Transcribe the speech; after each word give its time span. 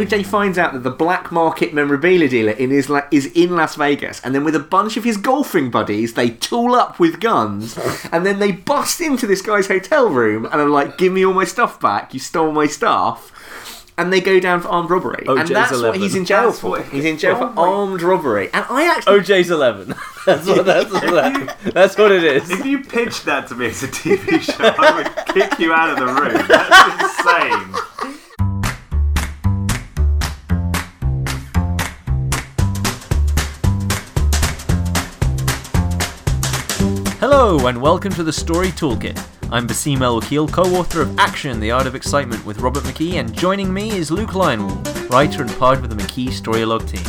OJ 0.00 0.26
finds 0.26 0.58
out 0.58 0.72
that 0.72 0.82
the 0.82 0.90
black 0.90 1.30
market 1.32 1.72
memorabilia 1.74 2.28
dealer 2.28 2.52
in 2.52 2.70
is, 2.72 2.88
La- 2.88 3.06
is 3.10 3.26
in 3.34 3.56
Las 3.56 3.74
Vegas, 3.76 4.20
and 4.24 4.34
then 4.34 4.44
with 4.44 4.54
a 4.54 4.60
bunch 4.60 4.96
of 4.96 5.04
his 5.04 5.16
golfing 5.16 5.70
buddies, 5.70 6.14
they 6.14 6.30
tool 6.30 6.74
up 6.74 6.98
with 6.98 7.20
guns, 7.20 7.78
and 8.12 8.24
then 8.26 8.38
they 8.38 8.52
bust 8.52 9.00
into 9.00 9.26
this 9.26 9.42
guy's 9.42 9.68
hotel 9.68 10.08
room 10.08 10.44
and 10.46 10.54
are 10.60 10.68
like, 10.68 10.98
"Give 10.98 11.12
me 11.12 11.24
all 11.24 11.34
my 11.34 11.44
stuff 11.44 11.80
back! 11.80 12.12
You 12.14 12.20
stole 12.20 12.52
my 12.52 12.66
stuff." 12.66 13.30
And 13.98 14.10
they 14.10 14.22
go 14.22 14.40
down 14.40 14.62
for 14.62 14.68
armed 14.68 14.88
robbery, 14.88 15.24
and 15.28 15.38
OJ's 15.40 15.50
that's 15.50 15.72
what 15.82 15.96
he's 15.98 16.14
in 16.14 16.24
jail 16.24 16.46
That's 16.46 16.60
for. 16.60 16.70
what- 16.70 16.86
He's 16.86 17.04
in 17.04 17.18
jail 17.18 17.36
Oh 17.36 17.38
for 17.48 17.52
my- 17.52 17.62
armed 17.62 18.00
robbery, 18.02 18.48
and 18.52 18.64
I 18.70 18.84
actually 18.90 19.20
OJ's 19.20 19.50
11. 19.50 19.88
that's, 20.26 20.46
what, 20.46 20.64
that's, 20.64 20.90
what, 20.90 21.58
that's 21.74 21.98
what 21.98 22.10
it 22.10 22.24
is. 22.24 22.50
If 22.50 22.64
you 22.64 22.82
pitched 22.82 23.26
that 23.26 23.48
to 23.48 23.54
me 23.54 23.66
as 23.66 23.82
a 23.82 23.88
TV 23.88 24.40
show, 24.40 24.74
I 24.78 24.96
would 24.96 25.34
kick 25.34 25.58
you 25.58 25.74
out 25.74 25.90
of 25.90 25.98
the 25.98 26.06
room. 26.06 26.46
That's 26.48 27.18
insane. 27.20 27.74
Hello, 37.22 37.68
and 37.68 37.80
welcome 37.80 38.12
to 38.14 38.24
the 38.24 38.32
Story 38.32 38.72
Toolkit. 38.72 39.16
I'm 39.52 39.68
Basim 39.68 40.00
El 40.00 40.20
co 40.48 40.62
author 40.74 41.02
of 41.02 41.18
Action, 41.20 41.60
The 41.60 41.70
Art 41.70 41.86
of 41.86 41.94
Excitement 41.94 42.44
with 42.44 42.58
Robert 42.58 42.82
McKee, 42.82 43.12
and 43.12 43.32
joining 43.32 43.72
me 43.72 43.92
is 43.92 44.10
Luke 44.10 44.34
Lionel, 44.34 44.74
writer 45.08 45.42
and 45.42 45.52
part 45.52 45.78
of 45.78 45.88
the 45.88 45.94
McKee 45.94 46.30
Storylogue 46.30 46.88
team. 46.90 47.04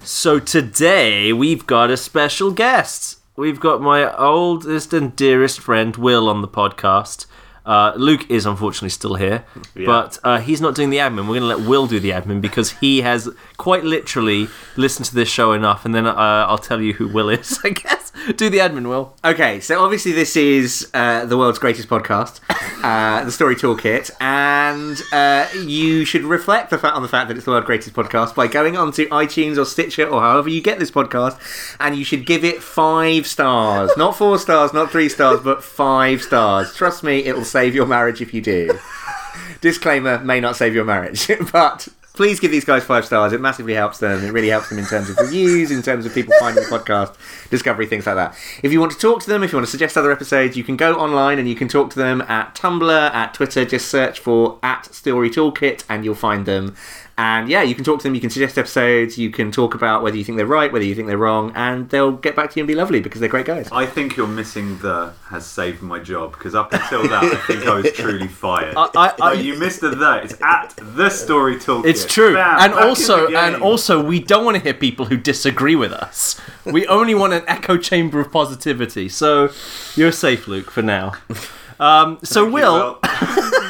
So 0.00 0.40
today 0.40 1.32
we've 1.32 1.64
got 1.64 1.92
a 1.92 1.96
special 1.96 2.50
guest. 2.50 3.20
We've 3.36 3.60
got 3.60 3.80
my 3.80 4.12
oldest 4.16 4.92
and 4.92 5.14
dearest 5.14 5.60
friend 5.60 5.94
Will 5.94 6.28
on 6.28 6.42
the 6.42 6.48
podcast. 6.48 7.26
Uh, 7.66 7.92
Luke 7.96 8.30
is 8.30 8.44
unfortunately 8.46 8.90
still 8.90 9.14
here, 9.14 9.44
Yeah. 9.74 9.86
but 9.86 10.18
uh, 10.22 10.38
he's 10.40 10.60
not 10.60 10.74
doing 10.74 10.90
the 10.90 10.98
admin. 10.98 11.20
We're 11.28 11.38
going 11.38 11.40
to 11.40 11.46
let 11.56 11.60
Will 11.66 11.86
do 11.86 11.98
the 11.98 12.10
admin 12.10 12.40
because 12.40 12.72
he 12.72 13.00
has 13.00 13.28
quite 13.56 13.84
literally 13.84 14.48
listened 14.76 15.06
to 15.06 15.14
this 15.14 15.28
show 15.30 15.52
enough, 15.52 15.84
and 15.84 15.94
then 15.94 16.06
uh, 16.06 16.12
I'll 16.14 16.58
tell 16.58 16.80
you 16.80 16.92
who 16.94 17.08
Will 17.08 17.28
is. 17.30 17.58
I 17.64 17.70
guess 17.70 18.12
do 18.36 18.50
the 18.50 18.58
admin, 18.58 18.88
Will. 18.88 19.14
Okay, 19.24 19.60
so 19.60 19.82
obviously 19.82 20.12
this 20.12 20.36
is 20.36 20.90
uh, 20.94 21.24
the 21.24 21.38
world's 21.38 21.58
greatest 21.58 21.88
podcast, 21.88 22.40
uh, 22.84 23.24
the 23.24 23.32
Story 23.32 23.56
Toolkit, 23.56 24.10
and 24.20 25.00
uh, 25.12 25.46
you 25.66 26.04
should 26.04 26.22
reflect 26.22 26.68
the 26.70 26.78
fact 26.78 26.94
on 26.96 27.02
the 27.02 27.08
fact 27.08 27.28
that 27.28 27.36
it's 27.36 27.44
the 27.46 27.50
world's 27.50 27.66
greatest 27.66 27.94
podcast 27.94 28.34
by 28.34 28.46
going 28.46 28.76
onto 28.76 29.08
iTunes 29.08 29.56
or 29.56 29.64
Stitcher 29.64 30.06
or 30.06 30.20
however 30.20 30.48
you 30.50 30.60
get 30.60 30.78
this 30.78 30.90
podcast, 30.90 31.38
and 31.80 31.96
you 31.96 32.04
should 32.04 32.26
give 32.26 32.44
it 32.44 32.62
five 32.62 33.26
stars, 33.26 33.90
not 33.96 34.16
four 34.16 34.38
stars, 34.38 34.72
not 34.74 34.90
three 34.90 35.08
stars, 35.08 35.40
but 35.40 35.62
five 35.64 36.20
stars. 36.22 36.74
Trust 36.74 37.02
me, 37.02 37.24
it 37.24 37.34
will 37.34 37.44
save 37.54 37.72
your 37.72 37.86
marriage 37.86 38.20
if 38.20 38.34
you 38.34 38.40
do. 38.40 38.76
Disclaimer: 39.60 40.18
may 40.18 40.40
not 40.40 40.56
save 40.56 40.74
your 40.74 40.84
marriage, 40.84 41.30
but. 41.52 41.88
Please 42.14 42.38
give 42.38 42.52
these 42.52 42.64
guys 42.64 42.84
five 42.84 43.04
stars. 43.04 43.32
It 43.32 43.40
massively 43.40 43.74
helps 43.74 43.98
them. 43.98 44.22
It 44.22 44.30
really 44.30 44.48
helps 44.48 44.68
them 44.68 44.78
in 44.78 44.84
terms 44.86 45.10
of 45.10 45.16
reviews, 45.16 45.72
in 45.72 45.82
terms 45.82 46.06
of 46.06 46.14
people 46.14 46.32
finding 46.38 46.62
the 46.62 46.70
podcast, 46.70 47.16
discovery, 47.50 47.86
things 47.86 48.06
like 48.06 48.14
that. 48.14 48.36
If 48.62 48.70
you 48.70 48.78
want 48.78 48.92
to 48.92 48.98
talk 48.98 49.20
to 49.22 49.28
them, 49.28 49.42
if 49.42 49.50
you 49.50 49.58
want 49.58 49.66
to 49.66 49.70
suggest 49.72 49.96
other 49.96 50.12
episodes, 50.12 50.56
you 50.56 50.62
can 50.62 50.76
go 50.76 50.94
online 50.94 51.40
and 51.40 51.48
you 51.48 51.56
can 51.56 51.66
talk 51.66 51.90
to 51.90 51.98
them 51.98 52.20
at 52.28 52.54
Tumblr, 52.54 53.10
at 53.10 53.34
Twitter. 53.34 53.64
Just 53.64 53.88
search 53.88 54.20
for 54.20 54.60
at 54.62 54.94
Story 54.94 55.28
Toolkit 55.28 55.82
and 55.88 56.04
you'll 56.04 56.14
find 56.14 56.46
them. 56.46 56.76
And 57.16 57.48
yeah, 57.48 57.62
you 57.62 57.76
can 57.76 57.84
talk 57.84 58.00
to 58.00 58.02
them. 58.02 58.14
You 58.16 58.20
can 58.20 58.30
suggest 58.30 58.58
episodes. 58.58 59.16
You 59.16 59.30
can 59.30 59.52
talk 59.52 59.74
about 59.74 60.02
whether 60.02 60.16
you 60.16 60.24
think 60.24 60.36
they're 60.36 60.46
right, 60.46 60.72
whether 60.72 60.84
you 60.84 60.96
think 60.96 61.06
they're 61.06 61.16
wrong, 61.16 61.52
and 61.54 61.88
they'll 61.90 62.10
get 62.12 62.34
back 62.34 62.50
to 62.50 62.56
you 62.58 62.62
and 62.64 62.66
be 62.68 62.74
lovely 62.74 62.98
because 63.00 63.20
they're 63.20 63.28
great 63.28 63.46
guys. 63.46 63.68
I 63.70 63.86
think 63.86 64.16
you're 64.16 64.26
missing 64.26 64.78
the 64.78 65.12
has 65.28 65.46
saved 65.46 65.80
my 65.80 66.00
job 66.00 66.32
because 66.32 66.54
up 66.56 66.72
until 66.72 67.06
that, 67.08 67.22
I 67.22 67.36
think 67.46 67.66
I 67.66 67.74
was 67.74 67.92
truly 67.92 68.26
fired. 68.26 68.74
I- 68.76 68.88
I- 68.96 69.12
No, 69.20 69.32
you 69.40 69.56
missed 69.58 69.80
the 69.80 69.90
the. 69.90 70.22
It's 70.24 70.34
at 70.42 70.74
the 70.76 71.08
story 71.08 71.56
toolkit. 71.56 71.86
It's 71.86 72.04
true, 72.04 72.34
Bam, 72.34 72.58
and 72.60 72.74
also, 72.74 73.28
and 73.28 73.56
also, 73.62 74.02
we 74.02 74.18
don't 74.18 74.44
want 74.44 74.56
to 74.56 74.62
hear 74.62 74.74
people 74.74 75.06
who 75.06 75.16
disagree 75.16 75.76
with 75.76 75.92
us. 75.92 76.40
We 76.64 76.84
only 76.88 77.14
want 77.14 77.32
an 77.32 77.44
echo 77.46 77.76
chamber 77.76 78.18
of 78.20 78.32
positivity. 78.32 79.08
So 79.08 79.50
you're 79.94 80.10
safe, 80.12 80.48
Luke, 80.48 80.70
for 80.70 80.82
now. 80.82 81.12
Um, 81.78 82.18
so 82.22 82.42
Thank 82.42 82.46
you, 82.46 82.52
Will, 82.54 82.98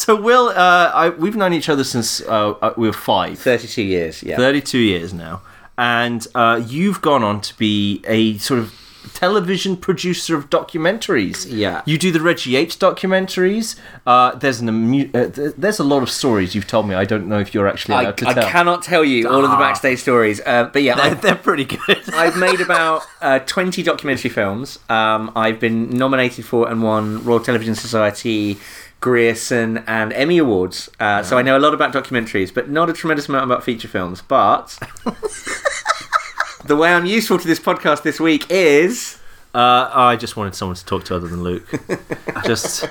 so 0.04 0.16
Will, 0.16 0.48
uh, 0.48 0.90
I, 1.02 1.08
we've 1.10 1.36
known 1.36 1.52
each 1.52 1.68
other 1.68 1.84
since 1.84 2.20
uh, 2.22 2.50
uh, 2.66 2.74
we 2.76 2.86
were 2.88 2.92
five. 2.92 3.38
Thirty-two 3.38 3.82
years. 3.82 4.22
Yeah. 4.22 4.36
32 4.36 4.78
years 4.78 5.12
now. 5.12 5.42
And 5.78 6.26
uh, 6.34 6.62
you've 6.66 7.00
gone 7.00 7.22
on 7.24 7.40
to 7.48 7.56
be 7.56 8.02
a 8.06 8.36
sort 8.38 8.60
of 8.60 8.74
television 9.14 9.76
producer 9.78 10.36
of 10.36 10.50
documentaries. 10.50 11.46
Yeah. 11.48 11.80
You 11.86 11.96
do 11.96 12.12
the 12.12 12.20
Reggie 12.20 12.50
Yates 12.50 12.76
documentaries. 12.76 13.76
Uh, 14.06 14.34
there's 14.34 14.60
an 14.60 14.68
amu- 14.68 15.08
uh, 15.14 15.28
th- 15.30 15.54
there's 15.56 15.78
a 15.78 15.84
lot 15.84 16.02
of 16.02 16.10
stories 16.10 16.54
you've 16.54 16.66
told 16.66 16.86
me. 16.86 16.94
I 16.94 17.06
don't 17.06 17.26
know 17.28 17.38
if 17.38 17.54
you're 17.54 17.66
actually 17.66 17.94
I, 17.94 18.02
allowed 18.02 18.18
to 18.18 18.28
I 18.28 18.34
tell. 18.34 18.48
cannot 18.50 18.82
tell 18.82 19.04
you 19.04 19.26
all 19.28 19.42
of 19.42 19.50
the 19.50 19.56
Ah. 19.56 19.58
backstage 19.68 20.00
stories, 20.00 20.40
uh, 20.44 20.64
but 20.72 20.82
yeah, 20.82 20.96
They're, 20.96 21.04
I, 21.12 21.14
they're 21.14 21.34
pretty 21.34 21.64
good. 21.64 22.02
I've 22.12 22.36
made 22.36 22.60
about 22.68 23.02
uh, 23.22 23.38
20 23.40 23.82
documentary 23.82 24.30
films. 24.30 24.78
Um, 24.90 25.32
I've 25.34 25.58
been 25.58 25.88
nominated 25.90 26.44
for 26.44 26.68
and 26.70 26.82
won 26.82 27.24
Royal 27.24 27.40
Television 27.40 27.74
Society, 27.74 28.58
Grierson, 29.00 29.78
and 29.86 30.12
Emmy 30.12 30.38
Awards. 30.38 30.90
Uh, 31.00 31.22
So 31.22 31.38
I 31.38 31.42
know 31.42 31.56
a 31.56 31.60
lot 31.60 31.74
about 31.74 31.92
documentaries, 31.92 32.52
but 32.52 32.68
not 32.68 32.90
a 32.90 32.92
tremendous 32.92 33.28
amount 33.28 33.44
about 33.44 33.64
feature 33.64 33.88
films. 33.88 34.22
But 34.22 34.78
the 36.64 36.76
way 36.76 36.92
I'm 36.92 37.06
useful 37.06 37.38
to 37.38 37.46
this 37.46 37.60
podcast 37.60 38.02
this 38.02 38.20
week 38.20 38.46
is. 38.50 39.16
Uh, 39.52 39.90
I 39.92 40.14
just 40.16 40.36
wanted 40.36 40.54
someone 40.54 40.76
to 40.76 40.84
talk 40.84 41.04
to 41.04 41.16
other 41.16 41.26
than 41.26 41.42
Luke. 41.42 41.66
just, 42.44 42.88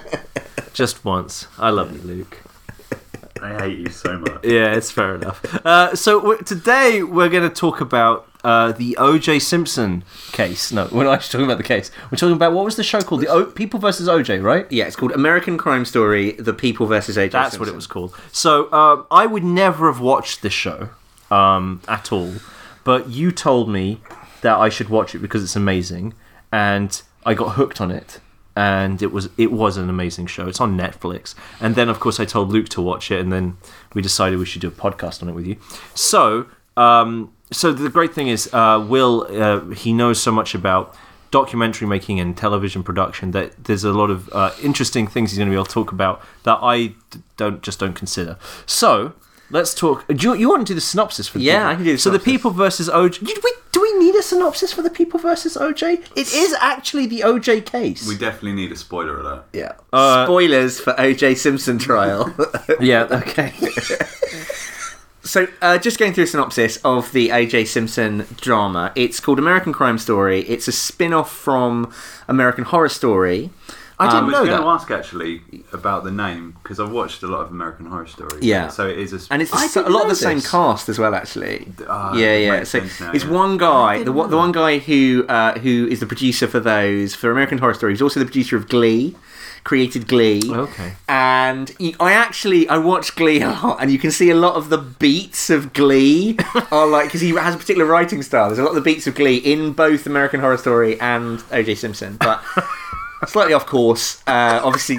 just 0.73 1.05
once. 1.05 1.47
I 1.57 1.69
love 1.69 1.93
you, 1.95 2.01
Luke. 2.01 2.37
I 3.41 3.61
hate 3.61 3.79
you 3.79 3.89
so 3.89 4.17
much. 4.19 4.43
Yeah, 4.43 4.73
it's 4.75 4.91
fair 4.91 5.15
enough. 5.15 5.43
Uh, 5.65 5.95
so 5.95 6.19
we 6.19 6.37
today 6.37 7.03
we're 7.03 7.29
going 7.29 7.47
to 7.47 7.53
talk 7.55 7.81
about 7.81 8.27
uh, 8.43 8.71
the 8.71 8.95
O.J. 8.97 9.39
Simpson 9.39 10.03
case. 10.31 10.71
No, 10.71 10.87
we're 10.91 11.03
not 11.03 11.13
actually 11.13 11.31
talking 11.33 11.45
about 11.45 11.57
the 11.57 11.63
case. 11.63 11.91
We're 12.11 12.17
talking 12.17 12.35
about 12.35 12.53
what 12.53 12.63
was 12.65 12.75
the 12.75 12.83
show 12.83 13.01
called? 13.01 13.21
The 13.21 13.27
o- 13.27 13.45
People 13.45 13.79
versus 13.79 14.07
O.J. 14.07 14.39
Right? 14.39 14.65
Yeah, 14.71 14.85
it's 14.85 14.95
called 14.95 15.11
American 15.11 15.57
Crime 15.57 15.85
Story: 15.85 16.33
The 16.33 16.53
People 16.53 16.85
versus 16.87 17.17
O.J. 17.17 17.29
That's 17.29 17.59
what 17.59 17.67
it 17.67 17.75
was 17.75 17.87
called. 17.87 18.15
So 18.31 18.71
um, 18.71 19.05
I 19.11 19.25
would 19.25 19.43
never 19.43 19.91
have 19.91 20.01
watched 20.01 20.41
this 20.41 20.53
show 20.53 20.89
um, 21.31 21.81
at 21.87 22.11
all, 22.11 22.33
but 22.83 23.09
you 23.09 23.31
told 23.31 23.69
me 23.69 24.01
that 24.41 24.57
I 24.57 24.69
should 24.69 24.89
watch 24.89 25.13
it 25.15 25.19
because 25.19 25.43
it's 25.43 25.55
amazing, 25.57 26.13
and 26.51 27.01
I 27.25 27.33
got 27.33 27.55
hooked 27.55 27.81
on 27.81 27.91
it. 27.91 28.19
And 28.59 29.01
it 29.01 29.11
was 29.15 29.25
it 29.45 29.51
was 29.61 29.77
an 29.77 29.89
amazing 29.89 30.27
show. 30.35 30.47
It's 30.49 30.61
on 30.67 30.71
Netflix. 30.77 31.23
And 31.63 31.75
then 31.77 31.87
of 31.93 31.97
course 32.03 32.17
I 32.23 32.25
told 32.25 32.45
Luke 32.55 32.69
to 32.75 32.81
watch 32.81 33.05
it, 33.15 33.19
and 33.21 33.31
then 33.31 33.45
we 33.93 34.01
decided 34.01 34.37
we 34.37 34.45
should 34.51 34.63
do 34.67 34.67
a 34.75 34.79
podcast 34.85 35.21
on 35.21 35.29
it 35.29 35.35
with 35.39 35.47
you. 35.49 35.55
So 35.95 36.47
um, 36.75 37.31
so 37.51 37.71
the 37.71 37.89
great 37.97 38.13
thing 38.13 38.27
is 38.27 38.41
uh, 38.53 38.85
Will 38.93 39.13
uh, 39.29 39.61
he 39.83 39.91
knows 39.93 40.21
so 40.21 40.31
much 40.31 40.53
about 40.61 40.83
documentary 41.31 41.87
making 41.87 42.19
and 42.19 42.35
television 42.35 42.81
production 42.83 43.31
that 43.31 43.63
there's 43.63 43.83
a 43.83 43.93
lot 43.93 44.09
of 44.09 44.29
uh, 44.33 44.51
interesting 44.63 45.05
things 45.07 45.31
he's 45.31 45.37
going 45.37 45.47
to 45.47 45.51
be 45.51 45.55
able 45.55 45.65
to 45.65 45.71
talk 45.71 45.91
about 45.91 46.21
that 46.43 46.57
I 46.61 46.93
don't 47.37 47.61
just 47.61 47.79
don't 47.79 47.93
consider. 47.93 48.37
So 48.65 49.13
let's 49.49 49.73
talk. 49.73 50.05
Do 50.07 50.15
you, 50.29 50.33
you 50.35 50.49
want 50.49 50.65
to 50.67 50.71
do 50.71 50.75
the 50.75 50.81
synopsis 50.81 51.27
for? 51.27 51.37
The 51.37 51.43
Yeah, 51.45 51.57
people? 51.59 51.67
I 51.71 51.75
can 51.75 51.83
do 51.85 51.91
the 51.93 51.97
So 51.97 52.09
the 52.09 52.19
people 52.19 52.51
versus 52.51 52.89
OJ. 52.89 53.19
Do 53.19 53.41
we, 53.43 53.53
do 53.71 53.81
we 53.81 53.93
need 53.99 54.15
a 54.15 54.21
synopsis 54.23 54.73
for 54.73 54.81
the 54.81 54.89
people 54.89 55.19
versus 55.19 55.55
OJ? 55.57 56.05
It 56.15 56.33
is 56.33 56.53
actually 56.59 57.05
the 57.07 57.21
OJ 57.21 57.65
case. 57.65 58.07
We 58.07 58.17
definitely 58.17 58.53
need 58.53 58.71
a 58.71 58.75
spoiler 58.75 59.19
alert. 59.19 59.45
Yeah. 59.53 59.73
Uh, 59.93 60.25
Spoilers 60.25 60.79
for 60.79 60.99
O.J. 60.99 61.35
Simpson 61.35 61.77
trial. 61.87 62.33
yeah. 62.79 63.07
Okay. 63.11 63.53
So, 65.21 65.47
uh, 65.61 65.77
just 65.77 65.99
going 65.99 66.13
through 66.13 66.23
a 66.23 66.27
synopsis 66.27 66.77
of 66.77 67.11
the 67.11 67.29
OJ 67.29 67.67
Simpson 67.67 68.25
drama. 68.37 68.91
It's 68.95 69.19
called 69.19 69.37
American 69.37 69.73
Crime 69.73 69.99
Story. 69.99 70.39
It's 70.47 70.67
a 70.67 70.71
spin 70.71 71.13
off 71.13 71.31
from 71.31 71.93
American 72.27 72.63
Horror 72.63 72.89
Story. 72.89 73.51
I 73.99 74.05
I 74.07 74.11
didn't 74.11 74.25
was 74.27 74.33
know 74.33 74.39
going 74.45 74.51
that. 74.51 74.61
to 74.61 74.67
ask 74.67 74.91
actually 74.91 75.41
about 75.73 76.03
the 76.05 76.11
name 76.11 76.55
because 76.63 76.79
I've 76.79 76.91
watched 76.91 77.21
a 77.23 77.27
lot 77.27 77.41
of 77.41 77.51
American 77.51 77.85
Horror 77.87 78.07
Story. 78.07 78.39
Yeah. 78.41 78.69
So 78.69 78.87
it 78.87 78.97
is 78.97 79.11
a. 79.13 79.33
And 79.33 79.41
it's 79.41 79.53
I 79.53 79.65
a, 79.65 79.67
didn't 79.67 79.87
a 79.87 79.89
lot 79.89 80.01
of 80.03 80.07
know 80.07 80.09
the 80.09 80.15
same 80.15 80.41
cast 80.41 80.87
as 80.87 80.97
well, 80.97 81.13
actually. 81.13 81.67
Ah, 81.87 82.15
yeah, 82.15 82.35
yeah. 82.37 82.63
So 82.63 82.79
now, 82.79 83.11
it's 83.13 83.25
yeah. 83.25 83.31
one 83.31 83.57
guy, 83.57 84.03
the, 84.03 84.11
one- 84.13 84.29
the 84.29 84.37
one 84.37 84.51
guy 84.53 84.77
who 84.79 85.25
uh, 85.27 85.59
who 85.59 85.87
is 85.91 85.99
the 85.99 86.05
producer 86.05 86.47
for 86.47 86.59
those 86.61 87.13
for 87.13 87.29
American 87.31 87.57
Horror 87.57 87.73
Story. 87.73 87.91
He's 87.93 88.01
also 88.01 88.19
the 88.21 88.25
producer 88.25 88.55
of 88.55 88.69
Glee, 88.69 89.15
created 89.65 90.07
Glee. 90.07 90.43
Okay. 90.49 90.93
And 91.09 91.75
I 91.99 92.13
actually 92.13 92.69
I 92.69 92.77
watched 92.77 93.17
Glee 93.17 93.41
a 93.41 93.49
lot, 93.49 93.81
and 93.81 93.91
you 93.91 93.99
can 93.99 94.11
see 94.11 94.29
a 94.29 94.35
lot 94.35 94.55
of 94.55 94.69
the 94.69 94.77
beats 94.77 95.49
of 95.49 95.73
Glee 95.73 96.37
are 96.71 96.87
like 96.87 97.07
because 97.07 97.19
he 97.21 97.31
has 97.31 97.53
a 97.53 97.57
particular 97.57 97.85
writing 97.85 98.21
style. 98.23 98.47
There's 98.47 98.59
a 98.59 98.63
lot 98.63 98.69
of 98.69 98.75
the 98.75 98.81
beats 98.81 99.07
of 99.07 99.15
Glee 99.15 99.37
in 99.37 99.73
both 99.73 100.05
American 100.05 100.39
Horror 100.39 100.57
Story 100.57 100.97
and 101.01 101.43
O.J. 101.51 101.75
Simpson, 101.75 102.15
but 102.17 102.41
slightly 103.29 103.53
off 103.53 103.65
course. 103.65 104.21
Uh, 104.27 104.59
obviously, 104.63 104.97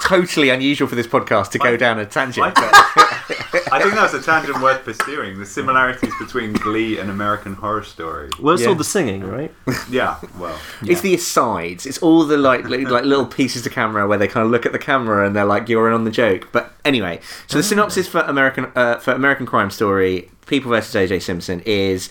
totally 0.00 0.50
unusual 0.50 0.88
for 0.88 0.94
this 0.94 1.06
podcast 1.06 1.50
to 1.52 1.58
go 1.58 1.76
down 1.76 1.98
a 1.98 2.06
tangent. 2.06 2.52
I, 2.56 3.68
I 3.72 3.80
think 3.82 3.94
that's 3.94 4.14
a 4.14 4.22
tangent 4.22 4.60
worth 4.60 4.84
pursuing. 4.84 5.38
The 5.38 5.46
similarities 5.46 6.12
between 6.18 6.52
Glee 6.54 6.98
and 6.98 7.10
American 7.10 7.54
Horror 7.54 7.82
Story. 7.84 8.30
Well, 8.40 8.54
it's 8.54 8.62
Yeah. 8.62 8.70
all 8.70 8.74
the 8.74 8.84
singing, 8.84 9.22
right? 9.24 9.52
Yeah, 9.90 10.16
well, 10.38 10.58
It's 10.82 11.00
the 11.00 11.14
asides. 11.14 11.86
It's 11.86 11.98
all 11.98 12.24
the 12.24 12.36
like 12.36 12.64
li- 12.68 12.84
like 12.84 13.04
little 13.04 13.26
pieces 13.26 13.62
to 13.62 13.70
camera 13.70 14.06
where 14.08 14.18
they 14.18 14.28
kind 14.28 14.44
of 14.44 14.50
look 14.50 14.66
at 14.66 14.72
the 14.72 14.78
camera 14.78 15.26
and 15.26 15.34
they're 15.36 15.44
like 15.44 15.68
you're 15.68 15.88
in 15.88 15.94
on 15.94 16.04
the 16.04 16.10
joke. 16.10 16.48
But 16.52 16.72
anyway, 16.84 17.20
so 17.46 17.58
the 17.58 17.62
synopsis 17.64 18.08
for 18.08 18.20
American 18.20 18.70
uh, 18.74 18.96
for 18.98 19.12
American 19.12 19.46
Crime 19.46 19.70
Story, 19.70 20.30
People 20.46 20.70
versus 20.70 20.94
O.J. 20.96 21.20
Simpson 21.20 21.60
is. 21.64 22.08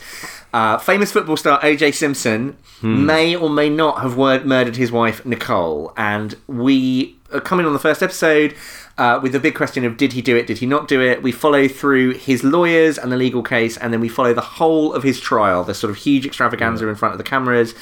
Uh, 0.52 0.78
famous 0.80 1.12
football 1.12 1.38
star 1.38 1.60
O.J. 1.64 1.92
Simpson 1.92 2.58
may 2.82 3.36
or 3.36 3.50
may 3.50 3.70
not 3.70 4.02
have 4.02 4.18
murdered 4.18 4.78
his 4.78 4.92
wife 4.92 5.26
Nicole, 5.26 5.94
and 5.96 6.36
we 6.48 7.16
are 7.32 7.40
coming 7.42 7.66
on 7.66 7.74
the 7.74 7.80
first 7.80 8.02
episode 8.02 8.56
uh, 8.98 9.20
with 9.22 9.32
the 9.32 9.40
big 9.40 9.56
question 9.56 9.86
of 9.86 9.96
did 9.96 10.14
he 10.14 10.22
do 10.22 10.36
it, 10.36 10.48
did 10.48 10.58
he 10.58 10.66
not 10.66 10.88
do 10.88 11.02
it? 11.02 11.24
We 11.24 11.32
follow 11.32 11.68
through 11.68 12.16
his 12.16 12.44
lawyers 12.44 12.98
and 12.98 13.12
the 13.12 13.18
legal 13.18 13.44
case, 13.44 13.78
and 13.78 13.94
then 13.94 14.02
we 14.02 14.10
follow 14.10 14.34
the 14.34 14.42
whole 14.42 14.94
of 14.94 15.04
his 15.04 15.20
trial. 15.20 15.64
There's 15.64 15.78
sort 15.78 15.92
of 15.92 15.98
huge 15.98 16.26
extravaganza 16.26 16.88
in 16.88 16.96
front 16.96 17.14
of 17.14 17.18
the 17.18 17.24
cameras, 17.24 17.74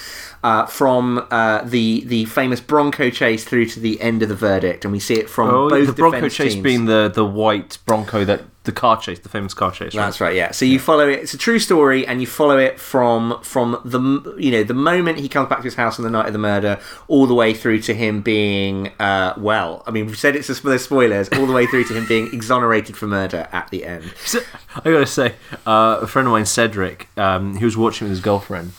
uh, 0.48 0.66
from 0.66 1.28
uh, 1.30 1.62
the 1.64 2.04
the 2.06 2.24
famous 2.26 2.62
Bronco 2.62 3.10
chase 3.10 3.44
through 3.44 3.66
to 3.66 3.80
the 3.82 4.00
end 4.00 4.24
of 4.24 4.30
the 4.30 4.36
verdict, 4.36 4.86
and 4.86 4.92
we 4.94 5.00
see 5.00 5.16
it 5.16 5.30
from 5.30 5.50
Oh, 5.50 5.70
both 5.70 5.88
the 5.88 5.94
Bronco 5.94 6.30
chase 6.30 6.54
teams. 6.54 6.64
being 6.64 6.86
the 6.86 7.12
the 7.14 7.26
white 7.26 7.78
Bronco 7.86 8.24
that 8.24 8.42
the 8.64 8.72
car 8.72 8.98
chase, 8.98 9.20
the 9.20 9.30
famous 9.30 9.54
car 9.54 9.72
chase. 9.72 9.96
Right? 9.96 10.06
That's 10.06 10.22
right, 10.22 10.36
yeah. 10.36 10.52
So 10.52 10.66
you 10.66 10.78
follow 10.78 11.08
it. 11.10 11.20
It's 11.20 11.34
a 11.34 11.38
true 11.38 11.58
story, 11.60 12.06
and 12.08 12.22
you 12.22 12.28
follow 12.28 12.58
it 12.58 12.80
from 12.80 13.40
from 13.42 13.82
the 13.84 14.00
you 14.38 14.52
know 14.52 14.64
the 14.64 14.74
moment 14.74 15.20
he 15.20 15.28
comes 15.28 15.50
back 15.50 15.60
to 15.60 15.64
his 15.66 15.76
house 15.76 16.00
on 16.00 16.04
the 16.04 16.12
night 16.12 16.28
of 16.28 16.34
the 16.34 16.40
murder, 16.40 16.80
all 17.10 17.28
the 17.28 17.34
way 17.34 17.54
through 17.54 17.80
to 17.82 17.94
him 17.94 18.22
being 18.22 18.92
uh, 19.00 19.34
well. 19.38 19.84
I 19.86 19.92
mean, 19.92 20.06
we've 20.06 20.18
said 20.18 20.36
it's 20.38 20.50
a, 20.50 20.56
spoilers, 20.80 21.28
all 21.30 21.46
the 21.46 21.54
way 21.54 21.66
through 21.66 21.86
to 21.86 21.94
him 21.94 22.06
being 22.08 22.30
exonerated 22.34 22.96
for 22.96 23.08
murder 23.08 23.48
at 23.52 23.70
the 23.70 23.84
end. 23.84 24.14
So, 24.26 24.40
I 24.76 24.92
gotta 24.92 25.06
say, 25.06 25.36
uh, 25.66 26.00
a 26.02 26.08
friend 26.08 26.28
of 26.28 26.32
mine, 26.32 26.46
Cedric, 26.46 27.08
um, 27.18 27.58
he 27.58 27.66
was 27.66 27.76
watching 27.76 28.06
with 28.06 28.12
his 28.12 28.22
girlfriend, 28.22 28.72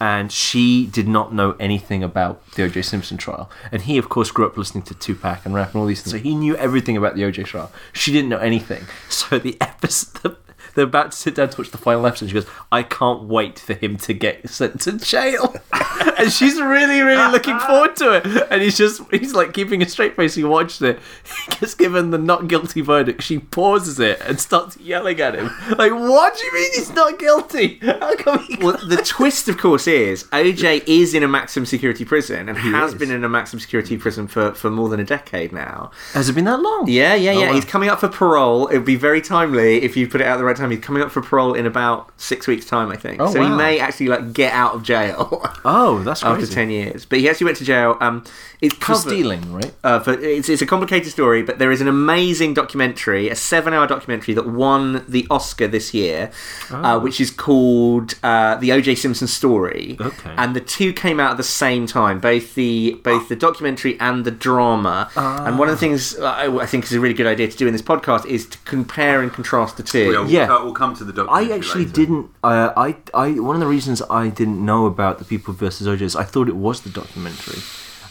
and 0.00 0.30
she 0.30 0.86
did 0.86 1.08
not 1.08 1.32
know 1.34 1.52
anything 1.58 2.02
about 2.02 2.44
the 2.52 2.64
O.J. 2.64 2.82
Simpson 2.82 3.16
trial. 3.16 3.50
And 3.72 3.82
he, 3.82 3.98
of 3.98 4.08
course, 4.08 4.30
grew 4.30 4.46
up 4.46 4.56
listening 4.56 4.84
to 4.84 4.94
Tupac 4.94 5.44
and 5.44 5.54
rap 5.54 5.74
and 5.74 5.80
all 5.80 5.86
these 5.86 6.02
things, 6.02 6.12
so 6.12 6.18
he 6.18 6.34
knew 6.34 6.56
everything 6.56 6.96
about 6.96 7.14
the 7.16 7.24
O.J. 7.24 7.42
trial. 7.44 7.72
She 7.92 8.12
didn't 8.12 8.28
know 8.28 8.38
anything. 8.38 8.84
So 9.08 9.38
the 9.38 9.56
episode. 9.60 10.36
They're 10.78 10.86
about 10.86 11.10
to 11.10 11.18
sit 11.18 11.34
down 11.34 11.48
to 11.48 11.60
watch 11.60 11.72
the 11.72 11.76
final 11.76 12.06
episode. 12.06 12.28
She 12.28 12.34
goes, 12.34 12.46
"I 12.70 12.84
can't 12.84 13.24
wait 13.24 13.58
for 13.58 13.74
him 13.74 13.96
to 13.96 14.14
get 14.14 14.48
sent 14.48 14.80
to 14.82 14.92
jail," 14.92 15.56
and 16.16 16.30
she's 16.30 16.60
really, 16.60 17.00
really 17.00 17.32
looking 17.32 17.58
forward 17.58 17.96
to 17.96 18.12
it. 18.12 18.46
And 18.48 18.62
he's 18.62 18.78
just—he's 18.78 19.34
like 19.34 19.52
keeping 19.52 19.82
a 19.82 19.88
straight 19.88 20.14
face. 20.14 20.36
He 20.36 20.44
watches 20.44 20.80
it. 20.82 21.00
He 21.48 21.60
gets 21.60 21.74
given 21.74 22.10
the 22.10 22.18
not 22.18 22.46
guilty 22.46 22.80
verdict. 22.80 23.22
She 23.22 23.40
pauses 23.40 23.98
it 23.98 24.20
and 24.20 24.38
starts 24.38 24.76
yelling 24.76 25.20
at 25.20 25.34
him, 25.34 25.50
like, 25.76 25.90
"What 25.90 26.36
do 26.36 26.44
you 26.44 26.54
mean 26.54 26.70
he's 26.76 26.92
not 26.92 27.18
guilty? 27.18 27.78
How 27.82 28.14
come 28.14 28.38
he?" 28.44 28.56
Well, 28.62 28.78
the 28.86 28.98
twist, 28.98 29.48
of 29.48 29.58
course, 29.58 29.88
is 29.88 30.24
OJ 30.24 30.84
is 30.86 31.14
in 31.14 31.24
a 31.24 31.28
maximum 31.28 31.66
security 31.66 32.04
prison 32.04 32.48
and 32.48 32.56
has 32.56 32.92
is. 32.92 32.98
been 33.00 33.10
in 33.10 33.24
a 33.24 33.28
maximum 33.28 33.58
security 33.58 33.96
prison 33.96 34.28
for, 34.28 34.54
for 34.54 34.70
more 34.70 34.88
than 34.88 35.00
a 35.00 35.04
decade 35.04 35.52
now. 35.52 35.90
Has 36.12 36.28
it 36.28 36.34
been 36.34 36.44
that 36.44 36.60
long? 36.60 36.86
Yeah, 36.86 37.14
yeah, 37.14 37.32
oh, 37.32 37.40
yeah. 37.40 37.46
wow. 37.48 37.54
He's 37.54 37.64
coming 37.64 37.88
up 37.88 37.98
for 37.98 38.08
parole. 38.08 38.68
It 38.68 38.76
would 38.76 38.86
be 38.86 38.96
very 38.96 39.20
timely 39.20 39.82
if 39.82 39.96
you 39.96 40.06
put 40.06 40.20
it 40.20 40.26
out 40.26 40.34
at 40.34 40.36
the 40.38 40.44
right 40.44 40.56
time. 40.56 40.67
He's 40.70 40.80
coming 40.80 41.02
up 41.02 41.10
for 41.10 41.20
parole 41.22 41.54
in 41.54 41.66
about 41.66 42.10
six 42.20 42.46
weeks' 42.46 42.66
time, 42.66 42.90
I 42.90 42.96
think. 42.96 43.20
Oh, 43.20 43.32
so 43.32 43.42
he 43.42 43.48
may 43.48 43.78
actually 43.80 44.08
like 44.08 44.32
get 44.32 44.52
out 44.52 44.74
of 44.74 44.82
jail 44.82 45.42
Oh, 45.64 46.02
that's 46.04 46.22
after 46.24 46.46
ten 46.46 46.70
years. 46.70 47.04
But 47.04 47.18
he 47.20 47.28
actually 47.28 47.46
went 47.46 47.58
to 47.58 47.64
jail. 47.64 47.96
Um, 48.00 48.24
it's 48.60 48.74
For 48.74 48.80
covered, 48.80 49.08
stealing, 49.10 49.52
right? 49.52 49.72
uh, 49.84 50.00
for, 50.00 50.12
it's, 50.14 50.48
it's 50.48 50.60
a 50.62 50.66
complicated 50.66 51.12
story, 51.12 51.42
but 51.42 51.60
there 51.60 51.70
is 51.70 51.80
an 51.80 51.86
amazing 51.86 52.54
documentary, 52.54 53.28
a 53.28 53.36
seven-hour 53.36 53.86
documentary 53.86 54.34
that 54.34 54.48
won 54.48 55.04
the 55.08 55.28
Oscar 55.30 55.68
this 55.68 55.94
year, 55.94 56.32
uh, 56.70 56.98
which 56.98 57.20
is 57.20 57.30
called 57.30 58.14
uh, 58.24 58.56
"The 58.56 58.72
O.J. 58.72 58.96
Simpson 58.96 59.28
Story." 59.28 59.96
Okay. 60.00 60.34
And 60.36 60.56
the 60.56 60.60
two 60.60 60.92
came 60.92 61.20
out 61.20 61.30
at 61.30 61.36
the 61.36 61.42
same 61.44 61.86
time, 61.86 62.18
both 62.18 62.54
the 62.56 62.98
both 63.04 63.28
the 63.28 63.36
documentary 63.36 63.98
and 64.00 64.24
the 64.24 64.30
drama. 64.32 65.08
And 65.16 65.58
one 65.58 65.68
of 65.68 65.74
the 65.74 65.78
things 65.80 66.18
I, 66.18 66.46
I 66.56 66.66
think 66.66 66.84
is 66.84 66.92
a 66.92 67.00
really 67.00 67.14
good 67.14 67.26
idea 67.26 67.46
to 67.48 67.56
do 67.56 67.66
in 67.66 67.72
this 67.72 67.82
podcast 67.82 68.26
is 68.26 68.46
to 68.46 68.58
compare 68.64 69.22
and 69.22 69.32
contrast 69.32 69.76
the 69.76 69.82
two. 69.84 70.08
we'll, 70.08 70.28
Yeah. 70.28 70.57
We'll 70.64 70.74
come 70.74 70.94
to 70.96 71.04
the 71.04 71.12
documentary 71.12 71.52
I 71.52 71.56
actually 71.56 71.84
later. 71.84 71.94
didn't. 71.94 72.30
Uh, 72.42 72.72
I, 72.76 72.96
I, 73.14 73.30
one 73.40 73.54
of 73.56 73.60
the 73.60 73.66
reasons 73.66 74.02
I 74.10 74.28
didn't 74.28 74.64
know 74.64 74.86
about 74.86 75.18
the 75.18 75.24
People 75.24 75.54
versus 75.54 75.86
OJ 75.86 76.00
is 76.02 76.16
I 76.16 76.24
thought 76.24 76.48
it 76.48 76.56
was 76.56 76.80
the 76.82 76.90
documentary. 76.90 77.60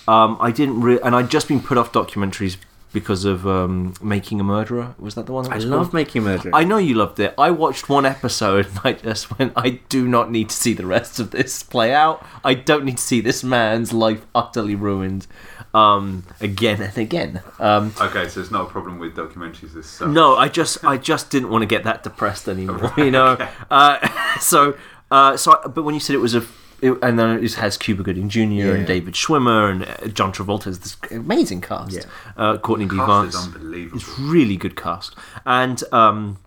Um, 0.08 0.38
I 0.40 0.52
didn't, 0.52 0.82
re- 0.82 1.00
and 1.04 1.16
I'd 1.16 1.30
just 1.30 1.48
been 1.48 1.62
put 1.62 1.78
off 1.78 1.92
documentaries 1.92 2.56
because 2.94 3.26
of 3.26 3.46
um, 3.46 3.94
Making 4.02 4.40
a 4.40 4.44
Murderer. 4.44 4.96
Was 4.98 5.16
that 5.16 5.26
the 5.26 5.34
one? 5.34 5.44
That 5.46 5.54
I 5.54 5.58
love 5.58 5.88
called? 5.88 5.94
making 5.94 6.24
murderer. 6.24 6.52
I 6.54 6.64
know 6.64 6.78
you 6.78 6.96
loved 6.96 7.20
it. 7.20 7.34
I 7.38 7.52
watched 7.52 7.90
one 7.90 8.06
episode 8.06 8.66
and 8.68 8.80
I 8.84 8.94
just 8.94 9.38
went, 9.38 9.54
I 9.56 9.82
do 9.90 10.08
not 10.08 10.32
need 10.32 10.50
to 10.50 10.56
see 10.56 10.74
the 10.74 10.86
rest 10.86 11.20
of 11.20 11.32
this 11.32 11.64
play 11.64 11.94
out. 11.94 12.26
I 12.44 12.54
don't 12.54 12.86
need 12.86 12.98
to 12.98 13.04
see 13.04 13.22
this 13.22 13.44
man's 13.44 13.92
life 13.94 14.26
utterly 14.34 14.74
ruined 14.76 15.28
um, 15.74 16.24
again 16.42 16.82
and 16.82 16.98
again. 16.98 17.42
Um, 17.60 17.94
Okay, 18.00 18.28
so 18.30 18.40
it's 18.40 18.52
not 18.52 18.68
a 18.68 18.70
problem 18.72 19.00
with 19.00 19.16
documentaries 19.16 19.74
this 19.74 19.88
such. 19.88 20.08
no, 20.08 20.36
I 20.36 20.48
just 20.48 20.84
I 20.86 20.98
just 20.98 21.30
didn't 21.30 21.50
want 21.50 21.62
to 21.64 21.68
get 21.68 21.84
that 21.84 22.04
depressed 22.04 22.48
anymore. 22.48 22.94
You 22.98 23.12
know, 23.12 23.38
uh, 23.70 24.38
so 24.40 24.76
uh, 25.12 25.38
so. 25.38 25.52
I- 25.64 25.68
But 25.68 25.84
when 25.84 25.94
you 25.94 26.00
said 26.00 26.16
it 26.16 26.20
was 26.20 26.34
a, 26.36 26.44
it, 26.82 26.92
and 27.02 27.18
then 27.18 27.44
it 27.44 27.54
has 27.56 27.78
Cuba 27.78 28.04
Gooding 28.04 28.30
Jr. 28.30 28.40
Yeah. 28.40 28.74
and 28.74 28.88
David 28.88 29.14
Schwimmer 29.14 29.72
and 29.72 29.84
uh, 29.84 30.08
John 30.08 30.32
Travolta 30.32 30.68
is 30.68 30.80
this 30.80 30.98
amazing 31.12 31.62
cast. 31.62 31.94
Yeah. 31.94 32.04
Uh, 32.36 32.58
Courtney 32.58 32.86
B. 32.86 32.96
Cast 32.98 33.08
Vance. 33.08 33.36
is 33.36 33.46
unbelievable. 33.56 33.98
It's 33.98 34.20
really 34.20 34.58
good 34.58 34.76
cast, 34.76 35.16
and 35.46 35.84
um, 35.92 36.40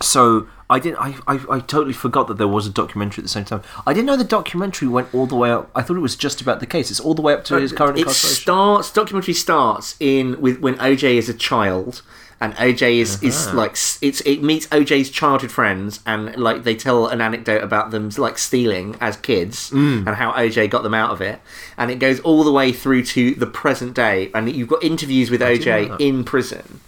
so 0.00 0.46
I 0.70 0.78
didn't. 0.78 0.98
I, 0.98 1.16
I 1.26 1.40
I 1.50 1.60
totally 1.60 1.92
forgot 1.92 2.26
that 2.28 2.38
there 2.38 2.48
was 2.48 2.66
a 2.66 2.70
documentary 2.70 3.22
at 3.22 3.24
the 3.24 3.28
same 3.28 3.44
time. 3.44 3.62
I 3.86 3.92
didn't 3.92 4.06
know 4.06 4.16
the 4.16 4.24
documentary 4.24 4.88
went 4.88 5.12
all 5.14 5.26
the 5.26 5.36
way 5.36 5.50
up. 5.50 5.70
I 5.74 5.82
thought 5.82 5.96
it 5.96 6.00
was 6.00 6.16
just 6.16 6.40
about 6.40 6.60
the 6.60 6.66
case. 6.66 6.90
It's 6.90 7.00
all 7.00 7.14
the 7.14 7.22
way 7.22 7.32
up 7.34 7.44
to 7.46 7.56
his 7.60 7.72
current 7.72 7.98
it 7.98 8.08
starts 8.10 8.92
documentary 8.92 9.34
starts 9.34 9.96
in 10.00 10.40
with 10.40 10.60
when 10.60 10.76
OJ 10.76 11.14
is 11.14 11.28
a 11.28 11.34
child 11.34 12.02
and 12.44 12.54
OJ 12.56 13.00
is, 13.00 13.22
is 13.22 13.46
Uh-huh. 13.48 13.56
like 13.56 13.72
it's 14.06 14.20
it 14.32 14.42
meets 14.42 14.66
OJ's 14.68 15.10
childhood 15.10 15.50
friends 15.50 16.00
and 16.06 16.36
like 16.36 16.64
they 16.64 16.74
tell 16.76 17.06
an 17.06 17.20
anecdote 17.20 17.62
about 17.62 17.90
them 17.90 18.10
like 18.18 18.36
stealing 18.38 18.96
as 19.00 19.16
kids 19.16 19.70
Mm. 19.70 20.06
and 20.06 20.16
how 20.16 20.32
OJ 20.32 20.68
got 20.68 20.82
them 20.82 20.94
out 20.94 21.10
of 21.10 21.20
it 21.20 21.40
and 21.78 21.90
it 21.90 21.98
goes 21.98 22.20
all 22.20 22.44
the 22.44 22.52
way 22.52 22.72
through 22.72 23.04
to 23.16 23.34
the 23.34 23.46
present 23.46 23.94
day 23.94 24.30
and 24.34 24.50
you've 24.54 24.68
got 24.68 24.82
interviews 24.84 25.30
with 25.30 25.40
didn't 25.40 25.62
OJ 25.62 26.00
in 26.00 26.24
prison. 26.24 26.80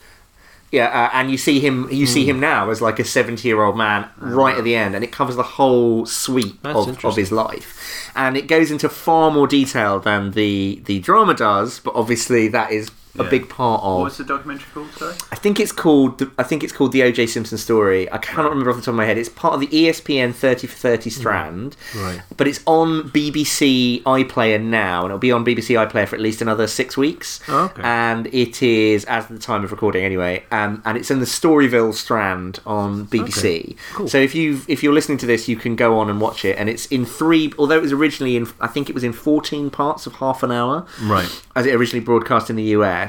Yeah, 0.73 0.87
uh, 0.87 1.11
and 1.17 1.31
you 1.31 1.39
see 1.39 1.61
him. 1.61 1.89
You 1.93 2.07
see 2.07 2.25
Hmm. 2.25 2.31
him 2.31 2.41
now 2.41 2.71
as 2.71 2.83
like 2.83 2.99
a 2.99 3.05
seventy-year-old 3.05 3.77
man, 3.79 4.09
right 4.19 4.59
at 4.59 4.65
the 4.65 4.75
end, 4.75 4.97
and 4.97 5.05
it 5.05 5.13
covers 5.13 5.37
the 5.37 5.45
whole 5.45 6.05
sweep 6.07 6.59
of, 6.67 7.05
of 7.05 7.15
his 7.17 7.31
life, 7.31 8.11
and 8.17 8.37
it 8.37 8.49
goes 8.49 8.73
into 8.73 8.89
far 8.89 9.31
more 9.31 9.47
detail 9.47 10.01
than 10.01 10.33
the 10.33 10.83
the 10.85 10.99
drama 10.99 11.35
does. 11.35 11.79
But 11.79 11.95
obviously, 11.95 12.49
that 12.49 12.73
is 12.73 12.91
a 13.19 13.25
Yeah. 13.25 13.31
big 13.31 13.49
part 13.49 13.83
of. 13.83 14.01
What's 14.01 14.19
the 14.19 14.25
documentary 14.25 14.67
called, 14.75 14.93
sorry? 14.97 15.15
I 15.33 15.37
think 15.37 15.59
it's 15.61 15.73
called. 15.73 16.19
the- 16.19 16.31
I 16.39 16.43
think 16.43 16.63
it's 16.65 16.73
called 16.73 16.93
the 16.93 17.03
O.J. 17.03 17.27
Simpson 17.27 17.59
story. 17.59 18.11
I 18.13 18.19
cannot 18.19 18.51
remember 18.51 18.71
off 18.71 18.77
the 18.77 18.83
top 18.83 18.89
of 18.93 18.97
my 18.97 19.05
head. 19.07 19.19
It's 19.19 19.29
part 19.29 19.55
of 19.55 19.61
the 19.61 19.69
ESPN 19.69 20.33
Thirty 20.35 20.67
for 20.67 20.77
Thirty 20.77 21.11
strand, 21.11 21.77
Right. 21.97 22.21
But 22.37 22.47
it's 22.49 22.61
on 22.67 23.11
BBC 23.11 24.03
iPlayer 24.05 24.63
now, 24.63 25.01
and 25.03 25.07
it'll 25.07 25.19
be 25.19 25.33
on 25.33 25.45
BBC 25.45 25.75
iPlayer 25.77 26.07
for 26.09 26.17
at 26.17 26.23
least 26.23 26.41
another 26.43 26.67
six 26.67 26.97
weeks. 26.97 27.41
Oh, 27.49 27.65
okay. 27.65 27.83
And 27.85 28.27
it 28.33 28.63
is, 28.63 29.05
as 29.07 29.25
of 29.31 29.37
the 29.37 29.43
time 29.43 29.65
of 29.65 29.71
recording, 29.73 30.05
anyway. 30.05 30.45
Um, 30.51 30.83
and 30.85 30.97
it's 30.99 31.11
in 31.11 31.21
the 31.21 31.27
Storyville 31.27 31.95
strand 31.95 32.61
on 32.67 33.07
BBC. 33.07 33.77
Cool. 33.95 34.09
So 34.09 34.19
if 34.19 34.35
you 34.35 34.61
if 34.69 34.83
you're 34.83 34.93
listening 34.93 35.19
to 35.19 35.27
this, 35.27 35.49
you 35.49 35.57
can 35.57 35.77
go 35.77 35.99
on 35.99 36.11
and 36.11 36.21
watch 36.21 36.45
it. 36.45 36.57
And 36.59 36.69
it's 36.69 36.87
in 36.87 37.05
three. 37.05 37.53
Although 37.59 37.77
it 37.77 37.83
was 37.83 37.93
originally 37.93 38.37
in, 38.37 38.47
I 38.61 38.67
think 38.67 38.89
it 38.89 38.95
was 38.95 39.05
in 39.05 39.13
fourteen 39.13 39.71
parts 39.71 40.07
of 40.07 40.15
half 40.17 40.43
an 40.43 40.51
hour 40.53 40.87
Right. 41.03 41.31
as 41.55 41.67
it 41.67 41.75
originally 41.75 42.05
broadcast 42.05 42.51
in 42.51 42.57
the 42.57 42.63
US. 42.79 43.06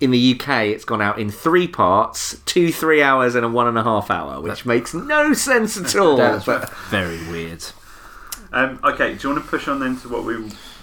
In 0.00 0.12
the 0.12 0.34
UK, 0.34 0.66
it's 0.66 0.84
gone 0.84 1.02
out 1.02 1.18
in 1.18 1.28
three 1.30 1.66
parts, 1.66 2.38
two 2.46 2.70
three 2.70 3.02
hours 3.02 3.34
and 3.34 3.44
a 3.44 3.48
one 3.48 3.66
and 3.66 3.76
a 3.76 3.82
half 3.82 4.12
hour, 4.12 4.40
which 4.40 4.64
makes 4.64 4.94
no 4.94 5.32
sense 5.32 5.76
at 5.76 5.96
all. 5.96 6.16
That's 6.18 6.44
but 6.44 6.72
very 6.88 7.18
weird. 7.28 7.64
Um, 8.52 8.78
okay, 8.84 9.14
do 9.14 9.28
you 9.28 9.34
want 9.34 9.44
to 9.44 9.50
push 9.50 9.66
on 9.68 9.80
then 9.80 9.96
to 9.98 10.08
what 10.08 10.24
we 10.24 10.36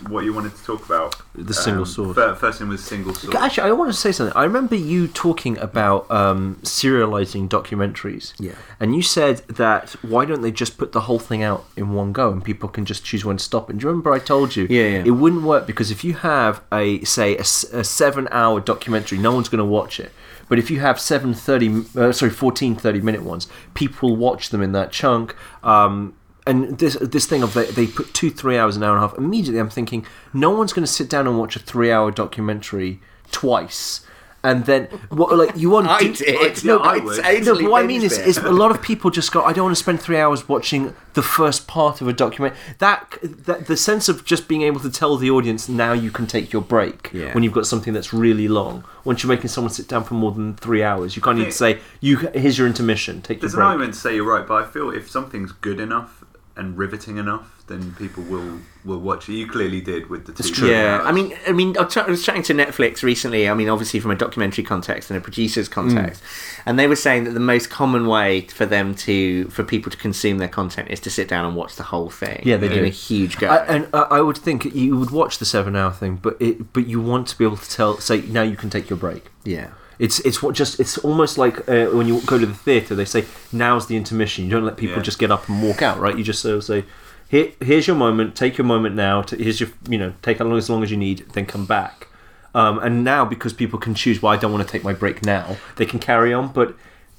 what 0.10 0.24
you 0.26 0.34
wanted 0.34 0.56
to 0.56 0.64
talk 0.64 0.86
about? 0.86 1.16
The 1.34 1.54
single 1.54 1.84
Um, 1.84 1.86
source. 1.88 2.16
fir- 2.16 2.36
First 2.36 2.60
thing 2.60 2.70
was 2.70 2.84
single 2.84 3.14
source. 3.14 3.36
Actually, 3.36 3.70
I 3.70 3.72
want 3.74 3.92
to 3.92 3.98
say 3.98 4.12
something. 4.12 4.36
I 4.36 4.44
remember 4.44 4.76
you 4.76 5.08
talking 5.08 5.58
about 5.60 6.10
um, 6.12 6.58
serializing 6.64 7.50
documentaries. 7.50 8.34
Yeah. 8.40 8.54
And 8.80 8.96
you 8.96 9.02
said 9.02 9.40
that 9.48 9.92
why 10.02 10.26
don't 10.26 10.42
they 10.42 10.52
just 10.52 10.78
put 10.78 10.92
the 10.92 11.02
whole 11.02 11.20
thing 11.20 11.44
out 11.44 11.66
in 11.76 11.94
one 11.94 12.12
go 12.12 12.32
and 12.32 12.44
people 12.44 12.70
can 12.70 12.86
just 12.86 13.04
choose 13.04 13.26
when 13.26 13.38
to 13.38 13.44
stop? 13.44 13.70
And 13.70 13.80
do 13.80 13.84
you 13.84 13.90
remember 13.90 14.12
I 14.14 14.20
told 14.20 14.56
you? 14.56 14.68
Yeah, 14.70 14.84
yeah. 14.88 15.04
It 15.06 15.12
wouldn't 15.12 15.44
work 15.44 15.66
because 15.68 15.92
if 15.92 16.04
you 16.04 16.14
have 16.16 16.62
a 16.72 17.04
say 17.04 17.38
a 17.38 17.44
seven-hour 17.46 18.62
documentary, 18.62 19.18
no 19.18 19.34
one's 19.34 19.50
going 19.50 19.60
to 19.60 19.66
watch 19.66 20.00
it. 20.00 20.12
But 20.48 20.60
if 20.60 20.70
you 20.70 20.80
have 20.80 21.00
seven 21.00 21.34
thirty, 21.34 21.84
uh, 21.98 22.12
sorry, 22.12 22.32
14 22.32 22.76
30 22.76 23.02
minute 23.02 23.24
ones, 23.24 23.48
people 23.74 24.16
watch 24.16 24.50
them 24.50 24.62
in 24.62 24.74
that 24.74 24.92
chunk. 24.92 25.36
Um, 25.64 26.14
and 26.48 26.78
this 26.78 26.96
this 27.02 27.26
thing 27.26 27.44
of 27.44 27.54
they, 27.54 27.66
they 27.66 27.88
put 27.88 28.14
two 28.14 28.30
three 28.30 28.58
hours 28.58 28.76
an 28.76 28.84
hour 28.84 28.96
and 28.96 29.04
a 29.04 29.08
half. 29.08 29.18
Immediately, 29.18 29.60
I'm 29.60 29.70
thinking 29.70 30.06
no 30.34 30.52
one's 30.52 30.74
going 30.74 30.86
to 30.86 30.92
sit 30.92 31.10
down 31.10 31.28
and 31.28 31.38
watch 31.40 31.56
a 31.56 31.60
three 31.60 31.92
hour 31.92 32.12
documentary 32.12 33.00
twice 33.32 34.06
and 34.46 34.66
then 34.66 34.86
what? 35.10 35.36
Like 35.36 35.58
you 35.58 35.72
want? 35.72 35.88
I 35.90 36.00
do- 36.02 36.14
did. 36.14 36.64
No, 36.64 36.78
I 36.78 36.94
I 36.96 37.00
totally 37.00 37.42
no, 37.42 37.56
but 37.56 37.72
what 37.72 37.84
I 37.84 37.88
mean 37.88 38.02
binged 38.02 38.26
is, 38.26 38.38
a 38.38 38.52
lot 38.52 38.70
of 38.70 38.80
people 38.90 39.10
just 39.10 39.32
go. 39.32 39.44
I 39.44 39.54
don't 39.54 39.66
want 39.66 39.76
to 39.76 39.82
spend 39.82 40.00
three 40.02 40.18
hours 40.20 40.48
watching 40.48 40.96
the 41.16 41.24
first 41.24 41.68
part 41.68 42.00
of 42.00 42.08
a 42.08 42.14
document. 42.14 42.54
That, 42.78 43.18
that 43.24 43.66
the 43.66 43.76
sense 43.76 44.08
of 44.08 44.24
just 44.24 44.48
being 44.48 44.62
able 44.62 44.80
to 44.82 44.92
tell 44.92 45.18
the 45.18 45.32
audience 45.32 45.68
now 45.68 45.94
you 45.94 46.12
can 46.12 46.28
take 46.28 46.54
your 46.54 46.62
break 46.62 47.10
Yeah. 47.12 47.34
when 47.34 47.44
you've 47.44 47.54
got 47.54 47.66
something 47.66 47.92
that's 47.94 48.14
really 48.14 48.48
long. 48.48 48.84
Once 49.04 49.24
you're 49.24 49.34
making 49.34 49.48
someone 49.48 49.74
sit 49.74 49.88
down 49.88 50.04
for 50.04 50.14
more 50.14 50.32
than 50.32 50.56
three 50.56 50.84
hours, 50.84 51.16
you 51.16 51.22
can't 51.24 51.40
even 51.40 51.52
say, 51.52 51.80
"You 52.00 52.18
here's 52.18 52.58
your 52.60 52.68
intermission. 52.68 53.24
Take 53.24 53.42
There's 53.42 53.54
your 53.54 53.64
an 53.64 53.68
argument 53.68 53.96
to 53.96 54.00
say 54.00 54.14
you're 54.16 54.26
right, 54.32 54.48
but 54.48 54.64
I 54.64 54.68
feel 54.68 54.92
if 54.92 55.10
something's 55.10 55.54
good 55.54 55.80
enough 55.80 56.24
and 56.58 56.78
riveting 56.78 57.18
enough, 57.18 57.64
then 57.68 57.94
people 57.96 58.24
will 58.24 58.60
will 58.84 59.00
watch 59.00 59.28
it. 59.28 59.34
You 59.34 59.48
clearly 59.48 59.82
did 59.82 60.10
with 60.10 60.26
the 60.26 60.32
two. 60.32 60.54
true. 60.54 60.70
Yeah, 60.70 61.02
I 61.04 61.12
mean, 61.12 61.36
I 61.48 61.52
mean, 61.52 61.78
I 61.78 61.84
was 61.84 61.94
ch- 61.94 61.98
I 61.98 62.08
was 62.08 62.24
chatting 62.24 62.44
to 62.44 62.54
Netflix 62.54 63.04
recently. 63.04 63.50
I 63.50 63.54
mean, 63.54 63.70
obviously 63.70 64.00
from 64.00 64.12
a 64.12 64.16
documentary 64.16 64.64
context 64.64 65.10
and 65.10 65.18
a 65.18 65.22
producer's 65.22 65.68
mm. 65.68 65.74
context, 65.74 66.24
and 66.66 66.80
they 66.80 66.88
were 66.88 66.96
saying 66.96 67.26
that 67.26 67.32
the 67.32 67.40
most 67.40 67.70
common 67.70 68.08
way 68.08 68.42
for 68.42 68.66
them 68.66 68.96
to 68.96 69.46
for 69.50 69.64
people 69.64 69.92
to 69.92 69.98
consume 69.98 70.38
their 70.38 70.48
content 70.48 70.90
is 70.90 71.00
to 71.02 71.10
sit 71.10 71.28
down 71.28 71.46
and 71.46 71.56
watch 71.56 71.76
the 71.76 71.84
whole 71.84 72.10
thing. 72.10 72.42
Yeah, 72.46 72.58
they 72.58 72.68
in 72.68 72.74
do. 72.74 72.86
a 72.86 72.90
huge 72.90 73.38
go. 73.38 73.48
I, 73.48 73.66
and 73.66 73.90
I 73.94 74.00
I 74.00 74.22
would 74.22 74.38
think 74.38 74.64
you 74.66 74.98
would 74.98 75.12
watch 75.12 75.40
the 75.40 75.46
seven-hour 75.46 75.92
thing, 75.92 76.18
but 76.18 76.38
it, 76.40 76.72
but 76.74 76.88
you 76.88 77.02
want 77.02 77.28
to 77.30 77.38
be 77.38 77.44
able 77.44 77.58
to 77.58 77.70
tell, 77.70 77.98
say, 77.98 78.22
now 78.22 78.44
you 78.44 78.56
can 78.56 78.70
take 78.70 78.90
your 78.90 78.98
break. 78.98 79.26
yeah, 79.44 79.72
It's 80.00 80.20
it's 80.22 80.42
what 80.44 80.56
just 80.56 80.80
it's 80.80 80.98
almost 81.00 81.38
like 81.38 81.68
uh, 81.70 81.86
when 81.88 82.08
you 82.08 82.22
go 82.26 82.38
to 82.38 82.46
the 82.46 82.54
theatre, 82.54 82.96
they 82.96 83.06
say 83.06 83.26
now's 83.52 83.88
the 83.88 83.96
intermission. 83.96 84.46
You 84.46 84.52
don't 84.52 84.66
let 84.66 84.78
people 84.78 84.98
Yeah. 84.98 85.04
just 85.04 85.20
get 85.20 85.32
up 85.32 85.48
and 85.50 85.62
walk 85.64 85.82
out, 85.82 86.00
right? 86.00 86.18
You 86.18 86.24
just 86.24 86.42
sort 86.42 86.56
of 86.58 86.64
say, 86.64 86.84
here 87.30 87.52
here's 87.62 87.88
your 87.88 87.96
moment. 87.96 88.36
Take 88.36 88.58
your 88.58 88.66
moment 88.66 88.96
now. 88.96 89.22
To, 89.24 89.36
here's 89.38 89.60
your 89.60 89.70
you 89.90 89.98
know 89.98 90.14
take 90.22 90.42
as 90.42 90.48
long 90.48 90.58
as 90.58 90.70
long 90.70 90.84
as 90.84 90.92
you 90.92 90.98
need, 90.98 91.20
then 91.34 91.46
come 91.46 91.66
back. 91.66 92.08
Um, 92.54 92.80
and 92.80 93.04
now 93.04 93.26
because 93.26 93.52
people 93.54 93.80
can 93.80 93.94
choose, 93.96 94.22
well, 94.22 94.32
I 94.32 94.38
don't 94.38 94.52
want 94.54 94.66
to 94.66 94.72
take 94.72 94.84
my 94.84 94.94
break 94.94 95.26
now. 95.26 95.58
They 95.78 95.86
can 95.86 96.00
carry 96.00 96.34
on, 96.34 96.50
but. 96.54 96.76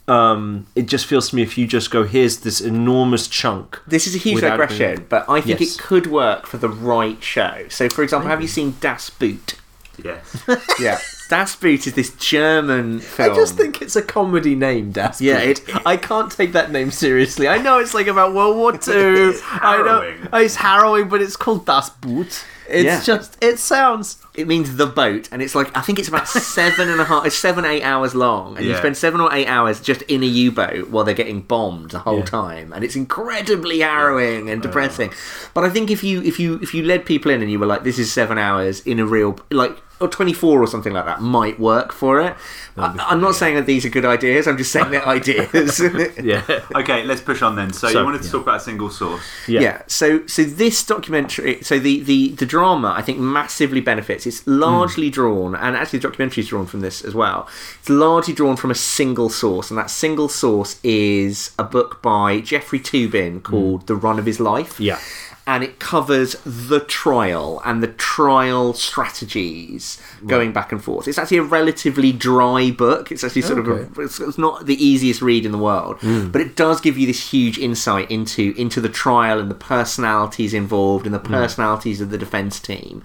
Um, 0.09 0.69
it 0.77 0.87
just 0.87 1.05
feels 1.07 1.31
to 1.31 1.35
me 1.35 1.43
if 1.43 1.59
you 1.59 1.67
just 1.67 1.91
go, 1.91 2.05
here's 2.05 2.37
this 2.39 2.61
enormous 2.61 3.27
chunk. 3.27 3.81
this 3.89 4.07
is 4.07 4.15
a 4.15 4.19
huge 4.19 4.37
Without 4.37 4.51
digression, 4.51 4.95
being- 4.99 5.07
but 5.09 5.29
I 5.29 5.41
think 5.41 5.59
Yes. 5.59 5.75
it 5.75 5.83
could 5.83 6.07
work 6.07 6.47
for 6.47 6.59
the 6.59 6.69
right 6.69 7.21
show. 7.21 7.65
So, 7.71 7.89
for 7.89 8.05
example, 8.05 8.29
have 8.31 8.41
you 8.41 8.47
seen 8.47 8.77
Das 8.81 9.11
Boot? 9.11 9.57
Yes. 10.05 10.45
Yeah, 10.81 11.01
Das 11.29 11.57
Boot 11.57 11.87
is 11.87 11.95
this 11.95 12.11
German 12.13 13.01
film. 13.01 13.33
I 13.33 13.35
just 13.35 13.57
think 13.57 13.83
it's 13.83 13.97
a 13.97 14.03
comedy 14.03 14.55
name, 14.55 14.93
Das. 14.93 15.21
Yeah, 15.21 15.45
Boot. 15.45 15.59
it- 15.69 15.87
I 15.87 15.97
can't 15.97 16.31
take 16.31 16.53
that 16.53 16.71
name 16.71 16.91
seriously. 16.91 17.49
I 17.49 17.59
know 17.59 17.79
it's 17.79 17.95
like 17.95 18.07
about 18.07 18.35
World 18.35 18.57
War 18.57 18.73
Two. 18.79 19.33
It's 19.35 19.43
I 19.51 19.79
know 19.79 20.01
harrowing. 20.01 20.29
it's 20.33 20.57
harrowing, 20.57 21.09
but 21.09 21.21
it's 21.21 21.37
called 21.37 21.67
Das 21.67 21.91
Boot. 21.91 22.45
It's 22.69 22.85
Yeah. 22.85 23.01
just 23.01 23.37
it 23.41 23.59
sounds. 23.61 24.19
It 24.35 24.49
means 24.49 24.77
the 24.77 24.87
boat, 24.87 25.29
and 25.31 25.41
it's 25.41 25.55
like 25.55 25.75
I 25.77 25.81
think 25.83 25.99
it's 26.01 26.09
about 26.09 26.27
seven 26.59 26.89
and 26.91 27.01
a 27.01 27.05
half, 27.05 27.25
it's 27.25 27.37
seven 27.37 27.65
eight 27.65 27.83
hours 27.85 28.13
long, 28.15 28.57
and 28.57 28.67
you 28.67 28.75
spend 28.77 28.97
seven 28.97 29.21
or 29.21 29.33
eight 29.33 29.47
hours 29.47 29.81
just 29.81 30.03
in 30.03 30.23
a 30.25 30.27
U-boat 30.27 30.89
while 30.91 31.05
they're 31.05 31.15
getting 31.15 31.43
bombed 31.43 31.91
the 31.93 32.01
whole 32.01 32.19
Yeah. 32.19 32.25
time, 32.25 32.73
and 32.73 32.83
it's 32.85 32.97
incredibly 32.97 33.81
harrowing 33.81 34.51
and 34.51 34.61
depressing. 34.63 35.13
But 35.55 35.63
I 35.65 35.71
think 35.71 35.91
if 35.93 36.03
you 36.03 36.23
if 36.23 36.41
you 36.41 36.59
if 36.61 36.75
you 36.75 36.83
led 36.83 37.07
people 37.07 37.31
in 37.31 37.41
and 37.41 37.51
you 37.51 37.61
were 37.61 37.67
like, 37.67 37.85
this 37.85 37.99
is 38.01 38.13
seven 38.13 38.37
hours 38.37 38.81
in 38.81 38.99
a 38.99 39.07
real 39.07 39.39
like 39.53 39.77
or 40.01 40.09
twenty 40.09 40.33
four 40.33 40.63
or 40.63 40.67
something 40.67 40.93
like 40.93 41.05
that 41.07 41.21
might 41.21 41.59
work 41.59 41.93
for 41.93 42.21
it. 42.21 42.37
I, 42.77 42.95
I'm 43.09 43.21
not 43.21 43.35
saying 43.35 43.55
that 43.55 43.65
these 43.67 43.85
are 43.87 43.89
good 43.89 44.05
ideas. 44.05 44.47
I'm 44.47 44.59
just 44.59 44.71
saying 44.73 44.91
they're 44.91 45.07
ideas. 45.07 45.81
Yeah. 46.23 46.43
Okay, 46.75 47.05
let's 47.05 47.21
push 47.21 47.41
on 47.43 47.57
then. 47.57 47.73
So, 47.73 47.89
So, 47.89 47.99
you 48.01 48.05
wanted 48.05 48.19
to 48.19 48.25
yeah. 48.27 48.33
talk 48.33 48.43
about 48.43 48.57
a 48.57 48.61
single 48.61 48.91
source. 48.91 49.23
Yeah. 49.49 49.61
Yeah. 49.61 49.83
So 49.87 50.27
so 50.27 50.43
this 50.45 50.85
documentary, 50.85 51.63
so 51.63 51.79
the 51.79 52.01
the 52.03 52.31
the 52.31 52.47
drama, 52.47 52.95
I 52.97 53.03
think 53.03 53.19
massively 53.19 53.81
benefits. 53.81 54.27
It's 54.27 54.47
largely 54.47 55.09
drawn, 55.11 55.55
and 55.55 55.77
actually 55.77 56.01
the 56.01 56.09
documentary 56.09 56.43
is 56.43 56.49
drawn 56.49 56.67
from 56.67 56.81
this 56.81 57.03
as 57.03 57.15
well. 57.15 57.49
It's 57.81 57.89
largely 57.89 58.35
drawn 58.35 58.57
from 58.57 58.71
a 58.71 58.75
single 58.75 59.29
source, 59.31 59.71
and 59.71 59.79
that 59.79 59.91
single 59.91 60.29
source 60.29 60.79
is 60.83 61.53
a 61.59 61.65
book 61.65 62.03
by 62.03 62.41
Jeffrey 62.41 62.81
Toobin 62.81 63.43
called 63.43 63.87
"The 63.87 63.95
Run 63.97 64.19
of 64.19 64.27
His 64.27 64.39
Life." 64.41 64.79
Yeah. 64.81 64.99
And 65.47 65.63
it 65.63 65.79
covers 65.79 66.37
the 66.45 66.81
trial 66.81 67.63
and 67.65 67.81
the 67.83 67.89
trial 67.89 68.73
strategies 68.75 70.03
going 70.27 70.53
back 70.53 70.73
and 70.73 70.83
forth. 70.83 71.07
It's 71.07 71.19
actually 71.19 71.37
a 71.37 71.45
relatively 71.45 72.13
dry 72.13 72.73
book. 72.73 73.13
It's 73.13 73.23
actually 73.23 73.43
sort 73.43 73.61
of 73.61 73.69
a, 73.69 74.03
it's, 74.03 74.19
it's 74.19 74.39
not 74.39 74.67
the 74.67 74.75
easiest 74.75 75.23
read 75.23 75.47
in 75.47 75.53
the 75.53 75.59
world, 75.59 75.99
hmm. 76.01 76.31
but 76.31 76.41
it 76.41 76.57
does 76.57 76.81
give 76.81 76.99
you 76.99 77.07
this 77.07 77.31
huge 77.31 77.59
insight 77.59 78.11
into 78.11 78.55
into 78.57 78.81
the 78.81 78.89
trial 78.89 79.39
and 79.39 79.49
the 79.51 79.55
personalities 79.55 80.53
involved 80.53 81.07
and 81.07 81.15
the 81.15 81.21
hmm. 81.21 81.33
personalities 81.33 82.01
of 82.01 82.11
the 82.11 82.19
defense 82.19 82.59
team. 82.59 83.03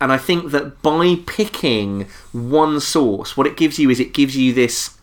And 0.00 0.12
I 0.12 0.18
think 0.18 0.50
that 0.52 0.82
by 0.82 1.16
picking 1.26 2.06
one 2.32 2.80
source, 2.80 3.36
what 3.36 3.46
it 3.46 3.56
gives 3.56 3.78
you 3.78 3.90
is 3.90 4.00
it 4.00 4.12
gives 4.12 4.36
you 4.36 4.52
this 4.52 4.95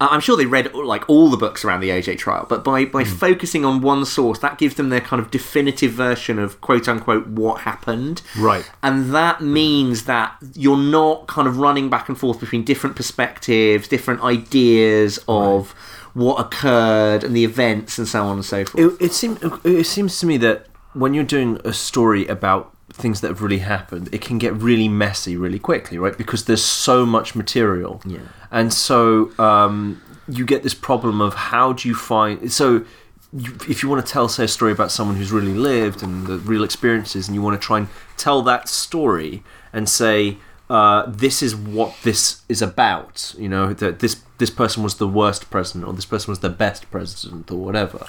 I'm 0.00 0.20
sure 0.20 0.36
they 0.36 0.46
read 0.46 0.72
like 0.74 1.08
all 1.08 1.28
the 1.28 1.36
books 1.36 1.64
around 1.64 1.80
the 1.80 1.90
OJ 1.90 2.18
trial, 2.18 2.46
but 2.48 2.62
by 2.62 2.84
by 2.84 3.02
hmm. 3.02 3.10
focusing 3.10 3.64
on 3.64 3.80
one 3.80 4.04
source, 4.04 4.38
that 4.38 4.58
gives 4.58 4.76
them 4.76 4.90
their 4.90 5.00
kind 5.00 5.20
of 5.20 5.30
definitive 5.30 5.92
version 5.92 6.38
of 6.38 6.60
quote 6.60 6.88
unquote 6.88 7.26
what 7.26 7.62
happened. 7.62 8.22
Right. 8.38 8.70
And 8.82 9.12
that 9.14 9.40
means 9.40 10.04
that 10.04 10.36
you're 10.54 10.76
not 10.76 11.26
kind 11.26 11.48
of 11.48 11.58
running 11.58 11.90
back 11.90 12.08
and 12.08 12.16
forth 12.16 12.38
between 12.38 12.64
different 12.64 12.94
perspectives, 12.94 13.88
different 13.88 14.22
ideas 14.22 15.18
of 15.26 15.72
what 16.14 16.40
occurred 16.40 17.24
and 17.24 17.34
the 17.34 17.44
events 17.44 17.98
and 17.98 18.06
so 18.06 18.24
on 18.24 18.36
and 18.36 18.44
so 18.44 18.64
forth. 18.64 19.00
It, 19.00 19.06
it 19.06 19.12
seems 19.12 19.38
it 19.64 19.84
seems 19.84 20.18
to 20.20 20.26
me 20.26 20.36
that 20.38 20.66
when 20.94 21.14
you're 21.14 21.24
doing 21.24 21.60
a 21.64 21.72
story 21.72 22.26
about 22.26 22.74
things 22.98 23.20
that 23.20 23.28
have 23.28 23.42
really 23.42 23.58
happened, 23.60 24.08
it 24.12 24.20
can 24.20 24.38
get 24.38 24.52
really 24.54 24.88
messy 24.88 25.36
really 25.36 25.58
quickly, 25.58 25.96
right? 25.98 26.16
Because 26.16 26.44
there's 26.44 26.64
so 26.64 27.06
much 27.06 27.34
material, 27.34 28.00
Yeah. 28.04 28.18
and 28.50 28.72
so 28.72 29.30
um, 29.38 30.00
you 30.28 30.44
get 30.44 30.62
this 30.62 30.74
problem 30.74 31.20
of 31.20 31.34
how 31.34 31.72
do 31.72 31.88
you 31.88 31.94
find 31.94 32.52
so. 32.52 32.84
You, 33.30 33.52
if 33.68 33.82
you 33.82 33.90
want 33.90 34.06
to 34.06 34.10
tell, 34.10 34.26
say, 34.26 34.44
a 34.44 34.48
story 34.48 34.72
about 34.72 34.90
someone 34.90 35.16
who's 35.18 35.30
really 35.30 35.52
lived 35.52 36.02
and 36.02 36.26
the 36.26 36.38
real 36.38 36.64
experiences, 36.64 37.28
and 37.28 37.34
you 37.34 37.42
want 37.42 37.60
to 37.60 37.66
try 37.66 37.76
and 37.76 37.88
tell 38.16 38.40
that 38.42 38.70
story 38.70 39.42
and 39.70 39.86
say, 39.86 40.38
uh, 40.70 41.04
this 41.06 41.42
is 41.42 41.54
what 41.54 41.94
this 42.04 42.40
is 42.48 42.62
about, 42.62 43.34
you 43.36 43.48
know, 43.48 43.74
that 43.74 43.98
this 43.98 44.22
this 44.38 44.48
person 44.50 44.82
was 44.82 44.94
the 44.96 45.06
worst 45.06 45.50
president 45.50 45.86
or 45.86 45.92
this 45.92 46.06
person 46.06 46.30
was 46.32 46.38
the 46.38 46.48
best 46.48 46.90
president 46.90 47.50
or 47.50 47.58
whatever 47.58 48.06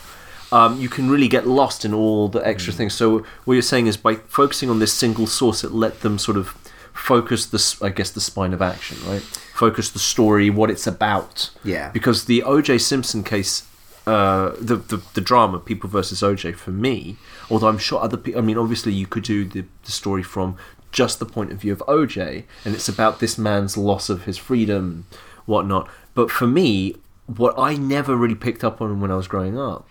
um, 0.51 0.79
you 0.79 0.89
can 0.89 1.09
really 1.09 1.27
get 1.27 1.47
lost 1.47 1.85
in 1.85 1.93
all 1.93 2.27
the 2.27 2.45
extra 2.45 2.73
things. 2.73 2.93
So 2.93 3.19
what 3.45 3.53
you're 3.53 3.61
saying 3.61 3.87
is 3.87 3.97
by 3.97 4.15
focusing 4.15 4.69
on 4.69 4.79
this 4.79 4.93
single 4.93 5.27
source, 5.27 5.63
it 5.63 5.71
let 5.71 6.01
them 6.01 6.17
sort 6.17 6.37
of 6.37 6.47
focus 6.93 7.45
this, 7.45 7.81
I 7.81 7.89
guess, 7.89 8.11
the 8.11 8.21
spine 8.21 8.53
of 8.53 8.61
action, 8.61 8.97
right? 9.07 9.21
Focus 9.53 9.89
the 9.89 9.99
story, 9.99 10.49
what 10.49 10.69
it's 10.69 10.87
about. 10.87 11.51
Yeah. 11.63 11.89
Because 11.91 12.25
the 12.25 12.43
O.J. 12.43 12.79
Simpson 12.79 13.23
case, 13.23 13.67
uh, 14.07 14.53
the, 14.59 14.77
the 14.77 15.01
the 15.13 15.21
drama, 15.21 15.59
People 15.59 15.89
versus 15.89 16.23
O.J. 16.23 16.53
For 16.53 16.71
me, 16.71 17.17
although 17.49 17.67
I'm 17.67 17.77
sure 17.77 18.01
other 18.01 18.17
people, 18.17 18.41
I 18.41 18.43
mean, 18.43 18.57
obviously 18.57 18.93
you 18.93 19.05
could 19.05 19.23
do 19.23 19.45
the, 19.45 19.65
the 19.83 19.91
story 19.91 20.23
from 20.23 20.57
just 20.91 21.19
the 21.19 21.25
point 21.25 21.51
of 21.51 21.61
view 21.61 21.71
of 21.71 21.83
O.J. 21.87 22.45
and 22.65 22.73
it's 22.73 22.89
about 22.89 23.19
this 23.19 23.37
man's 23.37 23.77
loss 23.77 24.09
of 24.09 24.23
his 24.23 24.37
freedom, 24.37 25.05
whatnot. 25.45 25.87
But 26.15 26.31
for 26.31 26.47
me, 26.47 26.95
what 27.27 27.53
I 27.57 27.75
never 27.75 28.15
really 28.15 28.35
picked 28.35 28.63
up 28.63 28.81
on 28.81 28.99
when 28.99 29.11
I 29.11 29.15
was 29.15 29.27
growing 29.27 29.57
up 29.57 29.87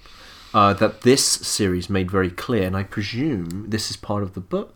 uh, 0.59 0.73
that 0.75 1.03
this 1.03 1.25
series 1.25 1.89
made 1.89 2.11
very 2.11 2.31
clear, 2.31 2.65
and 2.67 2.77
I 2.77 2.83
presume 2.83 3.67
this 3.69 3.91
is 3.91 3.97
part 3.97 4.23
of 4.25 4.31
the 4.35 4.41
book, 4.41 4.75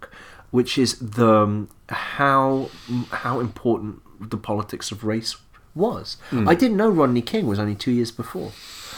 which 0.50 0.78
is 0.78 0.90
the 1.16 1.34
um, 1.44 1.68
how 1.88 2.70
how 3.24 3.40
important 3.40 4.00
the 4.32 4.36
politics 4.36 4.92
of 4.92 5.02
race 5.02 5.32
was. 5.74 6.06
I 6.48 6.54
didn't 6.54 6.76
know 6.76 6.90
Rodney 6.90 7.22
King 7.22 7.44
was 7.52 7.58
only 7.58 7.74
two 7.74 7.90
years 7.90 8.12
before. 8.12 8.52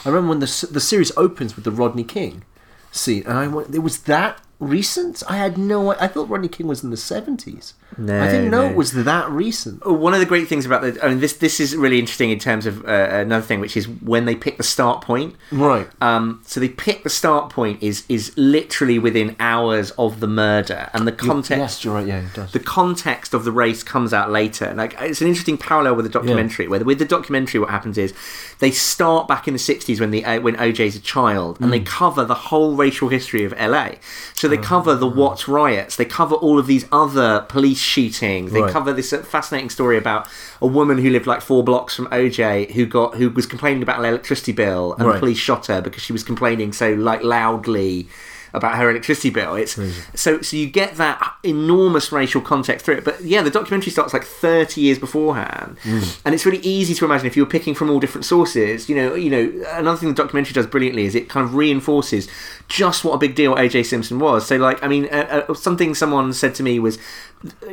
I 0.05 0.09
remember 0.11 0.29
when 0.31 0.41
the 0.41 0.69
the 0.71 0.81
series 0.91 1.11
opens 1.17 1.51
with 1.57 1.65
the 1.65 1.71
Rodney 1.83 2.05
King 2.05 2.45
scene, 2.93 3.25
and 3.27 3.39
I 3.39 3.47
went, 3.55 3.75
"It 3.75 3.85
was 3.91 3.97
that 4.13 4.35
recent." 4.61 5.23
I 5.35 5.37
had 5.45 5.57
no. 5.57 5.79
I 6.07 6.09
thought 6.09 6.29
Rodney 6.29 6.49
King 6.57 6.67
was 6.67 6.85
in 6.85 6.91
the 6.91 7.03
seventies. 7.15 7.67
No, 7.99 8.23
I 8.23 8.27
didn't 8.27 8.51
know 8.51 8.63
no. 8.63 8.71
it 8.71 8.77
was 8.77 8.93
that 8.93 9.31
recent. 9.31 9.85
One 9.87 10.15
of 10.15 10.21
the 10.21 10.27
great 10.27 10.49
things 10.49 10.67
about 10.67 10.83
the, 10.83 11.05
I 11.05 11.09
mean, 11.09 11.21
this 11.21 11.35
this 11.35 11.61
is 11.61 11.77
really 11.77 11.99
interesting 11.99 12.31
in 12.31 12.39
terms 12.39 12.67
of 12.67 12.85
uh, 12.85 13.09
another 13.11 13.45
thing, 13.45 13.61
which 13.61 13.77
is 13.77 13.89
when 13.89 14.25
they 14.25 14.35
pick 14.35 14.57
the 14.57 14.63
start 14.63 15.03
point. 15.03 15.37
Right. 15.53 15.89
Um, 16.01 16.43
so 16.47 16.61
they 16.61 16.69
pick 16.69 17.05
the 17.05 17.11
start 17.11 17.51
point 17.51 17.83
is 17.83 18.05
is 18.09 18.33
literally 18.37 18.99
within 18.99 19.37
hours 19.39 19.93
of 19.93 20.21
the 20.21 20.27
murder, 20.27 20.91
and 20.93 21.07
the 21.07 21.13
context. 21.13 21.59
Yes, 21.59 21.85
you're 21.85 21.95
right. 21.95 22.07
Yeah, 22.07 22.27
it 22.27 22.35
does. 22.35 22.53
The 22.53 22.61
context 22.61 23.35
of 23.35 23.45
the 23.45 23.53
race 23.53 23.83
comes 23.83 24.13
out 24.13 24.31
later. 24.31 24.73
Like 24.75 24.95
it's 25.01 25.21
an 25.21 25.29
interesting 25.29 25.59
parallel 25.59 25.95
with 25.97 26.05
the 26.05 26.11
documentary. 26.11 26.69
Where 26.69 26.85
with 26.85 26.99
the 26.99 27.05
documentary, 27.05 27.61
what 27.61 27.71
happens 27.71 27.99
is 27.99 28.13
they 28.59 28.71
start 28.71 29.29
back 29.29 29.47
in 29.47 29.55
the 29.55 29.61
'60s 29.61 30.01
when 30.01 30.11
the 30.11 30.25
uh, 30.25 30.41
when 30.41 30.57
OJ's 30.57 30.97
a 30.97 31.01
child, 31.01 31.61
and 31.61 31.73
they 31.73 31.81
cover 31.81 32.25
the 32.25 32.35
whole 32.35 32.75
racial 32.75 33.09
history 33.09 33.45
of 33.45 33.53
LA. 33.53 33.93
So 34.35 34.49
they 34.49 34.59
cover 34.59 34.95
the 34.95 35.07
Watts 35.07 35.47
riots. 35.47 35.97
They 35.97 36.05
cover 36.05 36.35
all 36.35 36.59
of 36.59 36.67
these 36.67 36.87
other 36.91 37.47
police 37.49 37.84
shootings. 37.85 38.53
They 38.53 38.63
Right. 38.63 38.73
cover 38.73 38.93
this 38.93 39.13
uh, 39.13 39.19
fascinating 39.23 39.71
story 39.71 39.97
about 39.97 40.27
a 40.61 40.67
woman 40.67 40.99
who 40.99 41.11
lived 41.11 41.27
like 41.27 41.41
four 41.41 41.63
blocks 41.63 41.95
from 41.95 42.07
OJ 42.09 42.73
who 42.73 42.87
got 42.87 43.15
who 43.17 43.31
was 43.31 43.47
complaining 43.47 43.83
about 43.83 43.99
an 44.01 44.05
electricity 44.07 44.53
bill, 44.53 44.95
and 44.99 45.09
the 45.09 45.19
police 45.21 45.39
shot 45.39 45.67
her 45.67 45.81
because 45.81 46.03
she 46.03 46.13
was 46.13 46.23
complaining 46.25 46.73
so 46.73 46.93
like 46.95 47.23
loudly 47.23 48.09
about 48.55 48.77
her 48.77 48.89
electricity 48.91 49.31
bill. 49.31 49.55
It's 49.55 49.79
so 50.15 50.41
so 50.41 50.57
you 50.57 50.67
get 50.69 50.95
that 50.97 51.35
enormous 51.43 52.13
racial 52.13 52.41
context 52.41 52.85
through 52.87 52.97
it. 52.97 53.05
But 53.05 53.21
yeah, 53.23 53.43
the 53.43 53.51
documentary 53.51 53.91
starts 53.93 54.13
like 54.15 54.25
thirty 54.25 54.81
years 54.81 54.99
beforehand, 54.99 55.77
and 55.85 56.35
it's 56.35 56.47
really 56.47 56.59
easy 56.65 56.95
to 56.95 57.05
imagine 57.05 57.27
if 57.27 57.37
you 57.37 57.43
were 57.45 57.51
picking 57.51 57.75
from 57.75 57.91
all 57.91 58.01
different 58.01 58.25
sources. 58.25 58.89
You 58.89 58.97
know, 58.97 59.15
you 59.15 59.31
know, 59.31 59.67
another 59.73 59.97
thing 59.99 60.09
the 60.09 60.15
documentary 60.15 60.53
does 60.55 60.67
brilliantly 60.67 61.05
is 61.05 61.15
it 61.15 61.29
kind 61.29 61.45
of 61.45 61.55
reinforces 61.55 62.29
just 62.69 63.05
what 63.05 63.13
a 63.13 63.19
big 63.19 63.35
deal 63.35 63.55
OJ 63.55 63.85
Simpson 63.85 64.19
was. 64.19 64.47
So 64.47 64.57
like, 64.57 64.83
I 64.83 64.89
mean, 64.89 65.07
uh, 65.13 65.45
uh, 65.49 65.55
something 65.55 65.95
someone 65.95 66.33
said 66.33 66.55
to 66.57 66.63
me 66.63 66.79
was, 66.79 66.99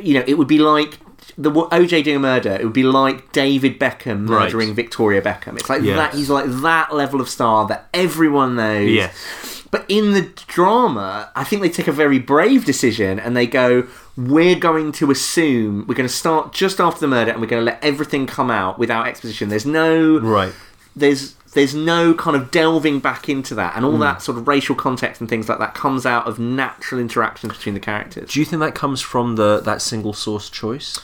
you 0.00 0.14
know, 0.14 0.24
it 0.26 0.34
would 0.34 0.48
be 0.48 0.58
like. 0.58 0.98
The 1.38 1.50
OJ 1.50 2.02
doing 2.04 2.16
a 2.16 2.20
murder, 2.20 2.50
it 2.50 2.64
would 2.64 2.72
be 2.74 2.82
like 2.82 3.30
David 3.32 3.78
Beckham 3.78 4.28
Right. 4.28 4.44
murdering 4.44 4.74
Victoria 4.74 5.22
Beckham. 5.22 5.54
It's 5.54 5.70
like 5.70 5.80
Yes. 5.82 5.96
that. 5.96 6.14
He's 6.14 6.28
like 6.28 6.44
that 6.46 6.92
level 6.94 7.20
of 7.22 7.28
star 7.28 7.66
that 7.68 7.88
everyone 7.94 8.56
knows. 8.56 8.90
Yes. 8.90 9.51
But 9.72 9.86
in 9.88 10.12
the 10.12 10.30
drama, 10.46 11.30
I 11.34 11.44
think 11.44 11.62
they 11.62 11.70
take 11.70 11.88
a 11.88 11.92
very 11.92 12.18
brave 12.18 12.66
decision 12.66 13.18
and 13.18 13.34
they 13.34 13.46
go, 13.46 13.88
we're 14.18 14.54
going 14.54 14.92
to 14.92 15.10
assume 15.10 15.86
we're 15.88 15.94
going 15.94 16.08
to 16.08 16.14
start 16.14 16.52
just 16.52 16.78
after 16.78 17.00
the 17.00 17.08
murder 17.08 17.32
and 17.32 17.40
we're 17.40 17.46
going 17.46 17.64
to 17.64 17.64
let 17.64 17.82
everything 17.82 18.26
come 18.26 18.50
out 18.50 18.78
without 18.78 19.08
exposition. 19.08 19.48
There's 19.48 19.64
no 19.64 20.20
Right. 20.20 20.52
there's 20.94 21.34
there's 21.54 21.74
no 21.74 22.12
kind 22.12 22.36
of 22.36 22.50
delving 22.50 23.00
back 23.00 23.30
into 23.30 23.54
that 23.54 23.74
and 23.74 23.84
all 23.84 23.92
hmm. 23.92 24.00
that 24.00 24.20
sort 24.20 24.36
of 24.36 24.46
racial 24.46 24.74
context 24.74 25.20
and 25.22 25.28
things 25.28 25.48
like 25.48 25.58
that 25.58 25.74
comes 25.74 26.04
out 26.04 26.26
of 26.26 26.38
natural 26.38 27.00
interactions 27.00 27.54
between 27.54 27.74
the 27.74 27.80
characters. 27.80 28.32
Do 28.32 28.40
you 28.40 28.46
think 28.46 28.60
that 28.60 28.74
comes 28.74 29.00
from 29.00 29.36
the 29.36 29.60
that 29.60 29.80
single 29.80 30.12
source 30.12 30.50
choice? 30.50 31.00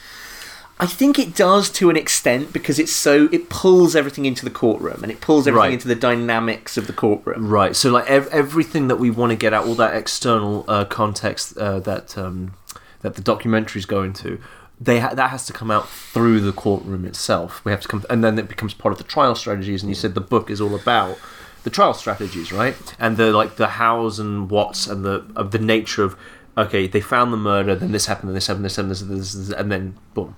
I 0.80 0.86
think 0.86 1.18
it 1.18 1.34
does 1.34 1.70
to 1.70 1.90
an 1.90 1.96
extent 1.96 2.52
because 2.52 2.78
it's 2.78 2.92
so 2.92 3.28
it 3.32 3.48
pulls 3.48 3.96
everything 3.96 4.26
into 4.26 4.44
the 4.44 4.50
courtroom 4.50 5.02
and 5.02 5.10
it 5.10 5.20
pulls 5.20 5.46
everything 5.48 5.64
Right. 5.70 5.72
into 5.72 5.88
the 5.88 5.96
dynamics 5.96 6.76
of 6.76 6.86
the 6.86 6.92
courtroom. 6.92 7.48
Right. 7.48 7.74
So 7.74 7.90
like 7.90 8.06
ev- 8.08 8.28
everything 8.28 8.86
that 8.88 8.96
we 8.96 9.10
want 9.10 9.30
to 9.30 9.36
get 9.36 9.52
out, 9.52 9.66
all 9.66 9.74
that 9.74 9.96
external 9.96 10.64
uh, 10.68 10.84
context 10.84 11.56
uh, 11.58 11.80
that 11.80 12.16
um, 12.16 12.52
that 13.00 13.14
the 13.16 13.22
documentaries 13.22 13.86
go 13.88 14.02
into, 14.04 14.40
they 14.80 15.00
ha- 15.00 15.14
that 15.14 15.30
has 15.30 15.46
to 15.46 15.52
come 15.52 15.70
out 15.70 15.88
through 15.88 16.40
the 16.40 16.52
courtroom 16.52 17.04
itself. 17.04 17.64
We 17.64 17.72
have 17.72 17.80
to 17.80 17.88
come, 17.88 18.04
and 18.08 18.22
then 18.22 18.38
it 18.38 18.48
becomes 18.48 18.72
part 18.74 18.92
of 18.92 18.98
the 18.98 19.04
trial 19.04 19.34
strategies. 19.34 19.82
And 19.82 19.90
you 19.90 19.96
said 19.96 20.14
the 20.14 20.20
book 20.20 20.48
is 20.48 20.60
all 20.60 20.74
about 20.76 21.18
the 21.64 21.70
trial 21.70 21.92
strategies, 21.94 22.52
right? 22.52 22.76
And 23.00 23.16
the 23.16 23.32
like 23.32 23.56
the 23.56 23.66
hows 23.66 24.20
and 24.20 24.48
whats 24.48 24.86
and 24.86 25.04
the 25.04 25.24
of 25.34 25.50
the 25.50 25.58
nature 25.58 26.04
of 26.04 26.16
okay, 26.56 26.86
they 26.88 27.00
found 27.00 27.32
the 27.32 27.36
murder, 27.36 27.74
then 27.76 27.92
this 27.92 28.06
happened, 28.06 28.28
then 28.28 28.34
this 28.34 28.46
happened, 28.48 28.64
this 28.64 28.74
happened, 28.76 28.90
this, 28.90 29.00
this, 29.02 29.32
this 29.32 29.50
and 29.56 29.70
then 29.70 29.94
boom, 30.14 30.34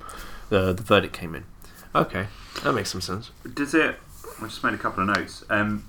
the 0.50 0.72
the 0.72 0.82
verdict 0.82 1.14
came 1.14 1.34
in. 1.34 1.44
Okay, 1.94 2.26
that 2.62 2.72
makes 2.72 2.90
some 2.90 3.00
sense. 3.00 3.30
Does 3.54 3.74
it? 3.74 3.96
I 4.40 4.44
just 4.44 4.62
made 4.62 4.74
a 4.74 4.78
couple 4.78 5.08
of 5.08 5.16
notes. 5.16 5.44
Um, 5.50 5.84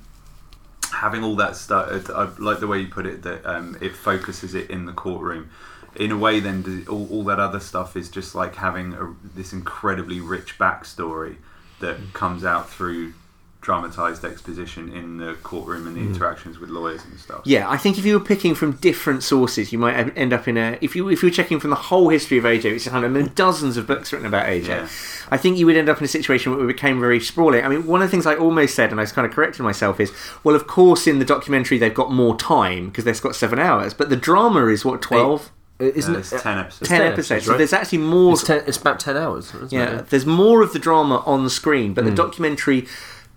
having 0.91 1.23
all 1.23 1.35
that 1.35 1.55
stuff, 1.55 2.09
I 2.09 2.29
like 2.39 2.59
the 2.59 2.67
way 2.67 2.79
you 2.79 2.87
put 2.87 3.05
it. 3.05 3.23
That 3.23 3.45
um, 3.45 3.77
it 3.81 3.95
focuses 3.95 4.55
it 4.55 4.69
in 4.69 4.85
the 4.85 4.93
courtroom. 4.93 5.49
In 5.95 6.11
a 6.11 6.17
way, 6.17 6.39
then 6.39 6.85
all, 6.89 7.07
all 7.11 7.23
that 7.25 7.39
other 7.39 7.59
stuff 7.59 7.97
is 7.97 8.09
just 8.09 8.33
like 8.33 8.55
having 8.55 8.93
a, 8.93 9.13
this 9.35 9.51
incredibly 9.51 10.21
rich 10.21 10.57
backstory 10.57 11.35
that 11.81 11.97
comes 12.13 12.45
out 12.45 12.69
through 12.69 13.13
dramatized 13.61 14.25
exposition 14.25 14.91
in 14.91 15.17
the 15.17 15.35
courtroom 15.43 15.85
and 15.85 15.95
the 15.95 16.01
interactions 16.01 16.57
with 16.57 16.69
lawyers 16.71 17.05
and 17.05 17.19
stuff. 17.19 17.41
Yeah, 17.45 17.69
I 17.69 17.77
think 17.77 17.99
if 17.99 18.05
you 18.05 18.17
were 18.17 18.25
picking 18.25 18.55
from 18.55 18.71
different 18.73 19.21
sources, 19.23 19.71
you 19.71 19.77
might 19.77 19.93
end 20.17 20.33
up 20.33 20.47
in 20.47 20.57
a. 20.57 20.79
If 20.81 20.95
you 20.95 21.07
if 21.09 21.21
you 21.21 21.29
were 21.29 21.33
checking 21.33 21.59
from 21.59 21.69
the 21.69 21.75
whole 21.75 22.09
history 22.09 22.39
of 22.39 22.43
OJ, 22.43 22.63
which 22.73 22.87
is 22.87 22.89
I 22.89 23.07
mean, 23.07 23.31
dozens 23.35 23.77
of 23.77 23.85
books 23.85 24.11
written 24.11 24.25
about 24.27 24.47
OJ, 24.47 24.67
Yeah. 24.67 24.87
I 25.29 25.37
think 25.37 25.57
you 25.59 25.67
would 25.67 25.77
end 25.77 25.89
up 25.89 25.99
in 25.99 26.03
a 26.05 26.07
situation 26.07 26.51
where 26.55 26.63
it 26.63 26.67
became 26.67 26.99
very 26.99 27.19
sprawling. 27.19 27.63
I 27.63 27.67
mean, 27.69 27.85
one 27.85 28.01
of 28.01 28.07
the 28.07 28.11
things 28.11 28.25
I 28.25 28.35
almost 28.35 28.73
said, 28.75 28.89
and 28.89 28.99
I 28.99 29.03
was 29.03 29.11
kind 29.11 29.27
of 29.27 29.33
correcting 29.33 29.63
myself, 29.63 29.99
is 29.99 30.11
well, 30.43 30.55
of 30.55 30.65
course, 30.65 31.05
in 31.05 31.19
the 31.19 31.25
documentary 31.25 31.77
they've 31.77 31.93
got 31.93 32.11
more 32.11 32.35
time 32.37 32.87
because 32.89 33.03
they've 33.05 33.21
got 33.21 33.35
seven 33.35 33.59
hours, 33.59 33.93
but 33.93 34.09
the 34.09 34.17
drama 34.17 34.65
is 34.67 34.83
what 34.83 35.01
twelve. 35.03 35.51
Uh, 35.79 35.85
Isn't 35.95 36.13
Uh, 36.15 36.17
it? 36.19 36.31
it's 36.31 36.41
ten 36.43 36.57
episodes. 36.59 36.89
10 36.89 36.99
10 36.99 37.11
episodes, 37.11 37.31
episodes, 37.31 37.45
so 37.45 37.57
there's 37.57 37.73
actually 37.73 37.97
more. 37.99 38.33
It's, 38.33 38.43
ten, 38.43 38.63
it's 38.67 38.77
about 38.77 38.99
ten 38.99 39.17
hours. 39.17 39.53
Isn't 39.53 39.71
Yeah, 39.71 39.99
it? 39.99 40.09
there's 40.09 40.25
more 40.27 40.61
of 40.61 40.73
the 40.73 40.79
drama 40.79 41.23
on 41.25 41.43
the 41.43 41.49
screen, 41.49 41.89
Hmm. 41.89 41.93
but 41.93 42.05
the 42.05 42.11
documentary 42.11 42.87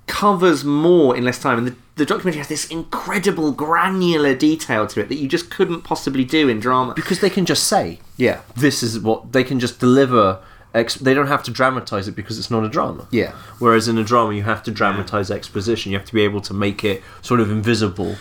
covers 0.06 0.64
more 0.64 1.16
in 1.16 1.24
less 1.24 1.40
time. 1.40 1.58
And 1.58 1.66
the, 1.68 1.76
the 1.96 2.04
documentary 2.06 2.38
has 2.38 2.48
this 2.48 2.66
incredible 2.68 3.52
granular 3.52 4.34
detail 4.34 4.86
to 4.88 5.00
it 5.00 5.08
that 5.08 5.16
you 5.16 5.28
just 5.28 5.50
couldn't 5.50 5.82
possibly 5.82 6.24
do 6.24 6.48
in 6.48 6.60
drama. 6.60 6.94
because 6.94 7.20
they 7.20 7.30
can 7.30 7.44
just 7.46 7.64
say 7.64 7.98
Yeah, 8.16 8.40
this 8.56 8.82
is 8.82 8.98
what 9.00 9.32
they 9.32 9.44
can 9.44 9.60
just 9.60 9.78
deliver. 9.80 10.40
Ex- 10.74 10.96
they 10.96 11.14
don't 11.14 11.28
have 11.28 11.42
to 11.44 11.52
dramatize 11.52 12.08
it 12.08 12.16
because 12.16 12.36
it's 12.38 12.50
not 12.50 12.64
a 12.64 12.68
drama. 12.68 13.06
Yeah. 13.12 13.30
Whereas 13.60 13.86
in 13.86 13.96
a 13.96 14.02
drama, 14.02 14.34
you 14.34 14.42
have 14.42 14.62
to 14.64 14.72
dramatize 14.72 15.30
exposition. 15.30 15.92
You 15.92 15.98
have 15.98 16.06
to 16.08 16.14
be 16.14 16.22
able 16.22 16.40
to 16.42 16.52
make 16.52 16.82
it 16.82 17.02
sort 17.22 17.38
of 17.40 17.48
invisible. 17.50 18.16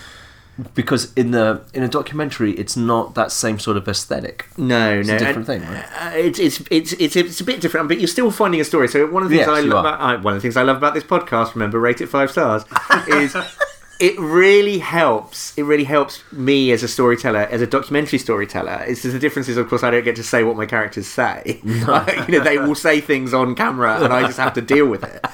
Because 0.75 1.11
in 1.13 1.31
the 1.31 1.61
in 1.73 1.81
a 1.81 1.87
documentary, 1.87 2.51
it's 2.53 2.77
not 2.77 3.15
that 3.15 3.31
same 3.31 3.57
sort 3.57 3.75
of 3.75 3.87
aesthetic. 3.87 4.45
no, 4.57 4.99
It's 4.99 5.09
no, 5.09 5.15
a 5.15 5.19
different 5.19 5.49
and- 5.49 5.63
thing, 5.63 5.73
right? 5.73 5.85
Uh, 5.99 6.11
it's, 6.15 6.37
it's 6.39 6.61
it's 6.69 6.93
it's 6.93 7.15
it's 7.15 7.41
a 7.41 7.43
bit 7.43 7.59
different, 7.59 7.87
but 7.87 7.97
you're 7.99 8.07
still 8.07 8.29
finding 8.29 8.61
a 8.61 8.63
story. 8.63 8.87
So 8.87 9.07
one 9.07 9.23
of 9.23 9.29
the 9.29 9.37
things 9.37 9.47
Yes, 9.47 9.57
I 9.57 9.61
love 9.61 9.85
I, 9.85 10.15
one 10.17 10.33
of 10.35 10.37
the 10.37 10.41
things 10.41 10.55
I 10.55 10.61
love 10.63 10.77
about 10.77 10.93
this 10.93 11.03
podcast, 11.03 11.55
remember, 11.55 11.79
rate 11.79 12.01
it 12.01 12.07
five 12.07 12.29
stars, 12.29 12.65
is 13.07 13.35
it 13.99 14.19
really 14.19 14.77
helps. 14.77 15.57
It 15.57 15.63
really 15.63 15.85
helps 15.85 16.21
me 16.31 16.71
as 16.71 16.83
a 16.83 16.87
storyteller, 16.87 17.47
as 17.49 17.61
a 17.63 17.67
documentary 17.67 18.19
storyteller. 18.19 18.83
It's 18.87 19.01
the 19.01 19.17
difference 19.17 19.47
is, 19.49 19.57
of 19.57 19.67
course, 19.69 19.81
I 19.81 19.89
don't 19.89 20.03
get 20.03 20.15
to 20.17 20.23
say 20.23 20.43
what 20.43 20.55
my 20.55 20.67
characters 20.67 21.07
say. 21.07 21.61
you 21.63 21.79
know, 21.83 22.39
they 22.43 22.59
will 22.59 22.75
say 22.75 23.01
things 23.01 23.33
on 23.33 23.55
camera, 23.55 24.03
and 24.03 24.13
I 24.13 24.21
just 24.27 24.37
have 24.37 24.53
to 24.53 24.61
deal 24.61 24.85
with 24.85 25.03
it. 25.03 25.25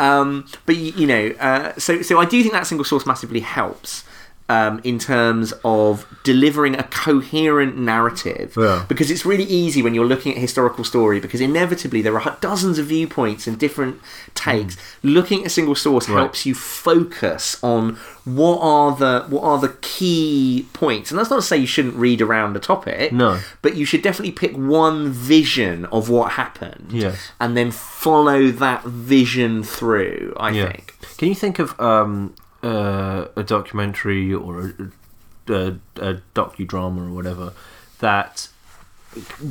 Um, 0.00 0.46
but 0.64 0.76
you, 0.76 0.92
you 0.92 1.06
know, 1.06 1.26
uh, 1.40 1.74
so 1.78 2.00
so 2.00 2.18
I 2.18 2.24
do 2.24 2.40
think 2.40 2.54
that 2.54 2.66
single 2.66 2.84
source 2.86 3.04
massively 3.04 3.40
helps. 3.40 4.04
Um, 4.52 4.80
in 4.90 4.98
terms 4.98 5.48
of 5.64 5.92
delivering 6.24 6.74
a 6.84 6.84
coherent 7.06 7.74
narrative, 7.92 8.48
Yeah. 8.56 8.84
because 8.92 9.08
it's 9.12 9.24
really 9.32 9.48
easy 9.62 9.80
when 9.84 9.94
you're 9.96 10.10
looking 10.14 10.30
at 10.34 10.38
historical 10.48 10.84
story 10.84 11.18
because 11.20 11.40
inevitably 11.40 12.00
there 12.02 12.16
are 12.20 12.36
dozens 12.40 12.76
of 12.80 12.86
viewpoints 12.96 13.42
and 13.48 13.54
different 13.66 13.94
takes 14.34 14.76
looking 15.16 15.38
at 15.42 15.46
a 15.46 15.54
single 15.58 15.74
source 15.86 16.04
Right. 16.08 16.18
helps 16.22 16.40
you 16.48 16.54
focus 16.54 17.44
on 17.62 17.82
what 18.40 18.58
are 18.74 18.90
the 19.02 19.14
what 19.34 19.42
are 19.50 19.58
the 19.66 19.72
key 19.96 20.66
points 20.72 21.10
and 21.10 21.16
that's 21.18 21.30
not 21.30 21.36
to 21.36 21.42
say 21.50 21.56
you 21.56 21.66
shouldn't 21.74 21.96
read 22.06 22.20
around 22.26 22.56
a 22.56 22.60
topic 22.60 23.12
No. 23.12 23.38
but 23.62 23.72
you 23.78 23.84
should 23.84 24.02
definitely 24.08 24.32
pick 24.32 24.52
one 24.56 25.10
vision 25.10 25.76
of 25.86 26.08
what 26.08 26.32
happened 26.32 26.88
Yes. 26.90 27.16
and 27.40 27.56
then 27.56 27.70
follow 27.70 28.40
that 28.64 28.84
vision 28.84 29.62
through 29.62 30.34
i 30.48 30.52
think 30.52 30.94
Can 31.18 31.28
you 31.28 31.34
think 31.44 31.58
of 31.58 31.68
um, 31.80 32.34
uh, 32.62 33.26
a 33.36 33.42
documentary 33.42 34.32
or 34.32 34.60
a, 34.60 35.52
a, 35.52 35.78
a 35.96 36.14
docudrama 36.34 37.08
or 37.08 37.12
whatever 37.12 37.52
that, 37.98 38.48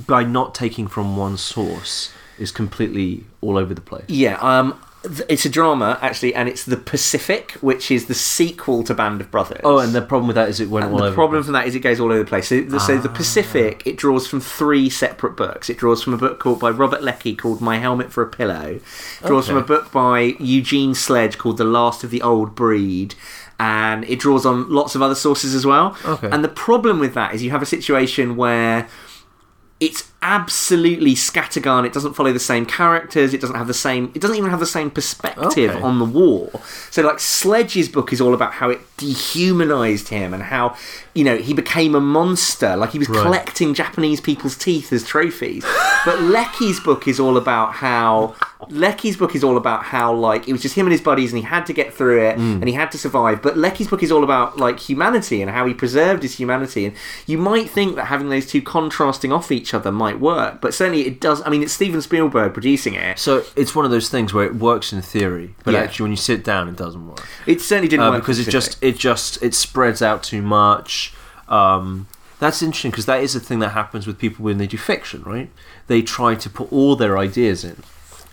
by 0.08 0.24
not 0.24 0.56
taking 0.56 0.88
from 0.88 1.18
one 1.18 1.38
source, 1.38 2.12
is 2.40 2.52
completely 2.52 3.26
all 3.42 3.58
over 3.58 3.74
the 3.74 3.82
place? 3.82 4.06
Yeah, 4.08 4.38
um, 4.40 4.82
it's 5.04 5.46
a 5.46 5.50
drama 5.50 5.98
actually, 6.02 6.36
and 6.36 6.48
it's 6.48 6.64
the 6.64 6.78
Pacific, 6.78 7.54
which 7.54 7.90
is 7.90 8.06
the 8.06 8.14
sequel 8.14 8.84
to 8.84 8.94
Band 8.94 9.20
of 9.22 9.32
Brothers. 9.32 9.62
Oh, 9.64 9.80
and 9.80 9.94
the 9.94 10.02
problem 10.02 10.28
with 10.28 10.36
that 10.36 10.48
is 10.50 10.60
it 10.60 10.70
went 10.70 10.86
And 10.86 10.94
all 10.94 11.00
the 11.00 11.06
over. 11.08 11.16
problem 11.16 11.44
from 11.44 11.54
that 11.54 11.66
is 11.68 11.74
it 11.76 11.80
goes 11.80 12.00
all 12.00 12.12
over 12.12 12.20
the 12.20 12.26
place. 12.30 12.48
So, 12.50 12.62
the, 12.62 12.80
so 12.80 12.98
the 12.98 13.10
Ah. 13.10 13.14
Pacific 13.14 13.82
it 13.86 13.98
draws 13.98 14.28
from 14.28 14.40
three 14.42 14.90
separate 14.90 15.36
books. 15.36 15.70
It 15.70 15.78
draws 15.78 16.04
from 16.04 16.14
a 16.14 16.18
book 16.18 16.40
called 16.40 16.60
by 16.60 16.70
Robert 16.70 17.02
Leckie 17.04 17.36
called 17.36 17.62
My 17.62 17.78
Helmet 17.80 18.12
for 18.12 18.22
a 18.24 18.28
Pillow. 18.30 18.80
It 19.22 19.26
draws 19.26 19.48
from 19.48 19.58
a 19.58 19.64
book 19.64 19.92
by 19.92 20.36
Eugene 20.40 20.94
Sledge 20.94 21.38
called 21.38 21.58
The 21.58 21.64
Last 21.64 22.04
of 22.04 22.12
the 22.12 22.22
Old 22.22 22.54
Breed. 22.54 23.16
And 23.60 24.04
it 24.06 24.20
draws 24.20 24.46
on 24.46 24.70
lots 24.72 24.96
of 24.96 25.02
other 25.02 25.14
sources 25.16 25.54
as 25.56 25.66
well. 25.66 25.96
Okay. 26.06 26.30
And 26.32 26.44
the 26.44 26.50
problem 26.50 27.00
with 27.00 27.14
that 27.14 27.34
is 27.36 27.44
you 27.44 27.52
have 27.52 27.62
a 27.62 27.66
situation 27.68 28.36
where 28.36 28.88
it's 29.80 30.11
absolutely 30.22 31.16
scattergun. 31.16 31.86
It 31.86 31.94
doesn't 31.94 32.14
follow 32.14 32.32
the 32.32 32.40
same 32.40 32.66
characters. 32.66 33.34
It 33.34 33.42
doesn't 33.42 33.56
have 33.56 33.68
the 33.68 33.74
same. 33.74 34.12
It 34.16 34.22
doesn't 34.22 34.38
even 34.38 34.50
have 34.52 34.60
the 34.60 34.66
same 34.66 34.92
perspective 34.92 35.72
Okay. 35.72 35.82
on 35.82 36.00
the 36.00 36.06
war. 36.06 36.50
So, 36.90 37.02
like 37.02 37.20
Sledge's 37.20 37.90
book 37.90 38.14
is 38.14 38.22
all 38.22 38.34
about 38.34 38.54
how 38.54 38.70
it 38.70 38.80
dehumanized 38.98 40.10
him 40.10 40.34
and 40.34 40.44
how 40.44 40.76
you 41.14 41.24
know 41.24 41.38
he 41.38 41.54
became 41.54 41.96
a 41.96 42.00
monster. 42.00 42.76
Like 42.76 42.92
he 42.92 43.00
was 43.00 43.10
Right. 43.10 43.22
collecting 43.24 43.74
Japanese 43.74 44.22
people's 44.22 44.56
teeth 44.56 44.94
as 44.94 45.04
trophies. 45.04 45.66
but 46.06 46.20
Leckie's 46.22 46.80
book 46.80 47.08
is 47.08 47.20
all 47.20 47.38
about 47.38 47.74
how 47.74 48.34
Leckie's 48.70 49.18
book 49.18 49.36
is 49.36 49.44
all 49.44 49.58
about 49.58 49.84
how 49.84 50.14
like 50.14 50.48
it 50.48 50.52
was 50.52 50.62
just 50.62 50.76
him 50.76 50.86
and 50.86 50.92
his 50.92 51.02
buddies 51.02 51.32
and 51.34 51.40
he 51.42 51.46
had 51.46 51.66
to 51.66 51.74
get 51.74 51.94
through 51.94 52.22
it 52.28 52.38
Mm. 52.38 52.56
and 52.62 52.68
he 52.68 52.74
had 52.74 52.92
to 52.92 52.98
survive. 52.98 53.42
But 53.42 53.58
Leckie's 53.58 53.88
book 53.88 54.04
is 54.04 54.12
all 54.12 54.24
about 54.24 54.58
like 54.58 54.80
humanity 54.80 55.42
and 55.42 55.50
how 55.52 55.66
he 55.66 55.74
preserved 55.74 56.24
his 56.24 56.36
humanity. 56.36 56.86
And 56.86 56.96
you 57.26 57.38
might 57.38 57.70
think 57.70 57.96
that 57.96 58.06
having 58.06 58.30
those 58.30 58.46
two 58.46 58.62
contrasting 58.62 59.32
off 59.34 59.52
each 59.52 59.74
other 59.74 59.92
might 59.92 60.11
work, 60.20 60.60
but 60.62 60.74
certainly 60.74 61.06
it 61.08 61.20
does. 61.22 61.42
I 61.46 61.50
mean, 61.50 61.64
it's 61.64 61.74
Steven 61.74 62.02
Spielberg 62.02 62.54
producing 62.54 62.96
it. 62.96 63.18
So 63.20 63.44
it's 63.56 63.74
one 63.76 63.86
of 63.86 63.92
those 63.92 64.10
things 64.10 64.34
where 64.34 64.46
it 64.46 64.56
works 64.56 64.92
in 64.92 65.02
theory, 65.02 65.56
but 65.64 65.74
Yeah. 65.74 65.80
actually 65.82 66.04
when 66.06 66.12
you 66.12 66.18
sit 66.18 66.44
down, 66.44 66.68
it 66.70 66.76
doesn't 66.76 67.08
work. 67.08 67.26
It 67.46 67.62
certainly 67.62 67.88
didn't 67.88 68.06
uh, 68.06 68.12
work 68.12 68.22
because 68.22 68.40
it 68.40 68.50
just 68.50 68.78
it 68.82 68.98
just 68.98 69.42
it 69.42 69.54
spreads 69.54 70.02
out 70.02 70.24
too 70.24 70.42
much. 70.42 71.14
Um, 71.48 72.08
that's 72.40 72.62
interesting 72.64 72.92
because 72.92 73.06
that 73.06 73.22
is 73.22 73.36
a 73.36 73.40
thing 73.40 73.60
that 73.60 73.70
happens 73.70 74.08
with 74.08 74.18
people 74.18 74.44
when 74.44 74.58
they 74.58 74.68
do 74.68 74.78
fiction, 74.78 75.22
right? 75.24 75.50
They 75.88 76.02
try 76.02 76.34
to 76.36 76.50
put 76.50 76.72
all 76.74 76.96
their 76.96 77.18
ideas 77.18 77.64
in, 77.64 77.84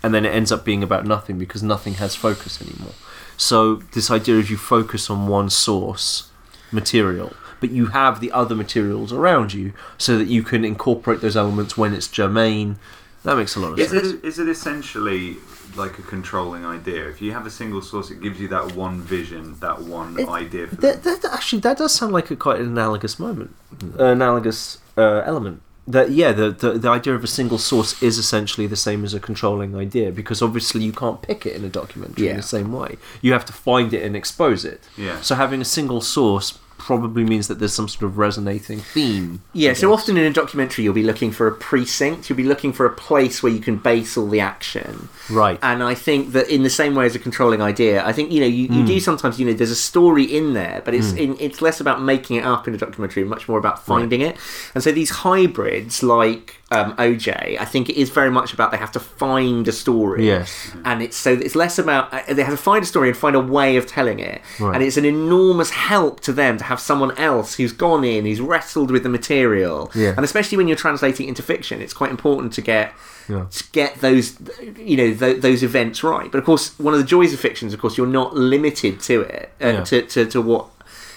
and 0.01 0.13
then 0.13 0.25
it 0.25 0.29
ends 0.33 0.51
up 0.51 0.65
being 0.65 0.81
about 0.81 1.05
nothing 1.05 1.37
because 1.37 1.61
nothing 1.61 1.95
has 1.95 2.15
focus 2.15 2.61
anymore. 2.61 2.93
So 3.37 3.75
this 3.93 4.09
idea 4.09 4.37
of 4.39 4.49
you 4.49 4.57
focus 4.57 5.09
on 5.09 5.27
one 5.27 5.49
source 5.49 6.29
material, 6.71 7.33
but 7.59 7.71
you 7.71 7.87
have 7.87 8.19
the 8.19 8.31
other 8.31 8.55
materials 8.55 9.11
around 9.13 9.53
you 9.53 9.73
so 9.97 10.17
that 10.17 10.27
you 10.27 10.43
can 10.43 10.63
incorporate 10.65 11.21
those 11.21 11.35
elements 11.37 11.77
when 11.77 11.93
it's 11.93 12.07
germane. 12.07 12.77
That 13.23 13.35
makes 13.35 13.55
a 13.55 13.59
lot 13.59 13.73
of 13.73 13.79
Is 13.79 13.89
sense. 13.91 14.07
it, 14.07 14.23
is 14.23 14.39
it 14.39 14.47
essentially 14.47 15.37
like 15.75 15.99
a 15.99 16.01
controlling 16.01 16.65
idea? 16.65 17.07
If 17.09 17.21
you 17.21 17.33
have 17.33 17.45
a 17.45 17.49
single 17.51 17.81
source, 17.81 18.09
it 18.11 18.21
gives 18.21 18.39
you 18.39 18.47
that 18.47 18.75
one 18.75 19.01
vision, 19.01 19.55
that 19.59 19.81
one 19.81 20.17
It- 20.19 20.29
idea. 20.29 20.67
For 20.67 20.75
That, 20.77 21.03
that 21.03 21.25
actually 21.25 21.59
that 21.61 21.77
does 21.77 21.93
sound 21.93 22.13
like 22.13 22.31
a 22.31 22.35
quite 22.35 22.59
an 22.61 22.67
analogous 22.67 23.19
moment, 23.19 23.53
uh, 23.99 24.05
analogous 24.05 24.77
uh, 24.97 25.21
element. 25.25 25.61
That 25.85 26.11
yeah, 26.11 26.31
the, 26.33 26.51
the 26.51 26.73
the 26.73 26.87
idea 26.89 27.15
of 27.15 27.23
a 27.23 27.27
single 27.27 27.57
source 27.57 28.01
is 28.01 28.19
essentially 28.19 28.67
the 28.67 28.75
same 28.75 29.03
as 29.03 29.15
a 29.15 29.19
controlling 29.19 29.75
idea 29.75 30.11
because 30.11 30.39
obviously 30.41 30.83
you 30.83 30.91
can't 30.93 31.19
pick 31.21 31.47
it 31.47 31.55
in 31.55 31.65
a 31.65 31.69
documentary 31.69 32.27
in 32.29 32.37
the 32.37 32.43
same 32.43 32.71
way. 32.71 32.97
You 33.23 33.33
have 33.33 33.43
to 33.45 33.53
find 33.53 33.91
it 33.91 34.03
and 34.03 34.15
expose 34.15 34.63
it. 34.63 34.81
Yeah. 34.95 35.19
So 35.21 35.33
having 35.33 35.61
a 35.61 35.65
single 35.65 35.99
source 36.01 36.59
probably 36.79 37.23
means 37.23 37.47
that 37.49 37.59
there's 37.59 37.73
some 37.73 37.87
sort 37.87 38.03
of 38.03 38.17
resonating 38.17 38.79
theme. 38.79 39.43
Yeah, 39.53 39.73
so 39.73 39.93
often 39.93 40.17
in 40.17 40.23
a 40.23 40.33
documentary, 40.33 40.83
you'll 40.85 40.93
be 40.95 41.03
looking 41.03 41.31
for 41.31 41.45
a 41.47 41.51
precinct. 41.51 42.29
You'll 42.29 42.37
be 42.37 42.43
looking 42.43 42.73
for 42.73 42.85
a 42.87 42.89
place 42.89 43.43
where 43.43 43.51
you 43.51 43.59
can 43.59 43.77
base 43.77 44.17
all 44.17 44.27
the 44.27 44.39
action. 44.39 45.09
Right. 45.29 45.59
And 45.61 45.83
I 45.83 45.93
think 45.93 46.31
that 46.31 46.49
in 46.49 46.63
the 46.63 46.69
same 46.69 46.95
way 46.95 47.05
as 47.05 47.13
a 47.15 47.19
controlling 47.19 47.61
idea, 47.61 48.03
I 48.05 48.13
think 48.13 48.31
you 48.31 48.39
know 48.39 48.47
you, 48.47 48.63
you 48.63 48.81
Hmm. 48.81 48.85
do 48.85 48.99
sometimes 48.99 49.39
you 49.39 49.45
know 49.45 49.53
there's 49.53 49.69
a 49.69 49.75
story 49.75 50.23
in 50.23 50.53
there, 50.53 50.81
but 50.85 50.93
it's 50.95 51.11
in, 51.13 51.37
it's 51.39 51.61
less 51.61 51.79
about 51.79 52.01
making 52.01 52.37
it 52.37 52.45
up 52.45 52.67
in 52.67 52.73
a 52.73 52.77
documentary, 52.77 53.23
much 53.25 53.47
more 53.47 53.59
about 53.59 53.85
finding 53.85 54.21
it. 54.21 54.37
And 54.73 54.83
so 54.83 54.91
these 54.91 55.09
hybrids, 55.09 56.01
like 56.01 56.58
um, 56.71 56.95
OJ, 56.97 57.57
I 57.59 57.65
think 57.65 57.89
it 57.89 57.97
is 57.97 58.09
very 58.11 58.29
much 58.29 58.53
about 58.53 58.71
they 58.71 58.77
have 58.77 58.91
to 58.91 58.99
find 58.99 59.67
a 59.67 59.71
story. 59.71 60.27
Yes. 60.27 60.71
And 60.85 61.01
it's 61.01 61.17
so 61.17 61.31
it's 61.33 61.55
less 61.55 61.79
about 61.79 62.13
uh, 62.13 62.21
they 62.33 62.43
have 62.43 62.53
to 62.53 62.57
find 62.61 62.83
a 62.83 62.87
story 62.87 63.09
and 63.09 63.17
find 63.17 63.35
a 63.35 63.39
way 63.39 63.75
of 63.77 63.87
telling 63.87 64.19
it, 64.19 64.41
Right. 64.59 64.75
and 64.75 64.83
it's 64.83 64.97
an 64.97 65.05
enormous 65.05 65.71
help 65.71 66.19
to 66.21 66.31
them 66.33 66.57
to 66.59 66.63
have 66.65 66.79
someone 66.79 67.17
else 67.17 67.55
who's 67.55 67.73
gone 67.73 68.03
in, 68.03 68.25
who's 68.25 68.39
wrestled 68.41 68.91
with 68.91 69.03
the 69.03 69.09
material, 69.09 69.91
Yeah. 69.95 70.13
and 70.15 70.23
especially 70.23 70.57
when 70.57 70.67
you're 70.67 70.77
translating 70.77 71.27
into 71.27 71.41
fiction, 71.41 71.81
it's 71.81 71.93
quite 71.93 72.11
important 72.11 72.53
to 72.53 72.61
get 72.61 72.93
Yeah. 73.27 73.45
to 73.51 73.63
get 73.71 74.01
those 74.01 74.37
you 74.77 74.97
know 74.97 75.13
th- 75.13 75.41
those 75.41 75.63
events 75.63 76.03
right. 76.03 76.31
But 76.31 76.37
of 76.39 76.45
course, 76.45 76.77
one 76.77 76.93
of 76.93 76.99
the 76.99 77.05
joys 77.05 77.33
of 77.33 77.39
fiction 77.39 77.67
is, 77.67 77.73
of 77.73 77.79
course, 77.79 77.97
you're 77.97 78.07
not 78.21 78.35
limited 78.35 78.99
to 79.01 79.21
it 79.21 79.51
uh, 79.61 79.67
Yeah. 79.67 79.83
to, 79.85 80.01
to 80.03 80.25
to 80.25 80.41
what 80.41 80.65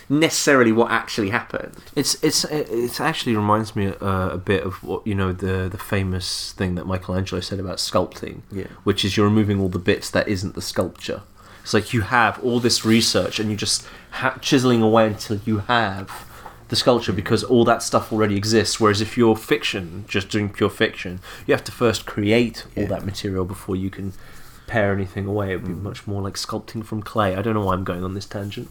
necessarily 0.09 0.73
what 0.73 0.91
actually 0.91 1.31
happened. 1.31 1.77
It's 1.97 2.23
it's 2.23 2.45
it 2.45 3.01
actually 3.01 3.37
reminds 3.37 3.75
me 3.77 3.89
uh, 3.89 4.31
a 4.31 4.39
bit 4.39 4.63
of 4.65 4.83
what 4.83 5.07
you 5.07 5.15
know 5.15 5.33
the 5.33 5.69
the 5.71 5.79
famous 5.79 6.53
thing 6.53 6.75
that 6.77 6.87
Michelangelo 6.87 7.41
said 7.41 7.61
about 7.61 7.79
sculpting, 7.79 8.41
Yeah. 8.51 8.67
which 8.85 9.05
is 9.05 9.17
you're 9.17 9.27
removing 9.27 9.61
all 9.61 9.69
the 9.69 9.79
bits 9.79 10.11
that 10.11 10.29
isn't 10.29 10.55
the 10.55 10.63
sculpture. 10.63 11.23
It's 11.63 11.75
like 11.75 11.93
you 11.93 12.01
have 12.03 12.43
all 12.43 12.59
this 12.61 12.85
research 12.85 13.39
and 13.39 13.49
you're 13.49 13.57
just 13.57 13.87
ha- 14.11 14.37
chiseling 14.41 14.83
away 14.83 15.07
until 15.07 15.39
you 15.45 15.59
have 15.59 16.11
the 16.69 16.77
sculpture 16.77 17.13
because 17.13 17.45
all 17.45 17.65
that 17.67 17.83
stuff 17.83 18.13
already 18.13 18.37
exists. 18.37 18.81
Whereas 18.81 19.01
if 19.01 19.17
you're 19.17 19.37
fiction, 19.37 20.05
just 20.09 20.29
doing 20.29 20.49
pure 20.49 20.71
fiction, 20.71 21.21
you 21.47 21.55
have 21.55 21.63
to 21.65 21.73
first 21.73 22.05
create 22.05 22.65
all 22.77 22.83
Yeah. 22.83 22.89
that 22.89 23.05
material 23.07 23.45
before 23.45 23.77
you 23.77 23.91
can 23.91 24.13
pare 24.67 24.93
anything 24.93 25.27
away. 25.27 25.53
It 25.53 25.57
would 25.63 25.67
be 25.69 25.75
much 25.75 26.07
more 26.07 26.21
like 26.23 26.35
sculpting 26.35 26.85
from 26.85 27.01
clay. 27.03 27.37
I 27.37 27.43
don't 27.43 27.55
know 27.55 27.65
why 27.67 27.75
I'm 27.75 27.85
going 27.85 28.03
on 28.03 28.15
this 28.15 28.27
tangent. 28.27 28.69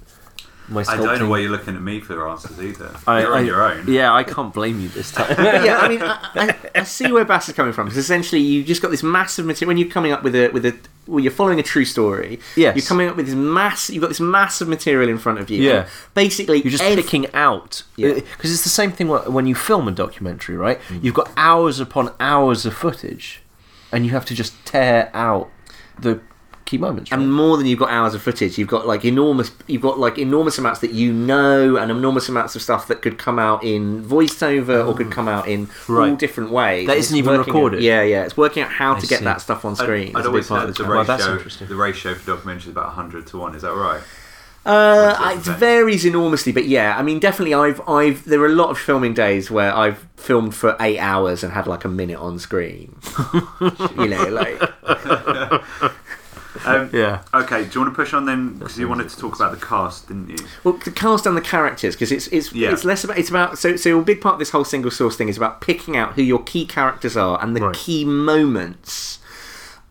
My 0.71 0.81
I 0.81 0.95
don't 0.95 1.05
know 1.05 1.13
sculpting- 1.13 1.29
why 1.29 1.37
you're 1.39 1.51
looking 1.51 1.75
at 1.75 1.81
me 1.81 1.99
for 1.99 2.27
answers 2.29 2.59
either. 2.59 2.95
I- 3.05 3.21
you're 3.21 3.33
on 3.35 3.43
I- 3.43 3.45
your 3.45 3.61
own. 3.61 3.85
Yeah, 3.87 4.13
I 4.13 4.23
can't 4.23 4.53
blame 4.53 4.79
you 4.79 4.87
this 4.89 5.11
time. 5.11 5.35
yeah, 5.65 5.79
I 5.79 5.87
mean, 5.89 6.01
I, 6.01 6.29
I, 6.35 6.55
I 6.75 6.83
see 6.83 7.11
where 7.11 7.25
Bass 7.25 7.49
is 7.49 7.55
coming 7.55 7.73
from 7.73 7.85
because 7.87 7.97
essentially 7.97 8.41
you 8.41 8.63
just 8.63 8.81
got 8.81 8.89
this 8.89 9.03
massive 9.03 9.45
material 9.45 9.67
when 9.69 9.77
you're 9.77 9.89
coming 9.89 10.11
up 10.13 10.23
with 10.23 10.33
a 10.33 10.47
with 10.49 10.65
a 10.65 10.75
well, 11.07 11.19
you're 11.19 11.31
following 11.31 11.59
a 11.59 11.63
true 11.63 11.83
story. 11.83 12.39
Yes. 12.55 12.75
you're 12.77 12.85
coming 12.85 13.09
up 13.09 13.17
with 13.17 13.25
this 13.25 13.35
mass. 13.35 13.89
You've 13.89 14.01
got 14.01 14.07
this 14.09 14.19
massive 14.21 14.67
material 14.69 15.09
in 15.09 15.17
front 15.17 15.39
of 15.39 15.49
you. 15.49 15.61
Yeah. 15.61 15.87
basically 16.13 16.61
You're 16.61 16.71
just 16.71 16.83
ev- 16.83 16.95
picking 16.95 17.25
out 17.33 17.83
Yeah. 17.97 18.09
Uh, 18.09 18.15
because 18.15 18.53
it's 18.53 18.63
the 18.63 18.69
same 18.69 18.91
thing 18.91 19.07
wh- 19.07 19.29
when 19.33 19.45
you 19.47 19.55
film 19.55 19.87
a 19.87 19.91
documentary, 19.91 20.55
right? 20.55 20.79
Mm. 20.89 21.03
You've 21.03 21.15
got 21.15 21.29
hours 21.35 21.79
upon 21.81 22.13
hours 22.19 22.65
of 22.65 22.73
footage, 22.75 23.41
and 23.91 24.05
you 24.05 24.11
have 24.11 24.25
to 24.25 24.35
just 24.35 24.53
tear 24.65 25.09
out 25.13 25.49
the 25.99 26.21
key 26.71 26.77
moments. 26.77 27.11
Right? 27.11 27.19
and 27.19 27.31
more 27.33 27.57
than 27.57 27.65
you've 27.67 27.79
got 27.79 27.89
hours 27.91 28.13
of 28.13 28.21
footage. 28.21 28.57
You've 28.57 28.67
got 28.69 28.87
like 28.87 29.03
enormous. 29.05 29.51
You've 29.67 29.81
got 29.81 29.99
like 29.99 30.17
enormous 30.17 30.57
amounts 30.57 30.79
that 30.79 30.91
you 30.91 31.11
know, 31.13 31.75
and 31.77 31.91
enormous 31.91 32.29
amounts 32.29 32.55
of 32.55 32.61
stuff 32.61 32.87
that 32.87 33.01
could 33.01 33.17
come 33.17 33.37
out 33.37 33.63
in 33.63 34.03
voiceover 34.03 34.87
or 34.87 34.93
could 34.95 35.11
come 35.11 35.27
out 35.27 35.47
in 35.47 35.67
all 35.89 35.95
Right. 35.95 36.17
different 36.17 36.51
ways. 36.51 36.87
That 36.87 36.97
It's 36.97 37.07
isn't 37.07 37.17
even 37.17 37.37
recorded. 37.37 37.77
out- 37.77 37.83
yeah, 37.83 38.01
yeah. 38.01 38.23
It's 38.23 38.37
working 38.37 38.63
out 38.63 38.69
how 38.71 38.95
I 38.95 38.99
to 38.99 39.07
get 39.07 39.21
that 39.23 39.41
stuff 39.41 39.65
on 39.65 39.75
screen. 39.75 40.09
I'd, 40.09 40.09
is 40.09 40.15
I'd 40.15 40.19
a 40.19 40.23
big 40.23 40.27
always 40.27 40.47
part 40.47 40.61
heard 40.61 40.69
of 40.69 40.75
the 40.77 40.83
the 40.83 40.89
Well, 40.89 41.03
that's 41.03 41.23
ratio, 41.23 41.35
interesting. 41.37 41.67
the 41.67 41.75
ratio 41.75 42.13
for 42.15 42.35
documentaries 42.37 42.57
is 42.59 42.67
about 42.69 42.85
100 42.87 43.27
to 43.27 43.37
1. 43.37 43.55
Is 43.55 43.61
that 43.63 43.73
right? 43.73 44.01
Uh, 44.63 45.17
Or 45.19 45.31
it 45.31 45.37
is 45.39 45.47
it 45.47 45.57
varies 45.57 46.05
enormously, 46.05 46.51
but 46.51 46.65
yeah, 46.67 46.95
I 46.95 47.01
mean, 47.01 47.17
definitely, 47.19 47.55
I've, 47.55 47.81
I've, 47.89 48.23
there 48.25 48.39
are 48.41 48.45
a 48.45 48.49
lot 48.49 48.69
of 48.69 48.77
filming 48.77 49.15
days 49.15 49.49
where 49.49 49.73
I've 49.75 50.05
filmed 50.17 50.53
for 50.53 50.75
eight 50.79 50.99
hours 50.99 51.43
and 51.43 51.51
had 51.53 51.65
like 51.65 51.83
a 51.83 51.89
minute 51.89 52.19
on 52.19 52.37
screen. 52.37 52.95
you 53.97 54.07
know, 54.07 54.23
like 54.29 54.61
Um, 56.65 56.89
yeah, 56.93 57.23
Okay, 57.33 57.63
do 57.65 57.69
you 57.73 57.81
want 57.81 57.93
to 57.93 57.95
push 57.95 58.13
on 58.13 58.25
then? 58.25 58.53
Because 58.57 58.77
you 58.77 58.87
wanted 58.87 59.09
to 59.09 59.17
talk 59.17 59.35
about 59.35 59.51
the 59.57 59.65
cast, 59.65 60.07
didn't 60.07 60.29
you? 60.29 60.37
well, 60.63 60.75
the 60.83 60.91
cast 60.91 61.25
and 61.25 61.35
the 61.35 61.41
characters 61.41 61.95
because 61.95 62.11
it's 62.11 62.27
it's 62.27 62.53
Yeah. 62.53 62.71
it's 62.71 62.83
less 62.85 63.03
about 63.03 63.17
it's 63.17 63.29
about 63.29 63.57
so 63.57 63.75
so 63.75 63.99
a 63.99 64.01
big 64.03 64.21
part 64.21 64.33
of 64.33 64.39
this 64.39 64.51
whole 64.51 64.63
single 64.65 64.91
source 64.91 65.15
thing 65.15 65.29
is 65.29 65.37
about 65.37 65.61
picking 65.61 65.97
out 65.97 66.13
who 66.13 66.21
your 66.21 66.43
key 66.43 66.65
characters 66.65 67.17
are 67.17 67.41
and 67.41 67.55
the 67.55 67.61
Right. 67.61 67.75
key 67.75 68.05
moments. 68.05 69.19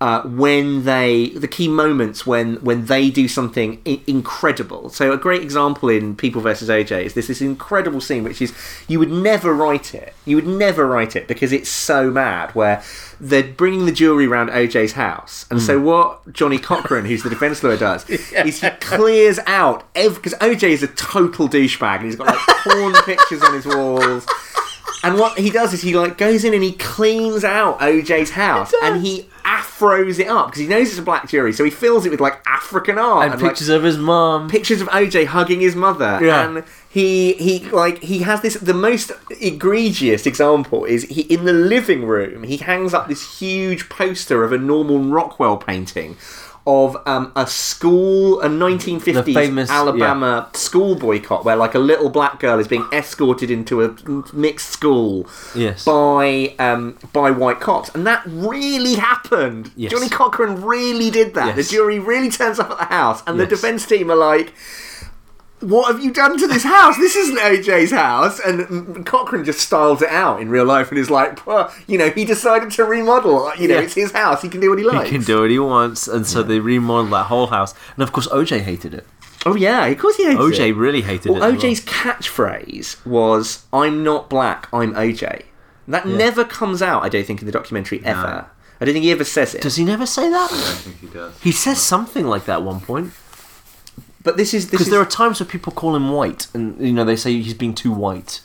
Uh, 0.03 0.23
when 0.23 0.85
they 0.85 1.29
the 1.31 1.47
key 1.47 1.69
moments 1.69 2.27
when 2.27 2.57
when 2.65 2.87
they 2.87 3.11
do 3.11 3.29
something 3.29 3.83
I- 3.87 4.01
incredible. 4.07 4.89
So 4.89 5.13
a 5.13 5.19
great 5.19 5.43
example 5.43 5.91
in 5.91 6.17
people 6.17 6.41
versus 6.41 6.71
oj 6.71 7.05
is 7.05 7.13
this 7.13 7.27
this 7.27 7.43
incredible 7.43 8.01
scene 8.01 8.25
which 8.25 8.41
is 8.41 8.55
you 8.89 8.99
would 8.99 9.11
never 9.11 9.53
write 9.53 9.95
it. 9.95 10.15
You 10.25 10.37
would 10.37 10.47
never 10.47 10.87
write 10.87 11.17
it 11.17 11.29
because 11.29 11.53
it's 11.53 11.69
so 11.69 12.11
mad 12.11 12.55
where 12.55 12.83
they're 13.21 13.43
bringing 13.43 13.85
the 13.85 13.93
jewelry 13.93 14.25
around 14.25 14.49
oj's 14.49 14.93
house. 14.93 15.45
And 15.51 15.61
so 15.61 15.79
what 15.79 16.33
johnny 16.33 16.59
cochran 16.59 17.05
who's 17.05 17.23
the 17.23 17.29
defense 17.29 17.63
lawyer 17.63 17.77
does 17.77 18.09
is 18.11 18.63
he 18.63 18.71
clears 18.81 19.39
out 19.47 19.85
because 19.93 20.33
oj 20.41 20.63
is 20.63 20.83
a 20.83 20.89
total 20.89 21.47
douchebag 21.47 21.97
and 21.97 22.07
he's 22.07 22.17
got 22.17 22.29
like 22.29 22.39
porn 22.65 22.95
pictures 23.05 23.43
on 23.43 23.53
his 23.53 23.67
walls 23.67 24.27
and 25.03 25.19
what 25.19 25.39
he 25.39 25.51
does 25.51 25.73
is 25.73 25.83
he 25.83 25.97
like 25.97 26.19
goes 26.19 26.45
in 26.45 26.55
and 26.55 26.63
he 26.63 26.73
cleans 26.73 27.45
out 27.45 27.81
OJ's 27.81 28.31
house 28.31 28.73
and 28.83 29.05
he 29.05 29.29
afros 29.45 30.19
it 30.19 30.29
up 30.29 30.47
because 30.47 30.61
he 30.61 30.67
knows 30.67 30.89
it's 30.89 30.99
a 30.99 31.03
black 31.03 31.29
jury, 31.29 31.53
so 31.53 31.65
he 31.65 31.71
fills 31.71 32.07
it 32.07 32.11
with 32.11 32.21
like 32.21 32.41
African 32.47 32.99
art 32.99 33.31
and 33.31 33.41
like, 33.41 33.51
pictures 33.51 33.69
of 33.69 33.83
his 33.83 33.97
mum. 33.97 34.49
pictures 34.49 34.81
of 34.81 34.89
OJ 34.89 35.27
hugging 35.27 35.61
his 35.61 35.75
mother. 35.75 36.19
Yeah. 36.23 36.49
And 36.49 36.65
he 36.91 37.35
he 37.35 37.61
like 37.71 38.03
he 38.03 38.21
has 38.21 38.41
this 38.43 38.55
the 38.55 38.75
most 38.75 39.13
egregious 39.41 40.27
example 40.27 40.85
is 40.85 41.05
he 41.05 41.23
in 41.23 41.45
the 41.45 41.53
living 41.53 42.05
room 42.05 42.43
he 42.43 42.57
hangs 42.59 42.93
up 42.93 43.09
this 43.09 43.39
huge 43.39 43.89
poster 43.89 44.45
of 44.45 44.53
a 44.53 44.59
Norman 44.59 45.11
Rockwell 45.11 45.57
painting. 45.57 46.17
Of 46.73 46.97
um, 47.05 47.33
a 47.35 47.49
school, 47.49 48.41
a 48.43 48.47
1950s 48.49 49.25
The 49.25 49.35
famous- 49.35 49.71
Alabama 49.71 50.49
school 50.53 50.95
boycott, 50.95 51.45
where 51.45 51.57
like 51.57 51.75
a 51.75 51.81
little 51.81 52.11
black 52.11 52.39
girl 52.39 52.61
is 52.61 52.69
being 52.69 52.87
escorted 52.93 53.51
into 53.51 53.83
a 53.83 53.89
mixed 54.33 54.71
school 54.71 55.27
Yes. 55.53 55.85
by 55.85 56.55
um, 56.61 56.97
by 57.13 57.33
white 57.33 57.59
cops, 57.59 57.89
and 57.95 58.07
that 58.07 58.23
really 58.27 58.95
happened. 58.95 59.73
Yes. 59.75 59.91
Johnny 59.91 60.09
Cochran 60.09 60.63
really 60.63 61.11
did 61.11 61.35
that. 61.35 61.49
Yes. 61.49 61.57
The 61.57 61.75
jury 61.75 61.99
really 61.99 62.31
turns 62.31 62.61
up 62.61 62.71
at 62.71 62.79
the 62.79 62.85
house, 62.85 63.21
and 63.27 63.41
the 63.41 63.47
defense 63.47 63.85
team 63.85 64.09
are 64.11 64.17
like. 64.17 64.53
What 65.61 65.93
have 65.93 66.03
you 66.03 66.11
done 66.11 66.39
to 66.39 66.47
this 66.47 66.63
house? 66.65 66.97
This 66.97 67.15
isn't 67.17 67.39
OJ's 67.39 67.91
house. 67.91 68.41
And 68.41 68.61
mm, 68.61 69.07
Cochran 69.07 69.45
just 69.45 69.61
styles 69.61 70.01
it 70.01 70.09
out 70.09 70.41
in 70.41 70.49
real 70.49 70.65
life 70.65 70.89
and 70.91 70.99
is 70.99 71.11
like, 71.11 71.47
"Well, 71.47 71.71
you 71.87 71.99
know, 71.99 72.09
he 72.11 72.25
decided 72.25 72.71
to 72.73 72.85
remodel. 72.85 73.53
You 73.57 73.69
know, 73.69 73.75
Yeah. 73.77 73.83
it's 73.83 73.95
his 73.95 74.13
house. 74.13 74.41
He 74.43 74.49
can 74.49 74.61
do 74.61 74.71
what 74.71 74.79
he 74.79 74.85
likes. 74.85 75.11
He 75.11 75.17
can 75.17 75.25
do 75.25 75.43
what 75.43 75.51
he 75.51 75.59
wants, 75.59 76.09
and 76.09 76.27
so 76.27 76.43
they 76.43 76.61
remodeled 76.61 77.13
that 77.13 77.25
whole 77.27 77.49
house. 77.49 77.75
And 77.97 78.03
of 78.03 78.11
course, 78.13 78.27
OJ 78.29 78.61
hated 78.61 78.95
it. 78.95 79.07
Oh 79.47 79.55
yeah, 79.55 79.85
of 79.87 79.99
course 79.99 80.17
he 80.17 80.25
hates 80.25 80.41
OJ 80.41 80.53
it. 80.71 80.75
OJ 80.75 80.79
really 80.79 81.03
hated 81.03 81.31
Well, 81.33 81.43
it. 81.43 81.55
as 81.57 81.63
OJ's 81.63 81.81
catchphrase 81.85 83.05
was 83.07 83.65
"I'm 83.73 84.03
not 84.03 84.29
black, 84.31 84.69
I'm 84.73 84.95
OJ." 84.95 85.43
That 85.89 86.07
never 86.07 86.45
comes 86.45 86.83
out, 86.83 87.03
I 87.03 87.09
don't 87.09 87.25
think, 87.27 87.41
in 87.41 87.47
the 87.47 87.53
documentary 87.53 88.01
ever. 88.05 88.47
I 88.81 88.85
don't 88.85 88.95
think 88.95 89.05
he 89.05 89.11
ever 89.13 89.25
says 89.25 89.55
it. 89.55 89.61
Does 89.63 89.77
he 89.77 89.85
never 89.85 90.07
say 90.07 90.31
that? 90.31 90.51
I 90.53 90.57
don't 90.57 90.77
think 90.79 91.01
he 91.01 91.07
does. 91.09 91.39
He 91.43 91.53
says 91.53 91.79
something 91.81 92.27
like 92.27 92.45
that 92.47 92.59
at 92.61 92.63
one 92.63 92.81
point. 92.81 93.13
But 94.23 94.37
this 94.37 94.53
is 94.55 94.67
Because 94.67 94.87
is 94.87 94.91
there 94.93 95.01
are 95.01 95.07
times 95.07 95.41
where 95.41 95.47
people 95.49 95.73
call 95.73 95.95
him 95.97 96.11
white, 96.11 96.47
and 96.55 96.81
you 96.81 96.93
know 96.93 97.05
they 97.05 97.17
say 97.17 97.33
he's 97.33 97.55
being 97.55 97.75
too 97.75 97.91
white, 97.93 98.41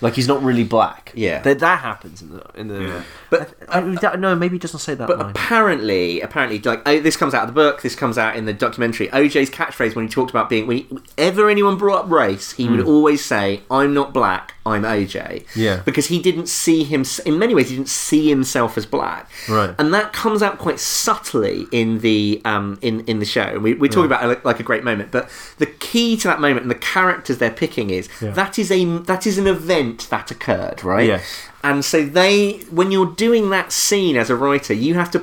like 0.00 0.14
he's 0.14 0.26
not 0.28 0.42
really 0.42 0.64
black. 0.64 1.12
Yeah. 1.14 1.40
that, 1.42 1.60
that 1.60 1.78
happens 1.80 2.22
in 2.22 2.30
the 2.30 2.44
in 2.54 2.68
the. 2.68 2.82
Yeah. 2.82 3.02
But- 3.30 3.54
I, 3.68 3.78
I, 3.78 3.94
that- 3.96 4.18
no, 4.20 4.34
maybe 4.34 4.56
he 4.56 4.58
doesn't 4.58 4.80
say 4.80 4.94
that 4.94 5.06
But 5.08 5.18
line. 5.18 5.30
apparently, 5.30 6.20
apparently, 6.20 6.58
like 6.60 6.82
oh, 6.86 7.00
this 7.00 7.16
comes 7.16 7.34
out 7.34 7.42
of 7.48 7.48
the 7.48 7.54
book. 7.54 7.82
This 7.82 7.94
comes 7.94 8.18
out 8.18 8.36
in 8.36 8.44
the 8.46 8.52
documentary. 8.52 9.08
OJ's 9.08 9.48
catchphrase 9.50 9.94
when 9.94 10.06
he 10.06 10.10
talked 10.12 10.30
about 10.30 10.48
being, 10.50 10.66
whenever 10.66 11.48
anyone 11.48 11.76
brought 11.78 12.04
up 12.04 12.10
race, 12.10 12.52
he 12.52 12.66
Hmm. 12.66 12.76
would 12.76 12.86
always 12.86 13.24
say, 13.24 13.62
"I'm 13.70 13.94
not 13.94 14.12
black, 14.12 14.54
I'm 14.64 14.82
OJ. 14.82 15.44
Yeah. 15.56 15.82
Because 15.84 16.06
he 16.06 16.20
didn't 16.22 16.46
see 16.48 16.84
him 16.84 17.04
in 17.26 17.38
many 17.38 17.54
ways 17.54 17.68
he 17.70 17.76
didn't 17.76 17.88
see 17.88 18.28
himself 18.28 18.78
as 18.78 18.86
black. 18.86 19.28
Right. 19.48 19.74
And 19.78 19.92
that 19.92 20.12
comes 20.12 20.42
out 20.42 20.58
quite 20.58 20.78
subtly 20.78 21.66
in 21.72 21.98
the 21.98 22.40
um 22.44 22.78
in 22.80 23.00
in 23.06 23.18
the 23.18 23.24
show. 23.24 23.42
And 23.42 23.62
we 23.62 23.74
we 23.74 23.88
talk 23.88 24.04
about 24.06 24.44
like 24.44 24.60
a 24.60 24.62
great 24.62 24.84
moment, 24.84 25.10
but 25.10 25.28
the 25.58 25.66
key 25.66 26.16
to 26.18 26.28
that 26.28 26.40
moment 26.40 26.62
and 26.62 26.70
the 26.70 26.76
characters 26.76 27.38
they're 27.38 27.50
picking 27.50 27.90
is 27.90 28.08
Yeah. 28.20 28.30
that 28.32 28.58
is 28.58 28.70
a 28.70 28.84
that 29.00 29.26
is 29.26 29.36
an 29.38 29.46
event 29.48 30.06
that 30.10 30.30
occurred, 30.30 30.84
right? 30.84 31.06
Yes. 31.06 31.48
And 31.64 31.84
so 31.84 32.04
they, 32.04 32.54
when 32.70 32.90
you're 32.90 33.06
doing 33.14 33.50
that 33.50 33.70
scene 33.70 34.16
as 34.16 34.30
a 34.30 34.34
writer, 34.34 34.74
you 34.74 34.94
have 34.94 35.12
to 35.12 35.20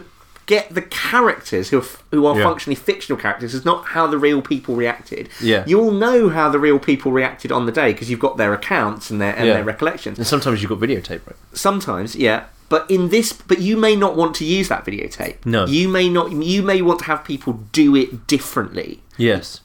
get 0.56 0.74
the 0.74 0.82
characters 0.82 1.70
who 1.70 1.78
are, 1.80 1.86
who 2.12 2.26
are 2.26 2.36
Yeah. 2.38 2.44
functionally 2.44 2.76
fictional 2.76 3.18
characters. 3.22 3.54
It's 3.54 3.66
not 3.74 3.86
how 3.96 4.08
the 4.08 4.18
real 4.18 4.42
people 4.42 4.76
reacted. 4.76 5.30
Yeah. 5.40 5.64
You'll 5.68 5.92
know 6.06 6.30
how 6.30 6.50
the 6.50 6.58
real 6.68 6.80
people 6.80 7.12
reacted 7.12 7.52
on 7.52 7.68
the 7.68 7.72
day 7.72 7.92
because 7.94 8.10
you've 8.10 8.26
got 8.28 8.38
their 8.38 8.52
accounts 8.54 9.12
and 9.12 9.22
their 9.22 9.36
and 9.38 9.46
Yeah. 9.48 9.54
their 9.58 9.64
recollections. 9.64 10.18
And 10.18 10.26
sometimes 10.26 10.62
you've 10.62 10.70
got 10.76 10.80
videotape, 10.80 11.22
right? 11.28 11.36
Sometimes, 11.54 12.16
yeah. 12.16 12.40
But 12.68 12.90
in 12.90 13.10
this, 13.10 13.32
but 13.34 13.60
you 13.68 13.78
may 13.78 13.96
not 13.96 14.16
want 14.16 14.34
to 14.40 14.46
use 14.58 14.68
that 14.70 14.86
videotape. 14.86 15.38
No. 15.46 15.66
You 15.66 15.88
may 15.88 16.08
not. 16.10 16.32
You 16.32 16.62
may 16.64 16.82
want 16.82 17.00
to 17.00 17.06
have 17.06 17.24
people 17.24 17.52
do 17.72 17.96
it 17.96 18.26
differently. 18.28 19.02
Yes. 19.18 19.62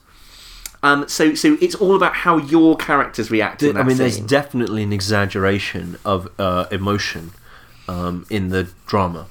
Um. 0.83 1.07
So, 1.07 1.33
so 1.35 1.57
it's 1.61 1.75
all 1.83 1.95
about 1.95 2.13
how 2.25 2.37
your 2.37 2.75
characters 2.77 3.29
react. 3.31 3.63
in 3.63 3.75
I 3.77 3.83
mean, 3.83 3.97
there's 3.97 4.19
definitely 4.19 4.83
an 4.83 4.93
exaggeration 4.93 5.97
of 6.05 6.19
uh, 6.39 6.65
emotion 6.71 7.31
um, 7.87 8.25
in 8.29 8.49
the 8.49 8.63
drama. 8.87 9.25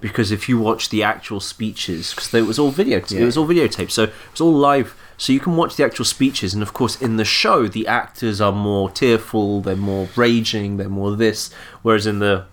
Because 0.00 0.30
if 0.30 0.48
you 0.48 0.58
watch 0.58 0.90
the 0.90 1.02
actual 1.02 1.40
speeches, 1.40 2.14
because 2.14 2.32
it 2.32 2.42
was 2.42 2.58
all 2.58 2.70
video, 2.70 2.98
it 2.98 3.24
was 3.24 3.36
all 3.36 3.46
videotape, 3.46 3.90
so 3.90 4.04
it 4.04 4.12
was 4.30 4.40
all 4.40 4.52
live. 4.52 4.94
So 5.16 5.32
you 5.32 5.40
can 5.40 5.56
watch 5.56 5.74
the 5.74 5.84
actual 5.84 6.04
speeches, 6.04 6.54
and 6.54 6.62
of 6.62 6.72
course, 6.72 7.00
in 7.02 7.16
the 7.16 7.24
show, 7.24 7.66
the 7.66 7.88
actors 7.88 8.40
are 8.40 8.52
more 8.52 8.90
tearful, 8.90 9.60
they're 9.60 9.74
more 9.74 10.08
raging, 10.14 10.76
they're 10.76 10.88
more 10.88 11.16
this. 11.16 11.52
Whereas 11.82 12.06
in 12.06 12.20
the 12.20 12.46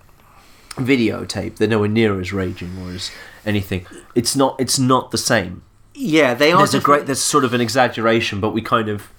videotape, 0.72 1.58
they're 1.58 1.68
nowhere 1.68 1.88
near 1.88 2.20
as 2.20 2.34
raging 2.34 2.78
or 2.82 2.92
as 2.92 3.12
anything. 3.46 3.86
It's 4.16 4.36
not. 4.36 4.60
It's 4.60 4.80
not 4.80 5.12
the 5.12 5.18
same. 5.18 5.62
yeah, 5.94 6.34
they 6.34 6.52
are. 6.52 6.58
There's 6.58 6.74
a 6.74 6.80
great. 6.80 7.06
There's 7.06 7.22
sort 7.22 7.46
of 7.46 7.54
an 7.54 7.62
exaggeration, 7.62 8.40
but 8.40 8.52
we 8.52 8.62
kind 8.62 8.90
of. 8.90 9.10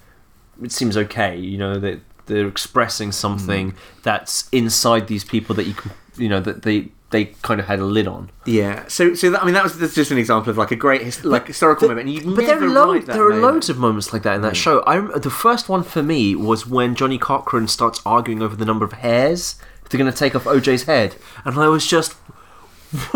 It 0.63 0.73
seems 0.73 0.97
okay, 0.97 1.37
you 1.37 1.59
know 1.59 1.79
that 1.79 2.01
they're 2.27 2.49
expressing 2.49 3.13
something 3.13 3.73
mm. 3.73 3.77
that's 4.03 4.49
inside 4.51 5.07
these 5.07 5.25
people 5.25 5.55
that 5.55 5.65
you 5.65 5.75
can, 5.75 5.93
you 6.17 6.29
know, 6.29 6.41
that 6.41 6.63
they 6.63 6.89
they 7.11 7.27
kind 7.43 7.61
of 7.61 7.67
had 7.67 7.79
a 7.79 7.85
lid 7.85 8.07
on. 8.09 8.31
Yeah, 8.45 8.87
so 8.89 9.15
so 9.15 9.31
that, 9.31 9.43
I 9.43 9.45
mean 9.45 9.55
that 9.55 9.63
was 9.63 9.79
that's 9.79 9.95
just 9.95 10.11
an 10.11 10.19
example 10.19 10.51
of 10.51 10.59
like 10.59 10.71
a 10.71 10.77
great 10.77 11.03
his, 11.03 11.25
like 11.25 11.47
historical 11.47 11.89
moment. 11.89 12.09
And 12.09 12.17
you 12.17 12.35
But 12.35 12.47
there 12.47 12.63
are, 12.63 12.69
lo- 12.69 12.99
that 12.99 13.07
there 13.07 13.27
are 13.27 13.31
moment. 13.31 13.43
loads 13.43 13.69
of 13.71 13.79
moments 13.79 14.13
like 14.13 14.23
that 14.23 14.37
in 14.37 14.43
that 14.43 14.55
mm. 14.55 14.57
show. 14.57 14.83
I 14.87 15.01
the 15.19 15.31
first 15.31 15.69
one 15.69 15.83
for 15.83 16.03
me 16.03 16.35
was 16.35 16.67
when 16.67 16.95
Johnny 16.95 17.19
Cochran 17.19 17.69
starts 17.69 18.01
arguing 18.05 18.43
over 18.43 18.57
the 18.57 18.65
number 18.65 18.85
of 18.85 18.93
hairs 18.93 19.57
they're 19.89 19.99
going 19.99 20.11
to 20.11 20.17
take 20.17 20.35
off 20.35 20.45
OJ's 20.45 20.85
head, 20.85 21.17
and 21.45 21.59
I 21.59 21.69
was 21.69 21.87
just, 21.87 22.17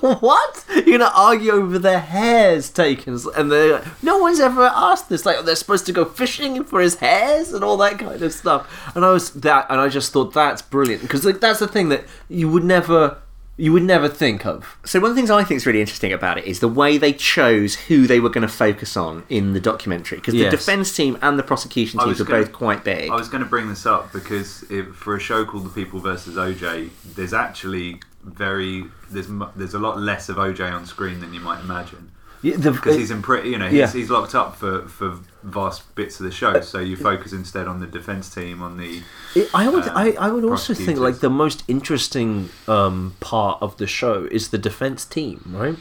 what? 0.20 0.64
You're 0.86 0.98
to 0.98 1.12
argue 1.12 1.52
over 1.52 1.78
their 1.78 2.00
hairs 2.00 2.70
taken? 2.70 3.18
And 3.36 3.50
they're 3.50 3.74
like, 3.74 4.02
no 4.02 4.18
one's 4.18 4.40
ever 4.40 4.64
asked 4.64 5.08
this. 5.08 5.26
Like 5.26 5.44
they're 5.44 5.56
supposed 5.56 5.86
to 5.86 5.92
go 5.92 6.04
fishing 6.04 6.62
for 6.64 6.80
his 6.80 6.96
hairs 6.96 7.52
and 7.52 7.64
all 7.64 7.76
that 7.78 7.98
kind 7.98 8.22
of 8.22 8.32
stuff. 8.32 8.92
And 8.94 9.04
I 9.04 9.10
was 9.10 9.30
that, 9.32 9.66
and 9.70 9.80
I 9.80 9.88
just 9.88 10.12
thought 10.12 10.32
that's 10.32 10.62
brilliant 10.62 11.02
because 11.02 11.24
like, 11.24 11.40
that's 11.40 11.58
the 11.58 11.68
thing 11.68 11.88
that 11.88 12.04
you 12.28 12.48
would 12.48 12.64
never. 12.64 13.18
You 13.60 13.72
would 13.72 13.82
never 13.82 14.08
think 14.08 14.46
of. 14.46 14.78
So 14.84 15.00
one 15.00 15.10
of 15.10 15.16
the 15.16 15.20
things 15.20 15.30
I 15.30 15.42
think 15.44 15.56
is 15.58 15.66
really 15.66 15.80
interesting 15.80 16.12
about 16.12 16.38
it 16.38 16.44
is 16.46 16.60
the 16.60 16.68
way 16.68 16.96
they 16.96 17.12
chose 17.12 17.74
who 17.74 18.06
they 18.06 18.20
were 18.20 18.28
going 18.30 18.46
to 18.46 18.52
focus 18.52 18.96
on 18.96 19.24
in 19.28 19.52
the 19.52 19.60
documentary 19.60 20.18
because 20.18 20.34
Yes. 20.34 20.50
the 20.52 20.56
defense 20.56 20.94
team 20.94 21.18
and 21.22 21.36
the 21.38 21.42
prosecution 21.42 21.98
I 21.98 22.04
teams 22.04 22.18
was 22.20 22.20
were 22.20 22.32
gonna- 22.32 22.44
both 22.44 22.52
quite 22.52 22.84
big. 22.84 23.10
I 23.10 23.16
was 23.16 23.28
going 23.28 23.42
to 23.42 23.48
bring 23.50 23.68
this 23.68 23.84
up 23.84 24.12
because 24.12 24.62
if, 24.70 24.94
for 24.94 25.16
a 25.16 25.20
show 25.20 25.44
called 25.44 25.64
The 25.64 25.70
People 25.70 25.98
versus 25.98 26.36
OJ, 26.36 26.90
there's 27.16 27.34
actually 27.34 28.00
very 28.24 28.84
there's 29.10 29.28
mu- 29.28 29.46
there's 29.56 29.74
a 29.74 29.78
lot 29.78 29.98
less 29.98 30.28
of 30.28 30.36
OJ 30.38 30.70
on 30.72 30.86
screen 30.86 31.20
than 31.20 31.32
you 31.34 31.40
might 31.40 31.60
imagine 31.60 32.10
because 32.42 32.96
he's 32.96 33.10
in 33.10 33.22
pretty 33.22 33.50
you 33.50 33.58
know 33.58 33.68
he's, 33.68 33.78
Yeah. 33.78 33.90
he's 33.92 34.10
locked 34.10 34.34
up 34.34 34.56
for 34.56 34.82
for 34.88 35.18
vast 35.42 35.94
bits 35.94 36.18
of 36.20 36.24
the 36.26 36.32
show. 36.32 36.60
So 36.60 36.78
you 36.80 36.96
focus 36.96 37.32
instead 37.32 37.66
on 37.68 37.80
the 37.80 37.86
defense 37.86 38.32
team 38.32 38.62
on 38.62 38.76
the 38.76 39.02
It- 39.34 39.48
I 39.54 39.68
would, 39.68 39.84
uh, 39.88 39.92
I, 39.94 40.10
I 40.18 40.28
would 40.30 40.44
also 40.44 40.74
think 40.74 40.98
like 40.98 41.20
the 41.20 41.30
most 41.30 41.62
interesting 41.68 42.48
um, 42.66 43.14
part 43.20 43.58
of 43.62 43.76
the 43.76 43.86
show 43.86 44.26
is 44.30 44.48
the 44.48 44.58
defense 44.58 45.04
team, 45.04 45.42
right? 45.56 45.76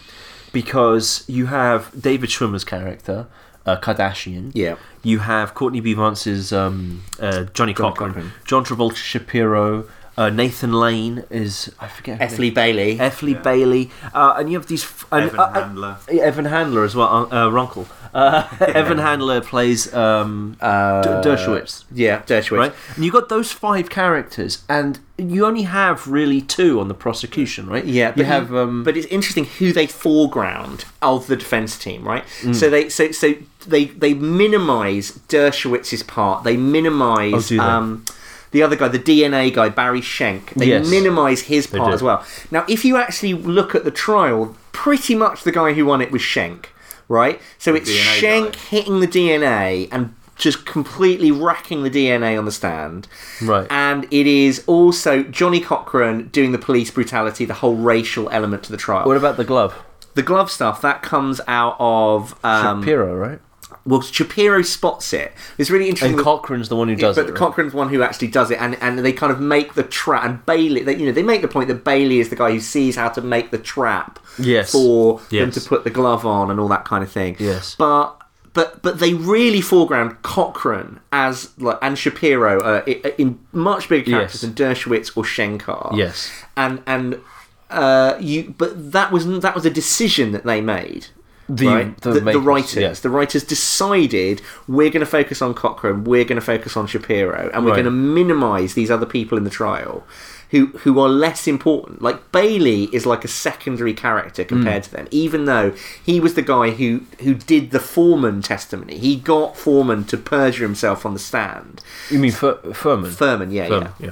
Because 0.53 1.23
you 1.27 1.47
have 1.47 1.91
David 1.99 2.29
Schwimmer's 2.29 2.63
character, 2.63 3.27
uh, 3.65 3.77
Kardashian. 3.79 4.51
Yeah. 4.53 4.75
You 5.03 5.19
have 5.19 5.53
Courtney 5.53 5.81
B. 5.81 5.93
Vance's 5.93 6.53
um, 6.53 7.03
uh, 7.19 7.43
Johnny, 7.53 7.73
Cochran, 7.73 8.13
Cochran. 8.13 8.31
John 8.45 8.63
Travolta 8.63 8.95
Shapiro, 8.95 9.85
uh, 10.17 10.29
Nathan 10.29 10.73
Lane 10.73 11.23
is 11.29 11.71
I 11.79 11.87
forget. 11.87 12.19
F. 12.21 12.37
Bailey. 12.37 12.99
F. 12.99 13.21
Lee 13.21 13.33
Yeah. 13.33 13.41
Bailey, 13.41 13.91
uh, 14.13 14.35
and 14.37 14.49
you 14.51 14.57
have 14.57 14.67
these 14.67 14.83
f- 14.83 15.05
and, 15.11 15.25
Evan 15.25 15.39
uh, 15.39 15.43
uh, 15.43 15.53
Handler. 15.53 15.97
yeah, 16.11 16.23
Evan 16.23 16.45
Handler 16.45 16.83
as 16.83 16.95
well, 16.95 17.27
uh, 17.31 17.45
uh, 17.45 17.49
Runkle. 17.49 17.87
Uh, 18.13 18.47
Evan 18.61 18.97
Handler 18.97 19.41
plays 19.41 19.93
um, 19.93 20.55
Uh, 20.59 21.01
D- 21.03 21.29
Dershowitz 21.29 21.83
Yeah, 21.91 22.21
Dershowitz. 22.23 22.57
right? 22.57 22.73
And 22.95 23.05
you 23.05 23.11
got 23.11 23.29
those 23.29 23.51
five 23.51 23.89
characters, 23.89 24.63
and 24.67 24.99
you 25.17 25.45
only 25.45 25.63
have 25.63 26.07
really 26.07 26.41
two 26.41 26.79
on 26.79 26.87
the 26.87 26.93
prosecution, 26.95 27.67
right? 27.67 27.85
Yeah, 27.85 28.09
you 28.09 28.13
but 28.23 28.25
have. 28.25 28.53
Um, 28.55 28.83
but 28.83 28.95
it's 28.97 29.07
interesting 29.07 29.45
who 29.45 29.71
they 29.73 29.85
foreground 29.87 30.85
of 31.01 31.27
the 31.27 31.35
defense 31.35 31.77
team, 31.77 32.07
right? 32.07 32.23
Mm. 32.41 32.55
So 32.55 32.69
they 32.69 32.89
so 32.89 33.11
so 33.11 33.33
they 33.67 33.85
they 33.85 34.13
minimise 34.15 35.11
Dershowitz's 35.27 36.01
part. 36.03 36.43
They 36.43 36.57
minimise 36.57 37.33
Oh, 37.35 37.41
do 37.41 37.57
they? 37.57 37.63
um, 37.63 38.05
the 38.51 38.63
other 38.63 38.75
guy, 38.75 38.87
the 38.87 38.99
DNA 38.99 39.53
guy, 39.53 39.69
Barry 39.69 40.01
Scheck. 40.01 40.51
They 40.55 40.67
Yes. 40.67 40.89
minimise 40.89 41.41
his 41.43 41.67
part 41.67 41.93
as 41.93 42.01
well. 42.01 42.23
Now, 42.51 42.65
if 42.67 42.83
you 42.85 42.97
actually 42.97 43.33
look 43.33 43.75
at 43.75 43.83
the 43.83 43.91
trial, 43.91 44.55
pretty 44.71 45.15
much 45.15 45.43
the 45.43 45.51
guy 45.51 45.73
who 45.73 45.85
won 45.85 46.01
it 46.01 46.11
was 46.11 46.21
Scheck, 46.21 46.67
right? 47.09 47.41
So 47.57 47.75
it's 47.75 47.89
DNA 47.89 48.19
Scheck 48.21 48.53
guy. 48.53 48.59
hitting 48.69 48.99
the 48.99 49.07
DNA 49.07 49.87
and 49.91 50.13
just 50.35 50.65
completely 50.67 51.31
racking 51.31 51.81
the 51.81 51.89
DNA 51.89 52.37
on 52.37 52.45
the 52.45 52.51
stand. 52.51 53.07
Right. 53.41 53.65
And 53.71 54.05
it 54.11 54.27
is 54.27 54.63
also 54.67 55.23
Johnny 55.23 55.59
Cochran 55.59 56.27
doing 56.27 56.51
the 56.51 56.59
police 56.59 56.91
brutality, 56.91 57.43
the 57.43 57.55
whole 57.55 57.75
racial 57.75 58.29
element 58.29 58.61
to 58.63 58.71
the 58.71 58.77
trial. 58.77 59.07
what 59.07 59.17
about 59.17 59.37
the 59.37 59.43
glove? 59.43 59.73
the 60.13 60.23
glove 60.23 60.49
stuff 60.49 60.81
that 60.81 61.03
comes 61.03 61.39
out 61.47 61.75
of 61.79 62.33
um, 62.43 62.81
Shapiro, 62.81 63.15
right? 63.15 63.39
Well, 63.87 64.01
Shapiro 64.01 64.61
spots 64.61 65.13
it. 65.13 65.31
It's 65.57 65.69
really 65.69 65.87
interesting. 65.89 66.17
And 66.17 66.23
Cochran's 66.23 66.69
the 66.69 66.75
one 66.75 66.89
who 66.89 66.95
does 66.95 67.17
it. 67.17 67.21
but 67.21 67.23
it. 67.23 67.27
the 67.27 67.39
right? 67.39 67.39
Cochran's 67.39 67.73
one 67.73 67.89
who 67.89 68.03
actually 68.03 68.27
does 68.27 68.51
it, 68.51 68.59
and, 68.61 68.75
and 68.81 68.99
they 68.99 69.13
kind 69.13 69.31
of 69.31 69.39
make 69.39 69.73
the 69.75 69.83
trap. 69.83 70.25
And 70.25 70.45
Bailey, 70.45 70.83
they, 70.83 70.95
you 70.97 71.05
know, 71.05 71.11
they 71.13 71.23
make 71.23 71.41
the 71.41 71.47
point 71.47 71.69
that 71.69 71.83
Bailey 71.83 72.19
is 72.19 72.29
the 72.29 72.35
guy 72.35 72.51
who 72.51 72.59
sees 72.59 72.95
how 72.97 73.09
to 73.09 73.21
make 73.21 73.51
the 73.51 73.57
trap 73.57 74.19
Yes. 74.37 74.71
for 74.73 75.19
them 75.31 75.49
to 75.51 75.61
put 75.61 75.83
the 75.85 75.89
glove 75.89 76.25
on 76.25 76.51
and 76.51 76.59
all 76.59 76.67
that 76.67 76.85
kind 76.85 77.03
of 77.03 77.11
thing. 77.11 77.35
Yes. 77.39 77.75
but 77.75 78.21
but 78.53 78.81
but 78.81 78.99
they 78.99 79.13
really 79.13 79.61
foreground 79.61 80.21
Cochran 80.23 80.99
as 81.11 81.57
like 81.59 81.77
and 81.81 81.97
Shapiro 81.97 82.59
uh, 82.61 82.83
in 83.17 83.39
much 83.51 83.87
bigger 83.87 84.11
characters 84.11 84.41
Yes. 84.43 84.53
than 84.53 84.53
Dershowitz 84.53 85.15
or 85.15 85.23
Shankar. 85.23 85.91
Yes. 85.95 86.31
and 86.55 86.81
and 86.87 87.21
uh, 87.69 88.15
you 88.19 88.55
but 88.57 88.91
that 88.93 89.11
was 89.11 89.27
that 89.41 89.53
was 89.55 89.65
a 89.65 89.69
decision 89.69 90.31
that 90.31 90.43
they 90.45 90.59
made. 90.61 91.07
The- 91.49 91.67
right? 91.67 92.01
the 92.01 92.11
the, 92.11 92.19
the 92.33 92.39
writers, 92.39 92.75
yeah. 92.75 92.91
the 92.93 93.09
writers 93.09 93.43
decided 93.43 94.41
we're 94.67 94.89
going 94.89 94.99
to 95.01 95.05
focus 95.05 95.41
on 95.41 95.53
Cochran, 95.53 96.03
we're 96.03 96.25
going 96.25 96.39
to 96.39 96.45
focus 96.45 96.75
on 96.75 96.87
Shapiro, 96.87 97.49
and 97.53 97.63
we're 97.63 97.71
Right. 97.71 97.83
going 97.83 97.85
to 97.85 97.91
minimise 97.91 98.73
these 98.73 98.91
other 98.91 99.05
people 99.05 99.37
in 99.37 99.43
the 99.45 99.49
trial 99.49 100.05
who 100.51 100.67
who 100.83 100.99
are 100.99 101.09
less 101.09 101.47
important. 101.47 102.01
Like 102.01 102.31
Bailey 102.31 102.83
is 102.93 103.05
like 103.05 103.23
a 103.25 103.27
secondary 103.27 103.93
character 103.93 104.43
compared 104.43 104.85
Hmm. 104.85 104.89
to 104.89 104.95
them, 104.97 105.07
even 105.11 105.45
though 105.45 105.73
he 106.03 106.19
was 106.19 106.33
the 106.35 106.41
guy 106.41 106.71
who 106.71 107.01
who 107.21 107.33
did 107.33 107.71
the 107.71 107.79
Foreman 107.79 108.41
testimony. 108.41 108.97
He 108.97 109.15
got 109.15 109.57
Foreman 109.57 110.03
to 110.05 110.17
perjure 110.17 110.63
himself 110.63 111.05
on 111.05 111.13
the 111.13 111.19
stand. 111.19 111.81
You 112.09 112.19
mean 112.19 112.31
Fur- 112.31 112.59
Fuhrman? 112.73 113.11
Fuhrman, 113.11 113.51
yeah, 113.53 113.67
Fuhrman, 113.67 113.93
yeah. 113.99 114.05
yeah. 114.07 114.11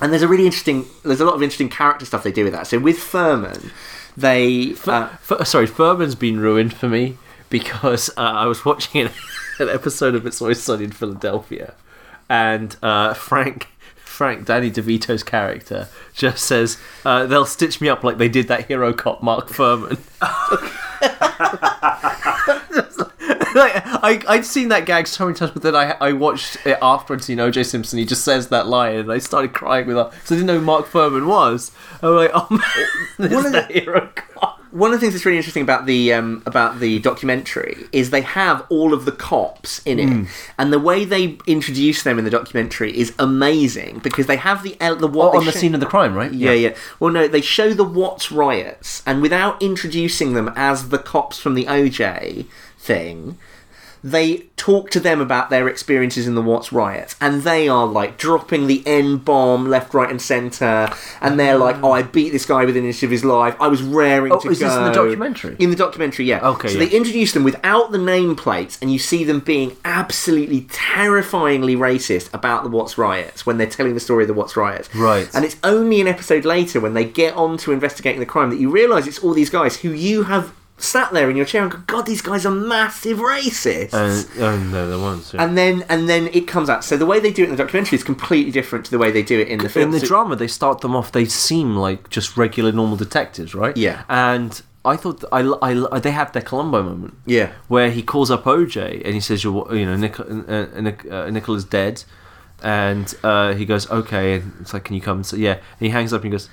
And 0.00 0.12
there's 0.12 0.22
a 0.22 0.28
really 0.28 0.46
interesting, 0.46 0.86
there's 1.04 1.20
a 1.20 1.24
lot 1.24 1.34
of 1.36 1.42
interesting 1.44 1.68
character 1.68 2.04
stuff 2.04 2.24
they 2.24 2.32
do 2.32 2.42
with 2.44 2.52
that. 2.52 2.66
So 2.66 2.78
with 2.80 2.98
Fuhrman, 2.98 3.70
they 4.16 4.74
uh, 4.86 5.08
sorry, 5.44 5.66
Fuhrman's 5.66 6.14
been 6.14 6.40
ruined 6.40 6.74
for 6.74 6.88
me 6.88 7.18
because 7.50 8.08
uh, 8.10 8.22
I 8.22 8.46
was 8.46 8.64
watching 8.64 9.02
an, 9.02 9.10
an 9.58 9.68
episode 9.68 10.14
of 10.14 10.26
It's 10.26 10.40
Always 10.40 10.62
Sunny 10.62 10.84
in 10.84 10.92
Philadelphia, 10.92 11.74
and 12.28 12.76
uh, 12.82 13.14
Frank. 13.14 13.68
Frank, 13.96 14.44
Danny 14.44 14.70
DeVito's 14.70 15.22
character, 15.22 15.88
just 16.12 16.44
says, 16.44 16.76
uh, 17.02 17.24
they'll 17.24 17.46
stitch 17.46 17.80
me 17.80 17.88
up 17.88 18.04
like 18.04 18.18
they 18.18 18.28
did 18.28 18.46
that 18.46 18.66
hero 18.66 18.92
cop, 18.92 19.22
Mark 19.22 19.48
Fuhrman. 19.48 19.98
like, 23.54 23.72
I, 23.84 24.22
I'd 24.28 24.44
seen 24.46 24.68
that 24.68 24.86
gag 24.86 25.06
so 25.06 25.26
many 25.26 25.36
times, 25.36 25.52
but 25.52 25.62
then 25.62 25.74
I, 25.76 25.92
I 26.00 26.12
watched 26.12 26.58
it 26.66 26.78
after 26.82 27.14
I'd 27.14 27.22
seen 27.24 27.38
OJ 27.38 27.64
Simpson. 27.66 27.98
He 27.98 28.04
just 28.04 28.24
says 28.24 28.48
that 28.48 28.66
line, 28.66 28.96
and 28.96 29.12
I 29.12 29.18
started 29.18 29.52
crying 29.52 29.86
with 29.86 29.96
her 29.96 30.04
because 30.04 30.32
I 30.32 30.34
didn't 30.36 30.46
know 30.46 30.58
who 30.58 30.64
Mark 30.64 30.86
Fuhrman 30.86 31.26
was. 31.26 31.70
I'm 32.02 32.14
like, 32.16 32.30
oh 32.34 32.46
man, 32.50 32.60
this 33.18 33.32
One 33.32 33.40
is 33.46 33.46
of 33.46 33.52
the 33.52 33.62
hero 33.80 34.10
cop. 34.14 34.58
one 34.70 34.90
of 34.92 34.96
the 34.96 35.00
things 35.00 35.12
that's 35.12 35.24
really 35.26 35.36
interesting 35.36 35.62
about 35.62 35.86
the 35.86 36.12
um, 36.14 36.42
about 36.46 36.80
the 36.80 36.98
documentary 37.00 37.76
is 37.92 38.10
they 38.10 38.22
have 38.22 38.64
all 38.70 38.94
of 38.94 39.04
the 39.04 39.12
cops 39.12 39.80
in 39.84 39.98
it, 39.98 40.08
Hmm. 40.08 40.24
and 40.58 40.72
the 40.72 40.78
way 40.80 41.04
they 41.04 41.38
introduce 41.46 42.02
them 42.02 42.18
in 42.18 42.24
the 42.24 42.30
documentary 42.30 42.96
is 42.96 43.12
amazing 43.18 44.00
because 44.02 44.26
they 44.26 44.36
have 44.36 44.62
the 44.62 44.76
the 44.98 45.06
what 45.06 45.34
Oh, 45.34 45.38
on 45.38 45.44
the 45.46 45.52
show- 45.52 45.58
scene 45.58 45.74
of 45.74 45.80
the 45.80 45.86
crime, 45.86 46.14
right? 46.14 46.32
Yeah, 46.32 46.52
yeah. 46.52 46.74
Well, 47.00 47.12
no, 47.12 47.28
they 47.28 47.40
show 47.42 47.72
the 47.74 47.84
Watts 47.84 48.32
riots, 48.32 49.02
and 49.06 49.20
without 49.22 49.60
introducing 49.62 50.32
them 50.34 50.52
as 50.56 50.88
the 50.88 50.98
cops 50.98 51.38
from 51.38 51.54
the 51.54 51.64
OJ 51.66 52.46
thing, 52.82 53.38
they 54.04 54.38
talk 54.56 54.90
to 54.90 54.98
them 54.98 55.20
about 55.20 55.48
their 55.48 55.68
experiences 55.68 56.26
in 56.26 56.34
the 56.34 56.42
Watts 56.42 56.72
riots, 56.72 57.14
and 57.20 57.42
they 57.44 57.68
are 57.68 57.86
like 57.86 58.18
dropping 58.18 58.66
the 58.66 58.82
N 58.84 59.18
bomb 59.18 59.68
left, 59.68 59.94
right, 59.94 60.10
and 60.10 60.20
centre, 60.20 60.90
and 61.20 61.38
they're 61.38 61.56
like, 61.56 61.76
ah. 61.76 61.80
"Oh, 61.84 61.92
I 61.92 62.02
beat 62.02 62.30
this 62.30 62.44
guy 62.44 62.64
within 62.64 62.82
an 62.82 62.88
inch 62.88 63.04
of 63.04 63.12
his 63.12 63.24
life. 63.24 63.54
I 63.60 63.68
was 63.68 63.80
raring 63.80 64.32
Oh, 64.32 64.40
to 64.40 64.50
is 64.50 64.58
go." 64.58 64.66
this 64.66 64.76
in 64.76 64.82
the 64.82 64.90
documentary? 64.92 65.56
In 65.60 65.70
the 65.70 65.76
documentary, 65.76 66.24
yeah. 66.24 66.44
Okay, 66.48 66.66
So 66.68 66.78
yeah. 66.80 66.86
they 66.86 66.96
introduce 66.96 67.32
them 67.32 67.44
without 67.44 67.92
the 67.92 67.98
nameplates, 67.98 68.76
and 68.82 68.92
you 68.92 68.98
see 68.98 69.22
them 69.22 69.38
being 69.38 69.76
absolutely 69.84 70.62
terrifyingly 70.72 71.76
racist 71.76 72.28
about 72.34 72.64
the 72.64 72.70
Watts 72.70 72.98
riots 72.98 73.46
when 73.46 73.56
they're 73.56 73.68
telling 73.68 73.94
the 73.94 74.00
story 74.00 74.24
of 74.24 74.28
the 74.28 74.34
Watts 74.34 74.56
riots. 74.56 74.92
Right. 74.96 75.28
And 75.32 75.44
it's 75.44 75.56
only 75.62 76.00
an 76.00 76.08
episode 76.08 76.44
later 76.44 76.80
when 76.80 76.94
they 76.94 77.04
get 77.04 77.34
on 77.34 77.56
to 77.58 77.70
investigating 77.70 78.18
the 78.18 78.26
crime 78.26 78.50
that 78.50 78.58
you 78.58 78.68
realise 78.68 79.06
it's 79.06 79.20
all 79.20 79.32
these 79.32 79.50
guys 79.50 79.76
who 79.76 79.90
you 79.90 80.24
have 80.24 80.52
sat 80.82 81.12
there 81.12 81.30
in 81.30 81.36
your 81.36 81.46
chair 81.46 81.62
and 81.62 81.70
go, 81.70 81.78
God, 81.86 82.06
these 82.06 82.22
guys 82.22 82.44
are 82.44 82.50
massive 82.50 83.18
racists. 83.18 83.92
And, 83.94 84.26
oh 84.42 84.58
no, 84.58 84.88
the 84.90 84.98
ones. 84.98 85.32
Yeah. 85.32 85.42
and 85.44 85.56
then 85.56 85.84
and 85.88 86.08
then 86.08 86.28
it 86.32 86.46
comes 86.48 86.68
out. 86.68 86.84
So 86.84 86.96
the 86.96 87.06
way 87.06 87.20
they 87.20 87.32
do 87.32 87.42
it 87.42 87.46
in 87.46 87.50
the 87.52 87.56
documentary 87.62 87.96
is 87.96 88.04
completely 88.04 88.50
different 88.52 88.84
to 88.86 88.90
the 88.90 88.98
way 88.98 89.10
they 89.10 89.22
do 89.22 89.38
it 89.40 89.48
in 89.48 89.58
the 89.60 89.68
film. 89.68 89.84
in 89.86 89.90
the 89.92 90.00
So- 90.00 90.06
drama, 90.06 90.36
they 90.36 90.48
start 90.48 90.80
them 90.80 90.94
off. 90.96 91.12
They 91.12 91.24
seem 91.26 91.76
like 91.76 92.10
just 92.10 92.36
regular, 92.36 92.72
normal 92.72 92.96
detectives, 92.96 93.54
right? 93.54 93.76
Yeah. 93.76 94.02
And 94.08 94.60
I 94.84 94.96
thought 94.96 95.22
I, 95.30 95.40
I, 95.62 95.98
they 96.00 96.10
have 96.10 96.32
their 96.32 96.42
Columbo 96.42 96.82
moment. 96.82 97.14
Yeah. 97.26 97.52
Where 97.68 97.90
he 97.90 98.02
calls 98.02 98.30
up 98.30 98.44
OJ 98.44 99.02
and 99.04 99.14
he 99.14 99.20
says, 99.20 99.44
"You're, 99.44 99.72
you 99.74 99.86
know, 99.86 99.96
Nic- 99.96 100.18
uh, 100.18 100.24
uh, 100.24 100.80
Nic- 100.80 101.06
uh, 101.10 101.30
Nicola's 101.30 101.64
dead," 101.64 102.02
and 102.62 103.14
uh, 103.22 103.54
he 103.54 103.64
goes, 103.64 103.88
"Okay." 103.90 104.34
And 104.34 104.52
it's 104.60 104.72
like, 104.74 104.84
"Can 104.84 104.94
you 104.96 105.00
come?" 105.00 105.18
And 105.18 105.26
say, 105.26 105.38
yeah. 105.38 105.52
And 105.54 105.62
he 105.78 105.90
hangs 105.90 106.12
up 106.12 106.22
and 106.22 106.32
he 106.32 106.36
goes. 106.36 106.48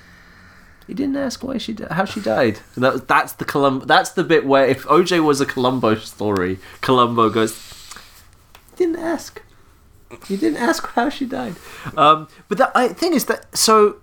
He 0.90 0.94
didn't 0.94 1.18
ask 1.18 1.44
why 1.44 1.56
she 1.56 1.72
di- 1.72 1.86
how 1.88 2.04
she 2.04 2.18
died. 2.20 2.58
And 2.74 2.82
that, 2.82 3.06
that's 3.06 3.34
the 3.34 3.44
Colum- 3.44 3.84
That's 3.86 4.10
the 4.10 4.24
bit 4.24 4.44
where 4.44 4.66
if 4.66 4.84
OJ 4.86 5.24
was 5.24 5.40
a 5.40 5.46
Columbo 5.46 5.94
story, 5.94 6.58
Columbo 6.80 7.30
goes, 7.30 7.52
"Didn't 8.74 8.96
ask. 8.98 9.40
You 10.28 10.36
didn't 10.36 10.56
ask 10.56 10.84
how 10.88 11.08
she 11.08 11.26
died." 11.26 11.54
Um, 11.96 12.26
but 12.48 12.58
the 12.58 12.76
I, 12.76 12.88
thing 12.88 13.14
is 13.14 13.26
that 13.26 13.56
so 13.56 13.98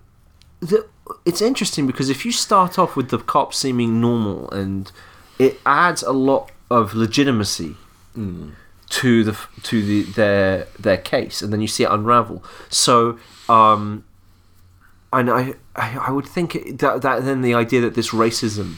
the, 0.61 0.87
it's 1.25 1.41
interesting 1.41 1.87
because 1.87 2.09
if 2.09 2.23
you 2.25 2.31
start 2.31 2.79
off 2.79 2.95
with 2.95 3.09
the 3.09 3.17
cop 3.17 3.53
seeming 3.53 3.99
normal 3.99 4.49
and 4.51 4.89
it 5.37 5.59
adds 5.65 6.03
a 6.03 6.13
lot 6.13 6.51
of 6.71 6.93
legitimacy 6.93 7.75
to 8.15 9.23
the 9.25 9.37
to 9.63 9.83
the 9.85 10.03
their 10.13 10.67
their 10.79 10.97
case 10.97 11.41
and 11.41 11.51
then 11.51 11.59
you 11.59 11.67
see 11.67 11.83
it 11.83 11.91
unravel 11.91 12.41
so 12.69 13.19
um 13.49 14.05
and 15.19 15.29
i 15.29 15.53
i, 15.75 16.11
would 16.11 16.25
think 16.25 16.49
that, 16.79 17.01
that 17.01 17.25
then 17.25 17.41
the 17.41 17.53
idea 17.53 17.81
that 17.81 17.93
this 17.95 18.09
racism 18.11 18.75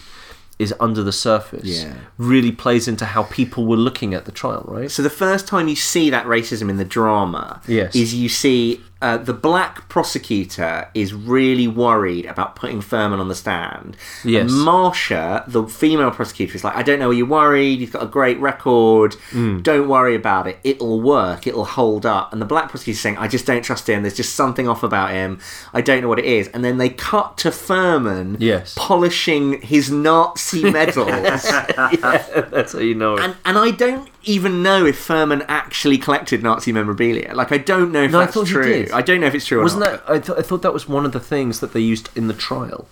is 0.57 0.73
under 0.79 1.01
the 1.03 1.11
surface 1.13 1.63
Yeah. 1.63 1.93
really 2.17 2.51
plays 2.51 2.87
into 2.87 3.05
how 3.05 3.23
people 3.23 3.65
were 3.65 3.77
looking 3.77 4.13
at 4.13 4.23
the 4.25 4.31
trial 4.41 4.65
right 4.67 4.91
So 4.91 5.01
the 5.01 5.09
first 5.25 5.47
time 5.47 5.65
you 5.69 5.75
see 5.77 6.09
that 6.09 6.25
racism 6.25 6.69
in 6.69 6.77
the 6.77 6.89
drama 6.97 7.61
Yes. 7.67 7.95
is 7.95 8.13
you 8.13 8.27
see 8.29 8.81
uh, 9.01 9.17
the 9.17 9.33
black 9.33 9.87
prosecutor 9.87 10.89
is 10.93 11.13
really 11.13 11.67
worried 11.67 12.25
about 12.25 12.55
putting 12.55 12.81
Fuhrman 12.81 13.19
on 13.19 13.27
the 13.29 13.35
stand. 13.35 13.95
Yes. 14.25 14.51
Marcia, 14.51 15.43
the 15.47 15.63
female 15.67 16.11
prosecutor, 16.11 16.55
is 16.55 16.63
like, 16.63 16.75
I 16.75 16.83
don't 16.83 16.99
know, 16.99 17.09
are 17.09 17.13
you 17.13 17.25
worried? 17.25 17.79
You've 17.79 17.93
got 17.93 18.03
a 18.03 18.07
great 18.07 18.37
record. 18.39 19.15
Mm. 19.31 19.63
Don't 19.63 19.87
worry 19.87 20.15
about 20.15 20.47
it. 20.47 20.59
It'll 20.65 20.99
work. 21.01 21.47
It'll 21.47 21.63
hold 21.63 22.05
up. 22.05 22.33
And 22.33 22.41
the 22.41 22.45
black 22.45 22.69
prosecutor's 22.69 22.99
saying, 22.99 23.17
I 23.17 23.27
just 23.29 23.45
don't 23.45 23.61
trust 23.63 23.87
him. 23.87 24.01
There's 24.03 24.17
just 24.17 24.35
something 24.35 24.67
off 24.67 24.83
about 24.83 25.11
him. 25.11 25.39
I 25.73 25.79
don't 25.81 26.01
know 26.01 26.09
what 26.09 26.19
it 26.19 26.25
is. 26.25 26.49
And 26.49 26.65
then 26.65 26.77
they 26.77 26.89
cut 26.89 27.37
to 27.39 27.49
Fuhrman 27.51 28.35
Yes. 28.39 28.73
polishing 28.77 29.61
his 29.61 29.89
Nazi 29.89 30.69
medals. 30.71 31.07
that's 31.07 32.73
how 32.73 32.79
you 32.79 32.95
know 32.95 33.15
it 33.15 33.23
And 33.23 33.35
and 33.45 33.57
I 33.57 33.71
don't 33.71 34.09
even 34.23 34.61
know 34.61 34.85
if 34.85 35.07
Fuhrman 35.07 35.45
actually 35.47 35.97
collected 35.97 36.43
Nazi 36.43 36.71
memorabilia. 36.71 37.33
Like 37.33 37.51
I 37.51 37.57
don't 37.57 37.91
know 37.91 38.03
if 38.03 38.11
No, 38.11 38.19
I 38.21 38.25
that's 38.25 38.35
he 38.41 38.45
true. 38.45 38.87
I 38.93 39.01
don't 39.01 39.21
know 39.21 39.27
if 39.27 39.35
it's 39.35 39.45
true 39.45 39.61
Wasn't 39.61 39.81
not. 39.83 40.05
that? 40.05 40.11
I, 40.13 40.19
th- 40.19 40.37
I 40.39 40.41
thought 40.41 40.61
that 40.61 40.73
was 40.73 40.87
one 40.89 41.05
of 41.05 41.11
the 41.13 41.19
things 41.19 41.59
that 41.61 41.73
they 41.73 41.79
used 41.79 42.09
in 42.15 42.27
the 42.27 42.33
trial 42.33 42.87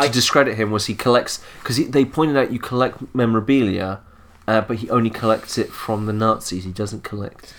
to 0.00 0.08
discredit 0.08 0.56
him. 0.56 0.70
Was 0.70 0.86
he 0.86 0.94
collects 0.94 1.40
because 1.62 1.76
they 1.88 2.04
pointed 2.04 2.36
out 2.36 2.52
you 2.52 2.58
collect 2.58 3.14
memorabilia, 3.14 4.00
uh, 4.46 4.60
but 4.62 4.78
he 4.78 4.88
only 4.90 5.10
collects 5.10 5.58
it 5.58 5.70
from 5.70 6.06
the 6.06 6.12
Nazis. 6.12 6.64
He 6.64 6.72
doesn't 6.72 7.02
collect. 7.04 7.52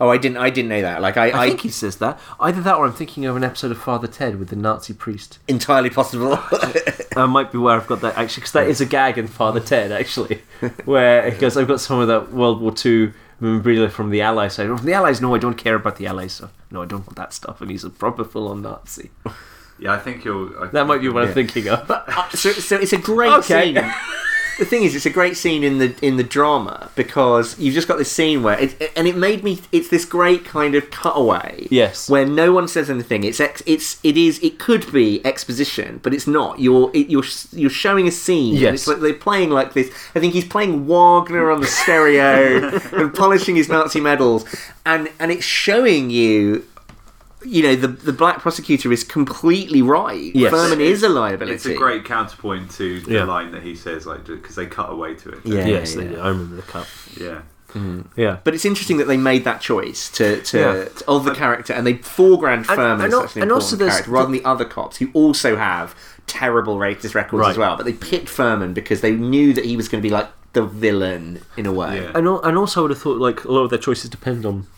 Oh, 0.00 0.08
I 0.08 0.18
didn't. 0.18 0.38
I 0.38 0.50
didn't 0.50 0.68
know 0.68 0.82
that. 0.82 1.00
Like 1.00 1.16
I, 1.16 1.30
I, 1.30 1.42
I, 1.44 1.48
think 1.48 1.60
he 1.60 1.68
says 1.68 1.96
that. 1.98 2.18
Either 2.40 2.60
that, 2.62 2.76
or 2.76 2.86
I'm 2.86 2.92
thinking 2.92 3.26
of 3.26 3.36
an 3.36 3.44
episode 3.44 3.70
of 3.70 3.78
Father 3.78 4.06
Ted 4.08 4.38
with 4.38 4.48
the 4.48 4.56
Nazi 4.56 4.92
priest. 4.94 5.38
entirely 5.48 5.90
possible. 5.90 6.38
I 7.16 7.26
might 7.26 7.52
be 7.52 7.58
where 7.58 7.76
I've 7.76 7.86
got 7.86 8.00
that 8.00 8.16
actually, 8.18 8.40
because 8.40 8.52
that 8.52 8.66
is 8.66 8.80
a 8.80 8.86
gag 8.86 9.18
in 9.18 9.28
Father 9.28 9.60
Ted 9.60 9.92
actually, 9.92 10.42
where 10.84 11.30
he 11.30 11.38
goes, 11.38 11.56
"I've 11.56 11.68
got 11.68 11.80
some 11.80 12.00
of 12.00 12.08
that 12.08 12.32
World 12.32 12.60
War 12.60 12.72
Two 12.72 13.12
memorabilia 13.40 13.88
from 13.88 14.10
the 14.10 14.20
Allies 14.20 14.54
side. 14.54 14.66
From 14.66 14.84
the 14.84 14.94
Allies, 14.94 15.20
no, 15.20 15.34
I 15.34 15.38
don't 15.38 15.54
care 15.56 15.76
about 15.76 15.96
the 15.96 16.06
Allies 16.06 16.32
stuff. 16.34 16.52
No, 16.70 16.82
I 16.82 16.86
don't 16.86 17.06
want 17.06 17.16
that 17.16 17.32
stuff." 17.32 17.60
And 17.60 17.70
he's 17.70 17.84
a 17.84 17.90
proper 17.90 18.24
full-on 18.24 18.62
Nazi. 18.62 19.10
Yeah, 19.78 19.92
I 19.92 19.98
think 19.98 20.24
you're. 20.24 20.64
I 20.64 20.68
That 20.68 20.86
might 20.86 21.00
be 21.00 21.08
what 21.08 21.24
I'm 21.24 21.34
thinking 21.34 21.68
of. 21.68 21.90
Uh, 21.90 22.28
so, 22.30 22.52
so 22.52 22.76
it's 22.76 22.92
a 22.92 22.96
great 22.98 23.32
Okay. 23.32 23.74
scene. 23.74 23.94
The 24.58 24.64
thing 24.64 24.84
is, 24.84 24.94
it's 24.94 25.06
a 25.06 25.10
great 25.10 25.36
scene 25.36 25.64
in 25.64 25.78
the 25.78 25.94
in 26.00 26.16
the 26.16 26.22
drama 26.22 26.90
because 26.94 27.58
you've 27.58 27.74
just 27.74 27.88
got 27.88 27.98
this 27.98 28.10
scene 28.10 28.42
where 28.42 28.58
it, 28.58 28.92
and 28.96 29.08
it 29.08 29.16
made 29.16 29.42
me. 29.42 29.60
It's 29.72 29.88
this 29.88 30.04
great 30.04 30.44
kind 30.44 30.74
of 30.74 30.90
cutaway. 30.90 31.66
Yes. 31.70 32.08
Where 32.08 32.26
no 32.26 32.52
one 32.52 32.68
says 32.68 32.88
anything. 32.90 33.24
It's 33.24 33.40
ex, 33.40 33.62
it's 33.66 33.98
it 34.04 34.16
is 34.16 34.38
it 34.42 34.58
could 34.58 34.92
be 34.92 35.24
exposition, 35.26 36.00
but 36.02 36.14
it's 36.14 36.26
not. 36.26 36.60
You're 36.60 36.90
it, 36.94 37.08
you're 37.08 37.24
you're 37.52 37.70
showing 37.70 38.06
a 38.06 38.12
scene. 38.12 38.54
and 38.54 38.62
Yes. 38.62 38.74
It's 38.74 38.86
like 38.86 39.00
they're 39.00 39.14
playing 39.14 39.50
like 39.50 39.72
this. 39.72 39.90
I 40.14 40.20
think 40.20 40.34
he's 40.34 40.46
playing 40.46 40.86
Wagner 40.86 41.50
on 41.50 41.60
the 41.60 41.66
stereo 41.66 42.78
and 42.92 43.12
polishing 43.14 43.56
his 43.56 43.68
Nazi 43.68 44.00
medals, 44.00 44.44
and 44.86 45.10
and 45.18 45.30
it's 45.32 45.44
showing 45.44 46.10
you. 46.10 46.64
You 47.44 47.62
know 47.62 47.76
the 47.76 47.88
the 47.88 48.12
black 48.12 48.38
prosecutor 48.40 48.90
is 48.92 49.04
completely 49.04 49.82
right. 49.82 50.34
Yes. 50.34 50.52
Fuhrman 50.52 50.80
is 50.80 51.02
a 51.02 51.08
liability. 51.08 51.54
It's 51.54 51.66
a 51.66 51.74
great 51.74 52.04
counterpoint 52.04 52.70
to 52.72 53.00
the 53.00 53.12
Yeah. 53.12 53.24
line 53.24 53.52
that 53.52 53.62
he 53.62 53.74
says, 53.74 54.06
like 54.06 54.24
because 54.24 54.56
they 54.56 54.66
cut 54.66 54.90
away 54.90 55.14
to 55.16 55.30
it. 55.30 55.40
Yeah. 55.44 55.66
yes, 55.66 55.94
they. 55.94 56.08
I 56.16 56.28
remember 56.28 56.56
the 56.56 56.62
cup. 56.62 56.86
yeah. 57.20 57.42
Mm. 57.72 58.06
Yeah. 58.16 58.38
But 58.44 58.54
it's 58.54 58.64
interesting 58.64 58.98
that 58.98 59.08
they 59.08 59.16
made 59.16 59.42
that 59.44 59.60
choice 59.60 60.08
to, 60.10 60.40
to, 60.42 60.58
Yeah. 60.58 60.84
to- 60.84 61.04
of 61.08 61.24
the 61.24 61.34
character, 61.34 61.72
and 61.72 61.84
they 61.84 61.94
foreground 61.94 62.66
And- 62.68 62.78
Fuhrman 62.78 62.94
and 62.94 63.02
as 63.02 63.12
al- 63.14 63.20
such 63.22 63.36
an 63.36 63.42
and 63.42 63.52
also 63.52 63.76
character, 63.76 64.10
rather 64.12 64.26
than 64.26 64.32
the 64.32 64.44
other 64.44 64.64
cops 64.64 64.98
who 64.98 65.08
also 65.12 65.56
have 65.56 65.94
terrible 66.28 66.76
racist 66.78 67.16
records 67.16 67.40
Right. 67.40 67.50
as 67.50 67.58
well. 67.58 67.76
But 67.76 67.84
they 67.86 67.92
picked 67.92 68.28
Fuhrman 68.28 68.74
because 68.74 69.00
they 69.00 69.10
knew 69.10 69.52
that 69.54 69.64
he 69.64 69.76
was 69.76 69.88
going 69.88 70.00
to 70.00 70.06
be 70.08 70.12
like 70.14 70.28
the 70.52 70.62
villain 70.62 71.40
in 71.56 71.66
a 71.66 71.72
way. 71.72 71.96
Yeah. 72.02 72.12
And, 72.14 72.28
and 72.28 72.56
also, 72.56 72.78
I 72.78 72.82
would 72.82 72.90
have 72.92 73.00
thought 73.02 73.18
like 73.18 73.42
a 73.42 73.50
lot 73.50 73.64
of 73.64 73.70
their 73.70 73.78
choices 73.80 74.08
depend 74.08 74.46
on 74.46 74.68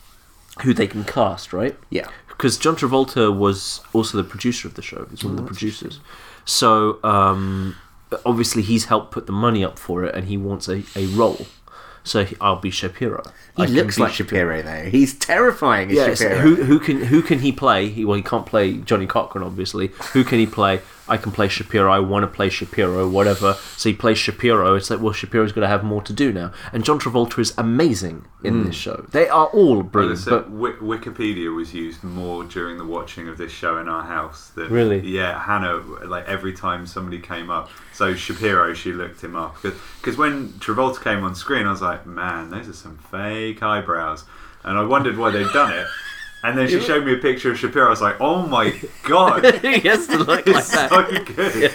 who 0.62 0.72
they 0.72 0.86
can 0.86 1.04
cast, 1.04 1.52
right? 1.52 1.76
Yeah. 1.90 2.08
Because 2.36 2.58
John 2.58 2.76
Travolta 2.76 3.34
was 3.34 3.80
also 3.92 4.18
the 4.18 4.24
producer 4.24 4.68
of 4.68 4.74
the 4.74 4.82
show. 4.82 5.06
He's 5.10 5.24
one 5.24 5.34
of 5.34 5.40
the 5.40 5.46
producers. 5.46 6.00
So 6.44 7.02
um, 7.02 7.76
obviously, 8.24 8.62
he's 8.62 8.86
helped 8.86 9.10
put 9.10 9.26
the 9.26 9.32
money 9.32 9.64
up 9.64 9.78
for 9.78 10.04
it, 10.04 10.14
and 10.14 10.28
he 10.28 10.36
wants 10.36 10.68
a, 10.68 10.82
a 10.94 11.06
role. 11.06 11.46
So 12.04 12.24
he, 12.24 12.36
I'll 12.40 12.60
be 12.60 12.70
Shapiro. 12.70 13.24
He 13.56 13.64
I 13.64 13.66
looks 13.66 13.98
like 13.98 14.12
Shapiro, 14.12 14.62
though. 14.62 14.84
He's 14.90 15.14
terrifying 15.18 15.90
as 15.90 15.96
Yes. 15.96 16.18
Shapiro. 16.18 16.38
Who 16.40 16.54
who 16.56 16.78
can 16.78 17.02
who 17.04 17.20
can 17.22 17.40
he 17.40 17.50
play? 17.52 17.88
He, 17.88 18.04
well, 18.04 18.16
he 18.16 18.22
can't 18.22 18.46
play 18.46 18.74
Johnny 18.76 19.06
Cochran, 19.06 19.42
obviously. 19.42 19.88
Who 20.12 20.22
can 20.22 20.38
he 20.38 20.46
play? 20.46 20.82
I 21.08 21.16
can 21.16 21.32
play 21.32 21.48
Shapiro. 21.48 21.90
I 21.90 22.00
want 22.00 22.24
to 22.24 22.26
play 22.26 22.48
Shapiro. 22.48 23.08
Whatever. 23.08 23.54
So 23.76 23.88
he 23.88 23.94
plays 23.94 24.18
Shapiro. 24.18 24.74
It's 24.74 24.90
like, 24.90 25.00
well, 25.00 25.12
Shapiro's 25.12 25.52
going 25.52 25.62
to 25.62 25.68
have 25.68 25.84
more 25.84 26.02
to 26.02 26.12
do 26.12 26.32
now. 26.32 26.52
And 26.72 26.84
John 26.84 26.98
Travolta 26.98 27.38
is 27.38 27.54
amazing 27.56 28.26
in 28.42 28.54
hmm. 28.54 28.64
this 28.64 28.76
show. 28.76 29.06
They 29.10 29.28
are 29.28 29.46
all 29.46 29.82
brilliant. 29.82 30.18
said, 30.18 30.30
But 30.30 30.44
Wi- 30.50 30.76
Wikipedia 30.80 31.54
was 31.54 31.74
used 31.74 32.02
more 32.02 32.44
during 32.44 32.78
the 32.78 32.84
watching 32.84 33.28
of 33.28 33.38
this 33.38 33.52
show 33.52 33.78
in 33.78 33.88
our 33.88 34.02
house. 34.02 34.50
Than, 34.50 34.68
Really? 34.68 35.00
Yeah, 35.00 35.42
Hannah. 35.42 35.76
Like 36.06 36.26
every 36.26 36.52
time 36.52 36.86
somebody 36.86 37.20
came 37.20 37.50
up, 37.50 37.70
so 37.92 38.14
Shapiro, 38.14 38.74
she 38.74 38.92
looked 38.92 39.22
him 39.22 39.36
up 39.36 39.56
because 39.62 40.16
when 40.16 40.48
Travolta 40.54 41.02
came 41.02 41.24
on 41.24 41.34
screen, 41.34 41.66
I 41.66 41.70
was 41.70 41.82
like, 41.82 42.06
man, 42.06 42.50
those 42.50 42.68
are 42.68 42.72
some 42.72 42.98
fake 43.10 43.62
eyebrows, 43.62 44.24
and 44.64 44.78
I 44.78 44.84
wondered 44.84 45.16
why 45.16 45.30
they'd 45.30 45.52
done 45.52 45.72
it. 45.72 45.86
And 46.46 46.56
then 46.56 46.68
she 46.68 46.80
showed 46.80 47.04
me 47.04 47.12
a 47.12 47.16
picture 47.16 47.50
of 47.50 47.58
Shapiro. 47.58 47.88
I 47.88 47.90
was 47.90 48.00
like, 48.00 48.20
"Oh 48.20 48.46
my 48.46 48.72
god, 49.02 49.44
he 49.62 49.80
has 49.80 50.06
to 50.06 50.18
look 50.18 50.28
like 50.28 50.46
it's 50.46 50.70
that. 50.70 50.90
so 50.90 51.24
good!" 51.34 51.72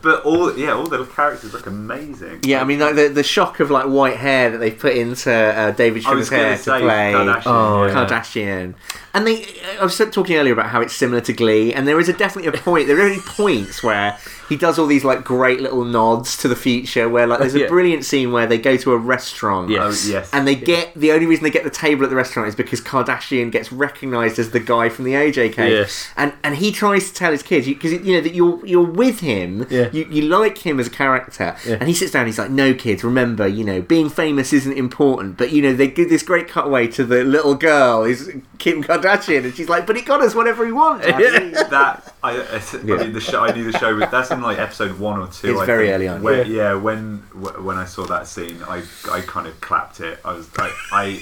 But 0.00 0.24
all 0.24 0.56
yeah, 0.56 0.72
all 0.72 0.86
the 0.86 1.04
characters 1.04 1.52
look 1.52 1.66
amazing. 1.66 2.40
yeah, 2.42 2.62
I 2.62 2.64
mean, 2.64 2.78
like 2.78 2.96
the, 2.96 3.08
the 3.08 3.22
shock 3.22 3.60
of 3.60 3.70
like 3.70 3.84
white 3.84 4.16
hair 4.16 4.50
that 4.50 4.58
they 4.58 4.70
put 4.70 4.96
into 4.96 5.30
uh, 5.30 5.72
David 5.72 6.06
I 6.06 6.14
was 6.14 6.30
Schwimmer's 6.30 6.30
hair 6.30 6.50
to 6.52 6.56
to 6.56 6.62
say 6.62 6.80
play 6.80 7.12
Kardashian. 7.12 7.42
Oh, 7.44 7.86
yeah. 7.86 7.94
Kardashian. 7.94 8.74
And 9.12 9.26
they, 9.26 9.46
I 9.78 9.84
was 9.84 9.96
talking 9.96 10.36
earlier 10.36 10.54
about 10.54 10.70
how 10.70 10.80
it's 10.80 10.94
similar 10.94 11.20
to 11.20 11.32
Glee, 11.34 11.74
and 11.74 11.86
there 11.86 12.00
is 12.00 12.08
a 12.08 12.14
definitely 12.14 12.48
a 12.48 12.62
point. 12.62 12.86
There 12.86 12.96
are 12.98 13.04
really 13.04 13.20
points 13.20 13.82
where 13.82 14.18
he 14.48 14.56
does 14.56 14.78
all 14.78 14.86
these 14.86 15.04
like 15.04 15.24
great 15.24 15.60
little 15.60 15.84
nods 15.84 16.36
to 16.38 16.48
the 16.48 16.56
future 16.56 17.08
where 17.08 17.26
like 17.26 17.40
there's 17.40 17.54
a 17.54 17.60
Yeah. 17.64 17.68
brilliant 17.68 18.04
scene 18.04 18.32
where 18.32 18.46
they 18.46 18.58
go 18.58 18.76
to 18.76 18.92
a 18.92 18.98
restaurant 18.98 19.70
Yeah. 19.70 19.84
Oh, 19.84 19.88
Yes. 19.88 20.08
yes. 20.08 20.30
and 20.32 20.46
they 20.46 20.54
get 20.54 20.92
the 20.94 21.12
only 21.12 21.26
reason 21.26 21.44
they 21.44 21.50
get 21.50 21.64
the 21.64 21.70
table 21.70 22.04
at 22.04 22.10
the 22.10 22.16
restaurant 22.16 22.48
is 22.48 22.54
because 22.54 22.80
Kardashian 22.80 23.50
gets 23.50 23.72
recognized 23.72 24.38
as 24.38 24.50
the 24.50 24.60
guy 24.60 24.88
from 24.88 25.04
the 25.04 25.12
OJ 25.14 25.52
case 25.52 25.70
Yes. 25.72 26.08
and 26.16 26.32
and 26.42 26.56
he 26.56 26.72
tries 26.72 27.08
to 27.08 27.14
tell 27.14 27.32
his 27.32 27.42
kids 27.42 27.66
because 27.66 27.92
you, 27.92 28.00
know 28.16 28.20
that 28.20 28.34
you're 28.34 28.64
you're 28.66 28.82
with 28.84 29.20
him 29.20 29.66
Yeah. 29.70 29.88
you, 29.92 30.06
you 30.10 30.22
like 30.22 30.58
him 30.58 30.78
as 30.80 30.86
a 30.88 30.90
character 30.90 31.56
Yeah. 31.66 31.76
and 31.80 31.88
he 31.88 31.94
sits 31.94 32.12
down 32.12 32.20
and 32.22 32.28
he's 32.28 32.38
like 32.38 32.50
no 32.50 32.74
kids 32.74 33.02
remember 33.04 33.46
you 33.46 33.64
know 33.64 33.80
being 33.80 34.08
famous 34.08 34.52
isn't 34.52 34.72
important 34.76 35.36
but 35.36 35.52
you 35.52 35.62
know 35.62 35.72
they 35.74 35.88
give 35.88 36.08
this 36.08 36.22
great 36.22 36.48
cutaway 36.48 36.86
to 36.88 37.04
the 37.04 37.24
little 37.24 37.54
girl 37.54 38.04
is 38.04 38.30
Kim 38.58 38.82
Kardashian 38.82 39.44
and 39.44 39.54
she's 39.54 39.68
like 39.68 39.86
but 39.86 39.96
he 39.96 40.02
got 40.02 40.20
us 40.22 40.34
whatever 40.34 40.64
he 40.66 40.72
wants 40.72 41.06
Daddy." 41.06 41.50
that 41.50 42.14
I, 42.22 42.30
I, 42.32 42.62
Yeah. 42.84 42.94
I 42.96 42.98
mean 43.04 43.12
the 43.12 43.20
show 43.20 43.42
I 43.44 43.52
knew 43.54 43.70
the 43.70 43.78
show 43.78 43.94
was 43.94 44.10
that's 44.10 44.30
in 44.30 44.40
like 44.44 44.58
episode 44.58 44.98
one 44.98 45.18
or 45.20 45.28
two. 45.28 45.52
It's 45.52 45.60
I 45.60 45.66
very 45.66 45.86
think, 45.86 45.94
early 45.96 46.08
on. 46.08 46.22
Where, 46.22 46.46
yeah. 46.46 46.74
when 46.74 47.18
when 47.62 47.76
I 47.76 47.84
saw 47.84 48.04
that 48.06 48.26
scene, 48.26 48.58
I 48.68 48.82
I 49.10 49.20
kind 49.22 49.46
of 49.46 49.60
clapped 49.60 50.00
it. 50.00 50.18
I 50.24 50.32
was 50.32 50.46
like, 50.58 50.72
I 50.92 51.20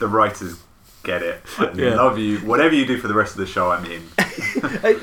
the 0.00 0.08
writers 0.08 0.60
get 1.02 1.22
it. 1.22 1.42
I 1.58 1.70
Yeah. 1.74 1.94
love 1.96 2.18
you. 2.18 2.38
Whatever 2.38 2.74
you 2.74 2.86
do 2.86 2.96
for 2.98 3.08
the 3.08 3.14
rest 3.14 3.32
of 3.32 3.38
the 3.38 3.46
show, 3.46 3.70
I'm 3.70 3.84
in. 3.84 4.02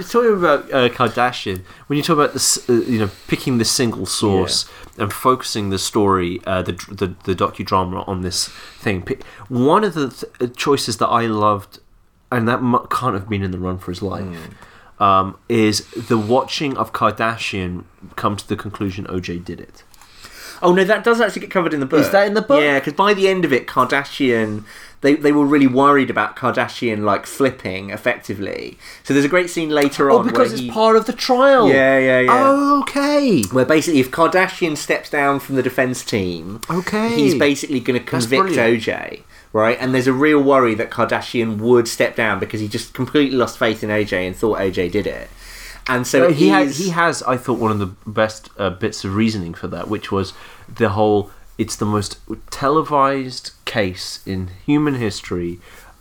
Talking 0.09 0.33
about 0.33 0.71
uh, 0.73 0.89
Kardashian, 0.89 1.61
when 1.87 1.97
you 1.97 2.03
talk 2.03 2.15
about 2.15 2.33
this, 2.33 2.67
uh, 2.69 2.73
you 2.73 2.97
know, 2.99 3.09
picking 3.27 3.57
the 3.59 3.65
single 3.65 4.05
source 4.05 4.67
and 4.97 5.13
focusing 5.13 5.69
the 5.69 5.77
story, 5.79 6.39
uh, 6.45 6.61
the 6.63 6.73
the, 6.89 7.15
the 7.25 7.35
docudrama 7.35 8.07
on 8.07 8.21
this 8.21 8.47
thing, 8.79 9.07
one 9.47 9.83
of 9.83 9.93
the 9.93 10.09
th- 10.09 10.31
uh, 10.41 10.47
choices 10.55 10.97
that 10.97 11.07
I 11.07 11.27
loved, 11.27 11.79
and 12.31 12.47
that 12.47 12.61
mu- 12.63 12.85
can't 12.89 13.13
have 13.13 13.29
been 13.29 13.43
in 13.43 13.51
the 13.51 13.59
run 13.59 13.77
for 13.77 13.91
his 13.91 14.01
life, 14.01 14.25
um, 15.01 15.37
is 15.49 15.85
the 15.91 16.17
watching 16.17 16.77
of 16.77 16.93
Kardashian 16.93 17.83
come 18.15 18.37
to 18.37 18.47
the 18.47 18.55
conclusion 18.55 19.05
OJ 19.07 19.43
did 19.43 19.59
it. 19.59 19.83
Oh 20.61 20.73
no, 20.73 20.83
that 20.83 21.03
does 21.03 21.19
actually 21.19 21.41
get 21.41 21.49
covered 21.49 21.73
in 21.73 21.79
the 21.79 21.87
book. 21.87 22.01
Is 22.01 22.11
that 22.11 22.27
in 22.27 22.35
the 22.35 22.41
book? 22.41 22.61
Yeah, 22.61 22.77
because 22.79 22.93
by 22.93 23.15
the 23.15 23.27
end 23.27 23.43
of 23.45 23.51
it, 23.51 23.65
Kardashian 23.67 24.63
they 25.01 25.15
they 25.15 25.31
were 25.31 25.45
really 25.45 25.65
worried 25.65 26.11
about 26.11 26.35
Kardashian 26.35 27.01
like 27.03 27.25
flipping 27.25 27.89
effectively. 27.89 28.77
So 29.03 29.13
there's 29.13 29.25
a 29.25 29.29
great 29.29 29.49
scene 29.49 29.69
later 29.69 30.11
on. 30.11 30.15
Oh, 30.15 30.19
on 30.19 30.27
because 30.27 30.51
it's 30.53 30.61
he- 30.61 30.69
part 30.71 30.95
of 30.95 31.07
the 31.07 31.13
trial. 31.13 31.67
Yeah, 31.67 31.97
yeah, 31.97 32.19
yeah. 32.19 32.29
Oh, 32.31 32.81
okay. 32.81 33.41
where 33.51 33.65
basically 33.65 33.99
if 33.99 34.11
Kardashian 34.11 34.77
steps 34.77 35.09
down 35.09 35.39
from 35.39 35.55
the 35.55 35.63
defense 35.63 36.05
team, 36.05 36.61
Okay. 36.69 37.15
he's 37.15 37.33
basically 37.33 37.79
going 37.79 37.99
to 37.99 38.05
convict. 38.05 38.43
OJ. 38.51 39.23
Right, 39.53 39.77
and 39.79 39.93
there's 39.93 40.07
a 40.07 40.13
real 40.13 40.41
worry 40.41 40.75
that 40.75 40.89
Kardashian 40.89 41.57
would 41.57 41.87
step 41.87 42.15
down 42.15 42.39
because 42.39 42.61
he 42.61 42.69
just 42.69 42.93
completely 42.93 43.37
lost 43.37 43.59
faith 43.59 43.83
in 43.83 43.89
OJ 43.89 44.25
and 44.25 44.35
thought 44.35 44.59
OJ 44.59 44.91
did 44.91 45.05
it. 45.05 45.29
And 45.87 46.07
so 46.07 46.31
he 46.31 46.49
has, 46.49 46.77
he 46.77 46.89
has, 46.91 47.21
I 47.23 47.37
thought, 47.37 47.59
one 47.59 47.71
of 47.71 47.79
the 47.79 47.93
best 48.09 48.49
uh, 48.57 48.69
bits 48.69 49.03
of 49.03 49.15
reasoning 49.15 49.53
for 49.53 49.67
that, 49.67 49.87
which 49.87 50.11
was 50.11 50.33
the 50.73 50.89
whole. 50.89 51.31
It's 51.57 51.75
the 51.75 51.85
most 51.85 52.17
televised 52.49 53.51
case 53.65 54.25
in 54.25 54.49
human 54.65 54.95
history. 54.95 55.59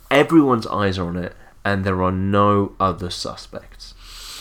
Everyone's 0.09 0.65
eyes 0.67 0.97
are 0.97 1.07
on 1.07 1.17
it, 1.17 1.35
and 1.65 1.83
there 1.83 2.01
are 2.01 2.11
no 2.11 2.73
other 2.79 3.09
suspects. 3.09 3.93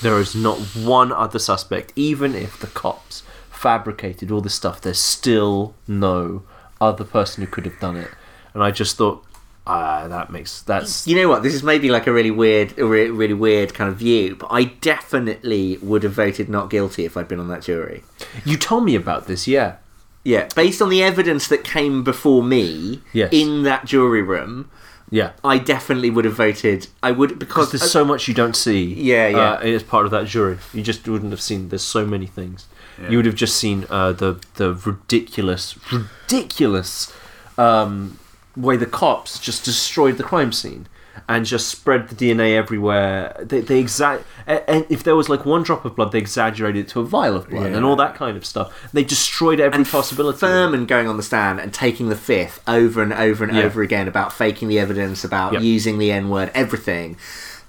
There 0.02 0.18
is 0.18 0.34
not 0.34 0.58
one 0.76 1.12
other 1.12 1.38
suspect, 1.38 1.92
even 1.96 2.34
if 2.34 2.58
the 2.58 2.68
cops 2.68 3.22
fabricated 3.50 4.30
all 4.30 4.40
this 4.40 4.54
stuff. 4.54 4.80
There's 4.80 4.98
still 4.98 5.74
no 5.86 6.42
other 6.80 7.04
person 7.04 7.44
who 7.44 7.50
could 7.50 7.66
have 7.66 7.78
done 7.80 7.96
it. 7.96 8.10
And 8.54 8.62
I 8.62 8.70
just 8.70 8.96
thought, 8.96 9.24
ah, 9.66 10.08
that 10.08 10.30
makes 10.30 10.62
that's 10.62 11.06
You 11.06 11.16
know 11.16 11.28
what? 11.28 11.42
This 11.42 11.54
is 11.54 11.62
maybe 11.62 11.88
like 11.90 12.06
a 12.06 12.12
really 12.12 12.30
weird, 12.30 12.76
a 12.78 12.84
re- 12.84 13.10
really 13.10 13.34
weird 13.34 13.74
kind 13.74 13.90
of 13.90 13.96
view, 13.98 14.36
but 14.36 14.48
I 14.50 14.64
definitely 14.64 15.76
would 15.78 16.02
have 16.02 16.12
voted 16.12 16.48
not 16.48 16.70
guilty 16.70 17.04
if 17.04 17.16
I'd 17.16 17.28
been 17.28 17.40
on 17.40 17.48
that 17.48 17.62
jury. 17.62 18.02
you 18.44 18.56
told 18.56 18.84
me 18.84 18.94
about 18.94 19.26
this, 19.26 19.46
yeah. 19.46 19.76
Yeah, 20.24 20.48
based 20.54 20.82
on 20.82 20.90
the 20.90 21.02
evidence 21.02 21.48
that 21.48 21.64
came 21.64 22.04
before 22.04 22.42
me 22.42 23.00
Yes. 23.12 23.30
in 23.32 23.62
that 23.62 23.86
jury 23.86 24.20
room, 24.20 24.68
Yeah. 25.10 25.30
I 25.42 25.56
definitely 25.58 26.10
would 26.10 26.24
have 26.26 26.34
voted. 26.34 26.88
I 27.02 27.10
would 27.12 27.38
because 27.38 27.68
Because 27.70 27.80
there's 27.80 27.90
so 27.90 28.04
much 28.04 28.28
you 28.28 28.34
don't 28.34 28.54
see. 28.54 28.82
Yeah, 28.94 29.28
yeah. 29.28 29.52
Uh, 29.52 29.58
as 29.60 29.82
part 29.82 30.04
of 30.04 30.10
that 30.12 30.26
jury, 30.26 30.58
you 30.74 30.82
just 30.82 31.08
wouldn't 31.08 31.30
have 31.32 31.40
seen. 31.40 31.68
There's 31.70 31.82
so 31.82 32.04
many 32.06 32.26
things. 32.26 32.66
Yeah. 33.00 33.10
You 33.10 33.16
would 33.18 33.26
have 33.26 33.34
just 33.34 33.56
seen 33.56 33.86
uh, 33.88 34.12
the 34.12 34.38
the 34.56 34.74
ridiculous, 34.74 35.74
ridiculous 35.90 37.12
um, 37.58 38.18
way 38.56 38.76
the 38.76 38.86
cops 38.86 39.38
just 39.38 39.64
destroyed 39.64 40.16
the 40.18 40.24
crime 40.24 40.52
scene 40.52 40.86
and 41.28 41.44
just 41.44 41.68
spread 41.68 42.08
the 42.08 42.14
DNA 42.14 42.56
everywhere. 42.56 43.36
They, 43.40 43.60
they 43.60 43.82
exa- 43.82 44.22
a- 44.46 44.68
and 44.70 44.86
if 44.88 45.02
there 45.04 45.14
was 45.16 45.28
like 45.28 45.44
one 45.44 45.62
drop 45.62 45.84
of 45.84 45.94
blood, 45.96 46.12
they 46.12 46.18
exaggerated 46.18 46.86
it 46.86 46.88
to 46.90 47.00
a 47.00 47.04
vial 47.04 47.36
of 47.36 47.48
blood 47.50 47.72
and 47.72 47.84
all 47.84 47.96
that 47.96 48.14
kind 48.14 48.36
of 48.36 48.44
stuff. 48.46 48.72
They 48.92 49.04
destroyed 49.04 49.60
every 49.60 49.84
possibility. 49.84 50.46
of 50.46 50.74
it. 50.74 50.86
Going 50.86 51.08
on 51.08 51.16
the 51.16 51.22
stand 51.22 51.60
and 51.60 51.74
taking 51.74 52.08
the 52.08 52.16
fifth 52.16 52.62
over 52.68 53.02
and 53.02 53.12
over 53.12 53.44
and 53.44 53.56
Yeah. 53.56 53.64
over 53.64 53.82
again 53.82 54.08
about 54.08 54.32
faking 54.32 54.68
the 54.68 54.78
evidence, 54.78 55.22
about 55.24 55.52
Yep. 55.52 55.62
using 55.62 55.98
the 55.98 56.10
N 56.10 56.30
word, 56.30 56.50
everything. 56.54 57.16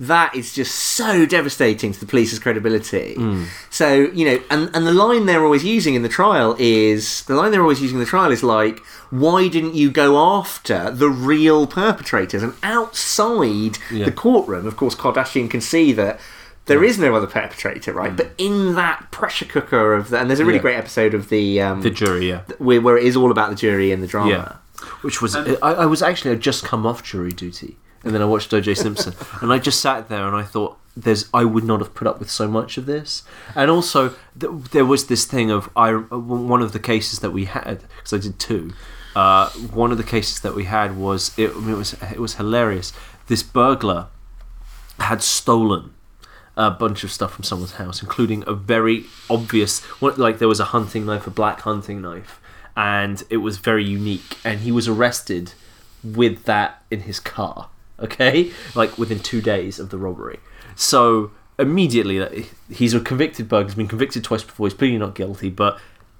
That 0.01 0.33
is 0.35 0.51
just 0.51 0.73
so 0.73 1.27
devastating 1.27 1.91
to 1.93 1.99
the 1.99 2.07
police's 2.07 2.39
credibility. 2.39 3.13
Hmm. 3.13 3.43
So 3.69 3.93
you 3.93 4.25
know, 4.25 4.43
and 4.49 4.69
and 4.75 4.87
the 4.87 4.93
line 4.93 5.27
they're 5.27 5.43
always 5.43 5.63
using 5.63 5.93
in 5.93 6.01
the 6.01 6.09
trial 6.09 6.55
is 6.57 7.23
the 7.25 7.35
line 7.35 7.51
they're 7.51 7.61
always 7.61 7.81
using 7.81 7.97
in 7.97 8.03
the 8.03 8.09
trial 8.09 8.31
is 8.31 8.41
like, 8.41 8.79
why 9.11 9.47
didn't 9.47 9.75
you 9.75 9.91
go 9.91 10.17
after 10.17 10.89
the 10.89 11.07
real 11.09 11.67
perpetrators? 11.67 12.41
And 12.41 12.53
outside 12.63 13.77
Yeah. 13.91 14.05
the 14.05 14.11
courtroom, 14.11 14.65
of 14.65 14.75
course, 14.75 14.95
Kardashian 14.95 15.49
can 15.49 15.61
see 15.61 15.91
that. 15.93 16.19
There 16.65 16.83
is 16.83 16.97
no 16.99 17.15
other 17.15 17.27
perpetrator, 17.27 17.91
right? 17.91 18.15
But 18.15 18.31
in 18.37 18.75
that 18.75 19.07
pressure 19.11 19.45
cooker 19.45 19.93
of 19.95 20.09
the, 20.09 20.19
and 20.19 20.29
there's 20.29 20.39
a 20.39 20.45
really. 20.45 20.57
Yeah. 20.57 20.61
great 20.61 20.77
episode 20.77 21.13
of 21.13 21.29
the 21.29 21.59
um, 21.61 21.81
the 21.81 21.89
jury, 21.89 22.29
yeah. 22.29 22.41
where, 22.59 22.79
where 22.79 22.97
it 22.97 23.03
is 23.03 23.15
all 23.15 23.31
about 23.31 23.49
the 23.49 23.55
jury 23.55 23.91
and 23.91 24.01
the 24.01 24.07
drama. 24.07 24.29
Yeah, 24.29 24.85
which 25.01 25.21
was 25.21 25.35
I, 25.35 25.43
I 25.61 25.85
was 25.85 26.01
actually 26.01 26.31
I'd 26.31 26.39
just 26.39 26.63
come 26.63 26.85
off 26.85 27.03
jury 27.03 27.31
duty, 27.31 27.77
and 28.03 28.13
then 28.13 28.21
I 28.21 28.25
watched 28.25 28.53
O.J. 28.53 28.75
Simpson, 28.75 29.13
and 29.41 29.53
I 29.53 29.59
just 29.59 29.79
sat 29.79 30.09
there 30.09 30.27
and 30.27 30.35
I 30.35 30.43
thought, 30.43 30.77
"There's 30.95 31.29
I 31.33 31.45
would 31.45 31.63
not 31.63 31.79
have 31.79 31.93
put 31.93 32.07
up 32.07 32.19
with 32.19 32.29
so 32.29 32.47
much 32.47 32.77
of 32.77 32.85
this." 32.85 33.23
And 33.55 33.69
also, 33.69 34.15
th- 34.39 34.51
there 34.71 34.85
was 34.85 35.07
this 35.07 35.25
thing 35.25 35.51
of 35.51 35.69
I 35.75 35.91
one 35.93 36.61
of 36.61 36.73
the 36.73 36.79
cases 36.79 37.19
that 37.19 37.31
we 37.31 37.45
had 37.45 37.83
because 37.97 38.13
I 38.13 38.17
did 38.17 38.39
two. 38.39 38.73
Uh, 39.15 39.49
one 39.49 39.91
of 39.91 39.97
the 39.97 40.05
cases 40.05 40.39
that 40.39 40.55
we 40.55 40.63
had 40.63 40.97
was 40.97 41.37
it, 41.37 41.49
it 41.49 41.55
was 41.55 41.93
it 41.93 42.19
was 42.19 42.35
hilarious. 42.35 42.93
This 43.27 43.43
burglar 43.43 44.07
had 44.99 45.21
stolen 45.21 45.93
a 46.57 46.71
bunch 46.71 47.03
of 47.03 47.11
stuff 47.11 47.33
from 47.33 47.43
someone's 47.43 47.73
house, 47.73 48.01
including 48.01 48.43
a 48.45 48.53
very 48.53 49.05
obvious, 49.29 49.81
like 50.01 50.39
there 50.39 50.47
was 50.47 50.59
a 50.59 50.65
hunting 50.65 51.05
knife, 51.05 51.25
a 51.25 51.31
black 51.31 51.61
hunting 51.61 52.01
knife, 52.01 52.41
and 52.75 53.23
it 53.29 53.37
was 53.37 53.57
very 53.57 53.83
unique. 53.83 54.37
And 54.43 54.61
he 54.61 54.71
was 54.71 54.87
arrested 54.87 55.53
with 56.03 56.43
that 56.45 56.83
in 56.91 57.01
his 57.01 57.19
car. 57.19 57.69
Okay, 58.01 58.51
like 58.75 58.97
within 58.97 59.19
two 59.19 59.41
days 59.41 59.79
of 59.79 59.89
the 59.89 59.97
robbery. 59.97 60.39
So 60.75 61.31
immediately, 61.59 62.47
he's 62.69 62.93
a 62.93 62.99
convicted 62.99 63.47
burglar. 63.47 63.67
He's 63.67 63.75
been 63.75 63.87
convicted 63.87 64.23
twice 64.23 64.43
before. 64.43 64.67
He's 64.67 64.73
pleading 64.73 64.99
not 64.99 65.15
guilty, 65.15 65.49
but 65.49 65.79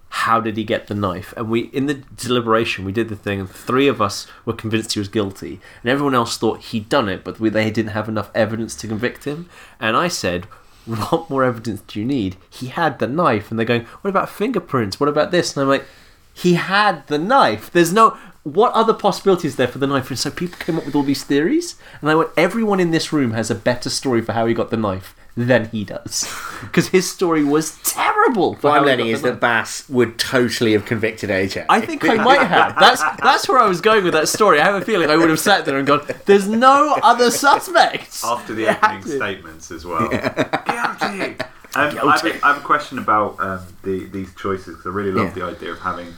how 0.10 0.42
did 0.42 0.58
he 0.58 0.64
get 0.64 0.88
the 0.88 0.94
knife? 0.94 1.34
And 1.38 1.50
we, 1.50 1.62
in 1.62 1.86
the 1.86 1.96
deliberation, 1.96 2.84
we 2.86 2.92
did 2.92 3.10
the 3.10 3.16
thing, 3.16 3.40
and 3.40 3.50
three 3.50 3.88
of 3.88 4.02
us 4.02 4.28
were 4.46 4.54
convinced 4.54 4.94
he 4.94 5.00
was 5.00 5.08
guilty, 5.08 5.62
and 5.82 5.90
everyone 5.90 6.14
else 6.14 6.38
thought 6.38 6.60
he'd 6.60 6.90
done 6.90 7.08
it, 7.10 7.24
but 7.24 7.40
we, 7.40 7.50
they 7.50 7.72
didn't 7.72 7.94
have 7.94 8.10
enough 8.10 8.30
evidence 8.36 8.76
to 8.76 8.88
convict 8.88 9.24
him. 9.24 9.50
And 9.80 9.96
I 9.96 10.10
said, 10.10 10.46
"What 10.86 11.30
more 11.30 11.44
evidence 11.46 11.82
do 11.88 12.00
you 12.00 12.06
need? 12.06 12.36
He 12.50 12.68
had 12.68 13.00
the 13.00 13.08
knife." 13.08 13.50
And 13.50 13.58
they're 13.58 13.66
going, 13.66 13.86
"What 14.02 14.10
about 14.10 14.30
fingerprints? 14.30 15.00
What 15.00 15.10
about 15.10 15.32
this?" 15.32 15.56
And 15.56 15.64
I'm 15.64 15.70
like, 15.70 15.86
"He 16.34 16.54
had 16.56 17.08
the 17.08 17.18
knife. 17.18 17.72
There's 17.72 17.94
no." 17.94 18.18
What 18.44 18.74
other 18.74 18.94
possibilities 18.94 19.56
there 19.56 19.68
for 19.68 19.78
the 19.78 19.88
knife? 19.88 20.10
And 20.10 20.18
so 20.18 20.32
people 20.32 20.58
came 20.60 20.78
up 20.78 20.86
with 20.86 20.96
all 20.96 21.04
these 21.04 21.24
theories, 21.24 21.76
and 22.02 22.10
I 22.10 22.16
went, 22.16 22.32
everyone 22.36 22.80
in 22.80 22.90
this 22.92 23.14
room 23.14 23.32
has 23.32 23.52
a 23.52 23.56
better 23.56 23.90
story 23.90 24.22
for 24.22 24.34
how 24.34 24.48
he 24.48 24.54
got 24.56 24.72
the 24.72 24.78
knife 24.78 25.16
than 25.38 25.70
he 25.70 25.84
does, 25.86 26.28
because 26.62 26.88
his 26.90 27.10
story 27.10 27.44
was 27.44 27.78
terrible. 27.84 28.56
What 28.56 28.80
I'm 28.80 28.86
learning 28.86 29.08
is 29.08 29.22
that. 29.22 29.40
Bass 29.40 29.88
would 29.90 30.18
totally 30.20 30.74
have 30.74 30.86
convicted 30.86 31.30
OJ. 31.30 31.66
I 31.70 31.82
think 31.82 32.04
I 32.04 32.16
might 32.16 32.42
have. 32.46 32.76
That's 32.80 33.02
that's 33.22 33.48
where 33.48 33.60
I 33.60 33.68
was 33.68 33.80
going 33.80 34.04
with 34.04 34.14
that 34.14 34.28
story. 34.28 34.60
I 34.60 34.66
have 34.66 34.82
a 34.82 34.84
feeling 34.86 35.10
I 35.10 35.16
would 35.18 35.30
have 35.30 35.40
sat 35.40 35.66
there 35.66 35.78
and 35.78 35.86
gone, 35.88 36.06
"There's 36.26 36.48
no 36.48 36.98
other 37.04 37.30
suspects." 37.32 38.24
after 38.26 38.54
the 38.54 38.68
opening 38.76 39.04
to. 39.04 39.10
statements 39.10 39.72
as 39.72 39.86
well. 39.86 40.10
Guilty. 40.10 41.36
Um, 41.36 41.36
I, 41.76 41.84
have 41.86 42.26
a, 42.26 42.46
I 42.46 42.54
have 42.54 42.58
a 42.58 42.66
question 42.66 42.98
about 42.98 43.40
um, 43.40 43.62
the, 43.84 44.06
these 44.08 44.34
choices 44.36 44.76
because 44.76 44.86
I 44.86 44.90
really 44.90 45.12
love 45.12 45.28
Yeah. 45.38 45.46
the 45.46 45.56
idea 45.56 45.72
of 45.72 45.80
having 45.80 46.14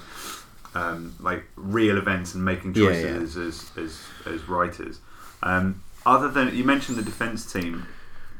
um, 0.76 1.16
like 1.20 1.44
real 1.56 1.98
events 1.98 2.34
and 2.34 2.44
making 2.44 2.76
Yeah, 2.76 2.90
choices 2.90 3.38
As, 3.38 3.72
as 3.78 4.04
as 4.26 4.48
writers. 4.48 5.00
Um, 5.42 5.84
other 6.06 6.30
than 6.30 6.56
you 6.56 6.64
mentioned 6.64 6.98
the 6.98 7.04
defense 7.04 7.52
team, 7.52 7.86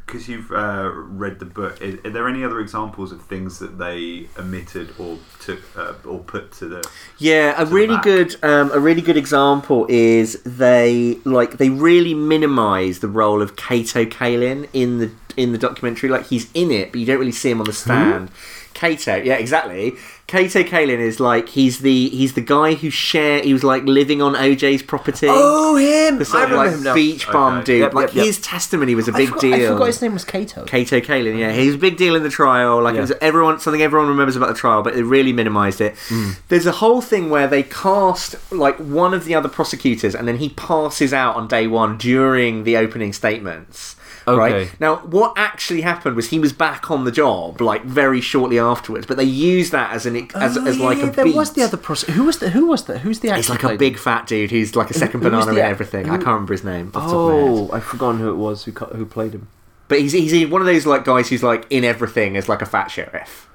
because 0.06 0.28
you've 0.28 0.52
uh, 0.52 0.92
read 0.94 1.40
the 1.40 1.46
book, 1.46 1.82
is, 1.82 2.00
are 2.06 2.10
there 2.10 2.28
any 2.28 2.44
other 2.44 2.60
examples 2.60 3.12
of 3.12 3.22
things 3.24 3.60
that 3.60 3.78
they 3.78 4.28
omitted 4.38 4.94
or 5.00 5.18
took 5.40 5.60
uh, 5.78 5.94
or 6.06 6.20
put 6.20 6.52
to 6.54 6.68
the? 6.68 6.90
Yeah, 7.18 7.62
a 7.62 7.66
really 7.66 7.98
good, 8.02 8.36
um, 8.44 8.72
a 8.74 8.80
really 8.80 9.02
good 9.02 9.18
example 9.18 9.86
is 9.90 10.42
they 10.44 11.20
like 11.24 11.58
they 11.58 11.70
really 11.70 12.14
minimise 12.14 13.00
the 13.00 13.08
role 13.08 13.42
of 13.42 13.56
Kato 13.56 14.06
Kaelin 14.06 14.68
in 14.74 15.00
the 15.00 15.12
in 15.38 15.52
the 15.52 15.58
documentary. 15.58 16.10
Like 16.10 16.28
he's 16.28 16.50
in 16.54 16.72
it, 16.72 16.92
but 16.92 17.00
you 17.00 17.06
don't 17.06 17.20
really 17.20 17.32
see 17.32 17.52
him 17.52 17.60
on 17.60 17.66
the 17.66 17.74
stand. 17.74 18.30
Kato, 18.74 19.16
yeah, 19.16 19.36
exactly. 19.36 19.94
Kato 20.34 20.64
Kaelin 20.64 20.98
is 21.00 21.20
like 21.20 21.50
he's 21.50 21.80
the 21.80 22.10
he's 22.10 22.34
the 22.34 22.42
guy 22.42 22.74
who 22.74 22.90
share 22.90 23.40
he 23.44 23.54
was 23.54 23.64
like 23.64 23.84
living 23.84 24.20
on 24.20 24.34
OJ's 24.34 24.82
property. 24.82 25.28
Oh, 25.30 25.76
him! 25.76 26.18
the 26.18 26.26
sort 26.26 26.42
I 26.42 26.46
of 26.46 26.50
remember 26.52 26.70
like 26.72 26.78
him 26.80 26.84
now. 26.86 26.94
beach 26.96 27.28
bum 27.32 27.54
Okay. 27.58 27.66
dude. 27.66 27.82
Yep, 27.82 27.94
like 27.94 28.08
yep, 28.08 28.16
yep. 28.16 28.26
his 28.26 28.42
testimony 28.42 28.96
was 28.96 29.08
a 29.08 29.12
big 29.12 29.28
forgot- 29.30 29.42
deal. 29.42 29.54
I 29.72 29.74
forgot 29.74 29.86
his 29.88 30.02
name 30.02 30.14
was 30.14 30.26
Kato. 30.26 30.66
Kato 30.66 31.00
Kaelin, 31.02 31.38
yeah, 31.38 31.52
he 31.52 31.68
was 31.68 31.76
a 31.76 31.78
big 31.78 31.98
deal 31.98 32.16
in 32.16 32.24
the 32.24 32.32
trial. 32.32 32.82
Like 32.82 32.94
it 32.94 32.96
Yeah. 32.96 33.02
was 33.02 33.12
everyone 33.22 33.60
something 33.60 33.84
everyone 33.84 34.08
remembers 34.08 34.36
about 34.36 34.50
the 34.50 34.56
trial, 34.56 34.82
but 34.82 34.96
they 34.96 35.04
really 35.04 35.34
minimised 35.34 35.80
it. 35.82 35.94
Mm. 36.10 36.38
There's 36.48 36.66
a 36.66 36.72
whole 36.72 37.02
thing 37.02 37.30
where 37.30 37.48
they 37.48 37.62
cast 37.62 38.36
like 38.52 38.78
one 38.78 39.14
of 39.14 39.26
the 39.26 39.36
other 39.36 39.50
prosecutors, 39.50 40.16
and 40.16 40.28
then 40.28 40.38
he 40.38 40.50
passes 40.50 41.14
out 41.14 41.36
on 41.36 41.48
day 41.48 41.68
one 41.68 41.98
during 42.00 42.64
the 42.64 42.76
opening 42.76 43.14
statements. 43.14 43.96
Right 44.28 44.80
now, 44.80 44.98
what 44.98 45.34
actually 45.36 45.82
happened 45.82 46.16
was 46.16 46.30
he 46.30 46.40
was 46.40 46.54
back 46.54 46.90
on 46.90 47.04
the 47.04 47.12
job 47.12 47.60
like 47.62 47.84
very 47.84 48.22
shortly 48.22 48.58
afterwards, 48.60 49.06
but 49.06 49.18
they 49.18 49.24
used 49.24 49.72
that 49.74 49.92
as 49.94 50.06
an 50.06 50.16
as, 50.36 50.58
Oh, 50.58 50.66
as 50.66 50.80
like 50.80 50.98
yeah, 51.00 51.06
a 51.08 51.12
there 51.12 51.26
beat. 51.26 51.36
was 51.36 51.54
the 51.54 51.62
other 51.64 51.78
pros- 51.78 52.04
Who 52.04 52.24
was 52.24 52.38
the? 52.40 52.50
Who 52.52 52.68
was 52.68 52.86
the? 52.86 53.00
Who's 53.00 53.20
the 53.20 53.30
actor? 53.30 53.38
He's 53.38 53.50
like 53.50 53.64
a 53.64 53.76
big 53.78 53.98
fat 53.98 54.28
dude 54.28 54.52
who's 54.52 54.76
like 54.76 54.90
a 54.90 54.94
second 54.94 55.22
who 55.22 55.30
banana 55.30 55.50
and 55.50 55.58
act- 55.60 55.70
everything. 55.72 56.06
I 56.06 56.16
can't 56.18 56.26
remember 56.28 56.54
his 56.54 56.64
name. 56.64 56.88
Off 56.88 56.94
the 56.94 57.00
top 57.00 57.10
of 57.14 57.28
my 57.30 57.36
head. 57.36 57.50
Oh, 57.50 57.70
I've 57.74 57.84
forgotten 57.84 58.20
who 58.22 58.30
it 58.32 58.36
was 58.38 58.64
who 58.66 58.72
who 58.72 59.06
played 59.06 59.34
him. 59.34 59.48
But 59.90 60.00
he's 60.00 60.14
he's 60.14 60.48
one 60.48 60.62
of 60.62 60.68
those 60.68 60.86
like 60.86 61.04
guys 61.04 61.30
who's 61.30 61.44
like 61.44 61.66
in 61.70 61.84
everything 61.84 62.38
as 62.38 62.48
like 62.48 62.62
a 62.62 62.66
fat 62.66 62.88
sheriff. 62.88 63.50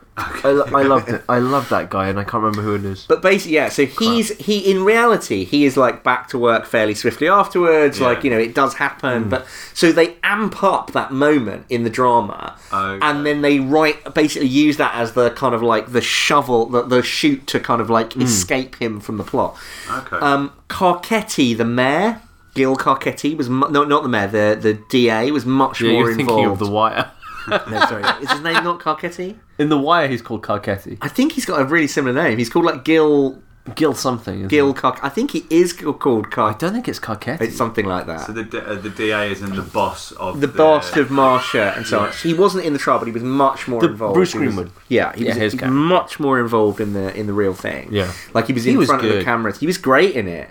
I, 0.44 0.50
lo- 0.50 0.64
I 0.74 0.82
loved 0.82 1.08
it. 1.08 1.22
I 1.28 1.38
love 1.38 1.68
that 1.68 1.90
guy, 1.90 2.08
and 2.08 2.18
I 2.18 2.24
can't 2.24 2.42
remember 2.42 2.62
who 2.62 2.74
it 2.74 2.84
is. 2.84 3.04
But 3.06 3.22
basically, 3.22 3.54
yeah. 3.54 3.68
So 3.68 3.86
he's 3.86 4.36
he 4.38 4.70
in 4.70 4.84
reality 4.84 5.44
he 5.44 5.64
is 5.64 5.76
like 5.76 6.02
back 6.02 6.28
to 6.28 6.38
work 6.38 6.66
fairly 6.66 6.94
swiftly 6.94 7.28
afterwards. 7.28 8.00
Yeah. 8.00 8.06
Like 8.08 8.24
you 8.24 8.30
know 8.30 8.38
it 8.38 8.54
does 8.54 8.74
happen. 8.74 9.24
Hmm. 9.24 9.28
But 9.28 9.46
so 9.74 9.92
they 9.92 10.16
amp 10.22 10.62
up 10.62 10.92
that 10.92 11.12
moment 11.12 11.66
in 11.70 11.84
the 11.84 11.90
drama, 11.90 12.56
Okay. 12.72 12.98
and 13.06 13.24
then 13.24 13.42
they 13.42 13.60
write 13.60 14.14
basically 14.14 14.48
use 14.48 14.76
that 14.78 14.94
as 14.94 15.12
the 15.12 15.30
kind 15.30 15.54
of 15.54 15.62
like 15.62 15.92
the 15.92 16.00
shovel, 16.00 16.66
the, 16.66 16.82
the 16.82 17.02
shoot 17.02 17.46
to 17.48 17.60
kind 17.60 17.80
of 17.80 17.88
like 17.90 18.12
Hmm. 18.14 18.22
escape 18.22 18.76
him 18.76 19.00
from 19.00 19.16
the 19.18 19.24
plot. 19.24 19.56
Okay. 19.90 20.16
Um, 20.16 20.52
Carcetti, 20.68 21.56
the 21.56 21.64
mayor, 21.64 22.20
Gil 22.54 22.76
Carcetti 22.76 23.36
was 23.36 23.48
mu- 23.48 23.68
no 23.70 23.84
not 23.84 24.02
the 24.02 24.08
mayor, 24.08 24.26
the 24.26 24.58
the 24.60 24.74
DA 24.90 25.30
was 25.30 25.44
much 25.46 25.80
Yeah, 25.80 25.92
more 25.92 26.04
you're 26.06 26.16
thinking 26.16 26.34
of 26.36 26.40
involved. 26.52 26.60
the 26.62 26.70
Wire. 26.70 27.10
no, 27.70 27.86
sorry, 27.86 28.04
is 28.22 28.30
his 28.30 28.40
name 28.40 28.64
not 28.64 28.80
Carcetti? 28.80 29.38
In 29.58 29.68
the 29.68 29.78
Wire, 29.78 30.08
he's 30.08 30.22
called 30.22 30.42
Carcetti. 30.42 30.98
I 31.00 31.08
think 31.08 31.32
he's 31.32 31.44
got 31.44 31.60
a 31.60 31.64
really 31.64 31.86
similar 31.88 32.14
name. 32.22 32.38
He's 32.38 32.50
called 32.50 32.64
like 32.64 32.84
Gil 32.84 33.42
Gil 33.74 33.92
something. 33.92 34.34
isn't 34.36 34.48
Gil 34.48 34.68
he? 34.68 34.72
Car. 34.72 34.98
I 35.02 35.10
think 35.10 35.32
he 35.32 35.44
is 35.50 35.74
called 35.74 36.30
Car. 36.30 36.52
I 36.52 36.56
don't 36.56 36.72
think 36.72 36.88
it's 36.88 36.98
Carcetti. 36.98 37.42
It's 37.42 37.56
something 37.56 37.84
like 37.84 38.06
that. 38.06 38.26
so 38.26 38.32
the 38.32 38.44
D- 38.44 38.58
uh, 38.58 38.76
the 38.76 38.88
DA 38.88 39.30
is 39.30 39.42
in 39.42 39.54
the 39.54 39.60
boss 39.62 40.10
of 40.12 40.40
the 40.40 40.48
boss 40.48 40.96
of 40.96 41.10
Marcia 41.10 41.74
and 41.76 41.86
so 41.86 42.00
on. 42.00 42.12
He 42.12 42.32
wasn't 42.32 42.64
in 42.64 42.72
the 42.72 42.78
trial, 42.78 42.98
but 42.98 43.04
he 43.06 43.12
was 43.12 43.22
much 43.22 43.68
more 43.68 43.82
The 43.82 43.88
involved. 43.88 44.14
Bruce 44.14 44.32
He 44.32 44.38
was- 44.38 44.46
Greenwood. 44.54 44.70
Yeah, 44.88 45.12
he 45.14 45.24
Yeah, 45.24 45.28
was 45.32 45.36
his 45.36 45.52
he 45.52 45.58
character. 45.58 45.74
much 45.78 46.18
more 46.18 46.40
involved 46.40 46.80
in 46.80 46.94
the 46.94 47.14
in 47.14 47.26
the 47.26 47.34
real 47.34 47.52
thing. 47.52 47.88
Yeah. 47.92 48.10
like 48.32 48.46
he 48.46 48.54
was 48.54 48.64
He 48.64 48.70
in 48.72 48.78
was 48.78 48.88
front 48.88 49.02
of 49.02 49.08
the 49.10 49.16
good. 49.16 49.24
cameras. 49.26 49.58
He 49.60 49.66
was 49.66 49.76
great 49.76 50.14
in 50.16 50.28
it. 50.28 50.48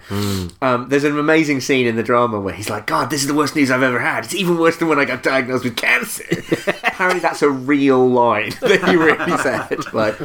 Um, 0.61 0.85
there's 0.89 1.03
an 1.03 1.17
amazing 1.17 1.61
scene 1.61 1.87
in 1.87 1.95
the 1.95 2.03
drama 2.03 2.39
where 2.39 2.53
he's 2.53 2.69
like, 2.69 2.85
"God, 2.85 3.09
this 3.09 3.21
is 3.21 3.27
the 3.27 3.33
worst 3.33 3.55
news 3.55 3.71
I've 3.71 3.81
ever 3.81 3.99
had. 3.99 4.25
It's 4.25 4.35
even 4.35 4.59
worse 4.59 4.77
than 4.77 4.89
when 4.89 4.99
I 4.99 5.05
got 5.05 5.23
diagnosed 5.23 5.63
with 5.63 5.75
cancer." 5.75 6.23
Apparently, 6.83 7.19
that's 7.19 7.41
a 7.41 7.49
real 7.49 8.07
line 8.07 8.51
that 8.61 8.83
he 8.87 8.95
really 8.95 9.37
said. 9.39 9.91
Like, 9.91 10.15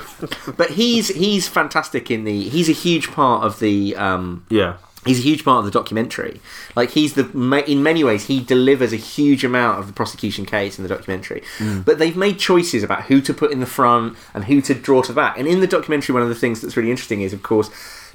but 0.58 0.70
he's 0.72 1.08
he's 1.08 1.48
fantastic 1.48 2.10
in 2.10 2.24
the. 2.24 2.48
He's 2.50 2.68
a 2.68 2.72
huge 2.82 3.10
part 3.10 3.44
of 3.44 3.58
the. 3.60 3.96
Um, 3.96 4.44
yeah. 4.50 4.76
he's 5.04 5.18
a 5.18 5.22
huge 5.22 5.42
part 5.44 5.58
of 5.58 5.64
the 5.64 5.70
documentary. 5.70 6.40
Like 6.76 6.90
he's 6.90 7.14
the 7.14 7.24
in 7.66 7.82
many 7.82 8.02
ways 8.04 8.26
he 8.26 8.40
delivers 8.40 8.92
a 8.92 8.96
huge 8.96 9.42
amount 9.44 9.78
of 9.80 9.86
the 9.88 9.92
prosecution 9.92 10.44
case 10.46 10.78
in 10.78 10.82
the 10.84 10.88
documentary. 10.96 11.42
But 11.84 11.98
they've 11.98 12.16
made 12.16 12.38
choices 12.38 12.82
about 12.82 13.04
who 13.04 13.20
to 13.22 13.34
put 13.34 13.50
in 13.52 13.60
the 13.60 13.66
front 13.66 14.16
and 14.34 14.44
who 14.44 14.60
to 14.62 14.74
draw 14.74 15.02
to 15.02 15.12
the 15.12 15.16
back. 15.16 15.38
And 15.38 15.46
in 15.48 15.58
the 15.60 15.66
documentary, 15.66 16.12
one 16.14 16.22
of 16.22 16.28
the 16.28 16.34
things 16.44 16.60
that's 16.60 16.76
really 16.76 16.90
interesting 16.90 17.22
is, 17.22 17.32
of 17.32 17.42
course. 17.42 17.70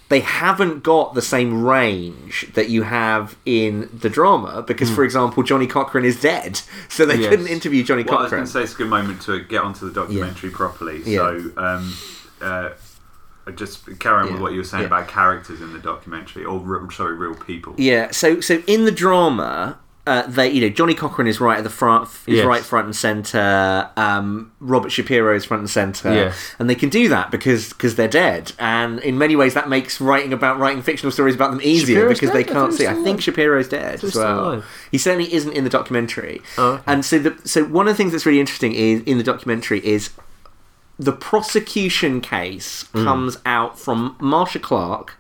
They 0.10 0.22
haven't 0.22 0.84
got 0.84 1.16
the 1.16 1.22
same 1.22 1.66
range 1.66 2.50
that 2.54 2.70
you 2.70 2.84
have 2.84 3.36
in 3.46 3.90
the 3.92 4.10
drama 4.10 4.64
because, 4.66 4.90
for 4.90 5.04
example, 5.04 5.44
Johnny 5.44 5.68
Cochran 5.68 6.06
is 6.06 6.22
dead, 6.22 6.62
so 6.88 7.06
they 7.06 7.18
Yes. 7.18 7.30
couldn't 7.30 7.48
interview 7.48 7.84
Johnny 7.84 8.04
Well, 8.04 8.20
I 8.20 8.22
was 8.22 8.30
Cochran. 8.30 8.40
going 8.40 8.46
to 8.48 8.52
say 8.54 8.64
it's 8.64 8.74
a 8.74 8.78
good 8.78 8.88
moment 8.90 9.22
to 9.24 9.42
get 9.44 9.64
onto 9.64 9.86
the 9.86 9.92
documentary 9.92 10.50
properly. 10.50 11.02
Yeah. 11.06 11.18
So, 11.18 11.52
um, 11.58 11.94
uh, 12.42 12.70
just 13.52 14.00
carry 14.00 14.22
on 14.22 14.28
Yeah. 14.28 14.34
with 14.34 14.42
what 14.42 14.52
you 14.54 14.60
were 14.60 14.64
saying 14.64 14.82
Yeah. 14.84 14.88
about 14.88 15.08
characters 15.08 15.62
in 15.62 15.74
the 15.74 15.80
documentary, 15.80 16.44
or 16.46 16.62
sorry, 16.92 17.16
real 17.16 17.36
people. 17.36 17.74
Yeah, 17.78 18.12
so 18.12 18.40
so 18.42 18.62
in 18.68 18.86
the 18.86 18.92
drama, 18.92 19.78
uh, 20.06 20.24
they 20.26 20.50
you 20.50 20.62
know 20.62 20.70
Johnny 20.70 20.94
Cochran 20.94 21.28
is 21.28 21.42
right 21.42 21.58
at 21.58 21.66
the 21.66 21.70
front, 21.70 22.08
is 22.28 22.38
Yes. 22.38 22.46
right 22.46 22.62
front 22.64 22.86
and 22.86 22.96
center. 22.96 23.90
Um, 23.98 24.52
Robert 24.62 24.90
Shapiro 24.90 25.36
is 25.36 25.44
front 25.44 25.60
and 25.62 25.70
center, 25.70 26.14
Yeah. 26.14 26.34
and 26.60 26.70
they 26.70 26.76
can 26.76 26.88
do 26.90 27.10
that 27.10 27.30
because 27.30 27.70
because 27.74 27.96
they're 27.96 28.08
dead. 28.08 28.54
And 28.58 29.00
in 29.02 29.18
many 29.18 29.36
ways, 29.36 29.54
that 29.54 29.68
makes 29.68 30.00
writing 30.00 30.32
about 30.32 30.60
writing 30.60 30.82
fictional 30.82 31.12
stories 31.12 31.36
about 31.36 31.52
them 31.52 31.60
easier 31.62 31.98
Shapiro's 31.98 32.20
because 32.20 32.32
they 32.34 32.44
dead? 32.44 32.52
I 32.56 32.60
can't 32.60 32.72
he 32.72 32.78
see. 32.78 32.88
I 32.88 32.94
think. 32.96 33.22
Shapiro's 33.22 33.68
dead 33.68 34.00
he 34.00 34.08
as 34.08 34.16
well. 34.16 34.64
He 34.92 34.98
certainly 34.98 35.34
isn't 35.34 35.52
in 35.52 35.64
the 35.66 35.70
documentary. 35.70 36.42
Oh, 36.58 36.74
okay. 36.74 36.84
And 36.88 37.04
so 37.04 37.20
the 37.20 37.36
so 37.44 37.66
one 37.66 37.88
of 37.88 37.94
the 37.94 37.98
things 37.98 38.14
that's 38.14 38.26
really 38.26 38.40
interesting 38.40 38.74
is 38.74 39.02
in 39.06 39.18
the 39.18 39.24
documentary 39.26 39.86
is 39.86 40.10
the 41.00 41.12
prosecution 41.14 42.22
case 42.22 42.86
Mm. 42.94 43.04
comes 43.04 43.38
out 43.46 43.80
from 43.80 44.16
Marcia 44.20 44.60
Clark. 44.60 45.16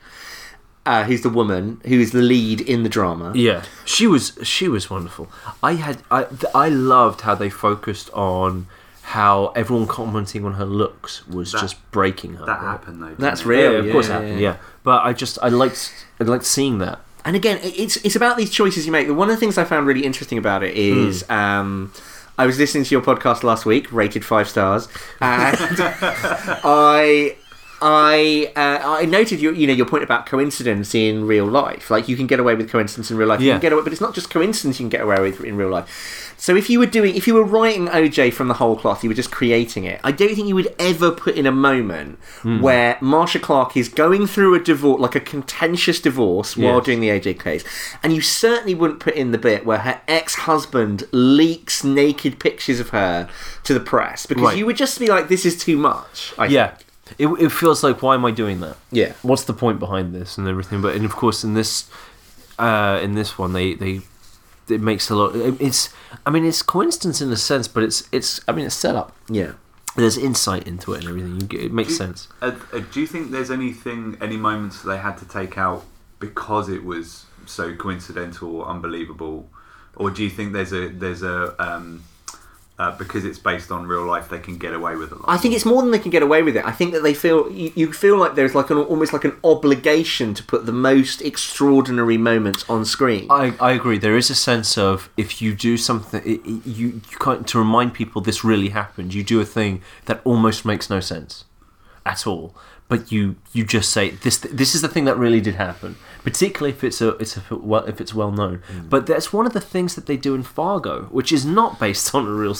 Uh, 0.85 1.03
who's 1.03 1.21
the 1.21 1.29
woman 1.29 1.81
who 1.85 1.99
is 1.99 2.11
the 2.11 2.21
lead 2.21 2.61
in 2.61 2.83
the 2.83 2.89
drama? 2.89 3.31
Yeah, 3.35 3.63
she 3.83 4.07
was 4.07 4.37
she 4.43 4.67
was 4.69 4.89
wonderful. 4.89 5.27
I 5.61 5.73
had 5.73 5.97
I 6.09 6.25
I 6.55 6.69
loved 6.69 7.21
how 7.21 7.35
they 7.35 7.49
focused 7.49 8.09
on 8.13 8.67
how 9.01 9.51
everyone 9.55 9.85
commenting 9.87 10.45
on 10.45 10.53
her 10.53 10.65
looks 10.65 11.27
was 11.27 11.51
That- 11.51 11.61
just 11.61 11.75
breaking 11.91 12.35
her. 12.35 12.45
That 12.45 12.61
right? 12.61 12.71
happened 12.71 13.03
though. 13.03 13.15
That's 13.19 13.41
it? 13.41 13.47
real. 13.47 13.71
Yeah, 13.73 13.79
of 13.79 13.91
course 13.91 14.05
it 14.07 14.09
yeah, 14.09 14.15
happened. 14.15 14.39
yeah. 14.39 14.49
Yeah, 14.51 14.55
but 14.83 15.03
I 15.05 15.11
just 15.13 15.37
I 15.41 15.49
liked 15.49 15.93
I 16.21 16.23
liked 16.23 16.45
seeing 16.45 16.77
that. 16.79 16.99
and 17.25 17.35
again, 17.35 17.59
it's 17.61 17.97
it's 17.97 18.15
about 18.15 18.37
these 18.37 18.49
choices 18.49 18.85
you 18.85 18.91
make. 18.93 19.09
One 19.09 19.29
of 19.29 19.35
the 19.35 19.39
things 19.39 19.57
I 19.57 19.65
found 19.65 19.87
really 19.87 20.05
interesting 20.05 20.37
about 20.37 20.63
it 20.63 20.73
is. 20.75 21.23
Hmm. 21.23 21.33
Um, 21.33 21.91
I 22.37 22.45
was 22.45 22.59
listening 22.59 22.83
to 22.83 22.91
your 22.91 23.01
podcast 23.01 23.43
last 23.43 23.65
week, 23.65 23.91
rated 23.91 24.23
five 24.23 24.47
stars, 24.47 24.87
and 25.19 25.57
I, 26.63 27.35
I, 27.81 28.51
uh, 28.55 28.79
I 29.01 29.05
noted 29.05 29.39
your, 29.39 29.53
you 29.53 29.67
know, 29.67 29.73
your 29.73 29.85
point 29.85 30.03
about 30.03 30.25
coincidence 30.25 30.95
in 30.95 31.25
real 31.27 31.45
life. 31.45 31.91
Like 31.91 32.07
you 32.07 32.15
can 32.15 32.25
get 32.27 32.39
away 32.39 32.55
with 32.55 32.69
coincidence 32.69 33.11
in 33.11 33.17
real 33.17 33.27
life, 33.27 33.39
you 33.39 33.47
Yeah. 33.47 33.53
can 33.53 33.61
get 33.61 33.73
away, 33.73 33.83
but 33.83 33.91
it's 33.91 34.01
not 34.01 34.13
just 34.15 34.29
coincidence 34.29 34.79
you 34.79 34.83
can 34.85 34.89
get 34.89 35.01
away 35.01 35.19
with 35.19 35.41
in 35.43 35.55
real 35.57 35.69
life. 35.69 36.33
So 36.39 36.55
if 36.55 36.69
you 36.69 36.77
were 36.79 36.85
doing, 36.85 37.15
if 37.15 37.25
you 37.27 37.33
were 37.33 37.43
writing 37.43 37.87
OJ 37.89 38.31
from 38.31 38.47
the 38.47 38.55
whole 38.55 38.75
cloth, 38.75 39.03
you 39.03 39.09
were 39.09 39.15
just 39.15 39.31
creating 39.31 39.85
it. 39.85 39.99
I 40.03 40.11
don't 40.11 40.33
think 40.35 40.47
you 40.47 40.55
would 40.55 40.73
ever 40.79 41.11
put 41.11 41.35
in 41.35 41.45
a 41.47 41.51
moment 41.51 42.19
Hmm. 42.41 42.61
where 42.61 42.97
Marcia 43.01 43.39
Clark 43.39 43.75
is 43.75 43.89
going 43.89 44.27
through 44.27 44.53
a 44.55 44.59
divorce, 44.59 45.01
like 45.01 45.15
a 45.15 45.19
contentious 45.19 45.99
divorce, 45.99 46.55
while 46.55 46.79
doing 46.81 46.99
the 46.99 47.09
OJ 47.09 47.33
case, 47.33 47.63
and 48.03 48.13
you 48.13 48.21
certainly 48.21 48.75
wouldn't 48.75 48.99
put 48.99 49.15
in 49.15 49.31
the 49.31 49.37
bit 49.39 49.65
where 49.65 49.79
her 49.79 49.99
ex-husband 50.07 51.07
leaks 51.11 51.83
naked 51.83 52.39
pictures 52.39 52.79
of 52.79 52.89
her 52.89 53.27
to 53.63 53.73
the 53.73 53.79
press 53.79 54.25
because 54.25 54.43
Right. 54.43 54.57
you 54.57 54.65
would 54.65 54.77
just 54.77 54.99
be 54.99 55.07
like, 55.07 55.29
"This 55.29 55.45
is 55.45 55.57
too 55.57 55.77
much." 55.77 56.33
I 56.37 56.45
Yeah, 56.47 56.71
it, 57.17 57.27
it 57.27 57.51
feels 57.51 57.83
like 57.83 58.01
why 58.01 58.15
am 58.15 58.25
I 58.25 58.31
doing 58.31 58.59
that? 58.61 58.77
yeah. 58.91 59.13
What's 59.21 59.43
the 59.45 59.53
point 59.53 59.79
behind 59.79 60.13
this 60.13 60.37
and 60.37 60.47
everything? 60.47 60.81
But 60.81 60.95
and 60.95 61.05
of 61.05 61.15
course 61.15 61.43
in 61.43 61.53
this 61.53 61.89
uh, 62.59 62.99
in 63.01 63.13
this 63.15 63.37
one 63.37 63.53
they 63.53 63.73
they 63.73 64.01
it 64.69 64.81
makes 64.81 65.09
a 65.09 65.15
lot. 65.15 65.31
It's 65.35 65.89
I 66.25 66.29
mean 66.29 66.45
it's 66.45 66.61
coincidence 66.61 67.21
in 67.21 67.31
a 67.31 67.37
sense, 67.37 67.67
but 67.67 67.83
it's 67.83 68.07
it's 68.11 68.41
I 68.47 68.51
mean 68.51 68.65
it's 68.65 68.75
set 68.75 68.95
up. 68.95 69.15
Yeah. 69.29 69.53
There's 69.95 70.17
insight 70.17 70.67
into 70.67 70.93
it 70.93 70.99
and 70.99 71.09
everything. 71.09 71.41
You 71.41 71.47
get, 71.47 71.61
it 71.61 71.71
makes 71.73 71.89
Do 71.89 71.95
sense. 71.95 72.27
Uh, 72.41 72.51
uh, 72.71 72.81
do 72.91 73.01
you 73.01 73.07
think 73.07 73.31
there's 73.31 73.49
anything, 73.49 74.15
any 74.21 74.37
moments 74.37 74.83
they 74.83 74.97
had 74.99 75.17
to 75.17 75.25
take 75.25 75.57
out 75.57 75.85
because 76.19 76.69
it 76.69 76.83
was 76.83 77.25
so 77.47 77.73
coincidental 77.75 78.57
or 78.57 78.67
unbelievable, 78.67 79.49
or 79.95 80.11
do 80.11 80.23
you 80.23 80.29
think 80.29 80.53
there's 80.53 80.71
a 80.71 80.89
there's 80.89 81.23
a 81.23 81.55
um, 81.59 82.03
uh, 82.79 82.91
because 82.97 83.25
it's 83.25 83.39
based 83.39 83.71
on 83.71 83.87
real 83.87 84.05
life 84.05 84.29
they 84.29 84.37
can 84.39 84.57
get 84.57 84.73
away 84.73 84.95
with 84.95 85.11
it. 85.11 85.17
I 85.25 85.37
think 85.37 85.55
it's 85.55 85.65
more 85.65 85.81
than 85.81 85.89
they 85.91 85.97
can 85.99 86.11
get 86.11 86.21
away 86.21 86.43
with 86.43 86.55
it. 86.55 86.63
I 86.63 86.71
think 86.71 86.93
that 86.93 87.01
they 87.01 87.13
feel 87.15 87.51
you, 87.51 87.71
you 87.75 87.91
feel 87.91 88.17
like 88.17 88.35
there's 88.35 88.53
like 88.53 88.69
an 88.69 88.77
almost 88.77 89.13
like 89.13 89.23
an 89.25 89.35
obligation 89.43 90.33
to 90.35 90.43
put 90.43 90.65
the 90.67 90.71
most 90.71 91.21
extraordinary 91.23 92.17
moments 92.17 92.63
on 92.69 92.85
screen. 92.85 93.27
I, 93.31 93.53
I 93.59 93.71
agree. 93.71 93.97
There 93.97 94.15
is 94.15 94.29
a 94.29 94.35
sense 94.35 94.77
of 94.77 95.09
if 95.17 95.41
you 95.41 95.55
do 95.55 95.75
something, 95.77 96.21
it, 96.23 96.41
it- 96.45 96.65
you 96.67 96.87
you 96.87 97.17
can't 97.19 97.47
to 97.47 97.57
remind 97.57 97.93
people 97.93 98.21
this 98.21 98.43
really 98.43 98.69
happened. 98.69 99.13
You 99.13 99.23
do 99.23 99.39
a 99.41 99.45
thing 99.45 99.81
that 100.05 100.21
almost 100.23 100.63
makes 100.65 100.89
no 100.89 100.99
sense 100.99 101.45
at 102.05 102.25
all, 102.27 102.55
but 102.87 103.11
you 103.11 103.35
you 103.53 103.65
just 103.65 103.89
say 103.89 104.11
this 104.11 104.37
this 104.37 104.75
is 104.75 104.81
the 104.81 104.87
thing 104.87 105.05
that 105.05 105.17
really 105.17 105.41
did 105.41 105.55
happen. 105.55 105.95
Particularly 106.23 106.71
if 106.75 106.83
it's 106.83 107.01
a 107.01 107.09
it's 107.17 107.37
a 107.37 107.43
well 107.55 107.85
if 107.85 108.01
it's 108.01 108.13
well 108.13 108.31
known. 108.31 108.61
But 108.89 109.07
that's 109.07 109.31
one 109.31 109.45
of 109.45 109.53
the 109.53 109.61
things 109.61 109.95
that 109.95 110.05
they 110.05 110.17
do 110.17 110.35
in 110.35 110.43
Fargo, 110.43 111.03
which 111.03 111.31
is 111.31 111.45
not 111.45 111.79
based 111.79 112.13
on 112.15 112.27
a 112.27 112.31
real 112.31 112.55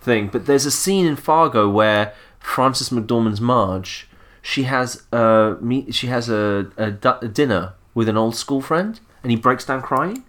thing. 0.00 0.28
But 0.28 0.46
there's 0.46 0.66
a 0.66 0.70
scene 0.70 1.06
in 1.06 1.16
Fargo 1.16 1.68
where 1.68 2.14
Frances 2.38 2.90
McDormand's 2.90 3.40
Marge 3.40 4.08
she 4.42 4.62
has 4.64 5.04
a 5.12 5.56
meet 5.60 5.94
she 5.94 6.06
has 6.06 6.28
a, 6.28 6.70
a, 6.76 6.86
a 7.22 7.28
dinner 7.28 7.74
with 7.94 8.08
an 8.08 8.16
old 8.16 8.36
school 8.36 8.60
friend, 8.60 9.00
and 9.22 9.30
he 9.30 9.36
breaks 9.36 9.64
down 9.64 9.82
crying. 9.82 10.24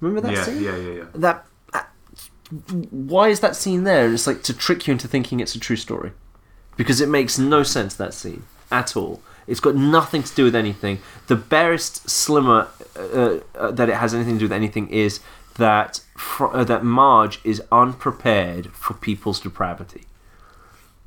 Remember 0.00 0.20
that 0.28 0.34
yeah, 0.34 0.44
scene? 0.44 0.62
yeah, 0.62 0.76
yeah, 0.76 0.92
yeah. 0.92 1.04
That. 1.14 1.46
uh, 1.72 1.82
Why 2.90 3.28
is 3.28 3.40
that 3.40 3.56
scene 3.56 3.84
there? 3.84 4.12
It's 4.12 4.26
like 4.26 4.42
to 4.44 4.52
trick 4.54 4.86
you 4.86 4.92
into 4.92 5.08
thinking 5.08 5.40
it's 5.40 5.54
a 5.54 5.60
true 5.60 5.76
story. 5.76 6.12
Because 6.76 7.00
it 7.00 7.08
makes 7.08 7.38
no 7.38 7.62
sense 7.62 7.94
that 7.94 8.14
scene 8.14 8.44
at 8.70 8.96
all. 8.96 9.20
It's 9.46 9.60
got 9.60 9.74
nothing 9.74 10.22
to 10.22 10.34
do 10.34 10.44
with 10.44 10.54
anything. 10.54 11.00
The 11.26 11.36
barest 11.36 12.08
slimmer 12.08 12.68
uh, 12.96 13.38
uh, 13.54 13.70
that 13.72 13.88
it 13.88 13.96
has 13.96 14.14
anything 14.14 14.34
to 14.34 14.38
do 14.40 14.44
with 14.46 14.52
anything 14.52 14.88
is 14.88 15.20
that 15.56 16.00
fr- 16.16 16.46
uh, 16.46 16.64
that 16.64 16.82
Marge 16.84 17.40
is 17.44 17.62
unprepared 17.70 18.72
for 18.72 18.94
people's 18.94 19.40
depravity, 19.40 20.04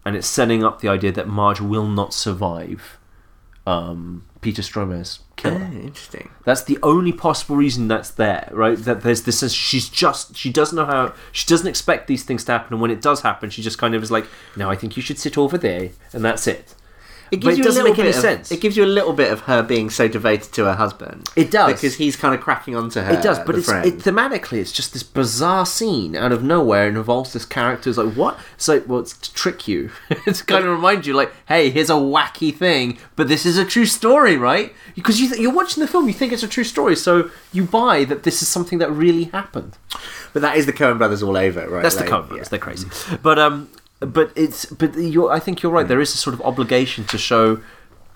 and 0.06 0.16
it's 0.16 0.28
setting 0.28 0.64
up 0.64 0.82
the 0.82 0.88
idea 0.88 1.12
that 1.12 1.28
Marge 1.28 1.60
will 1.60 1.88
not 1.88 2.14
survive 2.14 2.98
um, 3.66 4.24
Peter 4.48 4.62
Stormare's 4.62 5.20
killer. 5.36 5.70
Oh, 5.70 5.76
interesting. 5.76 6.30
That's 6.46 6.64
the 6.64 6.80
only 6.82 7.12
possible 7.12 7.58
reason 7.58 7.90
that's 7.90 8.12
there, 8.12 8.48
right? 8.54 8.78
That 8.78 9.02
there's 9.02 9.24
this. 9.24 9.52
She's 9.52 9.90
just. 9.90 10.38
She 10.38 10.54
doesn't 10.54 10.74
know 10.74 10.86
how. 10.86 11.14
She 11.34 11.46
doesn't 11.46 11.68
expect 11.68 12.08
these 12.08 12.24
things 12.24 12.46
to 12.46 12.54
happen, 12.54 12.76
and 12.76 12.82
when 12.82 12.90
it 12.90 13.02
does 13.02 13.24
happen, 13.24 13.50
she 13.50 13.62
just 13.62 13.78
kind 13.78 13.94
of 13.94 14.02
is 14.02 14.10
like, 14.10 14.26
"No, 14.56 14.70
I 14.70 14.78
think 14.78 14.96
you 14.96 15.04
should 15.04 15.20
sit 15.20 15.38
over 15.38 15.58
there," 15.58 15.90
and 16.14 16.24
that's 16.24 16.48
it. 16.48 16.76
It 17.30 17.42
But 17.42 17.48
gives 17.48 17.58
you 17.58 17.64
a 17.64 17.68
doesn't 17.68 17.84
little 17.84 17.94
make 17.96 18.00
any 18.00 18.10
bit 18.10 18.16
of- 18.16 18.22
sense. 18.22 18.52
It 18.52 18.62
gives 18.62 18.78
you 18.78 18.86
a 18.86 18.88
little 18.88 19.14
bit 19.14 19.32
of 19.32 19.42
her 19.42 19.62
being 19.64 19.90
so 19.90 20.08
devoted 20.08 20.54
to 20.54 20.66
her 20.66 20.76
husband. 20.76 21.30
It 21.36 21.52
does. 21.52 21.74
because 21.74 21.96
he's 21.96 22.16
kind 22.16 22.34
of 22.34 22.42
cracking 22.42 22.76
onto 22.76 23.02
her. 23.02 23.14
It 23.14 23.22
does, 23.22 23.38
but 23.40 23.54
the 23.54 23.60
it's 23.60 23.70
it, 23.70 23.98
thematically, 24.00 24.60
it's 24.60 24.72
just 24.72 24.94
this 24.94 25.04
bizarre 25.04 25.66
scene 25.66 26.16
out 26.16 26.32
of 26.32 26.44
nowhere 26.44 26.88
and 26.88 26.96
involves 26.98 27.34
this 27.34 27.46
character. 27.46 27.90
It's 27.90 27.98
like, 27.98 28.14
what? 28.14 28.40
So, 28.58 28.74
like, 28.76 28.88
well, 28.88 29.00
it's 29.00 29.18
to 29.18 29.34
trick 29.34 29.68
you. 29.68 29.92
it's 30.26 30.42
kind 30.42 30.64
of 30.66 30.72
remind 30.72 31.06
you, 31.06 31.14
like, 31.14 31.34
hey, 31.48 31.70
here's 31.70 31.90
a 31.90 31.94
wacky 31.94 32.56
thing, 32.56 32.98
but 33.16 33.28
this 33.28 33.46
is 33.46 33.58
a 33.58 33.66
true 33.66 33.86
story, 33.86 34.38
right? 34.38 34.74
Because 34.96 35.20
you 35.20 35.28
th- 35.30 35.40
you're 35.42 35.54
watching 35.54 35.82
the 35.82 35.88
film, 35.88 36.08
you 36.08 36.14
think 36.14 36.32
it's 36.34 36.44
a 36.44 36.48
true 36.48 36.64
story, 36.64 36.96
so 36.96 37.30
you 37.52 37.66
buy 37.66 38.04
that 38.06 38.24
this 38.24 38.42
is 38.42 38.48
something 38.48 38.80
that 38.80 38.90
really 38.92 39.26
happened. 39.26 39.78
But 40.34 40.42
that 40.42 40.58
is 40.58 40.66
the 40.66 40.74
Coen 40.74 40.98
brothers 40.98 41.22
all 41.24 41.36
over, 41.38 41.68
right? 41.68 41.82
That's 41.84 41.96
the 41.96 42.02
Like, 42.02 42.10
Coen 42.12 42.28
brothers. 42.28 42.46
yeah. 42.46 42.50
They're 42.50 42.60
crazy. 42.60 42.88
But 43.22 43.38
um, 43.40 43.70
but 44.00 44.32
it's 44.36 44.66
but 44.66 44.96
you're. 44.96 45.32
I 45.32 45.40
think 45.40 45.62
you're 45.62 45.72
right. 45.72 45.88
There 45.88 46.02
is 46.02 46.14
a 46.14 46.18
sort 46.18 46.34
of 46.34 46.42
obligation 46.42 47.06
to 47.06 47.18
show 47.18 47.62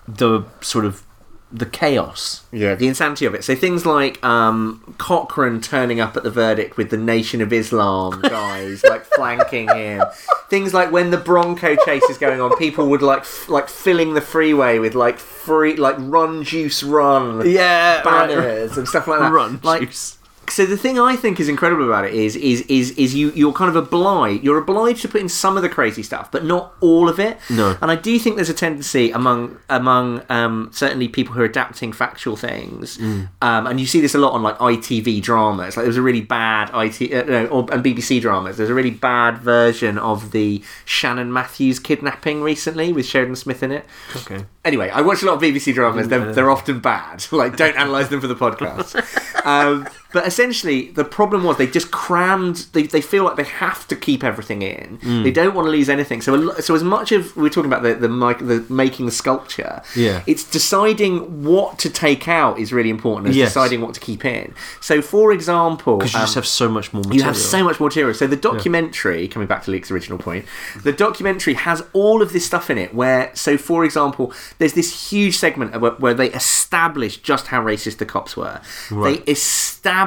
the 0.06 0.44
sort 0.60 0.84
of 0.84 1.02
the 1.50 1.66
chaos. 1.66 2.44
Yeah, 2.50 2.74
the 2.74 2.86
insanity 2.88 3.26
of 3.26 3.34
it. 3.34 3.44
So 3.44 3.54
things 3.54 3.84
like 3.84 4.22
um, 4.24 4.94
Cochran 4.98 5.60
turning 5.60 6.00
up 6.00 6.16
at 6.16 6.22
the 6.22 6.30
verdict 6.30 6.76
with 6.76 6.90
the 6.90 6.96
Nation 6.96 7.40
of 7.42 7.52
Islam 7.52 8.20
guys 8.22 8.82
like 8.88 9.04
flanking 9.04 9.68
him. 9.68 10.02
Things 10.48 10.72
like 10.72 10.90
when 10.92 11.10
the 11.10 11.18
Bronco 11.18 11.76
chase 11.84 12.04
is 12.04 12.16
going 12.18 12.40
on, 12.40 12.56
people 12.56 12.88
would 12.88 13.02
like 13.02 13.20
f- 13.20 13.48
like 13.48 13.68
filling 13.68 14.14
the 14.14 14.20
freeway 14.20 14.78
with 14.78 14.94
like 14.94 15.18
free 15.18 15.76
like 15.76 15.96
run 15.98 16.42
juice 16.42 16.82
run 16.82 17.48
Yeah, 17.48 18.02
banners 18.02 18.78
and 18.78 18.86
stuff 18.88 19.06
like 19.06 19.20
that. 19.20 19.32
Run 19.32 19.60
like, 19.62 19.82
juice. 19.82 20.18
So 20.52 20.66
the 20.66 20.76
thing 20.76 20.98
I 21.00 21.16
think 21.16 21.40
is 21.40 21.48
incredible 21.48 21.84
about 21.86 22.04
it 22.04 22.14
is 22.14 22.36
is 22.36 22.60
is 22.62 22.90
is 22.92 23.14
you 23.14 23.32
you're 23.34 23.52
kind 23.54 23.68
of 23.70 23.76
obliged 23.76 24.44
you're 24.44 24.58
obliged 24.58 25.02
to 25.02 25.08
put 25.08 25.20
in 25.20 25.28
some 25.28 25.56
of 25.56 25.62
the 25.62 25.68
crazy 25.68 26.02
stuff, 26.02 26.30
but 26.30 26.44
not 26.44 26.74
all 26.80 27.08
of 27.08 27.18
it. 27.18 27.38
No. 27.48 27.76
And 27.80 27.90
I 27.90 27.96
do 27.96 28.18
think 28.18 28.36
there's 28.36 28.50
a 28.50 28.54
tendency 28.54 29.10
among 29.10 29.58
among 29.70 30.22
um, 30.28 30.68
certainly 30.72 31.08
people 31.08 31.32
who 31.34 31.40
are 31.40 31.46
adapting 31.46 31.92
factual 31.92 32.36
things, 32.36 32.98
Mm. 32.98 33.28
um, 33.40 33.66
and 33.66 33.80
you 33.80 33.86
see 33.86 34.00
this 34.00 34.14
a 34.14 34.18
lot 34.18 34.32
on 34.32 34.42
like 34.42 34.58
ITV 34.58 35.22
dramas. 35.22 35.76
Like 35.76 35.84
there 35.84 35.86
was 35.88 35.96
a 35.96 36.02
really 36.02 36.20
bad 36.20 36.70
IT 36.74 37.12
uh, 37.12 37.24
no, 37.30 37.46
or, 37.46 37.72
and 37.72 37.82
BBC 37.82 38.20
dramas. 38.20 38.56
There's 38.58 38.68
a 38.70 38.74
really 38.74 38.90
bad 38.90 39.38
version 39.38 39.98
of 39.98 40.32
the 40.32 40.62
Shannon 40.84 41.32
Matthews 41.32 41.78
kidnapping 41.78 42.42
recently 42.42 42.92
with 42.92 43.06
Sheridan 43.06 43.36
Smith 43.36 43.62
in 43.62 43.72
it. 43.72 43.86
Okay. 44.16 44.44
Anyway, 44.64 44.90
I 44.90 45.00
watch 45.00 45.22
a 45.22 45.26
lot 45.26 45.34
of 45.36 45.40
BBC 45.42 45.74
dramas. 45.74 46.08
They're, 46.08 46.32
they're 46.32 46.50
often 46.50 46.78
bad. 46.80 47.24
Like, 47.32 47.56
don't 47.56 47.74
analyse 47.76 48.08
them 48.08 48.20
for 48.20 48.26
the 48.28 48.36
podcast. 48.36 48.94
Um, 49.44 49.88
but 50.12 50.26
essentially, 50.26 50.90
the 50.90 51.04
problem 51.04 51.44
was 51.44 51.56
they 51.56 51.66
just 51.66 51.90
crammed. 51.90 52.66
They, 52.72 52.84
they 52.84 53.00
feel 53.00 53.24
like 53.24 53.36
they 53.36 53.44
have 53.44 53.86
to 53.88 53.96
keep 53.96 54.22
everything 54.24 54.62
in. 54.62 54.98
Mm. 54.98 55.22
They 55.24 55.30
don't 55.30 55.54
want 55.54 55.66
to 55.66 55.70
lose 55.70 55.88
anything. 55.88 56.20
So, 56.20 56.52
so 56.60 56.74
as 56.74 56.84
much 56.84 57.12
of 57.12 57.36
we're 57.36 57.48
talking 57.48 57.70
about 57.72 57.82
the 57.82 57.94
the, 57.94 58.08
the 58.08 58.72
making 58.72 59.06
the 59.06 59.12
sculpture, 59.12 59.82
Yeah. 59.96 60.22
it's 60.26 60.44
deciding 60.44 61.42
what 61.44 61.78
to 61.80 61.90
take 61.90 62.28
out 62.28 62.58
is 62.58 62.72
really 62.72 62.90
important. 62.90 63.28
As 63.28 63.36
Yes. 63.36 63.50
deciding 63.50 63.80
what 63.80 63.94
to 63.94 64.00
keep 64.00 64.24
in. 64.24 64.54
So, 64.80 65.00
for 65.00 65.32
example, 65.32 65.96
Because 65.98 66.12
you 66.12 66.18
um, 66.20 66.24
just 66.24 66.34
have 66.34 66.46
so 66.46 66.68
much 66.68 66.92
more 66.92 67.00
material. 67.00 67.16
you 67.18 67.22
have 67.24 67.36
so 67.36 67.64
much 67.64 67.80
more 67.80 67.88
material. 67.88 68.14
So 68.14 68.26
the 68.26 68.36
documentary, 68.36 69.28
coming 69.28 69.48
back 69.48 69.62
to 69.64 69.70
Luke's 69.70 69.90
original 69.90 70.18
point, 70.18 70.44
the 70.82 70.92
documentary 70.92 71.54
has 71.54 71.82
all 71.92 72.22
of 72.22 72.32
this 72.32 72.44
stuff 72.44 72.70
in 72.70 72.78
it. 72.78 72.94
Where, 72.94 73.30
so 73.34 73.56
for 73.56 73.84
example, 73.84 74.32
there's 74.58 74.74
this 74.74 75.10
huge 75.10 75.36
segment 75.38 75.80
where, 75.80 75.92
where 75.92 76.14
they 76.14 76.30
establish 76.32 77.16
just 77.18 77.46
how 77.48 77.62
racist 77.62 77.98
the 77.98 78.06
cops 78.06 78.36
were. 78.36 78.60
Right. 78.90 79.24
They 79.24 79.32
establish 79.32 80.01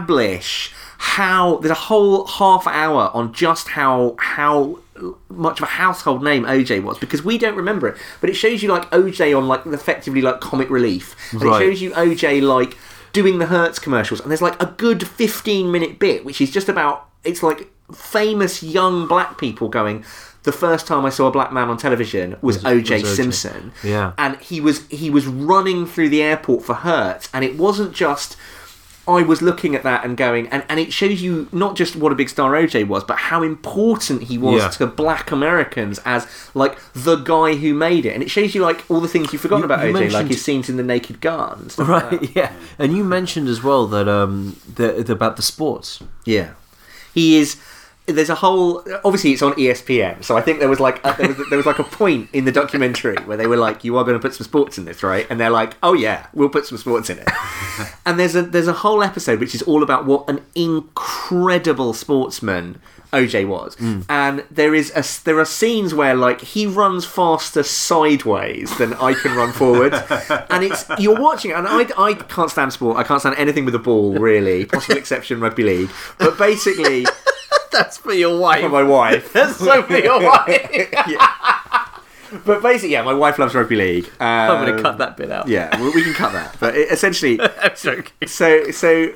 how 0.97 1.57
there's 1.57 1.71
a 1.71 1.73
whole 1.73 2.25
half 2.25 2.65
hour 2.67 3.11
on 3.13 3.33
just 3.33 3.69
how 3.69 4.15
how 4.19 4.79
much 5.29 5.59
of 5.59 5.63
a 5.63 5.71
household 5.71 6.23
name 6.23 6.43
OJ 6.45 6.81
was 6.81 6.97
because 6.97 7.23
we 7.23 7.37
don't 7.37 7.55
remember 7.55 7.87
it, 7.89 7.97
but 8.21 8.29
it 8.29 8.33
shows 8.33 8.63
you 8.63 8.69
like 8.69 8.89
OJ 8.91 9.37
on 9.37 9.47
like 9.47 9.65
effectively 9.65 10.21
like 10.21 10.39
comic 10.39 10.69
relief, 10.69 11.15
and 11.31 11.41
Right. 11.41 11.61
it 11.61 11.65
shows 11.65 11.81
you 11.81 11.91
OJ 11.91 12.41
like 12.41 12.77
doing 13.13 13.39
the 13.39 13.47
Hertz 13.47 13.77
commercials, 13.79 14.19
and 14.21 14.29
there's 14.31 14.41
like 14.41 14.61
a 14.61 14.67
good 14.77 15.05
15 15.07 15.71
minute 15.71 15.99
bit 15.99 16.23
which 16.25 16.39
is 16.41 16.49
just 16.51 16.69
about 16.69 17.09
it's 17.23 17.43
like 17.43 17.69
famous 17.93 18.63
young 18.63 19.07
black 19.07 19.37
people 19.37 19.67
going. 19.69 20.03
The 20.43 20.51
first 20.51 20.85
time 20.85 21.05
I 21.05 21.09
saw 21.09 21.25
a 21.27 21.31
black 21.31 21.51
man 21.51 21.69
on 21.69 21.77
television 21.77 22.35
was, 22.41 22.63
was 22.63 22.65
OJ. 22.65 23.03
Simpson, 23.03 23.71
Yeah. 23.83 24.13
and 24.17 24.37
he 24.37 24.61
was 24.61 24.85
he 24.87 25.09
was 25.09 25.25
running 25.27 25.85
through 25.87 26.09
the 26.09 26.21
airport 26.21 26.63
for 26.63 26.75
Hertz, 26.75 27.29
and 27.33 27.43
it 27.43 27.57
wasn't 27.57 27.93
just. 27.93 28.37
I 29.07 29.21
was 29.21 29.41
looking 29.41 29.75
at 29.75 29.83
that 29.83 30.03
and 30.03 30.17
going, 30.17 30.47
and, 30.47 30.63
and 30.67 30.79
it 30.79 30.91
shows 30.91 31.21
you 31.21 31.47
not 31.51 31.75
just 31.75 31.95
what 31.95 32.11
a 32.11 32.15
big 32.15 32.27
star 32.29 32.53
OJ 32.53 32.87
was, 32.87 33.03
but 33.03 33.17
how 33.17 33.43
important 33.43 34.23
he 34.23 34.37
was 34.37 34.61
Yeah. 34.63 34.69
to 34.69 34.87
black 34.87 35.29
Americans 35.31 35.99
as 36.05 36.27
like 36.55 36.77
the 36.93 37.17
guy 37.17 37.55
who 37.55 37.73
made 37.75 38.05
it. 38.05 38.13
And 38.15 38.23
it 38.23 38.31
shows 38.31 38.55
you 38.55 38.61
like 38.63 38.83
all 38.89 38.99
the 39.01 39.07
things 39.07 39.31
you've 39.31 39.41
forgotten 39.43 39.61
You- 39.69 39.73
about 39.73 39.85
you 39.87 39.93
OJ, 39.93 40.11
like 40.11 40.27
his 40.27 40.43
scenes 40.43 40.69
in 40.69 40.77
The 40.77 40.83
Naked 40.83 41.21
Gun. 41.21 41.69
stuff 41.69 41.87
like. 41.87 42.11
Right, 42.11 42.35
yeah. 42.35 42.51
And 42.79 42.95
you 42.97 43.03
mentioned 43.03 43.47
as 43.47 43.61
well 43.61 43.85
that 43.87 44.07
um 44.07 44.55
the, 44.75 45.03
the- 45.03 45.13
about 45.13 45.35
the 45.35 45.43
sports. 45.43 46.01
Yeah, 46.25 46.51
he 47.13 47.37
is. 47.37 47.57
There's 48.07 48.29
a 48.29 48.35
whole. 48.35 48.83
Obviously, 49.03 49.31
it's 49.31 49.41
on 49.41 49.53
ESPN, 49.53 50.23
so 50.23 50.37
I 50.37 50.41
think 50.41 50.59
there 50.59 50.69
was 50.69 50.79
like 50.79 50.99
a, 51.03 51.15
there, 51.17 51.27
was, 51.29 51.49
there 51.49 51.57
was 51.57 51.65
like 51.65 51.79
a 51.79 51.83
point 51.83 52.29
in 52.33 52.45
the 52.45 52.51
documentary 52.51 53.17
where 53.25 53.35
they 53.35 53.47
were 53.47 53.57
like, 53.57 53.83
"You 53.83 53.97
are 53.97 54.03
going 54.03 54.13
to 54.13 54.21
put 54.21 54.35
some 54.35 54.45
sports 54.45 54.77
in 54.77 54.85
this, 54.85 55.01
right?" 55.01 55.25
And 55.27 55.39
they're 55.39 55.49
like, 55.49 55.75
"Oh 55.81 55.93
yeah, 55.93 56.27
we'll 56.31 56.49
put 56.49 56.67
some 56.67 56.77
sports 56.77 57.09
in 57.09 57.17
it." 57.17 57.27
and 58.05 58.19
there's 58.19 58.35
a 58.35 58.43
there's 58.43 58.67
a 58.67 58.73
whole 58.73 59.01
episode 59.01 59.39
which 59.39 59.55
is 59.55 59.63
all 59.63 59.81
about 59.81 60.05
what 60.05 60.29
an 60.29 60.41
incredible 60.53 61.93
sportsman 61.93 62.79
OJ 63.11 63.47
was, 63.47 63.73
hmm. 63.75 64.01
and 64.07 64.43
there 64.51 64.75
is 64.75 64.91
a 64.95 65.03
there 65.23 65.39
are 65.39 65.45
scenes 65.45 65.95
where 65.95 66.13
like 66.13 66.41
he 66.41 66.67
runs 66.67 67.05
faster 67.05 67.63
sideways 67.63 68.77
than 68.77 68.93
I 68.95 69.13
can 69.13 69.35
run 69.35 69.51
forward, 69.51 69.93
and 70.51 70.63
it's 70.63 70.85
you're 70.99 71.19
watching 71.19 71.51
it, 71.51 71.55
and 71.55 71.67
I 71.67 71.87
I 71.97 72.13
can't 72.13 72.51
stand 72.51 72.73
sport, 72.73 72.97
I 72.97 73.03
can't 73.03 73.21
stand 73.21 73.35
anything 73.37 73.65
with 73.65 73.73
a 73.73 73.79
ball 73.79 74.13
really, 74.13 74.65
possible 74.65 74.97
exception 74.97 75.39
rugby 75.39 75.63
league, 75.63 75.89
but 76.19 76.37
basically 76.37 77.05
That's 77.75 77.97
for 77.97 78.13
your 78.13 78.39
wife. 78.39 78.61
for 78.61 78.69
my 78.69 78.83
wife. 78.83 79.33
That's 79.37 79.57
so 79.57 79.83
for 79.83 79.97
your 79.97 80.21
wife. 80.23 80.91
But 82.45 82.61
basically, 82.61 82.91
yeah, 82.91 83.03
my 83.03 83.13
wife 83.13 83.37
loves 83.39 83.53
rugby 83.53 83.75
league. 83.75 84.05
Um, 84.19 84.27
I'm 84.27 84.65
going 84.65 84.75
to 84.75 84.81
cut 84.81 84.97
that 84.97 85.15
bit 85.15 85.31
out. 85.31 85.47
Yeah, 85.47 85.79
we, 85.81 85.89
we 85.91 86.03
can 86.03 86.13
cut 86.13 86.33
that. 86.33 86.55
But 86.59 86.75
it, 86.75 86.91
essentially, 86.91 87.39
I'm 87.61 87.75
joking. 87.75 88.11
so 88.27 88.71
so 88.71 89.13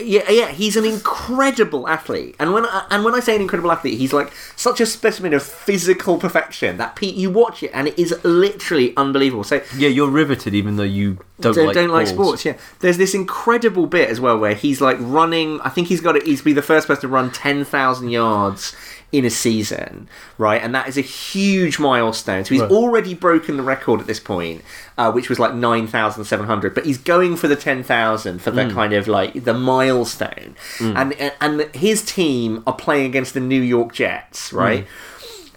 yeah 0.00 0.28
yeah 0.30 0.48
he's 0.48 0.76
an 0.76 0.84
incredible 0.84 1.88
athlete. 1.88 2.36
And 2.38 2.52
when 2.52 2.64
I, 2.66 2.86
and 2.90 3.04
when 3.04 3.14
I 3.14 3.20
say 3.20 3.34
an 3.34 3.42
incredible 3.42 3.72
athlete 3.72 3.98
he's 3.98 4.12
like 4.12 4.32
such 4.56 4.80
a 4.80 4.86
specimen 4.86 5.34
of 5.34 5.42
physical 5.42 6.18
perfection 6.18 6.76
that 6.78 6.96
Pete 6.96 7.14
you 7.14 7.30
watch 7.30 7.62
it 7.62 7.70
and 7.74 7.88
it 7.88 7.98
is 7.98 8.14
literally 8.24 8.96
unbelievable. 8.96 9.44
So 9.44 9.62
Yeah, 9.76 9.88
you're 9.88 10.10
riveted 10.10 10.54
even 10.54 10.76
though 10.76 10.82
you 10.82 11.18
don't, 11.40 11.54
don't, 11.54 11.66
like, 11.66 11.74
don't 11.74 11.90
like 11.90 12.06
sports. 12.06 12.44
yeah. 12.44 12.56
There's 12.80 12.96
this 12.96 13.14
incredible 13.14 13.86
bit 13.86 14.08
as 14.08 14.20
well 14.20 14.38
where 14.38 14.54
he's 14.54 14.80
like 14.80 14.96
running 15.00 15.60
I 15.62 15.68
think 15.68 15.88
he's 15.88 16.00
got 16.00 16.12
to 16.12 16.20
he's 16.24 16.42
be 16.42 16.52
the 16.52 16.62
first 16.62 16.86
person 16.86 17.02
to 17.02 17.08
run 17.08 17.30
10,000 17.30 18.08
yards 18.08 18.76
in 19.14 19.24
a 19.24 19.30
season 19.30 20.08
right? 20.38 20.60
And 20.60 20.74
that 20.74 20.88
is 20.88 20.98
a 20.98 21.02
huge 21.02 21.78
milestone. 21.78 22.44
So 22.44 22.54
he's 22.54 22.62
Right. 22.62 22.70
already 22.70 23.14
broken 23.14 23.56
the 23.56 23.62
record 23.62 24.00
at 24.00 24.06
this 24.06 24.20
point 24.20 24.62
uh, 24.98 25.12
which 25.12 25.28
was 25.28 25.38
like 25.38 25.54
9,700 25.54 26.74
but 26.74 26.84
he's 26.84 26.98
going 26.98 27.36
for 27.36 27.48
the 27.48 27.56
10,000 27.56 28.40
for 28.40 28.50
the 28.50 28.62
mm. 28.62 28.72
kind 28.72 28.92
of 28.92 29.06
like 29.06 29.44
the 29.44 29.54
milestone. 29.54 30.56
Mm. 30.78 30.96
And 30.96 31.32
and 31.40 31.74
his 31.74 32.04
team 32.04 32.62
are 32.66 32.74
playing 32.74 33.06
against 33.06 33.34
the 33.34 33.40
New 33.40 33.62
York 33.62 33.92
Jets 33.92 34.52
right 34.52 34.84
mm. 34.84 34.88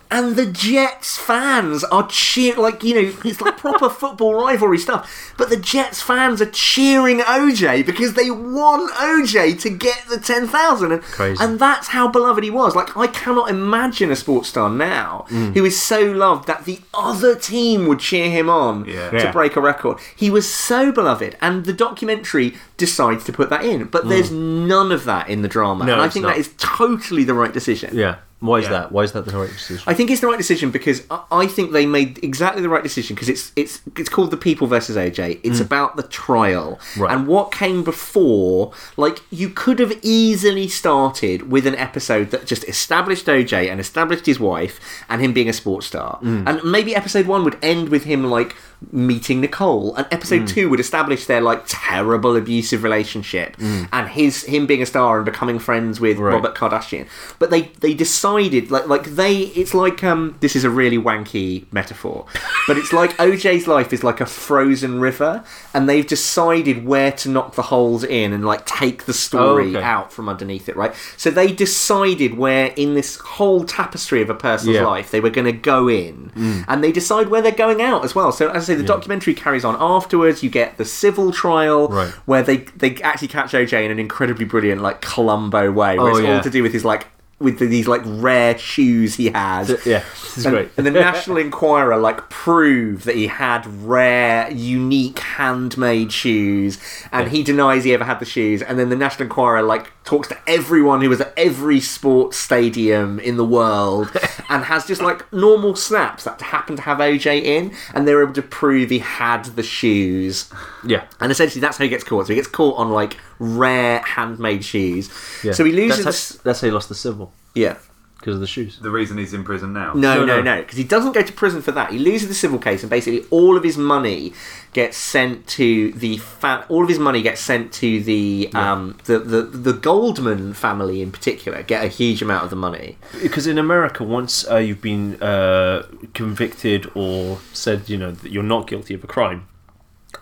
And 0.10 0.36
the 0.36 0.46
Jets 0.46 1.18
fans 1.18 1.84
are 1.86 2.08
cheering, 2.08 2.60
like 2.60 2.84
you 2.84 2.96
know 2.96 3.14
it's 3.26 3.42
like 3.42 3.58
proper 3.58 3.90
football 4.02 4.36
rivalry 4.36 4.78
stuff. 4.78 5.34
But 5.38 5.50
the 5.50 5.58
Jets 5.58 6.02
fans 6.02 6.42
are 6.42 6.50
cheering 6.50 7.20
OJ 7.20 7.86
because 7.86 8.14
they 8.14 8.32
want 8.32 8.92
OJ 8.94 9.60
to 9.62 9.70
get 9.70 10.06
the 10.10 10.20
ten 10.20 10.48
thousand, 10.48 10.92
and 10.94 11.02
Crazy. 11.02 11.44
and 11.44 11.60
that's 11.60 11.90
how 11.90 12.08
beloved 12.08 12.44
he 12.44 12.50
was. 12.50 12.76
Like 12.76 12.96
I 12.96 13.08
cannot 13.08 13.50
imagine 13.50 14.12
a 14.12 14.16
sports 14.16 14.50
star 14.50 14.70
now 14.70 15.26
mm. 15.30 15.54
who 15.54 15.66
is 15.66 15.82
so 15.82 16.02
loved 16.02 16.48
that 16.48 16.66
the 16.66 16.80
other 16.94 17.36
team 17.36 17.88
would 17.88 18.00
cheer 18.00 18.30
him 18.30 18.50
on 18.50 18.86
Yeah. 18.86 19.10
to 19.10 19.18
Yeah. 19.18 19.32
break 19.32 19.56
a 19.56 19.62
record. 19.62 19.98
He 20.16 20.30
was 20.30 20.52
so 20.52 20.92
beloved, 20.92 21.36
and 21.42 21.66
the 21.66 21.74
documentary 21.74 22.56
decides 22.78 23.24
to 23.26 23.34
put 23.34 23.50
that 23.50 23.66
in, 23.66 23.86
but 23.86 24.06
mm. 24.06 24.10
there's 24.10 24.32
none 24.32 24.92
of 24.92 25.04
that 25.06 25.28
in 25.30 25.42
the 25.42 25.48
drama, 25.48 25.86
No, 25.86 25.94
and 25.94 26.02
I 26.02 26.10
think 26.10 26.24
not. 26.24 26.36
that 26.36 26.40
is 26.40 26.52
totally 26.58 27.24
the 27.24 27.34
right 27.34 27.52
decision. 27.52 27.90
Yeah, 27.98 28.16
Why 28.40 28.60
is 28.60 28.66
Yeah. 28.66 28.72
that? 28.72 28.92
Why 28.92 29.02
is 29.02 29.14
that 29.14 29.26
the 29.26 29.36
right 29.36 29.50
decision? 29.50 29.84
I 29.88 29.96
think 29.96 30.12
it's 30.12 30.22
the 30.22 30.28
right 30.28 30.38
decision 30.38 30.70
because 30.70 31.02
I- 31.10 31.22
I 31.32 31.48
think 31.48 31.72
they 31.72 31.88
made 31.88 32.20
exactly 32.24 32.62
the 32.62 32.70
right 32.70 32.84
decision 32.84 33.16
because 33.16 33.30
it's 33.30 33.52
it's 33.56 33.82
it's 33.98 34.10
called 34.10 34.30
the 34.30 34.38
People 34.38 34.68
versus 34.68 34.96
OJ. 34.96 35.40
It's 35.42 35.58
mm. 35.58 35.66
about 35.66 35.98
the 35.98 36.04
trial 36.04 36.80
Right. 36.96 37.12
and 37.12 37.26
what 37.26 37.52
came 37.52 37.84
before. 37.84 38.74
Like 38.96 39.22
you 39.32 39.50
could 39.50 39.80
have 39.80 39.98
easily 40.04 40.68
started 40.68 41.50
with 41.50 41.66
an 41.66 41.74
episode 41.76 42.30
that 42.30 42.46
just 42.46 42.64
established 42.66 43.26
OJ 43.26 43.72
and 43.72 43.80
established 43.80 44.28
his 44.28 44.40
wife 44.40 44.80
and 45.10 45.20
him 45.20 45.34
being 45.34 45.50
a 45.50 45.54
sports 45.54 45.88
star, 45.88 46.20
mm. 46.22 46.44
and 46.48 46.64
maybe 46.64 46.96
episode 46.96 47.26
one 47.26 47.44
would 47.44 47.58
end 47.64 47.90
with 47.90 48.04
him 48.04 48.24
like 48.30 48.56
meeting 48.92 49.42
Nicole, 49.42 49.96
and 49.96 50.06
episode 50.12 50.42
mm. 50.44 50.48
two 50.54 50.70
would 50.70 50.80
establish 50.80 51.26
their 51.26 51.42
like 51.42 51.64
terrible 51.66 52.36
abusive 52.36 52.84
relationship 52.84 53.58
and 53.92 54.08
his 54.10 54.44
him 54.44 54.68
being 54.68 54.84
a 54.84 54.86
star 54.86 55.16
and 55.18 55.26
becoming 55.26 55.58
friends 55.58 56.00
with 56.00 56.20
Right. 56.20 56.34
Robert 56.36 56.54
Kardashian. 56.54 57.08
But 57.40 57.50
they 57.50 57.72
they 57.80 57.96
decided 57.96 58.27
like 58.36 58.88
like 58.88 59.04
they 59.06 59.38
it's 59.38 59.74
like 59.74 60.04
um 60.04 60.36
this 60.42 60.56
is 60.56 60.64
a 60.64 60.70
really 60.70 60.98
wanky 60.98 61.66
metaphor, 61.72 62.26
but 62.68 62.78
it's 62.78 62.92
like 62.94 63.12
OJ's 63.18 63.68
life 63.68 63.94
is 63.94 64.04
like 64.04 64.20
a 64.22 64.26
frozen 64.26 65.00
river, 65.00 65.44
and 65.74 65.88
they've 65.88 66.06
decided 66.06 66.86
where 66.86 67.12
to 67.14 67.30
knock 67.30 67.56
the 67.56 67.62
holes 67.64 68.04
in 68.04 68.34
and 68.34 68.46
like 68.46 68.66
take 68.66 69.06
the 69.06 69.14
story 69.14 69.76
Oh, 69.76 69.80
okay. 69.80 69.84
out 69.84 70.12
from 70.14 70.30
underneath 70.30 70.68
it, 70.70 70.76
right? 70.76 70.94
So 71.18 71.30
they 71.32 71.52
decided 71.52 72.38
where 72.38 72.68
in 72.76 72.94
this 72.94 73.18
whole 73.18 73.64
tapestry 73.64 74.22
of 74.22 74.30
a 74.30 74.36
person's 74.36 74.76
Yeah. 74.76 74.82
Mm. 74.82 74.88
life 74.88 75.12
they 75.12 75.20
were 75.22 75.30
going 75.30 75.46
to 75.46 75.52
go 75.52 75.88
in, 75.88 76.32
and 76.68 76.84
they 76.84 76.92
decide 76.92 77.30
where 77.30 77.42
they're 77.42 77.52
going 77.52 77.82
out 77.82 78.04
as 78.04 78.14
well. 78.16 78.32
So 78.32 78.50
as 78.50 78.64
I 78.64 78.74
say, 78.74 78.76
the 78.76 78.84
documentary 78.84 79.34
carries 79.34 79.64
on 79.66 79.76
afterwards. 79.80 80.44
You 80.44 80.50
get 80.50 80.78
the 80.78 80.86
civil 80.86 81.32
trial 81.32 81.88
Right. 81.88 82.10
where 82.26 82.44
they 82.44 82.58
they 82.76 82.96
actually 82.98 83.30
catch 83.30 83.54
OJ 83.54 83.86
in 83.86 83.92
an 83.92 84.00
incredibly 84.00 84.46
brilliant 84.46 84.82
like 84.82 85.02
Columbo 85.02 85.72
way, 85.72 85.98
where 85.98 86.12
Oh, 86.12 86.18
it's 86.18 86.20
yeah. 86.22 86.36
all 86.38 86.42
to 86.44 86.50
do 86.50 86.64
with 86.64 86.74
his 86.74 86.84
like 86.86 87.08
with 87.40 87.60
the, 87.60 87.68
these 87.68 87.88
like 87.88 88.02
rare 88.06 88.58
shoes 88.58 89.16
he 89.16 89.30
has. 89.30 89.70
yeah, 89.86 90.04
this 90.24 90.38
is 90.40 90.46
And, 90.46 90.56
great. 90.56 90.70
and 90.76 90.88
the 90.88 90.92
National 90.92 91.38
Enquirer 91.38 91.98
like 91.98 92.30
prove 92.30 93.04
that 93.04 93.16
he 93.16 93.28
had 93.28 93.66
rare, 93.84 94.50
unique 94.52 95.20
handmade 95.20 96.12
shoes, 96.12 96.80
and 97.12 97.30
he 97.30 97.44
denies 97.44 97.84
he 97.84 97.94
ever 97.94 98.04
had 98.06 98.20
the 98.20 98.26
shoes. 98.26 98.62
And 98.64 98.80
then 98.80 98.90
the 98.90 98.96
National 98.96 99.26
Enquirer 99.28 99.62
like 99.62 99.92
talks 100.08 100.30
to 100.30 100.38
everyone 100.48 101.02
who 101.02 101.10
was 101.10 101.20
at 101.20 101.34
every 101.38 101.80
sports 101.80 102.38
stadium 102.38 103.20
in 103.20 103.38
the 103.38 103.46
world, 103.46 104.10
and 104.50 104.64
has 104.64 104.86
just 104.86 105.02
like 105.02 105.32
normal 105.34 105.76
snaps 105.76 106.24
that 106.24 106.42
happen 106.42 106.78
to 106.78 106.82
have 106.82 107.00
OJ 107.00 107.44
in, 107.44 107.76
and 107.94 108.08
they're 108.08 108.24
able 108.24 108.34
to 108.34 108.42
prove 108.42 108.90
he 108.90 109.00
had 109.00 109.46
the 109.46 109.64
shoes. 109.64 110.50
yeah, 110.86 111.06
And 111.20 111.32
essentially, 111.32 111.62
that's 111.62 111.78
how 111.78 111.84
he 111.84 111.90
gets 111.90 112.04
caught. 112.04 112.28
So 112.28 112.34
he 112.34 112.36
gets 112.36 112.48
caught 112.48 112.78
on 112.78 112.90
like 112.90 113.18
rare 113.38 114.00
handmade 114.00 114.64
shoes. 114.64 115.10
yeah. 115.44 115.52
So 115.52 115.66
he 115.66 115.74
loses. 115.74 116.06
That's 116.06 116.36
how, 116.36 116.42
that's 116.44 116.62
how 116.62 116.68
he 116.68 116.72
lost 116.72 116.90
the 116.90 116.96
civil 116.96 117.34
yeah. 117.58 117.78
Because 118.20 118.36
of 118.36 118.42
the 118.42 118.48
shoes. 118.48 118.80
The 118.80 118.90
reason 118.90 119.18
he's 119.18 119.34
in 119.34 119.44
prison 119.44 119.74
now. 119.74 119.94
No, 119.94 120.16
No, 120.16 120.26
no, 120.26 120.36
no. 120.42 120.56
no, 120.56 120.62
because 120.62 120.78
he 120.78 120.84
doesn't 120.84 121.12
go 121.14 121.22
to 121.22 121.32
prison 121.34 121.62
for 121.62 121.72
that. 121.74 121.92
He 121.92 122.00
loses 122.00 122.28
the 122.28 122.34
civil 122.34 122.58
case, 122.60 122.82
and 122.84 122.90
basically 122.90 123.26
all 123.30 123.56
of 123.56 123.64
his 123.64 123.78
money 123.78 124.34
gets 124.74 124.98
sent 124.98 125.48
to 125.48 125.92
the 125.94 126.18
fa- 126.18 126.66
all 126.70 126.84
of 126.84 126.90
his 126.90 127.00
money 127.00 127.22
gets 127.22 127.42
sent 127.42 127.72
to 127.74 128.02
the 128.04 128.50
um 128.54 128.98
the, 129.06 129.18
the 129.20 129.42
the 129.44 129.74
Goldman 129.74 130.54
family 130.54 131.02
in 131.02 131.12
particular 131.12 131.64
get 131.64 131.84
a 131.84 131.88
huge 131.88 132.22
amount 132.22 132.44
of 132.44 132.50
the 132.50 132.56
money. 132.56 132.98
Because 133.22 133.48
in 133.48 133.58
America, 133.58 134.04
once 134.04 134.48
uh, 134.50 134.58
you've 134.58 134.82
been 134.82 135.22
uh, 135.22 135.86
convicted 136.14 136.90
or 136.96 137.40
said, 137.54 137.88
you 137.90 137.98
know, 137.98 138.12
that 138.12 138.32
you're 138.32 138.44
not 138.44 138.68
guilty 138.68 138.94
of 138.94 139.04
a 139.04 139.08
crime, 139.08 139.48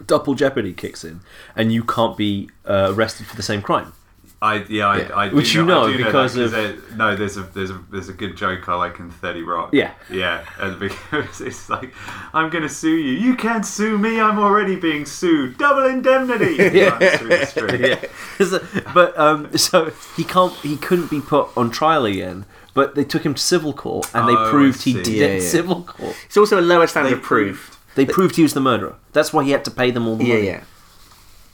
double 0.06 0.36
jeopardy 0.36 0.74
kicks 0.74 1.04
in, 1.04 1.22
and 1.56 1.72
you 1.72 1.84
can't 1.84 2.18
be 2.18 2.50
uh, 2.66 2.92
arrested 2.94 3.26
for 3.26 3.36
the 3.36 3.44
same 3.44 3.62
crime. 3.62 3.94
I 4.42 4.66
yeah, 4.70 4.88
I, 4.88 4.98
Yeah. 5.00 5.10
I 5.16 5.30
do 5.30 5.36
Which 5.36 5.54
you 5.54 5.64
I 5.64 5.66
know 5.66 5.92
do 5.92 5.98
because 6.04 6.34
that 6.36 6.44
of- 6.46 6.52
there- 6.52 6.76
no, 6.98 7.16
there's 7.16 7.38
a 7.38 7.44
there's 7.44 7.72
a 7.72 7.80
there's 7.90 8.10
a 8.10 8.14
good 8.14 8.36
joke 8.36 8.68
I 8.70 8.76
like 8.76 9.00
in 9.00 9.10
Thirty 9.10 9.42
Rock. 9.44 9.70
Yeah. 9.74 9.92
yeah, 10.10 10.44
and 10.60 10.78
because 10.86 11.42
it's 11.42 11.70
like 11.70 11.94
I'm 12.34 12.50
gonna 12.50 12.70
sue 12.70 12.96
you. 12.96 13.14
You 13.14 13.36
can't 13.36 13.66
sue 13.66 13.98
me. 13.98 14.20
I'm 14.20 14.38
already 14.38 14.76
being 14.76 15.06
sued. 15.06 15.58
Double 15.58 15.86
indemnity. 15.86 16.56
yeah, 16.78 16.98
through 17.18 17.30
the 17.30 18.86
but 18.94 19.18
um, 19.18 19.58
so 19.58 19.92
he 20.16 20.24
can't, 20.24 20.54
he 20.56 20.76
couldn't 20.78 21.10
be 21.10 21.22
put 21.22 21.48
on 21.58 21.72
trial 21.72 22.06
again. 22.06 22.46
But 22.74 22.96
they 22.96 23.06
took 23.06 23.26
him 23.26 23.36
to 23.36 23.42
civil 23.42 23.72
court, 23.72 24.12
and 24.14 24.26
Oh, 24.26 24.28
they 24.28 24.36
I 24.36 24.50
proved 24.52 24.84
he 24.84 24.94
did 24.94 25.08
Yeah, 25.08 25.26
it 25.28 25.42
yeah. 25.44 25.48
civil 25.50 25.84
court. 25.84 26.14
It's 26.26 26.36
also 26.36 26.60
a 26.60 26.62
lower 26.62 26.88
standard 26.88 27.12
They 27.12 27.16
of 27.16 27.22
proof. 27.24 27.80
They 27.96 28.06
proved 28.06 28.36
he 28.36 28.44
was 28.44 28.54
the 28.54 28.60
murderer. 28.60 28.96
That's 29.14 29.32
why 29.32 29.46
he 29.46 29.52
had 29.52 29.64
to 29.64 29.72
pay 29.72 29.92
them 29.92 30.06
all 30.10 30.18
the 30.18 30.26
Yeah, 30.26 30.34
money. 30.34 30.46
yeah, 30.48 30.52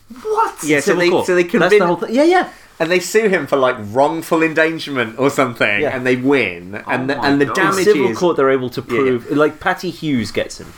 yeah. 0.10 0.18
What? 0.24 0.64
yeah. 0.64 0.80
So 0.80 0.96
they 0.96 1.10
court. 1.10 1.28
so 1.28 1.36
they 1.36 1.44
That's 1.44 1.52
convince 1.52 1.80
the 1.80 1.86
whole 1.86 1.96
thing. 1.98 2.16
Yeah, 2.16 2.24
yeah. 2.24 2.50
And 2.82 2.90
they 2.90 3.00
sue 3.00 3.30
him 3.30 3.46
for 3.48 3.58
like 3.58 3.76
wrongful 3.80 4.42
endangerment 4.42 5.20
or 5.20 5.30
something, 5.30 5.82
Yeah. 5.82 5.96
and 5.96 6.06
they 6.06 6.16
win, 6.16 6.82
oh 6.86 6.90
and 6.92 7.10
the, 7.10 7.16
my 7.16 7.28
and 7.28 7.40
the 7.40 7.46
God. 7.46 7.58
In 7.58 7.64
damage 7.66 7.84
civil 7.86 8.08
is 8.08 8.18
court, 8.18 8.38
they're 8.38 8.50
able 8.50 8.70
to 8.72 8.82
Yeah, 8.82 8.94
yeah. 8.96 9.00
prove. 9.20 9.32
Like 9.32 9.60
Patty 9.60 9.92
Hewes 9.92 10.32
gets 10.32 10.60
him. 10.60 10.74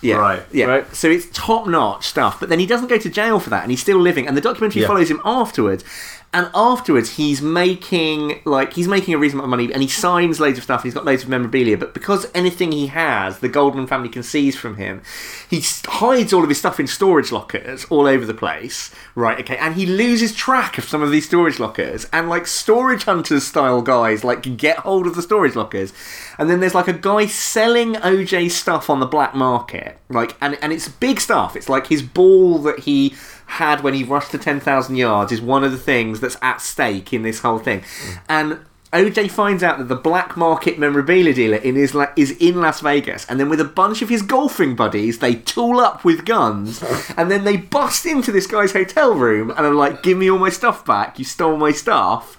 Yeah, 0.00 0.16
Right. 0.16 0.42
Yeah, 0.52 0.66
Right. 0.66 0.96
So 0.96 1.08
it's 1.10 1.26
top 1.32 1.66
notch 1.66 2.06
stuff, 2.06 2.38
but 2.40 2.48
then 2.48 2.58
he 2.60 2.66
doesn't 2.66 2.86
go 2.88 2.96
to 2.98 3.10
jail 3.10 3.38
for 3.40 3.50
that, 3.50 3.62
and 3.62 3.70
he's 3.72 3.82
still 3.82 3.98
living. 3.98 4.26
And 4.28 4.36
the 4.36 4.40
documentary 4.40 4.82
Yeah. 4.82 4.86
follows 4.88 5.10
him 5.10 5.20
afterwards, 5.24 5.84
and 6.32 6.48
afterwards 6.54 7.16
he's 7.16 7.42
making 7.42 8.40
like 8.44 8.74
he's 8.74 8.86
making 8.86 9.14
a 9.14 9.18
reasonable 9.18 9.46
amount 9.46 9.60
of 9.60 9.66
money, 9.66 9.74
and 9.74 9.82
he 9.82 9.88
signs 9.88 10.38
loads 10.38 10.58
of 10.58 10.64
stuff. 10.64 10.84
He's 10.84 10.94
got 10.94 11.04
loads 11.04 11.24
of 11.24 11.28
memorabilia, 11.28 11.76
but 11.76 11.92
because 11.92 12.26
anything 12.34 12.70
he 12.70 12.86
has, 12.88 13.40
the 13.40 13.48
Goldman 13.48 13.88
family 13.88 14.08
can 14.08 14.22
seize 14.22 14.56
from 14.56 14.76
him, 14.76 15.02
he 15.48 15.60
hides 15.86 16.32
all 16.32 16.44
of 16.44 16.48
his 16.48 16.58
stuff 16.58 16.78
in 16.78 16.86
storage 16.86 17.32
lockers 17.32 17.84
all 17.86 18.06
over 18.06 18.24
the 18.24 18.34
place. 18.34 18.94
Right? 19.16 19.40
Okay, 19.40 19.56
and 19.56 19.74
he 19.74 19.86
loses 19.86 20.34
track 20.34 20.78
of 20.78 20.84
some 20.84 21.02
of 21.02 21.10
these 21.10 21.26
storage 21.26 21.58
lockers, 21.58 22.06
and 22.12 22.28
like 22.28 22.46
storage 22.46 23.04
hunters 23.04 23.44
style 23.44 23.82
guys 23.82 24.22
like 24.22 24.56
get 24.56 24.78
hold 24.78 25.08
of 25.08 25.16
the 25.16 25.22
storage 25.22 25.56
lockers, 25.56 25.92
and 26.38 26.48
then 26.48 26.60
there's 26.60 26.74
like 26.76 26.88
a 26.88 26.92
guy 26.92 27.26
selling 27.26 27.94
OJ 27.94 28.52
stuff 28.52 28.88
on 28.88 29.00
the 29.00 29.06
black 29.06 29.34
market, 29.34 29.98
like, 30.08 30.36
and 30.40 30.56
and 30.62 30.72
it's 30.72 30.88
big 30.88 31.20
stuff. 31.20 31.56
It's 31.56 31.68
like 31.68 31.88
his 31.88 32.02
ball 32.02 32.60
that 32.60 32.80
he 32.80 33.14
had 33.50 33.82
when 33.82 33.94
he 33.94 34.04
rushed 34.04 34.30
to 34.30 34.38
ten 34.38 34.60
thousand 34.60 34.96
yards 34.96 35.32
is 35.32 35.40
one 35.40 35.64
of 35.64 35.72
the 35.72 35.78
things 35.78 36.20
that's 36.20 36.36
at 36.42 36.60
stake 36.60 37.12
in 37.12 37.22
this 37.22 37.40
whole 37.40 37.58
thing, 37.58 37.80
mm. 37.80 38.18
and. 38.28 38.60
OJ 38.92 39.30
finds 39.30 39.62
out 39.62 39.78
that 39.78 39.86
the 39.86 39.94
black 39.94 40.36
market 40.36 40.76
memorabilia 40.76 41.32
dealer 41.32 41.58
in 41.58 41.76
is, 41.76 41.94
la- 41.94 42.10
is 42.16 42.32
in 42.40 42.60
Las 42.60 42.80
Vegas, 42.80 43.24
and 43.26 43.38
then 43.38 43.48
with 43.48 43.60
a 43.60 43.64
bunch 43.64 44.02
of 44.02 44.08
his 44.08 44.20
golfing 44.20 44.74
buddies, 44.74 45.20
they 45.20 45.36
tool 45.36 45.78
up 45.78 46.04
with 46.04 46.24
guns, 46.24 46.82
and 47.16 47.30
then 47.30 47.44
they 47.44 47.56
bust 47.56 48.04
into 48.04 48.32
this 48.32 48.48
guy's 48.48 48.72
hotel 48.72 49.14
room 49.14 49.50
and 49.50 49.60
are 49.60 49.72
like, 49.72 50.02
"Give 50.02 50.18
me 50.18 50.28
all 50.28 50.40
my 50.40 50.50
stuff 50.50 50.84
back! 50.84 51.20
You 51.20 51.24
stole 51.24 51.56
my 51.56 51.70
stuff!" 51.70 52.36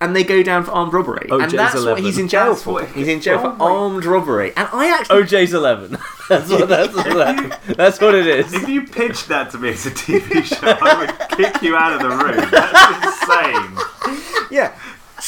And 0.00 0.14
they 0.14 0.22
go 0.22 0.44
down 0.44 0.62
for 0.62 0.70
armed 0.70 0.92
robbery, 0.92 1.26
and 1.28 1.42
OJ's 1.42 1.52
that's 1.54 1.74
what 1.74 1.82
11. 1.82 2.04
he's 2.04 2.18
in 2.18 2.28
jail 2.28 2.50
That's 2.50 2.62
for. 2.62 2.74
what- 2.74 2.88
He's 2.90 3.08
in 3.08 3.20
jail 3.20 3.38
Oh 3.38 3.50
for 3.50 3.56
my- 3.56 3.64
armed 3.64 4.04
robbery, 4.04 4.52
and 4.56 4.68
I 4.72 4.96
actually 4.96 5.22
OJ's 5.24 5.52
eleven. 5.52 5.98
that's 6.28 6.48
what 6.48 6.68
that's 6.68 6.94
what, 6.94 7.04
that, 7.16 7.60
that's 7.76 8.00
what 8.00 8.14
it 8.14 8.28
is. 8.28 8.54
If 8.54 8.68
you 8.68 8.82
pitched 8.86 9.26
that 9.28 9.50
to 9.50 9.58
me 9.58 9.70
as 9.70 9.86
a 9.86 9.90
TV 9.90 10.44
show, 10.44 10.56
I 10.80 11.00
would 11.00 11.36
kick 11.36 11.62
you 11.62 11.74
out 11.74 11.94
of 11.94 12.02
the 12.02 12.10
room. 12.10 12.48
That's 12.48 13.22
insane. 13.22 14.46
yeah. 14.52 14.78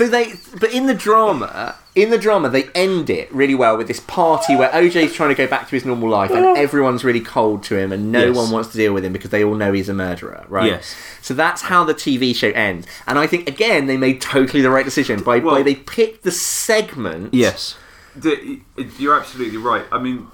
So 0.01 0.09
they, 0.09 0.33
but 0.59 0.73
in 0.73 0.87
the 0.87 0.95
drama, 0.95 1.75
in 1.95 2.09
the 2.09 2.17
drama, 2.17 2.49
they 2.49 2.65
end 2.75 3.11
it 3.11 3.31
really 3.35 3.55
well 3.55 3.77
with 3.77 3.87
this 3.87 4.01
party 4.01 4.57
where 4.57 4.71
OJ's 4.71 5.13
trying 5.13 5.29
to 5.29 5.35
go 5.35 5.47
back 5.47 5.67
to 5.67 5.73
his 5.73 5.85
normal 5.85 6.09
life, 6.09 6.31
and 6.31 6.57
everyone's 6.57 7.05
really 7.05 7.21
cold 7.21 7.63
to 7.65 7.77
him, 7.77 7.93
and 7.93 8.11
no 8.11 8.29
Yes. 8.29 8.35
one 8.39 8.51
wants 8.51 8.71
to 8.71 8.79
deal 8.79 8.95
with 8.95 9.05
him 9.05 9.13
because 9.13 9.29
they 9.29 9.45
all 9.45 9.57
know 9.57 9.75
he's 9.75 9.91
a 9.91 9.93
murderer, 9.93 10.47
right? 10.49 10.69
Yes. 10.71 10.97
So 11.21 11.35
that's 11.35 11.61
how 11.61 11.85
the 11.85 11.93
TV 11.93 12.35
show 12.35 12.49
ends, 12.53 12.87
and 13.07 13.19
I 13.19 13.27
think 13.27 13.47
again 13.47 13.89
they 13.89 13.99
made 13.99 14.23
totally 14.23 14.63
the 14.63 14.71
right 14.71 14.87
decision 14.87 15.23
by 15.23 15.39
by 15.41 15.63
they 15.63 15.75
picked 15.75 16.23
the 16.23 16.31
segment. 16.31 17.35
Yes. 17.35 17.77
The, 18.17 18.59
you're 18.99 19.15
absolutely 19.21 19.59
right. 19.59 19.85
I 19.93 19.99
mean, 20.01 20.29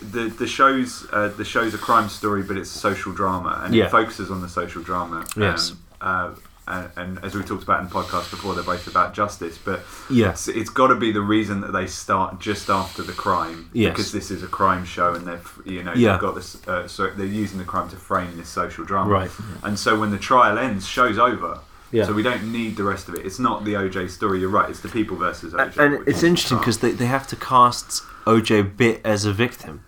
the 0.00 0.30
the 0.30 0.46
show's 0.46 1.06
uh, 1.12 1.28
the 1.28 1.44
show's 1.44 1.74
a 1.74 1.78
crime 1.78 2.08
story, 2.08 2.42
but 2.42 2.56
it's 2.56 2.74
a 2.74 2.78
social 2.78 3.12
drama, 3.12 3.60
and 3.64 3.74
Yeah. 3.74 3.84
it 3.84 3.90
focuses 3.90 4.30
on 4.30 4.40
the 4.40 4.48
social 4.48 4.82
drama. 4.82 5.26
Yes. 5.36 5.72
Um, 5.72 5.78
uh, 6.00 6.30
and, 6.68 6.90
and 6.96 7.24
as 7.24 7.34
we 7.34 7.42
talked 7.42 7.62
about 7.62 7.80
in 7.80 7.88
the 7.88 7.94
podcast 7.94 8.30
before, 8.30 8.54
they're 8.54 8.62
both 8.64 8.86
about 8.86 9.14
justice. 9.14 9.58
But 9.58 9.80
yes, 10.10 10.48
it's, 10.48 10.56
it's 10.58 10.70
got 10.70 10.88
to 10.88 10.94
be 10.94 11.10
the 11.12 11.20
reason 11.20 11.60
that 11.62 11.72
they 11.72 11.86
start 11.86 12.38
just 12.40 12.68
after 12.70 13.02
the 13.02 13.12
crime, 13.12 13.70
Yes. 13.72 13.92
because 13.92 14.12
this 14.12 14.30
is 14.30 14.42
a 14.42 14.46
crime 14.46 14.84
show, 14.84 15.14
and 15.14 15.26
they've 15.26 15.52
you 15.64 15.82
know 15.82 15.92
Yeah. 15.94 16.12
they've 16.12 16.20
got 16.20 16.34
this. 16.34 16.66
Uh, 16.68 16.86
so 16.86 17.08
they're 17.10 17.26
using 17.26 17.58
the 17.58 17.64
crime 17.64 17.88
to 17.90 17.96
frame 17.96 18.36
this 18.36 18.48
social 18.48 18.84
drama, 18.84 19.10
Right. 19.10 19.30
And 19.62 19.78
so 19.78 19.98
when 19.98 20.10
the 20.10 20.18
trial 20.18 20.58
ends, 20.58 20.86
show's 20.86 21.18
over. 21.18 21.60
Yeah. 21.90 22.04
So 22.04 22.12
we 22.12 22.22
don't 22.22 22.52
need 22.52 22.76
the 22.76 22.84
rest 22.84 23.08
of 23.08 23.14
it. 23.14 23.24
It's 23.24 23.38
not 23.38 23.64
the 23.64 23.72
OJ 23.72 24.10
story. 24.10 24.40
You're 24.40 24.50
right. 24.50 24.68
It's 24.68 24.80
the 24.80 24.90
people 24.90 25.16
versus 25.16 25.54
OJ. 25.54 25.78
And 25.78 25.98
which 26.00 26.08
it's 26.08 26.22
interesting 26.22 26.58
because 26.58 26.80
they, 26.80 26.90
they 26.92 27.06
have 27.06 27.26
to 27.28 27.36
cast 27.36 28.02
OJ 28.26 28.76
bit 28.76 29.00
as 29.06 29.24
a 29.24 29.32
victim 29.32 29.84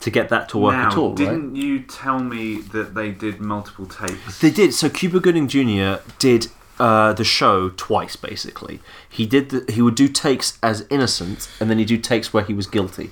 to 0.00 0.10
get 0.10 0.28
that 0.28 0.48
to 0.50 0.58
work 0.58 0.72
now, 0.74 0.88
at 0.88 0.96
all. 0.96 1.14
didn't 1.14 1.56
you 1.56 1.80
tell 1.80 2.18
me 2.18 2.56
that 2.72 2.94
they 2.94 3.10
did 3.10 3.40
multiple 3.40 3.86
takes? 3.86 4.40
They 4.40 4.50
did. 4.50 4.74
So 4.74 4.88
Cuba 4.88 5.20
Gooding 5.20 5.48
Jr. 5.48 6.02
did 6.18 6.48
uh, 6.78 7.12
the 7.12 7.24
show 7.24 7.68
twice, 7.70 8.16
basically. 8.16 8.80
He 9.08 9.26
did. 9.26 9.50
The, 9.50 9.72
he 9.72 9.80
would 9.82 9.94
do 9.94 10.08
takes 10.08 10.58
as 10.62 10.86
innocent, 10.90 11.48
and 11.60 11.70
then 11.70 11.78
he'd 11.78 11.88
do 11.88 11.98
takes 11.98 12.32
where 12.32 12.44
he 12.44 12.54
was 12.54 12.66
guilty. 12.66 13.10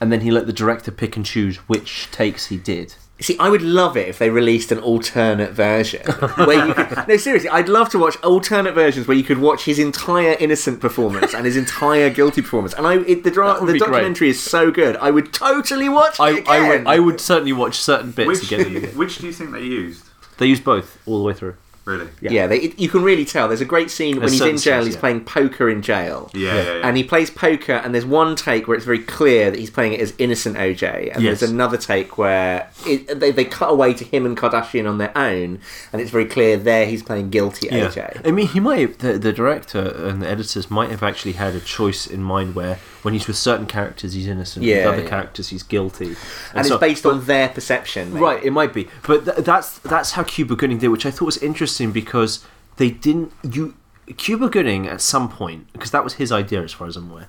and 0.00 0.12
then 0.12 0.20
he 0.20 0.30
let 0.30 0.46
the 0.46 0.52
director 0.52 0.90
pick 0.90 1.16
and 1.16 1.24
choose 1.24 1.56
which 1.68 2.10
takes 2.10 2.46
he 2.46 2.56
did. 2.58 2.94
See, 3.18 3.38
I 3.38 3.48
would 3.48 3.62
love 3.62 3.96
it 3.96 4.08
if 4.08 4.18
they 4.18 4.28
released 4.28 4.70
an 4.72 4.78
alternate 4.78 5.52
version. 5.52 6.02
where 6.06 6.66
you 6.66 6.74
could, 6.74 7.08
no, 7.08 7.16
seriously, 7.16 7.48
I'd 7.48 7.68
love 7.68 7.88
to 7.90 7.98
watch 7.98 8.16
alternate 8.22 8.74
versions 8.74 9.08
where 9.08 9.16
you 9.16 9.24
could 9.24 9.38
watch 9.38 9.64
his 9.64 9.78
entire 9.78 10.36
innocent 10.38 10.80
performance 10.80 11.32
and 11.34 11.46
his 11.46 11.56
entire 11.56 12.10
guilty 12.10 12.42
performance. 12.42 12.74
And 12.74 12.86
I, 12.86 12.98
it, 12.98 13.24
the, 13.24 13.30
dra- 13.30 13.56
the 13.58 13.72
be 13.72 13.78
great. 13.78 13.90
documentary 13.90 14.28
is 14.28 14.42
so 14.42 14.70
good, 14.70 14.96
I 14.96 15.10
would 15.10 15.32
totally 15.32 15.88
watch 15.88 16.14
it 16.14 16.20
I, 16.20 16.30
again. 16.30 16.44
I, 16.46 16.68
would, 16.68 16.86
I 16.86 16.98
would 16.98 17.20
certainly 17.20 17.54
watch 17.54 17.76
certain 17.78 18.10
bits 18.10 18.28
Which, 18.28 18.52
again. 18.52 18.64
do 18.64 18.70
you, 18.80 18.86
which 18.88 19.16
do 19.16 19.26
you 19.26 19.32
think 19.32 19.52
they 19.52 19.62
used? 19.64 20.04
They 20.36 20.46
use 20.48 20.60
both 20.60 20.98
all 21.06 21.16
the 21.18 21.24
way 21.24 21.32
through. 21.32 21.56
Really? 21.86 22.08
Yeah, 22.20 22.48
they, 22.48 22.74
you 22.76 22.88
can 22.88 23.02
really 23.04 23.24
tell. 23.24 23.46
There's 23.46 23.60
a 23.60 23.64
great 23.64 23.92
scene 23.92 24.16
when 24.16 24.20
There's 24.22 24.32
he's 24.32 24.40
in 24.42 24.56
jail. 24.58 24.74
scenes, 24.80 24.86
He's 24.86 24.94
yeah. 24.96 25.00
playing 25.00 25.24
poker 25.24 25.70
in 25.70 25.82
jail. 25.82 26.30
Yeah, 26.34 26.54
yeah, 26.54 26.62
yeah. 26.62 26.80
And 26.88 26.96
he 26.96 27.04
plays 27.04 27.30
poker, 27.30 27.74
and 27.74 27.94
there's 27.94 28.04
one 28.04 28.34
take 28.34 28.66
where 28.66 28.76
it's 28.76 28.84
very 28.84 28.98
clear 28.98 29.52
that 29.52 29.58
he's 29.60 29.70
playing 29.70 29.92
it 29.92 30.00
as 30.00 30.12
innocent 30.18 30.56
OJ, 30.56 31.14
and 31.14 31.22
Yes. 31.22 31.38
there's 31.40 31.50
another 31.52 31.76
take 31.76 32.18
where 32.18 32.68
it, 32.84 33.20
they, 33.20 33.30
they 33.30 33.44
cut 33.44 33.70
away 33.70 33.94
to 33.94 34.04
him 34.04 34.26
and 34.26 34.36
Kardashian 34.36 34.88
on 34.88 34.98
their 34.98 35.16
own, 35.16 35.60
and 35.92 36.02
it's 36.02 36.10
very 36.10 36.26
clear 36.26 36.56
there 36.56 36.86
he's 36.86 37.04
playing 37.04 37.30
guilty 37.30 37.68
OJ. 37.68 38.26
I 38.26 38.30
mean, 38.32 38.48
he 38.48 38.58
might 38.58 38.80
have, 38.80 38.98
the, 38.98 39.12
the 39.16 39.32
director 39.32 39.78
and 39.80 40.20
the 40.20 40.28
editors 40.28 40.68
might 40.68 40.90
have 40.90 41.04
actually 41.04 41.32
had 41.34 41.54
a 41.54 41.60
choice 41.60 42.06
in 42.06 42.20
mind 42.22 42.56
where 42.56 42.80
when 43.06 43.14
he's 43.14 43.28
with 43.28 43.36
certain 43.36 43.66
characters 43.66 44.14
he's 44.14 44.26
innocent, 44.26 44.64
Yeah, 44.64 44.78
with 44.78 44.86
other 44.94 45.02
yeah. 45.04 45.08
characters 45.08 45.48
he's 45.50 45.62
guilty, 45.62 46.16
And 46.52 46.66
so- 46.66 46.74
it's 46.74 46.80
based 46.80 47.06
on 47.06 47.24
their 47.26 47.48
perception. 47.48 48.12
maybe. 48.14 48.24
Right, 48.24 48.42
it 48.44 48.50
might 48.50 48.74
be, 48.74 48.88
but 49.06 49.24
th- 49.24 49.38
that's 49.38 49.78
that's 49.78 50.10
how 50.12 50.24
Cuba 50.24 50.56
Gooding 50.56 50.78
did, 50.78 50.88
which 50.88 51.06
I 51.06 51.12
thought 51.12 51.26
was 51.26 51.38
interesting 51.38 51.92
because 51.92 52.44
they 52.78 52.90
didn't 52.90 53.32
you 53.42 53.74
Cuba 54.16 54.48
Gooding 54.48 54.86
at 54.88 55.00
some 55.00 55.28
point 55.28 55.72
because 55.72 55.90
that 55.92 56.02
was 56.02 56.14
his 56.14 56.32
idea 56.32 56.62
as 56.62 56.72
far 56.72 56.88
as 56.88 56.96
I'm 56.96 57.10
aware. 57.12 57.28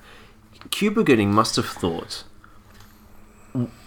Cuba 0.70 1.04
Gooding 1.04 1.30
must 1.32 1.54
have 1.56 1.66
thought 1.66 2.24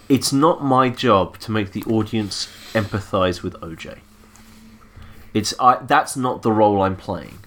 it's 0.08 0.32
not 0.32 0.64
my 0.64 0.88
job 0.88 1.38
to 1.40 1.50
make 1.50 1.72
the 1.72 1.82
audience 1.84 2.48
empathize 2.74 3.42
with 3.42 3.54
OJ. 3.60 3.98
It's 5.34 5.52
I, 5.60 5.76
that's 5.82 6.16
not 6.16 6.42
the 6.42 6.52
role 6.52 6.82
I'm 6.82 6.96
playing. 6.96 7.38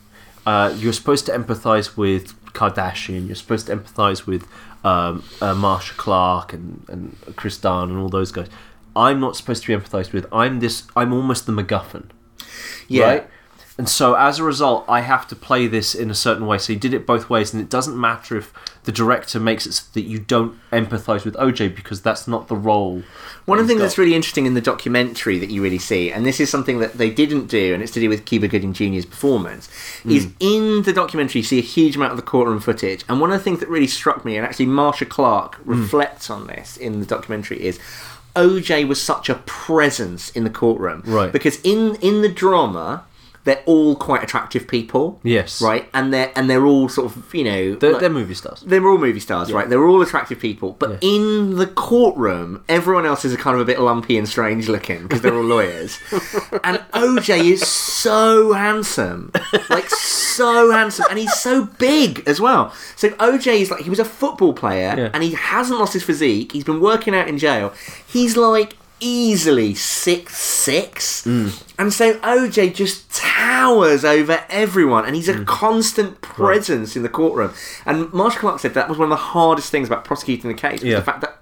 Uh, 0.46 0.74
you're 0.78 0.94
supposed 0.94 1.26
to 1.28 1.32
empathize 1.32 1.98
with 1.98 2.34
Kardashian. 2.56 3.28
You're 3.28 3.36
supposed 3.36 3.68
to 3.68 3.76
empathize 3.76 4.26
with 4.26 4.48
um, 4.84 5.24
uh, 5.42 5.54
Marcia 5.54 5.94
Clark 5.96 6.54
and, 6.54 6.84
and 6.88 7.16
Chris 7.36 7.58
Dunn 7.58 7.90
and 7.90 8.00
all 8.00 8.10
those 8.10 8.32
guys. 8.32 8.48
I'm 8.96 9.20
not 9.20 9.36
supposed 9.36 9.64
to 9.64 9.68
be 9.68 9.84
empathized 9.84 10.14
with. 10.14 10.26
I'm 10.32 10.60
this. 10.60 10.84
I'm 10.96 11.12
almost 11.14 11.46
the 11.46 11.52
MacGuffin, 11.52 12.06
Yeah. 12.88 13.06
right? 13.06 13.28
And 13.78 13.90
so 13.90 14.14
as 14.16 14.40
a 14.40 14.44
result, 14.44 14.86
I 14.88 15.02
have 15.02 15.28
to 15.28 15.36
play 15.36 15.68
this 15.68 15.94
in 15.94 16.10
a 16.10 16.16
certain 16.16 16.46
way. 16.48 16.58
So 16.60 16.72
he 16.72 16.80
did 16.80 16.94
it 16.94 17.06
both 17.06 17.30
ways, 17.30 17.54
and 17.54 17.62
it 17.62 17.70
doesn't 17.70 18.00
matter 18.00 18.38
if 18.38 18.54
the 18.86 18.92
director 18.92 19.40
makes 19.40 19.66
it 19.66 19.74
so 19.74 19.84
that 19.94 20.02
you 20.02 20.20
don't 20.20 20.58
empathize 20.72 21.26
with 21.26 21.34
OJ 21.36 21.76
because 21.76 22.02
that's 22.02 22.28
not 22.28 22.48
the 22.48 22.56
role. 22.56 23.04
One 23.46 23.60
of 23.60 23.66
the 23.66 23.68
things 23.68 23.82
that's 23.82 23.98
really 23.98 24.16
interesting 24.16 24.46
in 24.46 24.54
the 24.54 24.62
documentary 24.62 25.40
that 25.40 25.50
you 25.50 25.62
really 25.62 25.80
see, 25.80 26.12
and 26.12 26.26
this 26.26 26.40
is 26.40 26.50
something 26.50 26.80
that 26.80 26.94
they 26.94 27.10
didn't 27.10 27.48
do, 27.48 27.74
and 27.74 27.84
it's 27.84 27.92
to 27.94 28.00
do 28.00 28.10
with 28.10 28.26
Cuba 28.26 28.48
Gooding 28.48 28.74
Jr.'s 28.74 29.06
performance, 29.06 29.70
hmm. 30.04 30.12
is 30.12 30.30
in 30.40 30.84
the 30.84 30.94
documentary 30.94 31.40
you 31.40 31.46
see 31.46 31.60
a 31.60 31.64
huge 31.64 31.96
amount 31.96 32.12
of 32.12 32.18
the 32.18 32.24
courtroom 32.24 32.60
footage. 32.60 33.04
And 33.10 33.20
one 33.20 33.32
of 33.32 33.40
the 33.40 33.44
things 33.44 33.60
that 33.60 33.70
really 33.70 33.88
struck 33.88 34.24
me, 34.24 34.38
and 34.38 34.46
actually 34.46 34.68
Marcia 34.68 35.06
Clark 35.06 35.56
hmm. 35.56 35.82
reflects 35.82 36.30
on 36.30 36.48
this 36.48 36.78
in 36.78 37.00
the 37.00 37.06
documentary, 37.06 37.64
is 37.64 37.80
OJ 38.36 38.88
was 38.88 39.02
such 39.02 39.30
a 39.30 39.36
presence 39.46 40.30
in 40.32 40.44
the 40.44 40.50
courtroom. 40.50 41.02
Right. 41.06 41.32
Because 41.32 41.60
in 41.62 41.96
in 41.96 42.22
the 42.22 42.30
drama, 42.30 43.06
they're 43.46 43.64
all 43.66 43.96
quite 43.96 44.22
attractive 44.24 44.68
people. 44.68 45.20
Yes. 45.24 45.62
Right? 45.62 45.88
And 45.94 46.14
they're 46.14 46.32
and 46.36 46.50
they're 46.50 46.66
all 46.66 46.90
sort 46.90 47.16
of, 47.16 47.34
you 47.34 47.44
know 47.46 47.76
They're, 47.76 47.92
like- 47.94 48.02
they're 48.02 48.10
movie 48.10 48.34
stars. 48.34 48.62
they're 48.62 48.86
all 48.86 48.98
movie 48.98 49.20
stars, 49.20 49.54
right? 49.54 49.70
They're 49.70 49.88
all 49.88 50.02
attractive 50.02 50.40
people, 50.40 50.76
but 50.80 50.98
in 51.02 51.56
the 51.56 51.68
courtroom, 51.68 52.64
everyone 52.68 53.06
else 53.06 53.24
is 53.24 53.34
a 53.34 53.38
kind 53.38 53.56
of 53.56 53.62
a 53.62 53.66
bit 53.66 53.80
lumpy 53.80 54.18
and 54.18 54.28
strange 54.28 54.68
looking 54.68 55.04
because 55.04 55.22
they're 55.22 55.34
all 55.36 55.44
lawyers. 55.44 55.98
and 56.64 56.78
OJ 56.94 57.52
is 57.52 57.66
so 57.68 58.54
handsome, 58.54 59.32
like 59.70 59.90
so 59.90 60.72
handsome, 60.72 61.06
and 61.10 61.20
he's 61.20 61.34
so 61.36 61.66
big 61.66 62.24
as 62.28 62.42
well. 62.42 62.74
So 62.96 63.10
OJ 63.12 63.62
is 63.62 63.72
like 63.72 63.82
he 63.84 63.90
was 63.90 64.00
a 64.00 64.06
football 64.06 64.54
player, 64.54 64.96
Yeah. 64.98 65.10
and 65.14 65.24
he 65.24 65.32
hasn't 65.34 65.80
lost 65.80 65.94
his 65.94 66.04
physique. 66.04 66.52
He's 66.52 66.64
been 66.64 66.82
working 66.82 67.16
out 67.16 67.28
in 67.28 67.38
jail. 67.38 67.74
He's 68.08 68.36
like 68.36 68.76
easily 69.00 69.76
six 69.76 70.38
six, 70.38 71.24
mm. 71.24 71.64
and 71.78 71.94
so 71.94 72.16
OJ 72.20 72.74
just 72.74 73.14
towers 73.14 74.04
over 74.06 74.44
everyone, 74.50 75.06
and 75.06 75.16
he's 75.16 75.30
a 75.30 75.34
mm. 75.36 75.46
constant 75.46 76.22
presence 76.22 76.96
in 76.96 77.04
the 77.04 77.10
courtroom. 77.10 77.54
And 77.86 78.12
Marcia 78.14 78.40
Clark 78.40 78.60
said 78.60 78.74
that 78.74 78.90
was 78.90 78.98
one 78.98 79.06
of 79.06 79.10
the 79.12 79.16
hardest 79.16 79.72
things 79.72 79.88
about 79.88 80.06
prosecuting 80.06 80.50
the 80.50 80.58
case 80.58 80.82
was 80.82 80.90
Yeah. 80.90 80.98
the 81.00 81.06
fact 81.06 81.22
that 81.22 81.42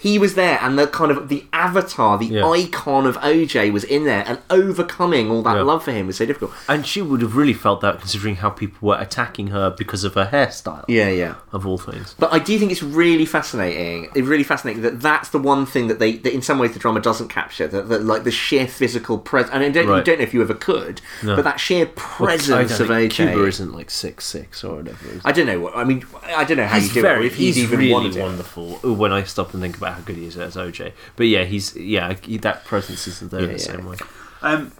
he 0.00 0.18
was 0.18 0.34
there, 0.34 0.58
and 0.62 0.78
the 0.78 0.86
kind 0.86 1.10
of 1.10 1.28
the 1.28 1.44
avatar, 1.52 2.16
the 2.18 2.26
Yeah. 2.26 2.46
icon 2.48 3.04
of 3.06 3.16
OJ 3.18 3.70
was 3.72 3.82
in 3.84 4.04
there, 4.04 4.24
and 4.26 4.38
overcoming 4.48 5.30
all 5.30 5.42
that 5.42 5.56
Yeah. 5.56 5.62
love 5.62 5.82
for 5.84 5.90
him 5.92 6.06
was 6.06 6.16
so 6.16 6.24
difficult. 6.26 6.52
And 6.68 6.86
she 6.86 7.02
would 7.02 7.20
have 7.20 7.34
really 7.36 7.52
felt 7.52 7.80
that 7.80 7.98
considering 8.00 8.36
how 8.36 8.50
people 8.50 8.88
were 8.88 8.96
attacking 8.98 9.48
her 9.48 9.70
because 9.70 10.04
of 10.04 10.14
her 10.14 10.28
hairstyle, 10.32 10.84
Yeah, 10.86 11.08
yeah. 11.08 11.34
of 11.52 11.66
all 11.66 11.78
things. 11.78 12.14
But 12.18 12.32
I 12.32 12.38
do 12.38 12.58
think 12.58 12.70
it's 12.70 12.82
really 12.82 13.26
fascinating. 13.26 14.08
It's 14.14 14.26
really 14.28 14.44
fascinating 14.44 14.82
that 14.82 15.00
that's 15.00 15.30
the 15.30 15.38
one 15.38 15.66
thing 15.66 15.88
that 15.88 15.98
they, 15.98 16.12
that 16.18 16.32
in 16.32 16.42
some 16.42 16.58
ways, 16.58 16.72
the 16.72 16.78
drama 16.78 17.00
doesn't 17.00 17.28
capture. 17.28 17.66
That, 17.66 17.88
that 17.88 18.04
like 18.04 18.24
the 18.24 18.30
sheer 18.30 18.66
physical 18.68 19.18
presence. 19.18 19.52
And 19.54 19.64
I 19.64 19.68
don't, 19.70 19.86
you 19.86 19.92
Right. 19.92 20.04
don't 20.04 20.18
know 20.18 20.24
if 20.24 20.32
you 20.34 20.42
ever 20.42 20.54
could, 20.54 21.00
No. 21.22 21.34
but 21.36 21.44
that 21.44 21.58
sheer 21.58 21.86
presence 21.86 22.50
I 22.80 22.84
of 22.84 22.90
OJ. 22.90 23.10
Cuba 23.32 23.46
isn't 23.46 23.74
like 23.74 23.90
six 23.90 24.24
six 24.26 24.62
or 24.62 24.76
whatever. 24.76 24.98
I 25.24 25.32
don't 25.32 25.46
know 25.46 25.58
what. 25.60 25.76
I 25.76 25.84
mean, 25.84 26.04
I 26.36 26.44
don't 26.44 26.56
know 26.58 26.66
how 26.66 26.76
he's 26.78 26.94
you 26.94 27.02
do 27.02 27.08
it, 27.08 27.12
or 27.18 27.22
if 27.22 27.38
you'd 27.38 27.46
he's 27.46 27.58
even 27.58 27.78
really 27.80 28.20
wonderful. 28.20 28.80
Ooh, 28.84 28.92
When 28.92 29.12
I 29.12 29.22
stop 29.24 29.54
and 29.54 29.62
think 29.62 29.76
about 29.76 29.87
how 29.94 30.00
good 30.00 30.16
he 30.16 30.26
is 30.26 30.36
as 30.36 30.56
OJ, 30.56 30.92
but 31.16 31.26
yeah, 31.26 31.44
he's 31.44 31.74
yeah, 31.76 32.14
he- 32.22 32.38
that 32.38 32.64
presence 32.64 33.06
isn't 33.06 33.30
there 33.30 33.40
Yeah, 33.40 33.46
in 33.48 33.52
the 33.54 33.58
yeah. 33.60 33.64
same 33.72 33.86
way. 33.86 33.96
Um, 34.42 34.72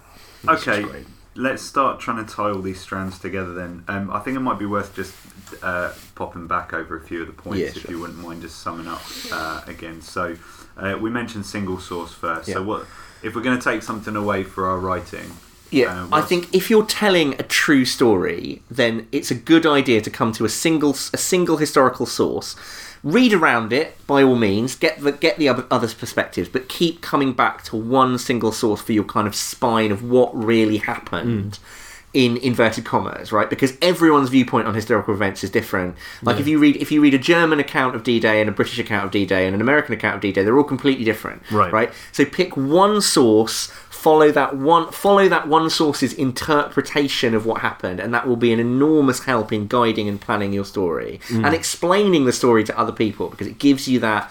okay, 0.46 0.84
let's 1.34 1.62
start 1.62 2.00
trying 2.00 2.24
to 2.24 2.32
tie 2.34 2.50
all 2.50 2.62
these 2.62 2.80
strands 2.80 3.18
together 3.18 3.54
then. 3.54 3.84
Um, 3.88 4.11
I 4.11 4.20
think 4.20 4.36
it 4.36 4.40
might 4.40 4.59
be 4.59 4.66
worth 4.66 4.94
just 4.94 5.14
uh, 5.62 5.92
popping 6.14 6.46
back 6.46 6.72
over 6.72 6.96
a 6.96 7.00
few 7.00 7.20
of 7.22 7.26
the 7.26 7.32
points 7.32 7.59
Yeah, 7.61 7.66
if 7.66 7.78
sure. 7.82 7.90
you 7.90 7.98
wouldn't 8.00 8.18
mind 8.18 8.42
just 8.42 8.61
summing 8.61 8.86
up 8.88 9.02
uh, 9.32 9.62
again. 9.66 10.00
So 10.02 10.36
uh, 10.76 10.96
we 11.00 11.11
mentioned 11.11 11.46
single 11.46 11.78
source 11.78 12.12
first. 12.12 12.48
Yeah. 12.48 12.54
So 12.54 12.62
what 12.62 12.86
if 13.22 13.34
we're 13.34 13.42
going 13.42 13.59
to 13.59 13.64
take 13.64 13.82
something 13.82 14.14
away 14.16 14.44
for 14.44 14.66
our 14.66 14.78
writing? 14.78 15.30
Yeah, 15.70 16.04
uh, 16.04 16.09
I 16.12 16.22
think 16.22 16.54
if 16.54 16.70
you're 16.70 16.86
telling 16.86 17.34
a 17.34 17.42
true 17.42 17.84
story, 17.84 18.62
then 18.70 19.06
it's 19.12 19.30
a 19.30 19.34
good 19.34 19.66
idea 19.66 20.00
to 20.00 20.09
come 20.11 20.32
to 20.32 20.44
a 20.46 20.48
single 20.48 20.92
a 21.12 21.18
single 21.18 21.59
historical 21.59 22.06
source. 22.06 22.56
Read 23.12 23.32
around 23.32 23.72
it 23.72 23.96
by 24.06 24.22
all 24.22 24.36
means. 24.36 24.74
Get 24.74 25.00
the 25.00 25.12
get 25.12 25.38
the 25.38 25.48
other 25.48 25.66
others' 25.70 25.94
perspectives, 25.94 26.48
but 26.48 26.68
keep 26.68 27.00
coming 27.00 27.32
back 27.32 27.62
to 27.64 27.76
one 27.76 28.18
single 28.18 28.52
source 28.52 28.82
for 28.82 28.92
your 28.92 29.04
kind 29.04 29.26
of 29.26 29.34
spine 29.34 29.90
of 29.90 30.02
what 30.02 30.30
really 30.36 30.78
happened. 30.78 31.52
Mm. 31.52 31.59
In 32.14 32.38
inverted 32.38 32.86
commas, 32.86 33.32
right? 33.32 33.50
Because 33.50 33.76
everyone's 33.82 34.30
viewpoint 34.30 34.66
on 34.66 34.74
historical 34.74 35.12
events 35.12 35.44
is 35.44 35.50
different. 35.50 35.94
Like 36.22 36.40
if 36.40 36.48
you 36.48 36.59
read 36.59 36.76
if 36.76 36.90
you 36.90 37.02
read 37.02 37.12
a 37.12 37.18
German 37.18 37.61
account 37.61 37.94
of 37.94 38.02
D-Day 38.02 38.40
and 38.40 38.48
a 38.48 38.52
British 38.52 38.78
account 38.78 39.04
of 39.04 39.11
D-Day 39.11 39.44
and 39.46 39.54
an 39.54 39.61
American 39.61 39.92
account 39.92 40.14
of 40.16 40.22
D-Day, 40.22 40.42
they're 40.42 40.56
all 40.56 40.64
completely 40.64 41.04
different, 41.04 41.42
Right. 41.50 41.70
Right? 41.70 41.92
So 42.12 42.24
pick 42.24 42.56
one 42.56 43.02
source, 43.02 43.70
follow 43.99 44.30
that 44.30 44.57
one, 44.57 44.92
follow 44.92 45.28
that 45.28 45.49
one 45.49 45.68
source's 45.68 46.12
interpretation 46.12 47.34
of 47.34 47.44
what 47.44 47.61
happened, 47.62 47.99
and 47.99 48.14
that 48.14 48.28
will 48.28 48.36
be 48.36 48.53
an 48.53 48.61
enormous 48.61 49.24
help 49.24 49.53
in 49.53 49.66
guiding 49.66 50.09
and 50.09 50.20
planning 50.20 50.53
your 50.53 50.64
story 50.64 51.20
mm. 51.28 51.44
and 51.44 51.53
explaining 51.53 52.24
the 52.24 52.32
story 52.32 52.62
to 52.62 52.78
other 52.78 52.92
people 52.92 53.28
because 53.28 53.49
it 53.49 53.59
gives 53.59 53.88
you 53.88 53.99
that 53.99 54.30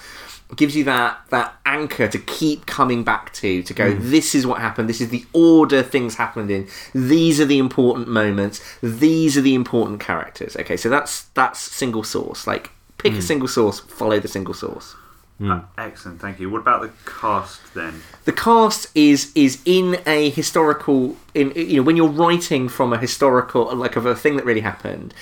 gives 0.55 0.77
you 0.77 0.85
that 0.85 1.19
that 1.31 1.53
anchor 1.65 2.07
to 2.07 2.17
keep 2.17 2.65
coming 2.65 3.03
back 3.03 3.33
to 3.33 3.61
to 3.63 3.73
go 3.73 3.91
mm. 3.91 4.01
this 4.09 4.33
is 4.33 4.47
what 4.47 4.61
happened. 4.61 4.87
This 4.87 5.01
is 5.01 5.09
the 5.09 5.25
order 5.33 5.83
things 5.83 6.15
happened 6.15 6.49
in. 6.49 6.69
These 6.93 7.41
are 7.41 7.45
the 7.45 7.57
important 7.57 8.07
moments. 8.07 8.63
These 8.81 9.37
are 9.37 9.41
the 9.41 9.53
important 9.53 9.99
characters. 9.99 10.55
Okay 10.55 10.77
so 10.77 10.89
that's 10.89 11.23
that's 11.39 11.59
single 11.59 12.03
source. 12.03 12.47
Like 12.47 12.71
pick 12.99 13.13
a 13.13 13.17
mm. 13.17 13.23
single 13.23 13.49
source 13.49 13.81
follow 13.81 14.17
the 14.21 14.29
single 14.29 14.53
source 14.53 14.95
Uh, 15.43 15.61
excellent, 15.77 16.19
thank 16.19 16.39
you. 16.39 16.49
What 16.49 16.61
about 16.61 16.81
the 16.81 16.91
cast 17.05 17.73
then? 17.75 18.01
the 18.25 18.31
cast 18.33 18.87
is 18.95 19.31
is 19.35 19.61
in 19.65 19.97
a 20.07 20.29
historical 20.31 21.15
in 21.35 21.51
you 21.55 21.77
know 21.77 21.83
when 21.83 21.95
you're 21.95 22.09
writing 22.09 22.67
from 22.67 22.91
a 22.91 22.97
historical 22.97 23.73
like 23.75 23.95
of 23.95 24.05
a 24.05 24.15
thing 24.15 24.35
that 24.37 24.45
really 24.45 24.61
happened 24.61 25.13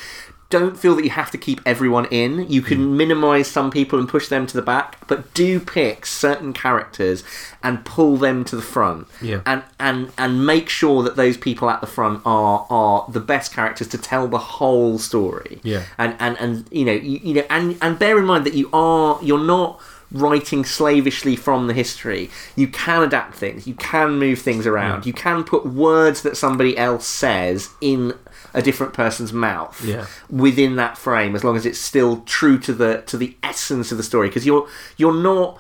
don't 0.50 0.78
feel 0.78 0.96
that 0.96 1.04
you 1.04 1.10
have 1.10 1.32
to 1.32 1.38
keep 1.38 1.60
everyone 1.66 2.06
in 2.06 2.50
you 2.50 2.62
can 2.62 2.96
minimize 2.96 3.48
some 3.48 3.70
people 3.72 3.98
and 4.00 4.08
push 4.08 4.28
them 4.28 4.46
to 4.48 4.56
the 4.56 4.62
back 4.62 5.06
but 5.08 5.34
do 5.34 5.60
pick 5.60 6.06
certain 6.06 6.54
characters 6.54 7.24
and 7.64 7.84
pull 7.84 8.16
them 8.16 8.44
to 8.46 8.56
the 8.56 8.62
front 8.62 9.08
Yeah. 9.22 9.42
and 9.46 9.64
and 9.80 10.12
and 10.18 10.46
make 10.46 10.70
sure 10.70 11.04
that 11.04 11.16
those 11.16 11.36
people 11.36 11.70
at 11.70 11.82
the 11.82 11.88
front 11.88 12.22
are 12.26 12.66
are 12.70 13.06
the 13.10 13.20
best 13.20 13.54
characters 13.54 13.88
to 13.90 13.98
tell 13.98 14.28
the 14.28 14.38
whole 14.38 14.98
story 14.98 15.60
Yeah. 15.64 15.84
and 15.98 16.16
and 16.20 16.38
and 16.40 16.66
you 16.72 16.86
know 16.86 16.94
you, 16.94 17.20
you 17.24 17.34
know 17.36 17.46
and 17.50 17.78
and 17.82 18.00
bear 18.00 18.18
in 18.18 18.26
mind 18.26 18.46
that 18.46 18.54
you 18.54 18.70
are 18.72 19.20
you're 19.22 19.44
not 19.58 19.82
writing 20.16 20.64
slavishly 20.66 21.36
from 21.36 21.68
the 21.68 21.74
history. 21.74 22.30
You 22.56 22.68
can 22.68 23.04
adapt 23.04 23.36
things. 23.36 23.68
You 23.68 23.74
can 23.76 24.18
move 24.18 24.40
things 24.40 24.66
around. 24.66 25.06
You 25.06 25.14
can 25.14 25.44
put 25.44 25.66
words 25.66 26.22
that 26.24 26.38
somebody 26.38 26.78
else 26.78 27.06
says 27.06 27.70
in 27.82 28.14
a 28.54 28.62
different 28.62 28.94
person's 28.94 29.34
mouth 29.34 29.84
Yeah. 29.84 30.06
within 30.30 30.76
that 30.78 30.98
frame, 30.98 31.36
as 31.36 31.44
long 31.44 31.58
as 31.58 31.66
it's 31.66 31.80
still 31.80 32.22
true 32.26 32.58
to 32.60 32.74
the 32.74 33.04
to 33.08 33.18
the 33.18 33.36
essence 33.44 33.92
of 33.92 33.98
the 33.98 34.04
story. 34.04 34.28
Because 34.30 34.46
you're 34.46 34.68
you're 34.98 35.14
not 35.14 35.60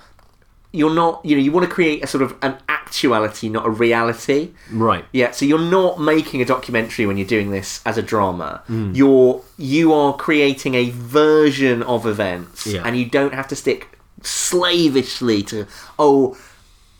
you're 0.71 0.93
not 0.93 1.23
you 1.25 1.35
know 1.35 1.41
you 1.41 1.51
want 1.51 1.67
to 1.67 1.73
create 1.73 2.03
a 2.03 2.07
sort 2.07 2.21
of 2.21 2.35
an 2.41 2.55
actuality, 2.69 3.49
not 3.49 3.65
a 3.65 3.69
reality. 3.69 4.51
Right. 4.71 5.03
Yeah, 5.11 5.31
so 5.31 5.45
you're 5.45 5.59
not 5.59 5.99
making 5.99 6.41
a 6.41 6.45
documentary 6.45 7.05
when 7.05 7.17
you're 7.17 7.27
doing 7.27 7.51
this 7.51 7.81
as 7.85 7.97
a 7.97 8.01
drama. 8.01 8.61
Mm. 8.69 8.95
You're 8.95 9.41
you 9.57 9.93
are 9.93 10.13
creating 10.15 10.75
a 10.75 10.89
version 10.91 11.81
of 11.83 12.05
events, 12.05 12.67
Yeah. 12.67 12.83
and 12.85 12.97
you 12.97 13.05
don't 13.05 13.33
have 13.33 13.47
to 13.49 13.55
stick 13.55 13.94
slavishly 14.25 15.43
to 15.43 15.65
oh 15.99 16.37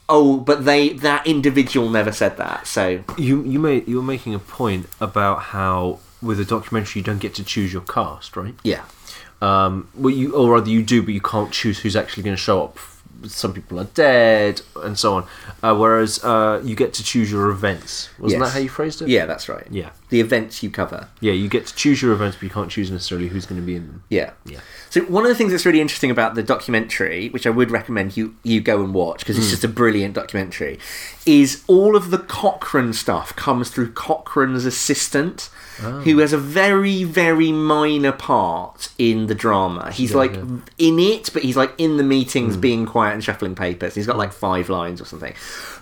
oh, 0.07 0.37
but 0.37 0.65
they 0.65 0.89
that 0.89 1.25
individual 1.25 1.89
never 1.89 2.11
said 2.11 2.37
that. 2.37 2.67
So 2.67 3.03
You 3.17 3.43
you 3.43 3.59
made 3.59 3.87
you 3.87 3.97
were 3.97 4.03
making 4.03 4.33
a 4.35 4.39
point 4.39 4.87
about 5.01 5.39
how 5.53 5.99
with 6.21 6.39
a 6.39 6.45
documentary 6.45 6.99
you 7.01 7.03
don't 7.03 7.19
get 7.19 7.33
to 7.35 7.43
choose 7.43 7.71
your 7.73 7.81
cast, 7.83 8.35
right? 8.37 8.55
yeah, 8.63 8.83
Um, 9.41 9.89
well, 9.95 10.13
you 10.13 10.35
or 10.35 10.53
rather 10.53 10.69
you 10.69 10.81
do, 10.83 11.01
but 11.03 11.13
you 11.13 11.21
can't 11.21 11.51
choose 11.51 11.79
who's 11.79 11.95
actually 11.95 12.23
going 12.23 12.35
to 12.35 12.41
show 12.41 12.63
up. 12.63 12.77
Some 13.23 13.53
people 13.53 13.79
are 13.79 13.85
dead, 13.85 14.61
and 14.83 14.97
so 14.99 15.15
on. 15.15 15.27
Uh, 15.63 15.75
whereas 15.75 16.23
uh, 16.23 16.61
you 16.63 16.75
get 16.75 16.93
to 16.95 17.03
choose 17.03 17.31
your 17.31 17.49
events. 17.49 18.09
Wasn't 18.19 18.39
Yes. 18.41 18.49
that 18.49 18.53
how 18.57 18.59
you 18.63 18.69
phrased 18.69 19.01
it? 19.01 19.07
yeah, 19.07 19.25
that's 19.25 19.47
right. 19.49 19.65
Yeah. 19.71 19.89
the 20.09 20.19
events 20.21 20.61
you 20.61 20.69
cover. 20.69 21.07
Yeah, 21.19 21.33
you 21.33 21.47
get 21.49 21.65
to 21.67 21.75
choose 21.75 22.01
your 22.01 22.13
events, 22.13 22.37
but 22.37 22.43
you 22.43 22.49
can't 22.51 22.69
choose 22.69 22.91
necessarily 22.91 23.27
who's 23.29 23.45
going 23.47 23.59
to 23.59 23.65
be 23.65 23.75
in 23.75 23.87
them. 23.87 24.03
Yeah. 24.09 24.31
Yeah. 24.45 24.59
So 24.91 25.01
one 25.01 25.23
of 25.23 25.29
the 25.29 25.35
things 25.35 25.51
that's 25.51 25.65
really 25.65 25.81
interesting 25.81 26.11
about 26.11 26.35
the 26.35 26.43
documentary, 26.43 27.29
which 27.29 27.47
I 27.47 27.49
would 27.49 27.71
recommend 27.71 28.15
you 28.15 28.35
you 28.43 28.61
go 28.61 28.83
and 28.83 28.93
watch 28.93 29.19
because 29.19 29.37
it's 29.37 29.49
just 29.49 29.63
a 29.63 29.67
brilliant 29.67 30.13
documentary, 30.13 30.77
is 31.25 31.63
all 31.67 31.95
of 31.95 32.11
the 32.11 32.19
Cochran 32.19 32.93
stuff 32.93 33.35
comes 33.35 33.69
through 33.71 33.91
Cochran's 33.93 34.65
assistant, 34.65 35.49
who 35.77 36.17
oh. 36.17 36.21
has 36.21 36.33
a 36.33 36.37
very 36.37 37.03
very 37.03 37.51
minor 37.51 38.11
part 38.11 38.89
in 38.97 39.27
the 39.27 39.35
drama. 39.35 39.91
He's 39.91 40.11
Yeah, 40.11 40.17
like 40.17 40.33
yeah. 40.33 40.43
in 40.77 40.99
it, 40.99 41.29
but 41.33 41.43
he's 41.43 41.57
like 41.57 41.73
in 41.77 41.97
the 41.97 42.03
meetings, 42.03 42.55
hmm. 42.55 42.61
being 42.61 42.85
quiet 42.85 43.13
and 43.13 43.23
shuffling 43.23 43.55
papers. 43.55 43.95
He's 43.95 44.05
got 44.05 44.13
hmm. 44.13 44.19
like 44.19 44.33
five 44.33 44.69
lines 44.69 45.01
or 45.01 45.05
something, 45.05 45.33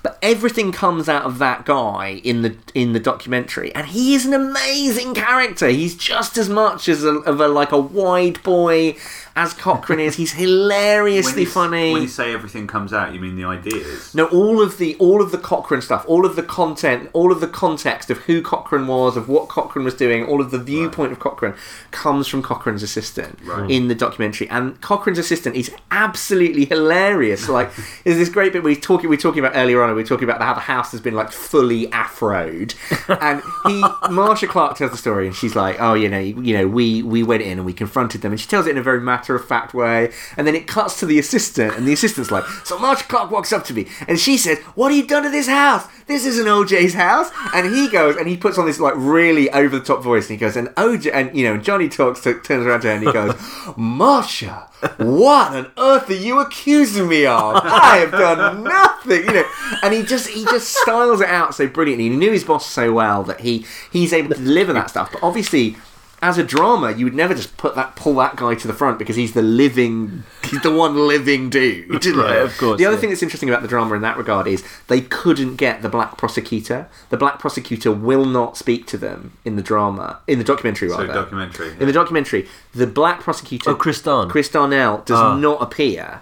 but 0.04 0.20
everything 0.22 0.72
comes 0.72 1.08
out 1.10 1.24
of 1.24 1.39
that 1.39 1.66
guy 1.66 2.22
in 2.24 2.41
the 2.41 2.56
in 2.76 2.93
the 2.93 2.99
documentary, 2.99 3.74
and 3.74 3.88
he 3.88 4.14
is 4.14 4.26
an 4.26 4.34
amazing 4.34 5.16
character. 5.16 5.70
He's 5.70 5.95
just 5.95 6.38
as 6.38 6.49
much 6.49 6.88
as 6.89 7.04
a, 7.04 7.16
of 7.20 7.39
a 7.39 7.47
like 7.47 7.72
a 7.72 7.80
wide 7.80 8.43
boy 8.43 8.95
as 9.36 9.54
Cochran 9.54 9.99
is. 9.99 10.16
He's 10.18 10.34
hilariously 10.34 11.43
When 11.45 11.51
funny. 11.51 11.93
When 11.93 12.01
you 12.04 12.08
say 12.08 12.34
everything 12.34 12.68
comes 12.68 12.91
out, 12.93 13.14
you 13.14 13.20
mean 13.20 13.36
the 13.38 13.45
ideas? 13.45 14.14
No, 14.14 14.26
all 14.28 14.62
of 14.62 14.78
the 14.78 14.95
all 14.97 15.22
of 15.22 15.32
the 15.32 15.38
Cochran 15.38 15.82
stuff, 15.82 16.04
all 16.08 16.26
of 16.26 16.36
the 16.36 16.43
content, 16.43 17.10
all 17.14 17.32
of 17.32 17.39
the 17.39 17.47
context 17.47 18.10
of 18.10 18.18
who 18.20 18.41
Cochran 18.41 18.88
was, 18.88 19.16
of 19.16 19.30
what 19.30 19.47
Cochran 19.47 19.86
was 19.86 19.93
doing, 19.95 20.26
all 20.26 20.41
of 20.41 20.51
the 20.51 20.60
viewpoint 20.60 21.14
of 21.14 21.20
Cochran 21.20 21.56
comes 21.91 22.28
from 22.28 22.43
Cochran's 22.43 22.84
assistant 22.84 23.39
Right. 23.43 23.70
in 23.72 23.88
the 23.88 23.95
documentary. 23.95 24.49
And 24.49 24.80
Cochran's 24.82 25.18
assistant 25.18 25.56
is 25.56 25.72
absolutely 25.91 26.66
hilarious. 26.66 27.47
Like, 27.49 27.72
there's 28.04 28.18
this 28.18 28.30
great 28.30 28.54
bit 28.54 28.64
he's 28.66 28.80
talking. 28.80 29.10
We 29.10 29.16
were 29.16 29.22
talking 29.22 29.39
about 29.39 29.54
earlier 29.56 29.82
on. 29.82 29.93
We 29.94 30.02
were 30.02 30.08
talking 30.08 30.28
about 30.30 30.41
how 30.41 30.54
the 30.54 30.60
house 30.60 30.91
has 30.91 31.02
been 31.02 31.14
like 31.14 31.32
fully 31.32 31.88
afroed, 31.88 32.76
and 33.22 33.41
he 33.66 33.84
Marcia 34.14 34.48
Clark 34.48 34.78
tells 34.78 34.91
the 34.91 34.98
story, 34.98 35.28
and 35.28 35.36
she's 35.36 35.56
like, 35.56 35.78
"Oh, 35.80 35.94
you 35.94 36.10
know, 36.10 36.20
you 36.20 36.58
know, 36.58 36.68
we 36.68 37.04
we 37.04 37.24
went 37.24 37.44
in 37.44 37.60
and 37.60 37.66
we 37.66 37.74
confronted 37.74 38.22
them," 38.22 38.32
and 38.32 38.39
she 38.39 38.48
tells 38.48 38.68
it 38.68 38.72
in 38.72 38.78
a 38.78 38.84
very 38.84 39.02
matter 39.02 39.36
of 39.36 39.46
fact 39.46 39.74
way, 39.74 40.12
and 40.38 40.46
then 40.48 40.56
it 40.56 40.68
cuts 40.68 41.00
to 41.00 41.06
the 41.06 41.20
assistant, 41.20 41.76
and 41.76 41.88
the 41.88 41.94
assistant's 41.94 42.32
like, 42.32 42.46
"So 42.64 42.78
Marcia 42.80 43.06
Clark 43.06 43.32
walks 43.32 43.54
up 43.54 43.64
to 43.66 43.74
me, 43.74 43.88
and 44.08 44.20
she 44.20 44.38
says, 44.38 44.60
"What 44.76 44.91
have 44.91 44.98
you 44.98 45.08
done 45.08 45.24
to 45.24 45.30
this 45.30 45.48
house? 45.48 45.86
This 46.08 46.26
isn't 46.26 46.46
OJ's 46.46 46.94
house." 46.94 47.32
And 47.54 47.74
he 47.74 47.89
goes 47.89 48.16
and 48.18 48.28
he 48.28 48.38
puts 48.38 48.58
on 48.58 48.66
this 48.66 48.80
like 48.80 48.94
really 48.98 49.50
over 49.52 49.78
the 49.80 49.86
top 49.86 50.02
voice, 50.04 50.30
and 50.30 50.38
he 50.38 50.38
goes, 50.38 50.56
"And 50.56 50.70
OJ," 50.70 51.12
and 51.14 51.36
you 51.36 51.46
know, 51.46 51.58
Johnnie 51.58 51.89
talks 51.89 52.22
to, 52.22 52.39
turns 52.41 52.66
around 52.66 52.82
to 52.82 52.88
her 52.88 52.94
and 52.94 53.04
he 53.06 53.12
goes, 53.12 53.36
"Marcia." 53.78 54.70
What 54.98 55.54
on 55.54 55.72
earth 55.78 56.10
are 56.10 56.14
you 56.14 56.40
accusing 56.40 57.08
me 57.08 57.26
of? 57.26 57.56
I 57.56 57.98
have 57.98 58.12
done 58.12 58.64
nothing, 58.64 59.26
you 59.26 59.34
know. 59.34 59.46
And 59.82 59.94
he 59.94 60.04
just 60.04 60.30
he 60.30 60.46
just 60.46 60.70
styles 60.70 61.22
it 61.22 61.30
out 61.30 61.56
so 61.56 61.68
brilliantly. 61.68 62.10
He 62.10 62.16
knew 62.16 62.32
his 62.32 62.44
boss 62.44 62.66
so 62.66 62.94
well 62.94 63.24
that 63.24 63.42
he 63.42 63.66
he's 63.92 64.14
able 64.14 64.30
to 64.36 64.42
deliver 64.42 64.74
that 64.74 64.90
stuff. 64.90 65.12
But 65.12 65.24
obviously, 65.24 65.78
as 66.24 66.38
a 66.38 66.43
drama, 66.43 66.91
you 66.93 67.05
would 67.05 67.13
never 67.13 67.34
just 67.34 67.55
put 67.57 67.76
that 67.76 67.95
pull 67.95 68.15
that 68.15 68.36
guy 68.38 68.55
to 68.55 68.67
the 68.67 68.74
front 68.74 68.97
because 68.97 69.15
he's 69.15 69.34
the 69.34 69.41
living 69.41 70.24
he's 70.49 70.61
the 70.61 70.71
one 70.71 70.95
living 71.07 71.49
dude. 71.49 71.89
Right, 72.15 72.38
of 72.38 72.57
course, 72.57 72.78
The 72.80 72.86
other 72.86 72.95
yeah. 72.95 73.01
thing 73.01 73.09
that's 73.09 73.21
interesting 73.24 73.49
about 73.49 73.61
the 73.61 73.67
drama 73.67 73.95
in 73.95 74.01
that 74.01 74.17
regard 74.17 74.47
is 74.47 74.63
they 74.88 75.01
couldn't 75.01 75.57
get 75.57 75.82
the 75.82 75.89
black 75.89 76.17
prosecutor. 76.17 76.88
The 77.09 77.17
black 77.17 77.39
prosecutor 77.39 77.91
will 77.91 78.26
not 78.26 78.57
speak 78.57 78.88
to 78.88 78.97
them 78.97 79.34
in 79.45 79.55
the 79.55 79.61
drama 79.61 80.19
in 80.28 80.38
the 80.39 80.45
documentary 80.45 80.89
So 80.89 80.97
rather. 80.99 81.13
documentary. 81.13 81.71
in 81.80 81.86
the 81.88 81.93
documentary, 81.93 82.47
the 82.74 82.88
black 82.88 83.19
prosecutor 83.21 83.69
Oh, 83.71 83.76
Chris 83.76 84.01
Darn. 84.01 84.30
Chris 84.30 84.49
Darden 84.49 85.05
does 85.05 85.19
Ah. 85.19 85.36
not 85.38 85.61
appear. 85.61 86.21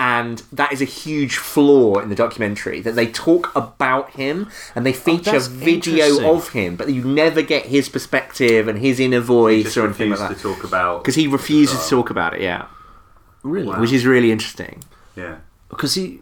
And 0.00 0.38
that 0.52 0.72
is 0.72 0.80
a 0.80 0.84
huge 0.84 1.36
flaw 1.38 1.98
in 1.98 2.08
the 2.08 2.14
documentary 2.14 2.80
that 2.82 2.94
they 2.94 3.08
talk 3.08 3.54
about 3.56 4.10
him 4.10 4.48
and 4.76 4.86
they 4.86 4.92
oh, 4.92 4.96
feature 4.96 5.36
Oh, 5.36 5.38
video 5.40 6.32
of 6.34 6.50
him, 6.50 6.76
but 6.76 6.88
you 6.92 7.02
never 7.02 7.42
get 7.42 7.66
his 7.66 7.88
perspective 7.88 8.68
and 8.68 8.78
his 8.78 9.00
inner 9.00 9.18
voice 9.18 9.64
just 9.64 9.76
or 9.76 9.86
anything 9.86 10.10
like 10.10 10.20
that. 10.20 10.36
to 10.36 10.40
talk 10.42 10.62
about 10.62 11.02
Because 11.02 11.16
he 11.16 11.26
refuses 11.26 11.82
to 11.82 11.90
talk 11.90 12.10
about 12.10 12.34
it, 12.34 12.42
yeah. 12.42 12.66
Really? 13.42 13.66
Wow. 13.66 13.80
Which 13.80 13.92
is 13.92 14.06
really 14.06 14.30
interesting. 14.30 14.84
Yeah, 15.16 15.38
Because 15.68 15.94
he. 15.94 16.20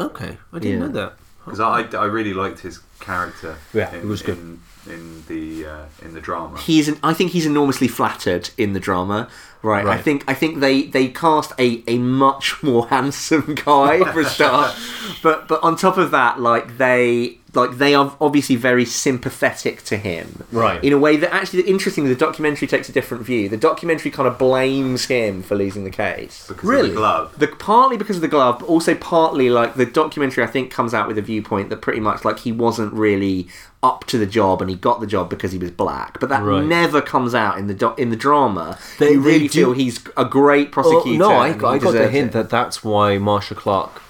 Okay, 0.00 0.38
I 0.52 0.58
didn't 0.58 0.80
Yeah. 0.80 0.86
know 0.86 0.92
that. 0.92 1.12
because 1.44 1.60
I, 1.60 1.82
I 1.98 2.04
really 2.06 2.32
liked 2.32 2.60
his 2.60 2.80
character. 3.00 3.56
Yeah, 3.74 3.92
in, 3.94 4.00
it 4.00 4.04
was 4.06 4.22
good. 4.22 4.38
in, 4.38 4.60
in 4.86 5.24
the 5.26 5.66
uh, 5.66 5.84
in 6.02 6.14
the 6.14 6.20
drama. 6.20 6.58
He's 6.58 6.88
an, 6.88 6.98
I 7.02 7.14
think 7.14 7.32
he's 7.32 7.46
enormously 7.46 7.88
flattered 7.88 8.50
in 8.56 8.72
the 8.72 8.80
drama. 8.80 9.28
Right. 9.62 9.86
I 9.86 9.98
think 9.98 10.24
I 10.28 10.34
think 10.34 10.60
they, 10.60 10.82
they 10.82 11.08
cast 11.08 11.52
a, 11.58 11.82
a 11.88 11.98
much 11.98 12.62
more 12.62 12.86
handsome 12.88 13.54
guy 13.54 14.04
for 14.12 14.20
a 14.20 14.24
start. 14.24 14.76
but 15.22 15.48
but 15.48 15.62
on 15.62 15.76
top 15.76 15.96
of 15.96 16.10
that, 16.12 16.40
like 16.40 16.78
they 16.78 17.38
like 17.58 17.78
they 17.78 17.94
are 17.94 18.16
obviously 18.20 18.56
very 18.56 18.84
sympathetic 18.84 19.82
to 19.84 19.96
him. 19.96 20.44
Right. 20.52 20.82
In 20.82 20.92
a 20.92 20.98
way 20.98 21.16
that 21.16 21.32
actually 21.34 21.62
interestingly 21.62 22.10
the 22.12 22.18
documentary 22.18 22.68
takes 22.68 22.88
a 22.88 22.92
different 22.92 23.24
view. 23.24 23.48
The 23.48 23.56
documentary 23.56 24.10
kind 24.10 24.26
of 24.28 24.38
blames 24.38 25.06
him 25.06 25.42
for 25.42 25.54
losing 25.56 25.84
the 25.84 25.90
case. 25.90 26.46
because 26.48 26.64
Really? 26.64 26.88
of 26.90 26.94
the 26.94 27.00
glove. 27.00 27.38
The 27.38 27.48
partly 27.48 27.96
because 27.96 28.16
of 28.16 28.22
the 28.22 28.28
glove, 28.28 28.60
but 28.60 28.66
also 28.66 28.94
partly 28.94 29.50
like 29.50 29.74
the 29.74 29.86
documentary. 29.86 30.44
I 30.44 30.46
think 30.46 30.70
comes 30.70 30.94
out 30.94 31.08
with 31.08 31.18
a 31.18 31.22
viewpoint 31.22 31.70
that 31.70 31.80
pretty 31.80 32.00
much 32.00 32.24
like 32.24 32.38
he 32.40 32.52
wasn't 32.52 32.92
really 32.92 33.48
up 33.82 34.04
to 34.06 34.18
the 34.18 34.26
job, 34.26 34.60
and 34.60 34.68
he 34.68 34.74
got 34.76 35.00
the 35.00 35.06
job 35.06 35.30
because 35.30 35.52
he 35.52 35.58
was 35.58 35.70
black. 35.70 36.18
But 36.18 36.28
that 36.30 36.42
Right. 36.42 36.64
never 36.64 37.00
comes 37.00 37.32
out 37.34 37.58
in 37.58 37.68
the 37.68 37.74
do- 37.74 37.94
in 37.96 38.10
the 38.10 38.16
drama. 38.16 38.76
They- 38.98 39.12
you 39.12 39.20
really 39.20 39.38
they 39.40 39.48
feel 39.48 39.72
he's 39.72 40.00
a 40.16 40.24
great 40.24 40.68
Oh, 40.68 40.70
prosecutor. 40.72 41.18
no, 41.18 41.30
I, 41.30 41.48
I 41.50 41.78
got 41.78 41.92
the 41.92 42.08
hint 42.08 42.30
it. 42.30 42.32
that 42.32 42.50
that's 42.50 42.82
why 42.82 43.18
Marcia 43.18 43.54
Clark 43.54 44.02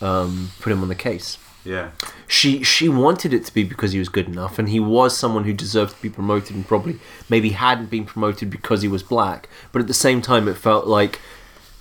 um, 0.00 0.50
put 0.60 0.70
him 0.72 0.82
on 0.82 0.88
the 0.88 0.94
case. 0.94 1.38
Yeah, 1.66 1.90
She 2.28 2.62
she 2.62 2.88
wanted 2.88 3.34
it 3.34 3.44
to 3.46 3.52
be 3.52 3.64
because 3.64 3.92
he 3.92 3.98
was 3.98 4.08
good 4.08 4.26
enough, 4.28 4.58
and 4.58 4.68
he 4.68 4.80
was 4.80 5.16
someone 5.16 5.44
who 5.44 5.52
deserved 5.52 5.96
to 5.96 6.02
be 6.02 6.08
promoted, 6.10 6.54
and 6.56 6.66
probably 6.66 6.98
maybe 7.28 7.50
hadn't 7.50 7.90
been 7.90 8.04
promoted 8.04 8.50
because 8.50 8.82
he 8.82 8.88
was 8.88 9.02
black. 9.02 9.48
But 9.72 9.82
at 9.82 9.88
the 9.88 9.94
same 9.94 10.22
time, 10.22 10.46
it 10.48 10.56
felt 10.56 10.86
like 10.86 11.20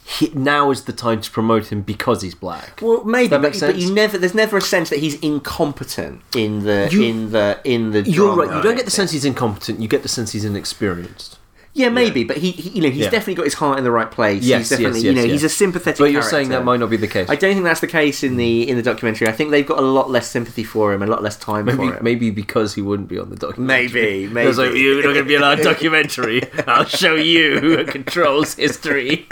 he, 0.03 0.29
now 0.35 0.69
is 0.71 0.83
the 0.83 0.93
time 0.93 1.21
to 1.21 1.31
promote 1.31 1.71
him 1.71 1.81
because 1.81 2.21
he's 2.21 2.35
black. 2.35 2.79
Well, 2.81 3.03
maybe, 3.03 3.27
that 3.29 3.41
but, 3.41 3.51
make 3.53 3.59
but 3.59 3.75
you 3.77 3.93
never. 3.93 4.17
There's 4.17 4.35
never 4.35 4.57
a 4.57 4.61
sense 4.61 4.89
that 4.89 4.99
he's 4.99 5.19
incompetent 5.19 6.21
in 6.35 6.63
the 6.63 6.89
You- 6.91 7.03
in 7.03 7.31
the 7.31 7.59
in 7.63 7.91
the. 7.91 8.01
You're 8.01 8.35
drama, 8.35 8.43
right. 8.51 8.57
You 8.57 8.63
don't 8.63 8.75
get 8.75 8.85
the 8.85 8.91
sense 8.91 9.11
he's 9.11 9.25
incompetent. 9.25 9.79
You 9.79 9.87
get 9.87 10.03
the 10.03 10.09
sense 10.09 10.31
he's 10.31 10.45
inexperienced. 10.45 11.37
Yeah, 11.77 11.89
maybe, 11.89 12.23
but 12.23 12.37
he, 12.37 12.51
he 12.51 12.69
you 12.69 12.81
know, 12.81 12.89
he's 12.89 13.03
Yeah. 13.03 13.09
definitely 13.09 13.33
got 13.35 13.43
his 13.43 13.55
heart 13.55 13.77
in 13.77 13.83
the 13.83 13.91
right 13.91 14.09
place. 14.09 14.41
Yes, 14.43 14.61
he's 14.61 14.69
definitely, 14.69 15.01
yes, 15.01 15.03
you 15.03 15.13
know, 15.13 15.23
yes. 15.23 15.31
he's 15.31 15.43
a 15.43 15.49
sympathetic. 15.49 15.99
But 15.99 16.11
you're 16.13 16.21
saying 16.21 16.47
that 16.49 16.63
might 16.63 16.79
not 16.79 16.89
be 16.89 16.95
the 16.95 17.07
case. 17.07 17.29
I 17.29 17.35
don't 17.35 17.51
think 17.53 17.65
that's 17.65 17.81
the 17.81 17.87
case 17.87 18.23
in 18.23 18.37
the 18.37 18.67
in 18.69 18.77
the 18.77 18.81
documentary. 18.81 19.27
I 19.27 19.33
think 19.33 19.51
they've 19.51 19.65
got 19.67 19.79
a 19.79 19.81
lot 19.81 20.09
less 20.09 20.27
sympathy 20.29 20.63
for 20.63 20.93
him, 20.93 21.03
a 21.03 21.05
lot 21.05 21.21
less 21.21 21.35
time 21.35 21.65
maybe 21.65 21.77
for 21.77 21.93
him. 21.95 22.03
maybe 22.03 22.31
because 22.31 22.75
he 22.75 22.81
wouldn't 22.81 23.09
be 23.09 23.19
on 23.19 23.29
the 23.29 23.35
documentary. 23.35 23.87
Maybe, 24.01 24.27
maybe. 24.33 24.53
Like, 24.53 24.73
you're 24.73 24.95
not 24.95 25.03
going 25.03 25.15
to 25.15 25.23
be 25.25 25.35
on 25.35 25.43
our 25.43 25.55
documentary. 25.71 26.41
I'll 26.65 26.85
show 26.85 27.15
you 27.15 27.59
who 27.59 27.83
controls 27.83 28.55
history. 28.55 29.27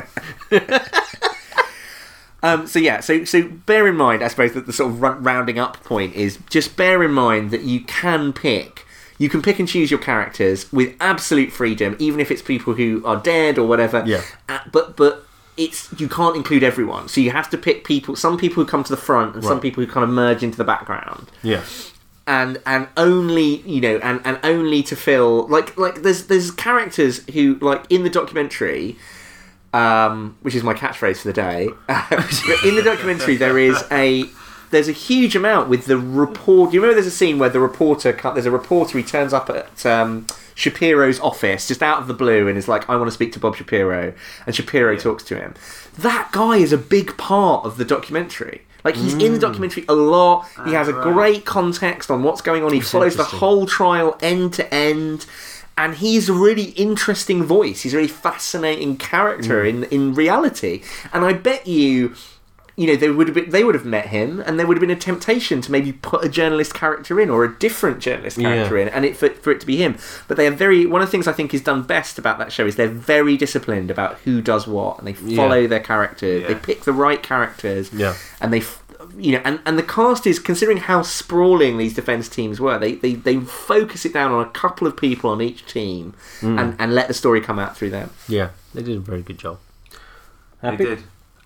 Um, 2.46 2.68
so 2.68 2.78
yeah, 2.78 3.00
so 3.00 3.24
so 3.24 3.44
bear 3.44 3.88
in 3.88 3.96
mind, 3.96 4.22
I 4.22 4.28
suppose 4.28 4.52
that 4.54 4.66
the 4.66 4.74
sort 4.74 4.92
of 4.92 5.02
rounding 5.02 5.60
up 5.60 5.82
point 5.86 6.14
is 6.14 6.40
just 6.50 6.76
bear 6.76 7.02
in 7.02 7.12
mind 7.12 7.52
that 7.52 7.62
you 7.62 7.80
can 7.86 8.34
pick, 8.34 8.83
you 9.18 9.30
can 9.30 9.42
pick 9.42 9.60
and 9.60 9.68
choose 9.68 9.92
your 9.92 10.00
characters 10.00 10.72
with 10.72 10.96
absolute 11.00 11.52
freedom, 11.52 11.96
even 12.00 12.20
if 12.20 12.32
it's 12.32 12.42
people 12.42 12.74
who 12.74 13.06
are 13.06 13.18
dead 13.18 13.58
or 13.58 13.68
whatever. 13.68 14.04
Yeah. 14.06 14.22
Uh, 14.50 14.60
but 14.72 14.98
but 14.98 15.26
it's 15.58 15.94
you 16.00 16.10
can't 16.10 16.36
include 16.36 16.64
everyone, 16.64 17.08
so 17.08 17.22
you 17.22 17.32
have 17.32 17.50
to 17.52 17.58
pick 17.58 17.86
people. 17.86 18.16
Some 18.16 18.38
people 18.38 18.64
who 18.64 18.70
come 18.70 18.84
to 18.84 18.92
the 18.92 19.02
front, 19.02 19.36
and 19.36 19.44
some 19.44 19.60
people 19.60 19.84
who 19.84 19.92
kind 19.92 20.04
of 20.04 20.10
merge 20.10 20.44
into 20.44 20.58
the 20.58 20.64
background. 20.64 21.30
Yeah. 21.42 21.64
and 22.26 22.62
and 22.66 22.88
only 22.96 23.58
you 23.62 23.82
know 23.82 23.98
and 23.98 24.22
and 24.24 24.40
only 24.44 24.82
to 24.84 24.96
fill 24.96 25.46
like 25.48 25.78
like 25.78 26.04
there's 26.04 26.28
there's 26.28 26.52
characters 26.52 27.26
who 27.34 27.56
like 27.56 27.84
in 27.90 28.04
the 28.04 28.10
documentary 28.10 28.96
um, 29.74 30.38
which 30.42 30.56
is 30.56 30.64
my 30.64 30.74
catchphrase 30.74 31.18
for 31.18 31.28
the 31.28 31.34
day. 31.34 31.64
in 32.64 32.76
the 32.76 32.84
documentary, 32.84 33.36
there 33.36 33.58
is 33.58 33.84
a 33.92 34.26
there's 34.74 34.90
a 34.90 34.94
huge 34.94 35.36
amount 35.36 35.70
with 35.70 35.86
the 35.86 35.98
report. 35.98 36.74
You 36.74 36.82
remember 36.82 36.96
there's 36.96 37.14
a 37.14 37.16
scene 37.16 37.40
where 37.40 37.50
the 37.50 37.60
reporter 37.60 38.12
cut- 38.12 38.34
there's 38.34 38.46
a 38.46 38.52
reporter 38.52 38.98
he 38.98 39.04
turns 39.04 39.32
up 39.32 39.50
at 39.50 39.86
um, 39.86 40.28
Shapiro's 40.56 41.20
office 41.20 41.68
just 41.68 41.82
out 41.82 42.00
of 42.00 42.08
the 42.08 42.14
blue 42.14 42.48
and 42.48 42.58
is 42.58 42.68
like, 42.68 42.90
"I 42.90 42.96
want 42.98 43.08
to 43.08 43.14
speak 43.14 43.32
to 43.34 43.40
Bob 43.40 43.56
Shapiro," 43.56 44.14
and 44.46 44.56
Shapiro 44.56 44.98
talks 44.98 45.24
to 45.26 45.40
him. 45.40 45.54
That 45.98 46.32
guy 46.32 46.58
is 46.58 46.74
a 46.74 46.78
big 46.78 47.16
part 47.18 47.66
of 47.66 47.78
the 47.78 47.86
documentary. 47.86 48.64
Like 48.84 48.96
he's 48.98 49.14
in 49.14 49.34
the 49.34 49.38
mm. 49.38 49.42
documentary 49.42 49.86
a 49.88 49.94
lot. 49.94 50.46
He 50.66 50.76
ah, 50.76 50.80
has 50.80 50.90
a 50.90 50.94
great 50.94 51.46
context 51.46 52.12
on 52.12 52.24
what's 52.24 52.42
going 52.42 52.64
on. 52.64 52.74
He 52.74 52.82
follows 52.82 53.16
the 53.16 53.24
whole 53.24 53.66
trial 53.66 54.18
end 54.22 54.54
to 54.56 54.74
end. 54.74 55.26
And 55.78 55.96
he's 55.96 56.30
a 56.30 56.34
really 56.34 56.66
interesting 56.72 57.44
voice. 57.44 57.82
He's 57.82 57.94
a 57.94 57.98
really 57.98 58.10
fascinating 58.10 58.98
character 58.98 59.64
mm. 59.64 59.70
in, 59.70 59.84
in 59.86 60.14
reality. 60.14 60.84
And 61.14 61.26
I 61.26 61.34
bet 61.34 61.66
you, 61.66 62.14
you 62.76 62.88
know, 62.88 62.96
they 62.96 63.10
would 63.12 63.28
have 63.28 63.36
been, 63.36 63.50
they 63.52 63.64
would 63.64 63.76
have 63.76 63.86
met 63.86 64.08
him, 64.08 64.40
and 64.40 64.58
there 64.60 64.66
would 64.66 64.78
have 64.78 64.82
been 64.82 64.90
a 64.90 64.96
temptation 65.00 65.62
to 65.62 65.72
maybe 65.72 65.92
put 65.94 66.24
a 66.26 66.30
journalist 66.30 66.74
character 66.74 67.20
in 67.22 67.30
or 67.30 67.44
a 67.46 67.54
different 67.60 68.00
journalist 68.00 68.40
character 68.40 68.78
Yeah. 68.78 68.84
in, 68.84 68.90
and 68.90 69.06
it 69.06 69.16
for, 69.16 69.30
for 69.30 69.52
it 69.52 69.60
to 69.60 69.66
be 69.68 69.78
him. 69.78 69.96
But 70.28 70.38
they 70.38 70.48
are 70.48 70.52
very 70.52 70.86
one 70.86 71.02
of 71.02 71.08
the 71.08 71.12
things 71.12 71.28
I 71.28 71.34
think 71.34 71.54
is 71.54 71.62
done 71.62 71.84
best 71.84 72.18
about 72.18 72.40
that 72.40 72.52
show 72.52 72.66
is 72.66 72.76
they're 72.76 72.88
very 72.88 73.38
disciplined 73.38 73.92
about 73.92 74.18
who 74.26 74.42
does 74.42 74.66
what, 74.68 74.98
and 74.98 75.08
they 75.08 75.14
follow 75.14 75.60
Yeah. 75.60 75.68
their 75.68 75.80
characters. 75.82 76.48
They 76.48 76.56
pick 76.56 76.82
the 76.84 76.94
right 76.94 77.22
characters 77.22 77.92
Yeah. 77.94 78.16
and 78.42 78.52
they 78.52 78.64
you 79.18 79.34
know 79.34 79.42
and, 79.46 79.60
and 79.68 79.78
the 79.78 79.84
cast 79.84 80.26
is 80.26 80.40
considering 80.40 80.78
how 80.78 81.04
sprawling 81.04 81.78
these 81.78 81.94
defense 81.94 82.28
teams 82.28 82.60
were 82.60 82.80
they, 82.80 82.94
they 82.96 83.14
they 83.14 83.38
focus 83.42 84.06
it 84.06 84.14
down 84.14 84.32
on 84.32 84.44
a 84.44 84.50
couple 84.50 84.88
of 84.88 84.98
people 84.98 85.30
on 85.30 85.40
each 85.42 85.66
team 85.68 86.14
Mm. 86.42 86.60
and 86.60 86.76
and 86.80 86.96
let 86.96 87.08
the 87.10 87.14
story 87.14 87.40
come 87.42 87.60
out 87.60 87.78
through 87.78 87.92
them 87.92 88.10
Yeah, 88.28 88.50
they 88.74 88.82
did 88.82 88.98
a 88.98 89.02
very 89.02 89.22
good 89.22 89.38
job. 89.38 89.60
They 90.64 90.78
did. 90.78 91.04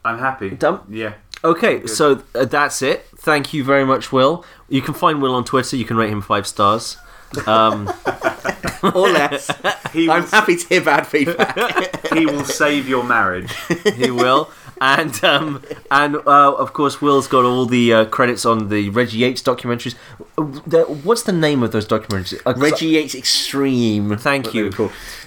I'm 0.07 0.19
happy. 0.19 0.49
Done? 0.51 0.79
Yeah. 0.89 1.13
Okay, 1.43 1.85
so 1.85 2.23
uh, 2.33 2.45
that's 2.45 2.81
it. 2.81 3.05
Thank 3.17 3.53
you 3.53 3.63
very 3.63 3.85
much, 3.85 4.11
Will. 4.11 4.43
You 4.69 4.81
can 4.81 4.93
find 4.93 5.21
Will 5.21 5.35
on 5.35 5.43
Twitter. 5.43 5.75
You 5.75 5.85
can 5.85 5.97
rate 5.97 6.09
him 6.09 6.21
five 6.21 6.47
stars. 6.47 6.97
Um, 7.45 7.91
or 8.83 9.09
less 9.09 9.51
He 9.91 10.09
i'm 10.09 10.21
will, 10.21 10.29
happy 10.29 10.55
to 10.55 10.67
hear 10.69 10.81
bad 10.81 11.05
feedback 11.05 12.07
he 12.13 12.25
will 12.25 12.45
save 12.45 12.87
your 12.87 13.03
marriage. 13.03 13.53
he 13.95 14.09
will. 14.11 14.49
And 14.79 15.23
um, 15.23 15.63
and 15.89 16.15
uh, 16.15 16.53
of 16.53 16.73
course, 16.73 17.01
Will's 17.01 17.27
got 17.27 17.45
all 17.45 17.65
the 17.65 17.93
uh, 17.93 18.05
credits 18.05 18.45
on 18.45 18.69
the 18.69 18.89
Reggie 18.89 19.17
Yates 19.19 19.41
documentaries. 19.41 19.95
What's 21.03 21.23
the 21.23 21.31
name 21.31 21.63
of 21.63 21.71
those 21.71 21.87
documentaries? 21.87 22.39
Uh, 22.45 22.53
reggie 22.57 22.87
yates 22.87 23.15
extreme 23.15 24.17
Thank 24.17 24.53
you. 24.53 24.69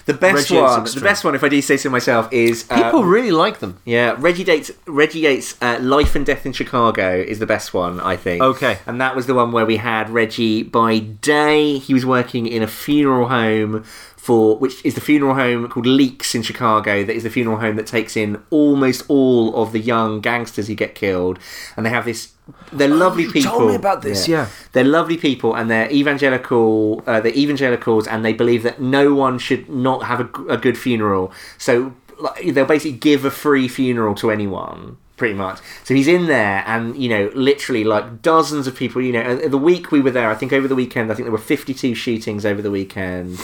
the 0.05 0.13
best 0.13 0.49
Reggie 0.49 0.55
one 0.55 0.83
the 0.85 1.01
best 1.01 1.23
one 1.25 1.35
if 1.35 1.43
i 1.43 1.49
do 1.49 1.61
say 1.61 1.75
so 1.75 1.89
myself 1.89 2.31
is 2.31 2.65
uh, 2.69 2.81
People 2.83 3.03
really 3.03 3.31
like 3.31 3.59
them. 3.59 3.77
Yeah, 3.85 4.15
Reggie 4.17 4.43
Yates. 4.43 4.71
Reggie 4.87 5.19
Yates' 5.19 5.61
uh, 5.61 5.79
"Life 5.81 6.15
and 6.15 6.25
Death 6.25 6.45
in 6.45 6.53
Chicago" 6.53 7.15
is 7.15 7.39
the 7.39 7.45
best 7.45 7.73
one, 7.73 7.99
I 7.99 8.15
think. 8.15 8.41
Okay. 8.41 8.79
and 8.85 9.01
that 9.01 9.15
was 9.15 9.27
the 9.27 9.33
one 9.33 9.51
where 9.51 9.65
we 9.65 9.77
had 9.77 10.09
Reggie. 10.09 10.63
By 10.63 10.99
day, 10.99 11.77
he 11.77 11.93
was 11.93 12.05
working 12.05 12.47
in 12.47 12.63
a 12.63 12.67
funeral 12.67 13.27
home 13.27 13.83
for 14.21 14.55
which 14.57 14.85
is 14.85 14.93
the 14.93 15.01
funeral 15.01 15.33
home 15.33 15.67
called 15.67 15.87
Leaks 15.87 16.35
in 16.35 16.43
Chicago. 16.43 17.03
That 17.03 17.15
is 17.15 17.23
the 17.23 17.29
funeral 17.31 17.57
home 17.57 17.75
that 17.77 17.87
takes 17.87 18.15
in 18.15 18.41
almost 18.51 19.03
all 19.07 19.55
of 19.55 19.71
the 19.71 19.79
young 19.79 20.21
gangsters 20.21 20.67
who 20.67 20.75
get 20.75 20.93
killed, 20.93 21.39
and 21.75 21.85
they 21.85 21.89
have 21.89 22.05
this. 22.05 22.33
They're 22.71 22.87
lovely 22.87 23.23
Oh, 23.23 23.27
you 23.27 23.33
people. 23.33 23.51
told 23.51 23.69
me 23.69 23.75
about 23.75 24.01
this, 24.01 24.27
yeah. 24.27 24.47
they're 24.73 24.83
lovely 24.83 25.17
people, 25.17 25.55
and 25.55 25.71
they're 25.71 25.89
evangelical. 25.91 27.01
Uh, 27.07 27.19
they're 27.21 27.33
evangelicals, 27.33 28.07
and 28.07 28.23
they 28.23 28.33
believe 28.33 28.61
that 28.63 28.79
no 28.79 29.13
one 29.15 29.39
should 29.39 29.69
not 29.69 30.03
have 30.03 30.19
a 30.19 30.57
good 30.57 30.77
funeral. 30.77 31.31
So 31.57 31.93
like, 32.19 32.53
they'll 32.53 32.65
basically 32.65 32.97
give 32.97 33.25
a 33.25 33.31
free 33.31 33.67
funeral 33.67 34.13
to 34.15 34.29
anyone. 34.29 34.97
Pretty 35.17 35.35
much. 35.35 35.59
So 35.83 35.93
he's 35.93 36.07
in 36.07 36.25
there, 36.25 36.63
and 36.65 36.97
you 36.97 37.07
know, 37.07 37.31
literally 37.35 37.83
like 37.83 38.23
dozens 38.23 38.65
of 38.65 38.75
people. 38.75 39.01
You 39.03 39.13
know, 39.13 39.21
uh, 39.21 39.47
the 39.47 39.57
week 39.57 39.91
we 39.91 40.01
were 40.01 40.09
there, 40.09 40.29
I 40.29 40.35
think 40.35 40.51
over 40.51 40.67
the 40.67 40.75
weekend, 40.75 41.11
I 41.11 41.15
think 41.15 41.25
there 41.25 41.31
were 41.31 41.37
fifty-two 41.37 41.93
shootings 41.93 42.43
over 42.43 42.61
the 42.61 42.71
weekend. 42.71 43.39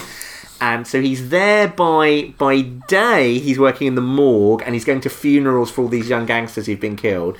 And 0.60 0.88
so 0.88 1.02
he's 1.02 1.30
there 1.30 1.68
by 1.68 2.34
by 2.38 2.62
day. 2.62 3.38
He's 3.40 3.60
working 3.60 3.88
in 3.88 3.96
the 3.96 4.02
morgue, 4.02 4.64
and 4.66 4.74
he's 4.74 4.86
going 4.86 5.02
to 5.02 5.10
funerals 5.10 5.70
for 5.70 5.84
all 5.84 5.88
these 5.88 6.10
young 6.10 6.26
gangsters 6.26 6.66
who've 6.66 6.80
been 6.80 6.96
killed. 6.96 7.38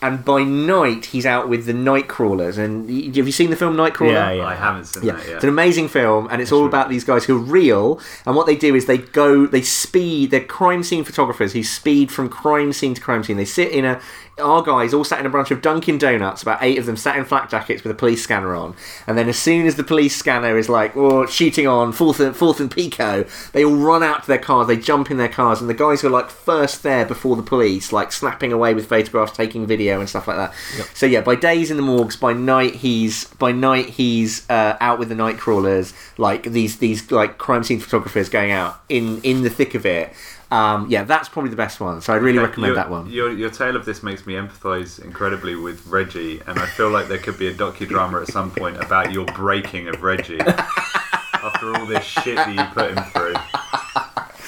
And 0.00 0.24
by 0.24 0.44
night, 0.44 1.06
he's 1.06 1.26
out 1.26 1.48
with 1.48 1.66
the 1.66 1.72
Nightcrawlers. 1.72 2.56
And 2.56 2.86
y- 2.88 3.06
have 3.16 3.26
you 3.26 3.32
seen 3.32 3.50
the 3.50 3.56
film 3.56 3.74
Nightcrawler? 3.76 4.12
Yeah, 4.12 4.30
yeah. 4.30 4.46
I 4.46 4.54
haven't 4.54 4.84
seen 4.84 5.02
Yeah, 5.02 5.14
that 5.14 5.26
yet. 5.26 5.34
it's 5.36 5.42
an 5.44 5.50
amazing 5.50 5.88
film, 5.88 6.28
and 6.30 6.40
it's 6.40 6.52
all 6.52 6.66
about 6.66 6.88
these 6.88 7.02
guys 7.04 7.24
who 7.24 7.36
are 7.36 7.40
real. 7.40 8.00
And 8.24 8.36
what 8.36 8.46
they 8.46 8.54
do 8.54 8.74
is 8.76 8.86
they 8.86 8.98
go, 8.98 9.46
they 9.46 9.62
speed. 9.62 10.30
They're 10.30 10.44
crime 10.44 10.82
scene 10.84 11.02
photographers 11.04 11.52
who 11.54 11.64
speed 11.64 12.12
from 12.12 12.28
crime 12.28 12.72
scene 12.72 12.94
to 12.94 13.00
crime 13.00 13.24
scene. 13.24 13.38
They 13.38 13.44
sit 13.44 13.72
in 13.72 13.84
a. 13.84 14.00
Our 14.38 14.62
guys 14.62 14.94
all 14.94 15.04
sat 15.04 15.20
in 15.20 15.26
a 15.26 15.30
bunch 15.30 15.50
of 15.50 15.62
Dunkin' 15.62 15.98
Donuts, 15.98 16.42
about 16.42 16.58
eight 16.62 16.78
of 16.78 16.86
them 16.86 16.96
sat 16.96 17.16
in 17.16 17.24
flak 17.24 17.50
jackets 17.50 17.82
with 17.82 17.90
a 17.90 17.94
police 17.94 18.22
scanner 18.22 18.54
on. 18.54 18.74
And 19.06 19.18
then 19.18 19.28
as 19.28 19.38
soon 19.38 19.66
as 19.66 19.76
the 19.76 19.84
police 19.84 20.16
scanner 20.16 20.56
is 20.56 20.68
like, 20.68 20.96
oh, 20.96 21.26
shooting 21.26 21.66
on 21.66 21.92
fourth 21.92 22.20
and 22.20 22.36
fourth 22.36 22.60
and 22.60 22.70
Pico, 22.70 23.24
they 23.52 23.64
all 23.64 23.76
run 23.76 24.02
out 24.02 24.22
to 24.22 24.28
their 24.28 24.38
cars. 24.38 24.68
They 24.68 24.76
jump 24.76 25.10
in 25.10 25.16
their 25.16 25.28
cars, 25.28 25.60
and 25.60 25.68
the 25.68 25.74
guys 25.74 26.00
who 26.00 26.08
are 26.08 26.10
like 26.10 26.30
first 26.30 26.82
there 26.82 27.04
before 27.04 27.36
the 27.36 27.42
police, 27.42 27.92
like 27.92 28.12
snapping 28.12 28.52
away 28.52 28.74
with 28.74 28.88
photographs, 28.88 29.32
taking 29.32 29.66
video 29.66 30.00
and 30.00 30.08
stuff 30.08 30.28
like 30.28 30.36
that. 30.36 30.54
So 30.94 31.06
yeah, 31.06 31.20
by 31.20 31.34
days 31.34 31.70
in 31.70 31.76
the 31.76 31.82
morgues, 31.82 32.16
by 32.16 32.32
night 32.32 32.76
he's 32.76 33.24
by 33.34 33.52
night 33.52 33.86
he's 33.90 34.48
uh, 34.48 34.76
out 34.80 34.98
with 34.98 35.08
the 35.08 35.14
night 35.14 35.38
crawlers, 35.38 35.92
like 36.16 36.44
these 36.44 36.78
these 36.78 37.10
like 37.10 37.38
crime 37.38 37.64
scene 37.64 37.80
photographers 37.80 38.28
going 38.28 38.52
out 38.52 38.80
in 38.88 39.20
in 39.22 39.42
the 39.42 39.50
thick 39.50 39.74
of 39.74 39.84
it. 39.84 40.12
Um, 40.50 40.86
yeah, 40.88 41.04
that's 41.04 41.28
probably 41.28 41.50
the 41.50 41.56
best 41.56 41.80
one. 41.80 42.00
So 42.00 42.12
I'd 42.14 42.22
really 42.22 42.38
Okay, 42.38 42.46
recommend 42.48 42.68
your, 42.70 42.76
that 42.76 42.90
one. 42.90 43.10
Your, 43.10 43.32
your 43.32 43.50
tale 43.50 43.76
of 43.76 43.84
this 43.84 44.02
makes 44.02 44.26
me 44.26 44.34
empathise 44.34 45.02
incredibly 45.04 45.54
with 45.56 45.86
Reggie, 45.86 46.40
and 46.46 46.58
I 46.58 46.66
feel 46.66 46.90
like 46.90 47.08
there 47.08 47.18
could 47.18 47.38
be 47.38 47.48
a 47.48 47.54
docudrama 47.54 48.22
at 48.22 48.28
some 48.28 48.50
point 48.50 48.78
about 48.78 49.12
your 49.12 49.26
breaking 49.26 49.88
of 49.88 50.02
Reggie 50.02 50.40
after 50.40 51.74
all 51.76 51.84
this 51.86 52.04
shit 52.04 52.36
that 52.36 52.54
you 52.54 52.64
put 52.74 52.90
him 52.96 53.04
through. 53.12 53.34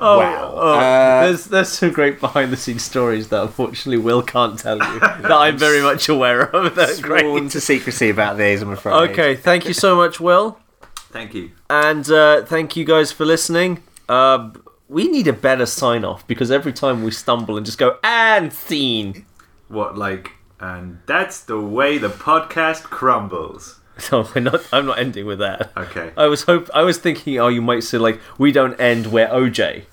wow. 0.00 0.54
Uh, 0.56 1.26
there's 1.26 1.44
there's 1.46 1.68
some 1.68 1.92
great 1.92 2.20
behind 2.20 2.52
the 2.52 2.56
scenes 2.56 2.82
stories 2.82 3.28
that 3.28 3.42
unfortunately 3.42 4.02
Will 4.02 4.22
can't 4.22 4.58
tell 4.58 4.76
you 4.78 5.00
that 5.00 5.30
I'm 5.32 5.56
very 5.58 5.82
much 5.82 6.08
aware 6.08 6.42
of. 6.54 6.74
That's 6.74 6.98
sworn 6.98 7.38
great. 7.38 7.50
to 7.52 7.60
secrecy 7.60 8.10
about 8.10 8.36
these, 8.36 8.62
I'm 8.62 8.70
afraid. 8.70 9.10
Okay, 9.10 9.36
thank 9.36 9.66
you 9.66 9.74
so 9.74 9.96
much, 9.96 10.20
Will, 10.20 10.58
Thank 11.10 11.34
you. 11.34 11.52
and 11.70 12.08
uh, 12.10 12.44
thank 12.44 12.76
you 12.76 12.84
guys 12.84 13.12
for 13.12 13.24
listening. 13.24 13.82
Uh, 14.08 14.50
we 14.88 15.08
need 15.08 15.26
a 15.26 15.32
better 15.32 15.66
sign 15.66 16.04
off 16.04 16.26
because 16.26 16.50
every 16.50 16.72
time 16.72 17.02
we 17.02 17.10
stumble 17.10 17.56
and 17.56 17.66
just 17.66 17.78
go 17.78 17.98
and 18.02 18.52
scene. 18.52 19.26
What, 19.68 19.96
like, 19.98 20.32
and 20.60 21.00
that's 21.06 21.40
the 21.40 21.60
way 21.60 21.98
the 21.98 22.08
podcast 22.08 22.84
crumbles. 22.84 23.80
No, 24.12 24.28
we're 24.34 24.42
not. 24.42 24.60
I'm 24.74 24.84
not 24.84 24.98
ending 24.98 25.24
with 25.24 25.38
that. 25.38 25.72
Okay. 25.74 26.12
I 26.18 26.26
was 26.26 26.42
hope. 26.42 26.68
I 26.74 26.82
was 26.82 26.98
thinking, 26.98 27.38
oh, 27.38 27.48
you 27.48 27.62
might 27.62 27.82
say 27.82 27.96
like 27.96 28.20
we 28.36 28.52
don't 28.52 28.78
end 28.78 29.06
where 29.06 29.26
OJ. 29.28 29.84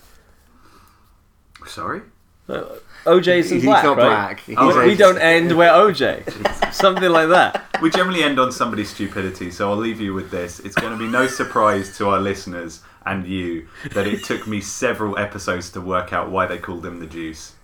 Sorry? 1.65 2.01
Uh, 2.49 2.63
OJ's 3.05 3.49
in 3.49 3.59
He's 3.59 3.63
black, 3.65 3.85
not 3.85 3.95
right? 3.97 4.03
black. 4.09 4.39
He's 4.41 4.57
Oh, 4.59 4.85
we 4.85 4.95
don't 4.95 5.17
end 5.19 5.55
where 5.55 5.71
OJ. 5.71 6.73
Something 6.73 7.11
like 7.11 7.29
that. 7.29 7.65
We 7.81 7.89
generally 7.89 8.23
end 8.23 8.39
on 8.39 8.51
somebody's 8.51 8.89
stupidity, 8.89 9.51
so 9.51 9.69
I'll 9.71 9.77
leave 9.77 10.01
you 10.01 10.13
with 10.13 10.31
this. 10.31 10.59
It's 10.59 10.75
going 10.75 10.91
to 10.91 10.99
be 10.99 11.07
no 11.09 11.25
surprise 11.27 11.97
to 11.97 12.09
our 12.09 12.19
listeners 12.19 12.81
and 13.05 13.25
you 13.25 13.67
that 13.93 14.07
it 14.07 14.23
took 14.23 14.47
me 14.47 14.61
several 14.61 15.17
episodes 15.17 15.69
to 15.71 15.81
work 15.81 16.13
out 16.13 16.31
why 16.31 16.45
they 16.45 16.57
called 16.57 16.85
him 16.85 16.99
the 16.99 17.07
juice. 17.07 17.53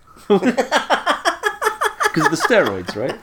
Because 2.12 2.26
of 2.26 2.32
the 2.32 2.44
steroids, 2.54 2.96
right? 2.96 3.16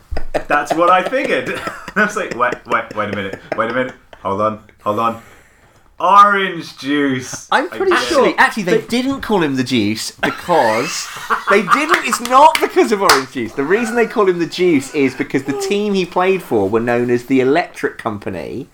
That's 0.48 0.74
what 0.74 0.90
I 0.90 1.04
figured. 1.10 1.50
I 1.98 2.06
was 2.06 2.16
like, 2.16 2.36
wait, 2.38 2.54
wait, 2.68 2.96
wait 2.96 3.14
a 3.14 3.16
minute, 3.18 3.40
wait 3.58 3.70
a 3.70 3.74
minute, 3.74 3.94
hold 4.22 4.40
on, 4.40 4.64
hold 4.82 5.00
on. 5.00 5.22
Orange 6.00 6.78
juice. 6.78 7.50
I'm 7.52 7.68
pretty 7.70 7.92
it. 7.92 8.00
sure- 8.08 8.28
Actually, 8.30 8.38
actually, 8.38 8.64
they 8.64 8.82
didn't 8.88 9.22
call 9.22 9.42
him 9.44 9.56
the 9.58 9.64
juice 9.64 10.12
because 10.12 11.06
they 11.50 11.64
didn't. 11.64 12.06
It's 12.06 12.22
not 12.22 12.58
because 12.62 12.92
of 12.94 13.02
orange 13.02 13.32
juice. 13.34 13.52
The 13.54 13.64
reason 13.66 13.96
they 13.96 14.08
call 14.08 14.30
him 14.30 14.40
the 14.40 14.46
juice 14.46 14.94
is 14.96 15.16
because 15.16 15.44
the 15.44 15.60
team 15.60 15.94
he 15.94 16.06
played 16.06 16.42
for 16.42 16.70
were 16.70 16.80
known 16.80 17.10
as 17.10 17.26
the 17.26 17.42
Electric 17.42 17.98
Company. 17.98 18.70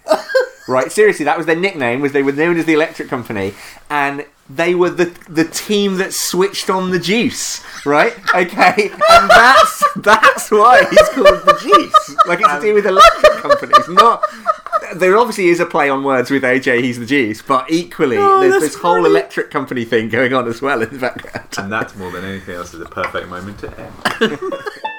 Right, 0.68 0.92
seriously, 0.92 1.26
that 1.26 1.38
was 1.38 1.46
their 1.46 1.56
nickname. 1.56 2.02
Was 2.02 2.14
they 2.14 2.24
were 2.24 2.32
known 2.32 2.58
as 2.58 2.66
the 2.66 2.74
Electric 2.74 3.10
Company, 3.10 3.54
and 3.90 4.26
they 4.50 4.76
were 4.76 4.90
the 4.90 5.06
the 5.30 5.46
team 5.46 5.98
that 5.98 6.14
switched 6.14 6.70
on 6.70 6.92
the 6.92 7.00
juice. 7.00 7.64
Right, 7.86 8.14
okay, 8.34 8.90
and 9.10 9.30
that's 9.30 9.84
that's 9.98 10.52
why 10.52 10.86
he's 10.90 11.10
called 11.10 11.46
the 11.46 11.58
juice. 11.62 12.16
Like 12.28 12.40
it's 12.42 12.54
to 12.54 12.62
do 12.62 12.74
with 12.74 12.86
electric 12.86 13.34
companies, 13.34 13.90
not. 13.90 14.24
There 14.96 15.18
obviously 15.18 15.48
is 15.48 15.60
a 15.60 15.66
play 15.66 15.90
on 15.90 16.04
words 16.04 16.30
with 16.30 16.44
OJ. 16.44 16.84
He's 16.84 17.00
the 17.00 17.06
juice, 17.06 17.42
but 17.42 17.70
equally, 17.70 18.18
oh, 18.18 18.42
there's 18.42 18.54
that's 18.54 18.74
this 18.74 18.76
whole 18.76 19.06
electric 19.06 19.50
company 19.50 19.86
thing 19.86 20.10
going 20.10 20.34
on 20.34 20.48
as 20.48 20.62
well 20.62 20.82
in 20.82 20.90
the 20.90 21.00
background. 21.00 21.48
And 21.58 21.72
that 21.72 21.96
more 21.98 22.12
than 22.12 22.24
anything 22.24 22.56
else 22.56 22.74
is 22.74 22.82
a 22.82 22.86
perfect 22.86 23.28
moment 23.28 23.60
to 23.60 23.80
end. 23.80 24.40